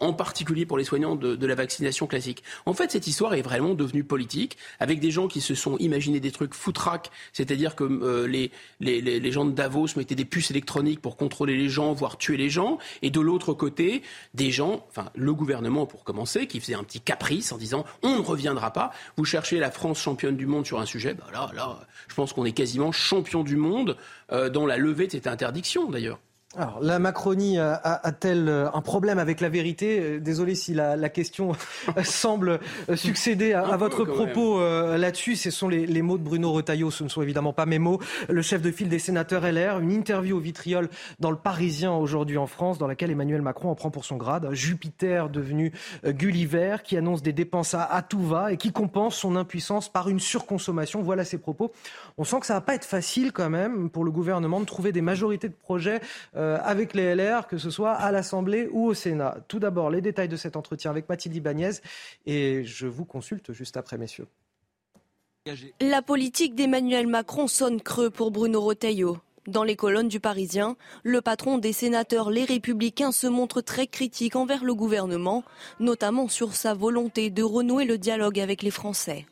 [0.00, 2.42] en particulier pour les soignants de, la vaccination classique.
[2.66, 6.20] En fait, cette histoire est vraiment devenue politique, avec des gens qui se sont imaginés
[6.20, 10.50] des trucs foutraques, c'est-à-dire que euh, les, les, les, gens de Davos mettaient des puces
[10.50, 14.02] électroniques pour contrôler les gens, voire tuer les gens, et de l'autre côté,
[14.34, 18.16] des gens, enfin le gouvernement pour commencer, qui faisait un petit caprice en disant on
[18.16, 18.92] ne reviendra pas.
[19.16, 22.32] Vous cherchez la France championne du monde sur un sujet, bah là, là, je pense
[22.32, 23.96] qu'on est quasiment champion du monde
[24.32, 26.18] euh, dans la levée de cette interdiction d'ailleurs.
[26.56, 30.00] Alors, la Macronie a-t-elle euh, un problème avec la vérité?
[30.00, 31.52] Euh, Désolé si la, question
[32.02, 35.36] semble euh, succéder à, votre propos là-dessus.
[35.36, 38.00] Ce sont les, mots de Bruno Retailleau, ce ne sont évidemment pas mes mots.
[38.28, 40.88] Le chef de file des sénateurs LR, une interview au vitriol
[41.20, 44.48] dans le Parisien aujourd'hui en France, dans laquelle Emmanuel Macron en prend pour son grade.
[44.50, 45.72] Jupiter devenu
[46.04, 50.18] Gulliver, qui annonce des dépenses à, tout va et qui compense son impuissance par une
[50.18, 51.00] surconsommation.
[51.00, 51.70] Voilà ses propos.
[52.18, 54.90] On sent que ça va pas être facile quand même pour le gouvernement de trouver
[54.90, 56.00] des majorités de projets
[56.39, 59.38] euh, avec les LR, que ce soit à l'Assemblée ou au Sénat.
[59.48, 61.72] Tout d'abord, les détails de cet entretien avec Mathilde Ibanez
[62.26, 64.26] et je vous consulte juste après, messieurs.
[65.80, 69.18] La politique d'Emmanuel Macron sonne creux pour Bruno Retailleau.
[69.46, 74.36] Dans les colonnes du Parisien, le patron des sénateurs Les Républicains se montre très critique
[74.36, 75.42] envers le gouvernement,
[75.80, 79.26] notamment sur sa volonté de renouer le dialogue avec les Français.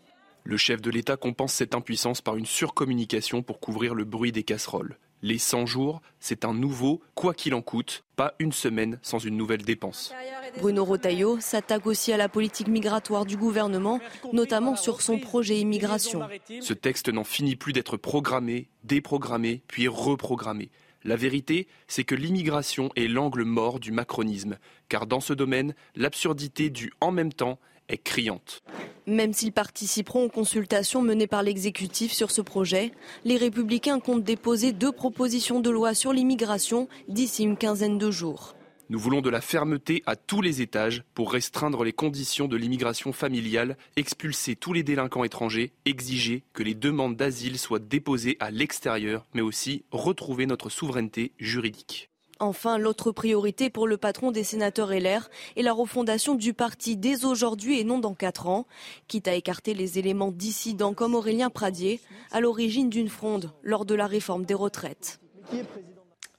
[0.45, 4.45] Le chef de l'État compense cette impuissance par une surcommunication pour couvrir le bruit des
[4.45, 4.97] casseroles.
[5.23, 9.37] Les 100 jours, c'est un nouveau quoi qu'il en coûte, pas une semaine sans une
[9.37, 10.15] nouvelle dépense.
[10.61, 14.01] Bruno Rotaillot s'attaque aussi à la politique migratoire du gouvernement,
[14.33, 16.29] notamment sur son projet immigration.
[16.61, 20.71] Ce texte n'en finit plus d'être programmé, déprogrammé, puis reprogrammé.
[21.05, 26.71] La vérité, c'est que l'immigration est l'angle mort du macronisme, car dans ce domaine, l'absurdité
[26.71, 28.63] du en même temps est criante.
[29.07, 32.93] Même s'ils participeront aux consultations menées par l'exécutif sur ce projet,
[33.25, 38.55] les républicains comptent déposer deux propositions de loi sur l'immigration d'ici une quinzaine de jours.
[38.91, 43.13] Nous voulons de la fermeté à tous les étages pour restreindre les conditions de l'immigration
[43.13, 49.27] familiale, expulser tous les délinquants étrangers, exiger que les demandes d'asile soient déposées à l'extérieur,
[49.35, 52.08] mais aussi retrouver notre souveraineté juridique.
[52.41, 57.25] Enfin, l'autre priorité pour le patron des sénateurs LR est la refondation du parti dès
[57.25, 58.67] aujourd'hui et non dans quatre ans,
[59.09, 62.01] quitte à écarter les éléments dissidents comme Aurélien Pradier,
[62.31, 65.21] à l'origine d'une fronde lors de la réforme des retraites.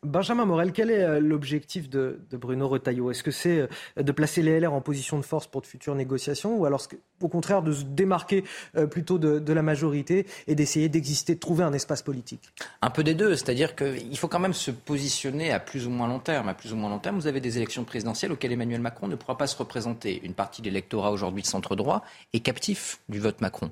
[0.05, 3.11] Benjamin Morel, quel est euh, l'objectif de, Bruno Retailleau?
[3.11, 3.67] Est-ce que c'est euh,
[4.01, 6.87] de placer les LR en position de force pour de futures négociations ou alors
[7.19, 8.45] au contraire de se démarquer
[8.77, 12.49] euh, plutôt de, la majorité et d'essayer d'exister, de trouver un espace politique?
[12.81, 16.07] Un peu des deux, c'est-à-dire qu'il faut quand même se positionner à plus ou moins
[16.07, 16.47] long terme.
[16.47, 19.15] À plus ou moins long terme, vous avez des élections présidentielles auxquelles Emmanuel Macron ne
[19.17, 20.21] pourra pas se représenter.
[20.23, 23.69] Une partie de l'électorat aujourd'hui de centre droit est captif du vote Macron.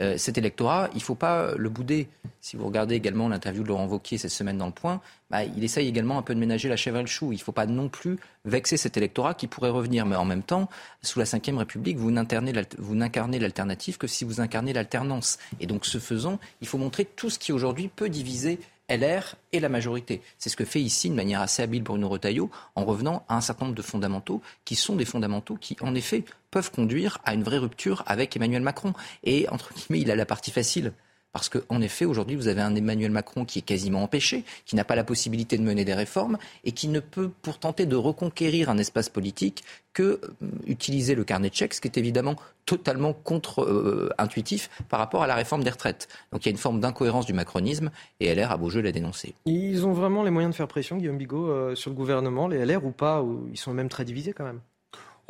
[0.00, 2.08] Euh, cet électorat, il ne faut pas le bouder.
[2.40, 5.62] Si vous regardez également l'interview de Laurent Wauquiez cette semaine dans le point, bah, il
[5.62, 7.32] essaye également un peu de ménager la chèvre et le chou.
[7.32, 10.06] Il ne faut pas non plus vexer cet électorat qui pourrait revenir.
[10.06, 10.68] Mais en même temps,
[11.02, 15.38] sous la Ve République, vous n'incarnez l'alternative que si vous incarnez l'alternance.
[15.60, 18.58] Et donc, ce faisant, il faut montrer tout ce qui aujourd'hui peut diviser
[18.90, 20.20] LR et la majorité.
[20.38, 23.40] C'est ce que fait ici, de manière assez habile Bruno Retailleau, en revenant à un
[23.40, 27.42] certain nombre de fondamentaux qui sont des fondamentaux qui, en effet, peuvent conduire à une
[27.42, 28.92] vraie rupture avec Emmanuel Macron.
[29.24, 30.92] Et, entre guillemets, il a la partie facile.
[31.32, 34.84] Parce qu'en effet, aujourd'hui, vous avez un Emmanuel Macron qui est quasiment empêché, qui n'a
[34.84, 38.68] pas la possibilité de mener des réformes et qui ne peut, pour tenter de reconquérir
[38.68, 42.36] un espace politique, que euh, le carnet de chèques, ce qui est évidemment
[42.66, 46.08] totalement contre-intuitif par rapport à la réforme des retraites.
[46.32, 48.92] Donc il y a une forme d'incohérence du macronisme et LR a beau jeu l'a
[48.92, 49.34] dénoncé.
[49.46, 52.64] Ils ont vraiment les moyens de faire pression, Guillaume Bigot, euh, sur le gouvernement, les
[52.64, 54.60] LR ou pas, ou ils sont même très divisés quand même?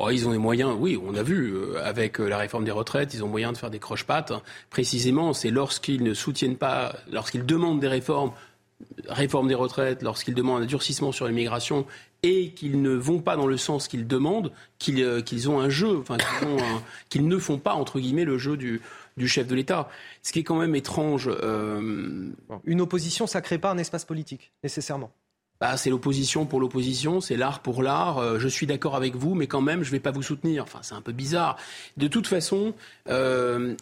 [0.03, 2.71] Oh, ils ont les moyens, oui, on a vu, euh, avec euh, la réforme des
[2.71, 4.33] retraites, ils ont moyen de faire des croche-pattes.
[4.71, 8.31] Précisément, c'est lorsqu'ils ne soutiennent pas, lorsqu'ils demandent des réformes,
[9.07, 11.85] réforme des retraites, lorsqu'ils demandent un durcissement sur l'immigration
[12.23, 16.01] et qu'ils ne vont pas dans le sens qu'ils demandent, qu'ils euh, ont un jeu,
[17.09, 18.81] qu'ils ne font pas entre guillemets le jeu du,
[19.27, 19.87] chef de l'État.
[20.23, 21.29] Ce qui est quand même étrange.
[22.63, 25.11] Une opposition, ça crée pas un espace politique nécessairement.
[25.61, 28.17] Bah, c'est l'opposition pour l'opposition, c'est l'art pour l'art.
[28.17, 30.63] Euh, je suis d'accord avec vous, mais quand même, je ne vais pas vous soutenir.
[30.63, 31.55] Enfin, c'est un peu bizarre.
[31.97, 32.73] De toute façon,
[33.07, 33.75] euh,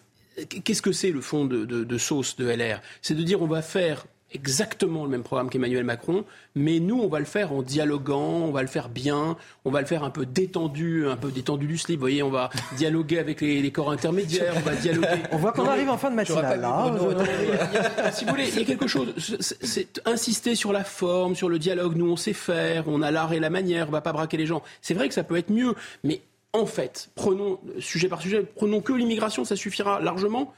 [0.66, 4.06] qu'est-ce que c'est le fond de, sauce de LR C'est de dire on va faire
[4.33, 6.25] exactement le même programme qu'Emmanuel Macron,
[6.56, 9.82] mais nous, on va le faire en dialoguant, on va le faire bien, on va
[9.82, 11.98] le faire un peu détendu, un peu détendu du slip.
[11.98, 15.08] Vous voyez, on va dialoguer avec les, corps intermédiaires, on va dialoguer.
[15.32, 16.61] On voit qu'on arrive en fin de matinale.
[16.61, 19.14] Là, si vous voulez, il y a quelque chose.
[19.40, 21.95] C'est insister sur la forme, sur le dialogue.
[21.95, 24.45] Nous, on sait faire, on a l'art et la manière, on va pas braquer les
[24.45, 24.64] gens.
[24.82, 26.22] C'est vrai que ça peut être mieux, mais
[26.53, 30.53] en fait, prenons sujet par sujet, prenons que l'immigration, ça suffira largement.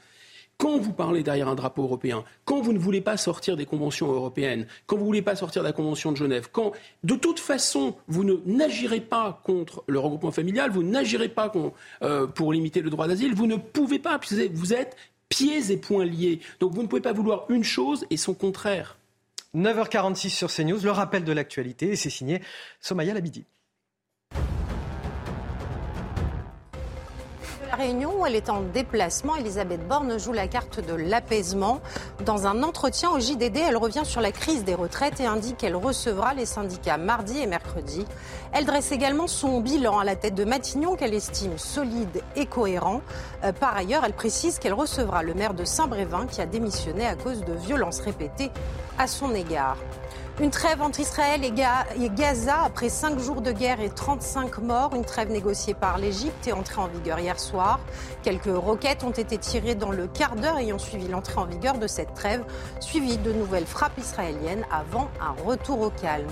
[0.58, 4.12] Quand vous parlez derrière un drapeau européen, quand vous ne voulez pas sortir des conventions
[4.12, 6.72] européennes, quand vous ne voulez pas sortir de la Convention de Genève, quand
[7.02, 11.52] de toute façon vous n'agirez pas contre le regroupement familial, vous n'agirez pas
[12.02, 14.96] euh, pour limiter le droit d'asile, vous ne pouvez pas, puisque vous êtes
[15.28, 16.40] pieds et poings liés.
[16.60, 18.98] Donc vous ne pouvez pas vouloir une chose et son contraire.
[19.54, 22.40] 9h46 sur CNews, le rappel de l'actualité, et c'est signé
[22.80, 23.44] Somaya Labidi.
[27.72, 31.80] Réunion où elle est en déplacement, Elisabeth Borne joue la carte de l'apaisement.
[32.22, 35.74] Dans un entretien au JDD, elle revient sur la crise des retraites et indique qu'elle
[35.74, 38.04] recevra les syndicats mardi et mercredi.
[38.52, 43.00] Elle dresse également son bilan à la tête de Matignon qu'elle estime solide et cohérent.
[43.42, 47.14] Euh, par ailleurs, elle précise qu'elle recevra le maire de Saint-Brévin qui a démissionné à
[47.14, 48.50] cause de violences répétées
[48.98, 49.78] à son égard.
[50.40, 51.52] Une trêve entre Israël et
[52.08, 54.94] Gaza après cinq jours de guerre et 35 morts.
[54.94, 57.80] Une trêve négociée par l'Égypte est entrée en vigueur hier soir.
[58.22, 61.86] Quelques roquettes ont été tirées dans le quart d'heure ayant suivi l'entrée en vigueur de
[61.86, 62.44] cette trêve,
[62.80, 66.30] suivie de nouvelles frappes israéliennes avant un retour au calme.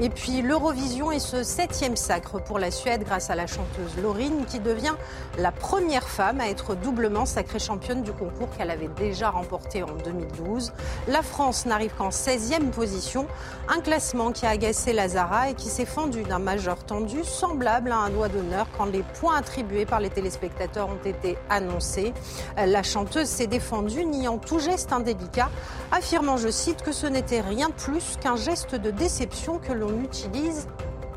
[0.00, 4.44] Et puis l'Eurovision est ce septième sacre pour la Suède grâce à la chanteuse Laurine
[4.46, 4.96] qui devient
[5.38, 9.92] la première femme à être doublement sacrée championne du concours qu'elle avait déjà remporté en
[10.04, 10.72] 2012.
[11.06, 13.28] La France n'arrive qu'en 16e position
[13.68, 17.98] un classement qui a agacé Lazara et qui s'est fendu d'un majeur tendu semblable à
[17.98, 22.12] un doigt d'honneur quand les points attribués par les téléspectateurs ont été annoncés.
[22.56, 25.50] La chanteuse s'est défendue, niant tout geste indélicat,
[25.92, 30.00] affirmant, je cite, que ce n'était rien de plus qu'un geste de déception que l'on
[30.00, 30.68] utilise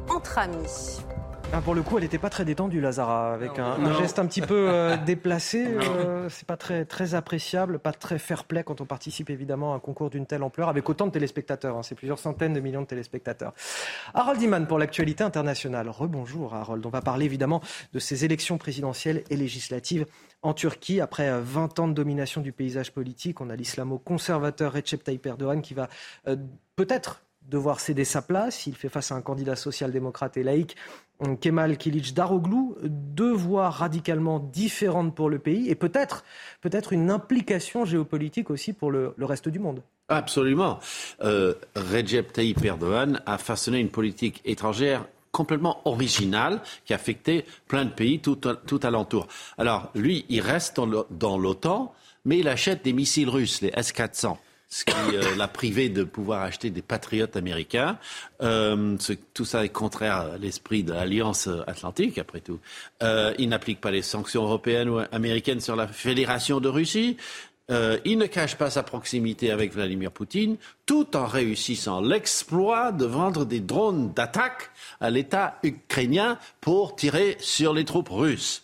[0.09, 1.01] entre amis.
[1.51, 4.41] Ah, pour le coup, elle n'était pas très détendue, Lazara, avec un, geste un petit
[4.41, 5.65] peu euh, déplacé.
[5.65, 9.79] Euh, c'est pas très, très appréciable, pas très fair-play quand on participe évidemment à un
[9.79, 11.75] concours d'une telle ampleur avec autant de téléspectateurs.
[11.75, 11.81] Hein.
[11.81, 13.53] c'est plusieurs centaines de millions de téléspectateurs.
[14.13, 15.89] Harold Iman pour l'actualité internationale.
[15.89, 16.85] Rebonjour, Harold.
[16.85, 17.61] On va parler évidemment
[17.93, 20.05] de ces élections présidentielles et législatives
[20.43, 21.01] en Turquie.
[21.01, 25.63] Après 20 euh, ans de domination du paysage politique, on a l'islamo-conservateur Recep Tayyip Erdogan
[25.63, 25.89] qui va
[26.75, 28.67] peut-être devoir céder sa place.
[28.67, 30.75] Il fait face à un candidat social-démocrate et laïque,
[31.41, 36.23] Kemal Kilic Daroglu, deux voies radicalement différentes pour le pays et peut-être
[36.61, 39.83] peut-être une implication géopolitique aussi pour le, reste du monde.
[40.07, 40.79] Absolument.
[41.21, 47.91] Euh, Recep Tayyip Erdogan a façonné une politique étrangère complètement originale qui affectait plein de
[47.91, 49.27] pays tout, tout alentour.
[49.57, 50.79] Alors, lui, il reste
[51.11, 51.93] dans l'OTAN,
[52.25, 54.37] mais il achète des missiles russes, les S-400
[54.69, 57.97] ce qui euh, l'a privé de pouvoir acheter des patriotes américains.
[58.41, 58.95] Euh,
[59.33, 62.59] tout ça est contraire à l'esprit de l'Alliance Atlantique, après tout.
[63.01, 67.17] Euh, il n'applique pas les sanctions européennes ou américaines sur la Fédération de Russie.
[68.05, 73.45] il ne cache pas sa proximité avec Vladimir Poutine, tout en réussissant l'exploit de vendre
[73.45, 78.63] des drones d'attaque à l'État ukrainien pour tirer sur les troupes russes.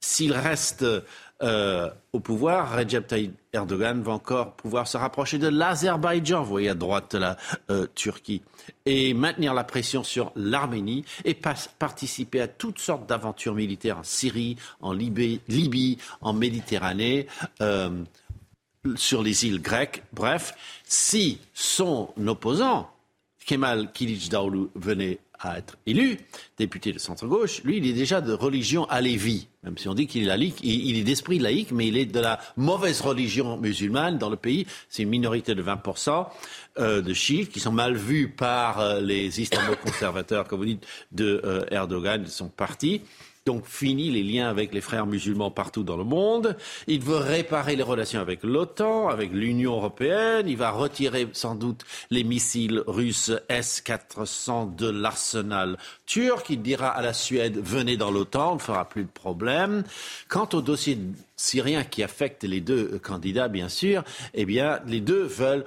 [0.00, 0.84] S'il reste
[1.42, 6.70] euh, au pouvoir, Recep Tayyip Erdogan va encore pouvoir se rapprocher de l'Azerbaïdjan, vous voyez
[6.70, 7.36] à droite la
[7.70, 8.42] euh, Turquie,
[8.86, 14.56] et maintenir la pression sur l'Arménie et participer à toutes sortes d'aventures militaires en Syrie,
[14.80, 17.26] en Libye, en Méditerranée.
[17.60, 17.90] Euh,
[18.94, 20.04] sur les îles grecques.
[20.12, 22.88] Bref, si son opposant,
[23.46, 26.18] Kemal Kılıçdaroğlu, venait à être élu
[26.58, 29.48] député de centre-gauche, lui, il est déjà de religion alévi.
[29.62, 32.20] Même si on dit qu'il est laïque, il, est d'esprit laïque, mais il est de
[32.20, 34.66] la mauvaise religion musulmane dans le pays.
[34.88, 36.26] C'est une minorité de 20%
[36.78, 41.40] euh, de chiites qui sont mal vus par euh, les islamo-conservateurs, comme vous dites, de
[41.44, 43.02] euh, Erdogan, de son parti
[43.46, 46.56] donc fini les liens avec les frères musulmans partout dans le monde.
[46.88, 50.46] Il veut réparer les relations avec l'OTAN, avec l'Union européenne.
[50.48, 56.50] Il va retirer sans doute les missiles russes S-400 de l'arsenal turc.
[56.50, 59.84] Il dira à la Suède, venez dans l'OTAN, on ne fera plus de problème.
[60.28, 60.98] Quant au dossier
[61.36, 64.02] syrien qui affecte les deux candidats, bien sûr,
[64.34, 65.64] eh bien, les deux veulent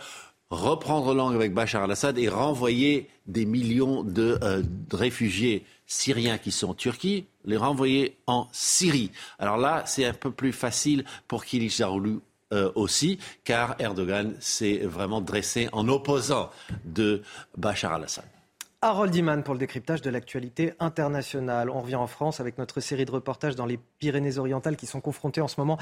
[0.49, 6.51] reprendre langue avec Bachar al-Assad et renvoyer des millions de, euh, de réfugiés Syriens qui
[6.51, 9.11] sont en Turquie, les renvoyer en Syrie.
[9.40, 12.19] Alors là, c'est un peu plus facile pour Kılıçdaroğlu
[12.53, 16.51] euh, aussi, car Erdogan s'est vraiment dressé en opposant
[16.85, 17.24] de
[17.58, 18.39] Bachar al-Assad.
[18.82, 21.69] Harold Iman pour le décryptage de l'actualité internationale.
[21.69, 25.41] On revient en France avec notre série de reportages dans les Pyrénées-Orientales qui sont confrontés
[25.41, 25.77] en ce moment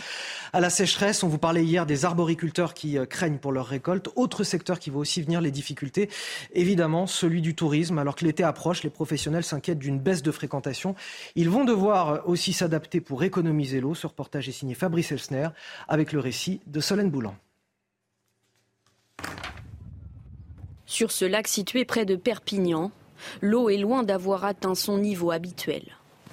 [0.52, 1.22] à la sécheresse.
[1.22, 4.10] On vous parlait hier des arboriculteurs qui euh, craignent pour leur récolte.
[4.16, 6.10] Autre secteur qui va aussi venir les difficultés,
[6.54, 8.00] évidemment celui du tourisme.
[8.00, 10.96] Alors que l'été approche, les professionnels s'inquiètent d'une baisse de fréquentation.
[11.36, 13.94] Ils vont devoir aussi s'adapter pour économiser l'eau.
[13.94, 15.50] Ce reportage est signé Fabrice Elsner
[15.88, 17.36] avec le récit de Solène Boulan.
[20.88, 22.92] Sur ce lac situé près de Perpignan,
[23.42, 25.84] l'eau est loin d'avoir atteint son niveau habituel.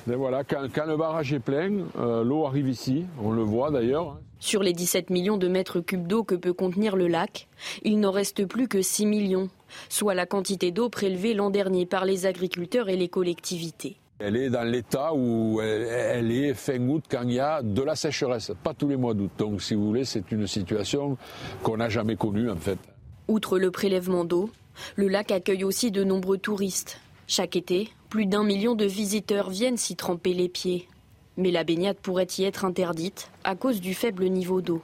[0.07, 4.21] Voilà, quand, le barrage est plein, euh, l'eau arrive ici, on le voit d'ailleurs.
[4.39, 7.49] Sur les 17 millions de mètres cubes d'eau que peut contenir le lac,
[7.83, 9.49] il n'en reste plus que 6 millions,
[9.89, 13.97] soit la quantité d'eau prélevée l'an dernier par les agriculteurs et les collectivités.
[14.21, 17.97] Elle est dans l'état où elle, est fin août quand il y a de la
[17.97, 19.33] sécheresse, pas tous les mois d'août.
[19.37, 21.17] Donc si vous voulez, c'est une situation
[21.65, 22.79] qu'on n'a jamais connue en fait.
[23.27, 24.51] Outre le prélèvement d'eau,
[24.97, 27.01] le lac accueille aussi de nombreux touristes.
[27.27, 30.89] Chaque été, plus d'un million de visiteurs viennent s'y tremper les pieds.
[31.37, 34.83] Mais la baignade pourrait y être interdite à cause du faible niveau d'eau.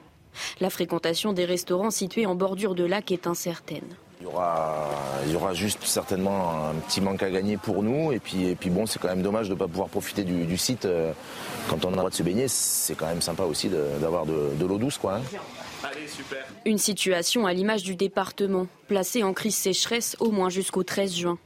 [0.60, 3.84] La fréquentation des restaurants situés en bordure de lac est incertaine.
[4.20, 4.90] Il y, aura,
[5.26, 8.12] il juste certainement un petit manque à gagner pour nous.
[8.12, 10.58] Et puis, et puis bon, c'est quand même dommage de ne pas pouvoir profiter du,
[10.58, 11.12] site euh,
[11.68, 12.46] quand on a le droit de se baigner.
[12.46, 13.70] C'est quand même sympa aussi
[14.00, 14.98] d'avoir de, l'eau douce.
[14.98, 15.22] Quoi, hein.
[16.64, 21.38] Une situation à l'image du département, placé en crise sécheresse au moins jusqu'au 13 juin.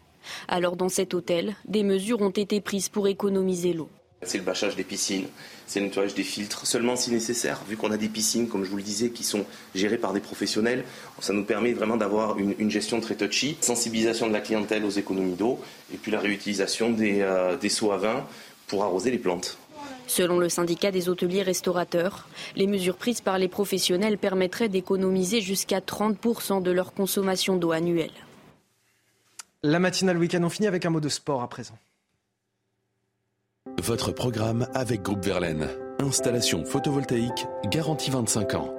[0.49, 3.89] Alors dans cet hôtel, des mesures ont été prises pour économiser l'eau.
[4.23, 5.27] C'est le bâchage des piscines,
[5.67, 8.71] c'est le nettoyage des filtres, seulement si nécessaire, vu qu'on a des piscines, comme je
[8.71, 10.85] vous le disais, qui sont gérées par des professionnels,
[11.21, 15.35] ça nous permet vraiment d'avoir une, gestion très touchy, sensibilisation de la clientèle aux économies
[15.35, 15.61] d'eau,
[15.93, 18.27] et puis la réutilisation des, euh, des seaux à vin
[18.67, 19.59] pour arroser les plantes.
[20.07, 25.81] Selon le syndicat des hôteliers restaurateurs, les mesures prises par les professionnels permettraient d'économiser jusqu'à
[25.81, 28.13] 30% de leur consommation d'eau annuelle.
[29.63, 31.79] La matinale week-end, on finit avec un mot de sport à présent.
[33.83, 35.69] Votre programme avec Groupe Verlaine.
[36.01, 38.75] Installation photovoltaïque garantie 25 ans.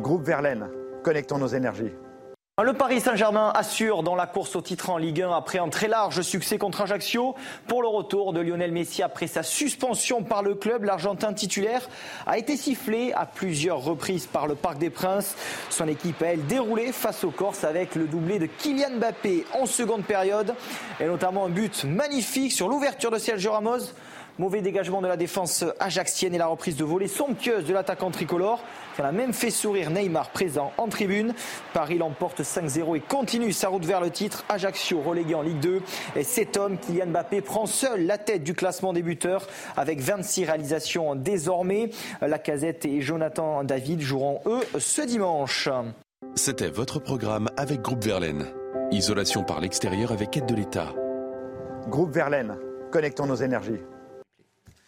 [0.00, 0.68] Groupe Verlaine,
[1.02, 1.92] connectons nos énergies.
[2.62, 5.88] Le Paris Saint-Germain assure dans la course au titre en Ligue 1 après un très
[5.88, 7.34] large succès contre Ajaccio.
[7.66, 11.88] Pour le retour de Lionel Messi après sa suspension par le club, l'Argentin titulaire
[12.24, 15.34] a été sifflé à plusieurs reprises par le Parc des Princes.
[15.70, 19.66] Son équipe a elle déroulé face aux Corses avec le doublé de Kylian Mbappé en
[19.66, 20.54] seconde période
[21.00, 23.92] et notamment un but magnifique sur l'ouverture de Sergio Ramos.
[24.38, 28.62] Mauvais dégagement de la défense ajaxienne et la reprise de volée somptueuse de l'attaquant tricolore
[28.96, 31.34] qui a même fait sourire Neymar présent en tribune.
[31.74, 34.44] Paris l'emporte 5-0 et continue sa route vers le titre.
[34.48, 35.82] Ajaccio relégué en Ligue 2.
[36.16, 39.46] Et cet homme, Kylian Mbappé, prend seul la tête du classement des buteurs
[39.76, 41.90] avec 26 réalisations désormais.
[42.22, 45.68] La casette et Jonathan David joueront eux ce dimanche.
[46.34, 48.46] C'était votre programme avec Groupe Verlaine.
[48.92, 50.94] Isolation par l'extérieur avec aide de l'État.
[51.88, 52.56] Groupe Verlaine,
[52.90, 53.80] connectons nos énergies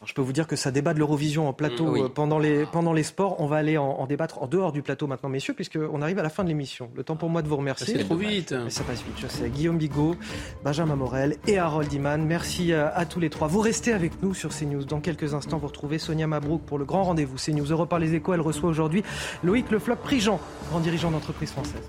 [0.07, 2.93] je peux vous dire que ça débat de l'Eurovision en plateau euh, pendant, les, pendant
[2.93, 3.41] les sports.
[3.41, 6.29] On va aller en, débattre en dehors du plateau maintenant, messieurs, puisqu'on arrive à la
[6.29, 6.91] fin de l'émission.
[6.95, 7.97] Le temps pour moi de vous remercier.
[7.97, 8.55] C'est trop vite.
[8.69, 9.49] ça passe vite, je sais.
[9.49, 10.17] Guillaume Bigot,
[10.65, 12.25] Benjamin Morel et Harold Iman.
[12.25, 13.49] Merci euh, à, tous les trois.
[13.49, 14.85] Vous restez avec nous sur CNews.
[14.85, 17.65] Dans quelques instants, vous retrouvez Sonia Mabrouk pour le grand rendez-vous CNews.
[17.71, 19.03] Europe par les échos, elle reçoit aujourd'hui
[19.43, 21.89] Loïc Le Flop Prigent, grand dirigeant d'entreprise française.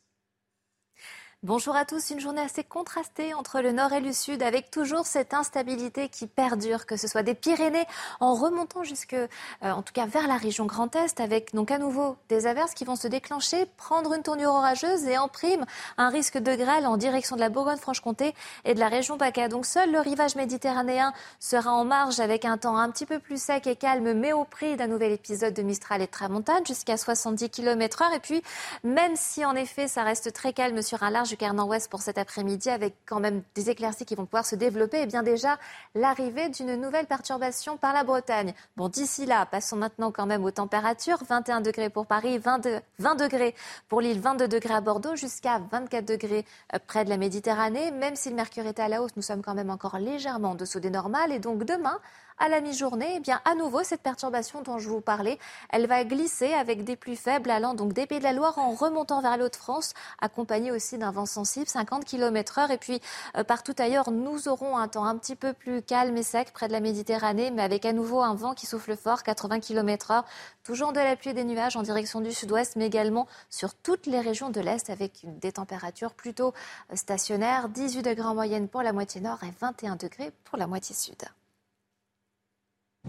[1.43, 5.07] Bonjour à tous, une journée assez contrastée entre le nord et le sud avec toujours
[5.07, 7.87] cette instabilité qui perdure, que ce soit des Pyrénées
[8.19, 9.27] en remontant jusque, euh,
[9.63, 12.85] en tout cas vers la région Grand Est avec donc à nouveau des averses qui
[12.85, 15.65] vont se déclencher, prendre une tournure orageuse et en prime
[15.97, 19.47] un risque de grêle en direction de la Bourgogne-Franche-Comté et de la région PACA.
[19.47, 23.41] Donc seul le rivage méditerranéen sera en marge avec un temps un petit peu plus
[23.41, 26.97] sec et calme mais au prix d'un nouvel épisode de Mistral et de Tramontane jusqu'à
[26.97, 28.13] 70 km heure.
[28.13, 28.43] Et puis
[28.83, 32.17] même si en effet ça reste très calme sur un large quart nord-ouest pour cet
[32.17, 35.57] après-midi avec quand même des éclaircies qui vont pouvoir se développer et bien déjà
[35.95, 38.53] l'arrivée d'une nouvelle perturbation par la Bretagne.
[38.77, 41.19] Bon, d'ici là, passons maintenant quand même aux températures.
[41.27, 43.55] 21 degrés pour Paris, 22, 20 degrés
[43.89, 47.91] pour l'île, 22 degrés à Bordeaux, jusqu'à 24 degrés euh, près de la Méditerranée.
[47.91, 50.55] Même si le mercure est à la hausse, nous sommes quand même encore légèrement en
[50.55, 51.31] dessous des normales.
[51.31, 51.99] Et donc demain,
[52.41, 55.37] à la mi-journée, eh bien, à nouveau, cette perturbation dont je vous parlais,
[55.69, 58.71] elle va glisser avec des pluies faibles allant donc des Pays de la Loire en
[58.71, 62.71] remontant vers l'Hauts de France, accompagné aussi d'un vent sensible, 50 km heure.
[62.71, 62.99] Et puis,
[63.37, 66.67] euh, partout ailleurs, nous aurons un temps un petit peu plus calme et sec près
[66.67, 70.25] de la Méditerranée, mais avec à nouveau un vent qui souffle fort, 80 km heure.
[70.63, 74.07] Toujours de la pluie et des nuages en direction du sud-ouest, mais également sur toutes
[74.07, 76.55] les régions de l'Est avec des températures plutôt
[76.91, 77.69] euh, stationnaires.
[77.69, 81.23] 18 degrés en moyenne pour la moitié nord et 21 degrés pour la moitié sud.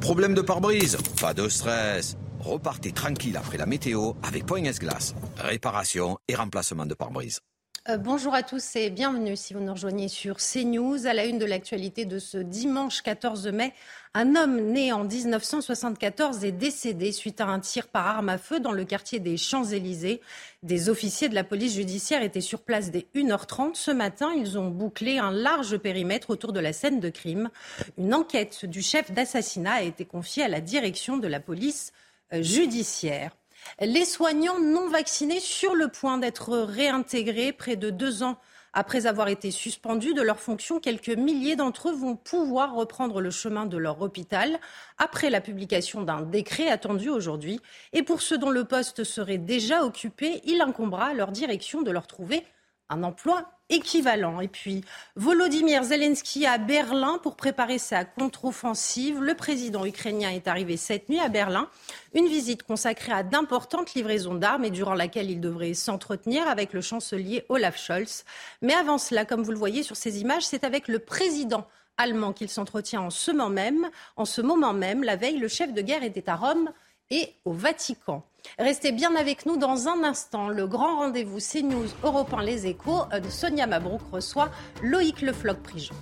[0.01, 2.17] Problème de pare-brise Pas de stress.
[2.41, 5.15] Repartez tranquille après la météo avec Point Glace.
[5.37, 7.41] Réparation et remplacement de pare-brise.
[7.89, 11.09] Euh, bonjour à tous et bienvenue si vous nous rejoignez sur CNews.
[11.09, 13.73] À la une de l'actualité de ce dimanche 14 mai,
[14.15, 18.61] un homme né en 1974 est décédé suite à un tir par arme à feu
[18.61, 20.21] dans le quartier des Champs-Élysées.
[20.63, 23.75] Des officiers de la police judiciaire étaient sur place dès 1h30.
[23.75, 27.51] Ce matin, ils ont bouclé un large périmètre autour de la scène de crime.
[27.99, 31.93] Une enquête du chef d'assassinat a été confiée à la direction de la police
[32.33, 33.33] euh, judiciaire.
[33.81, 38.39] Les soignants non vaccinés sur le point d'être réintégrés près de deux ans
[38.75, 43.31] après avoir été suspendus de leurs fonctions, quelques milliers d'entre eux vont pouvoir reprendre le
[43.31, 44.59] chemin de leur hôpital
[44.97, 47.61] après la publication d'un décret attendu aujourd'hui.
[47.93, 51.91] Et pour ceux dont le poste serait déjà occupé, il incombera à leur direction de
[51.91, 52.47] leur trouver
[52.93, 54.41] un emploi équivalent.
[54.41, 54.85] Et puis,
[55.17, 59.21] Volodymyr Zelensky à Berlin pour préparer sa contre-offensive.
[59.23, 61.69] Le président ukrainien est arrivé cette nuit à Berlin.
[62.15, 66.83] Une visite consacrée à d'importantes livraisons d'armes et durant laquelle il devrait s'entretenir avec le
[66.83, 68.25] chancelier Olaf Scholz.
[68.61, 72.33] Mais avant cela, comme vous le voyez sur ces images, c'est avec le président allemand
[72.33, 73.91] qu'il s'entretient en ce moment même.
[74.17, 76.71] En ce moment même, la veille, le chef de guerre était à Rome
[77.11, 78.25] et au Vatican.
[78.59, 80.49] Restez bien avec nous dans un instant.
[80.49, 84.51] Le grand rendez-vous CNews Europe 1 Les Échos euh, de Sonia Mabrouk reçoit
[84.83, 85.95] Loïc Le Floch-Prigent.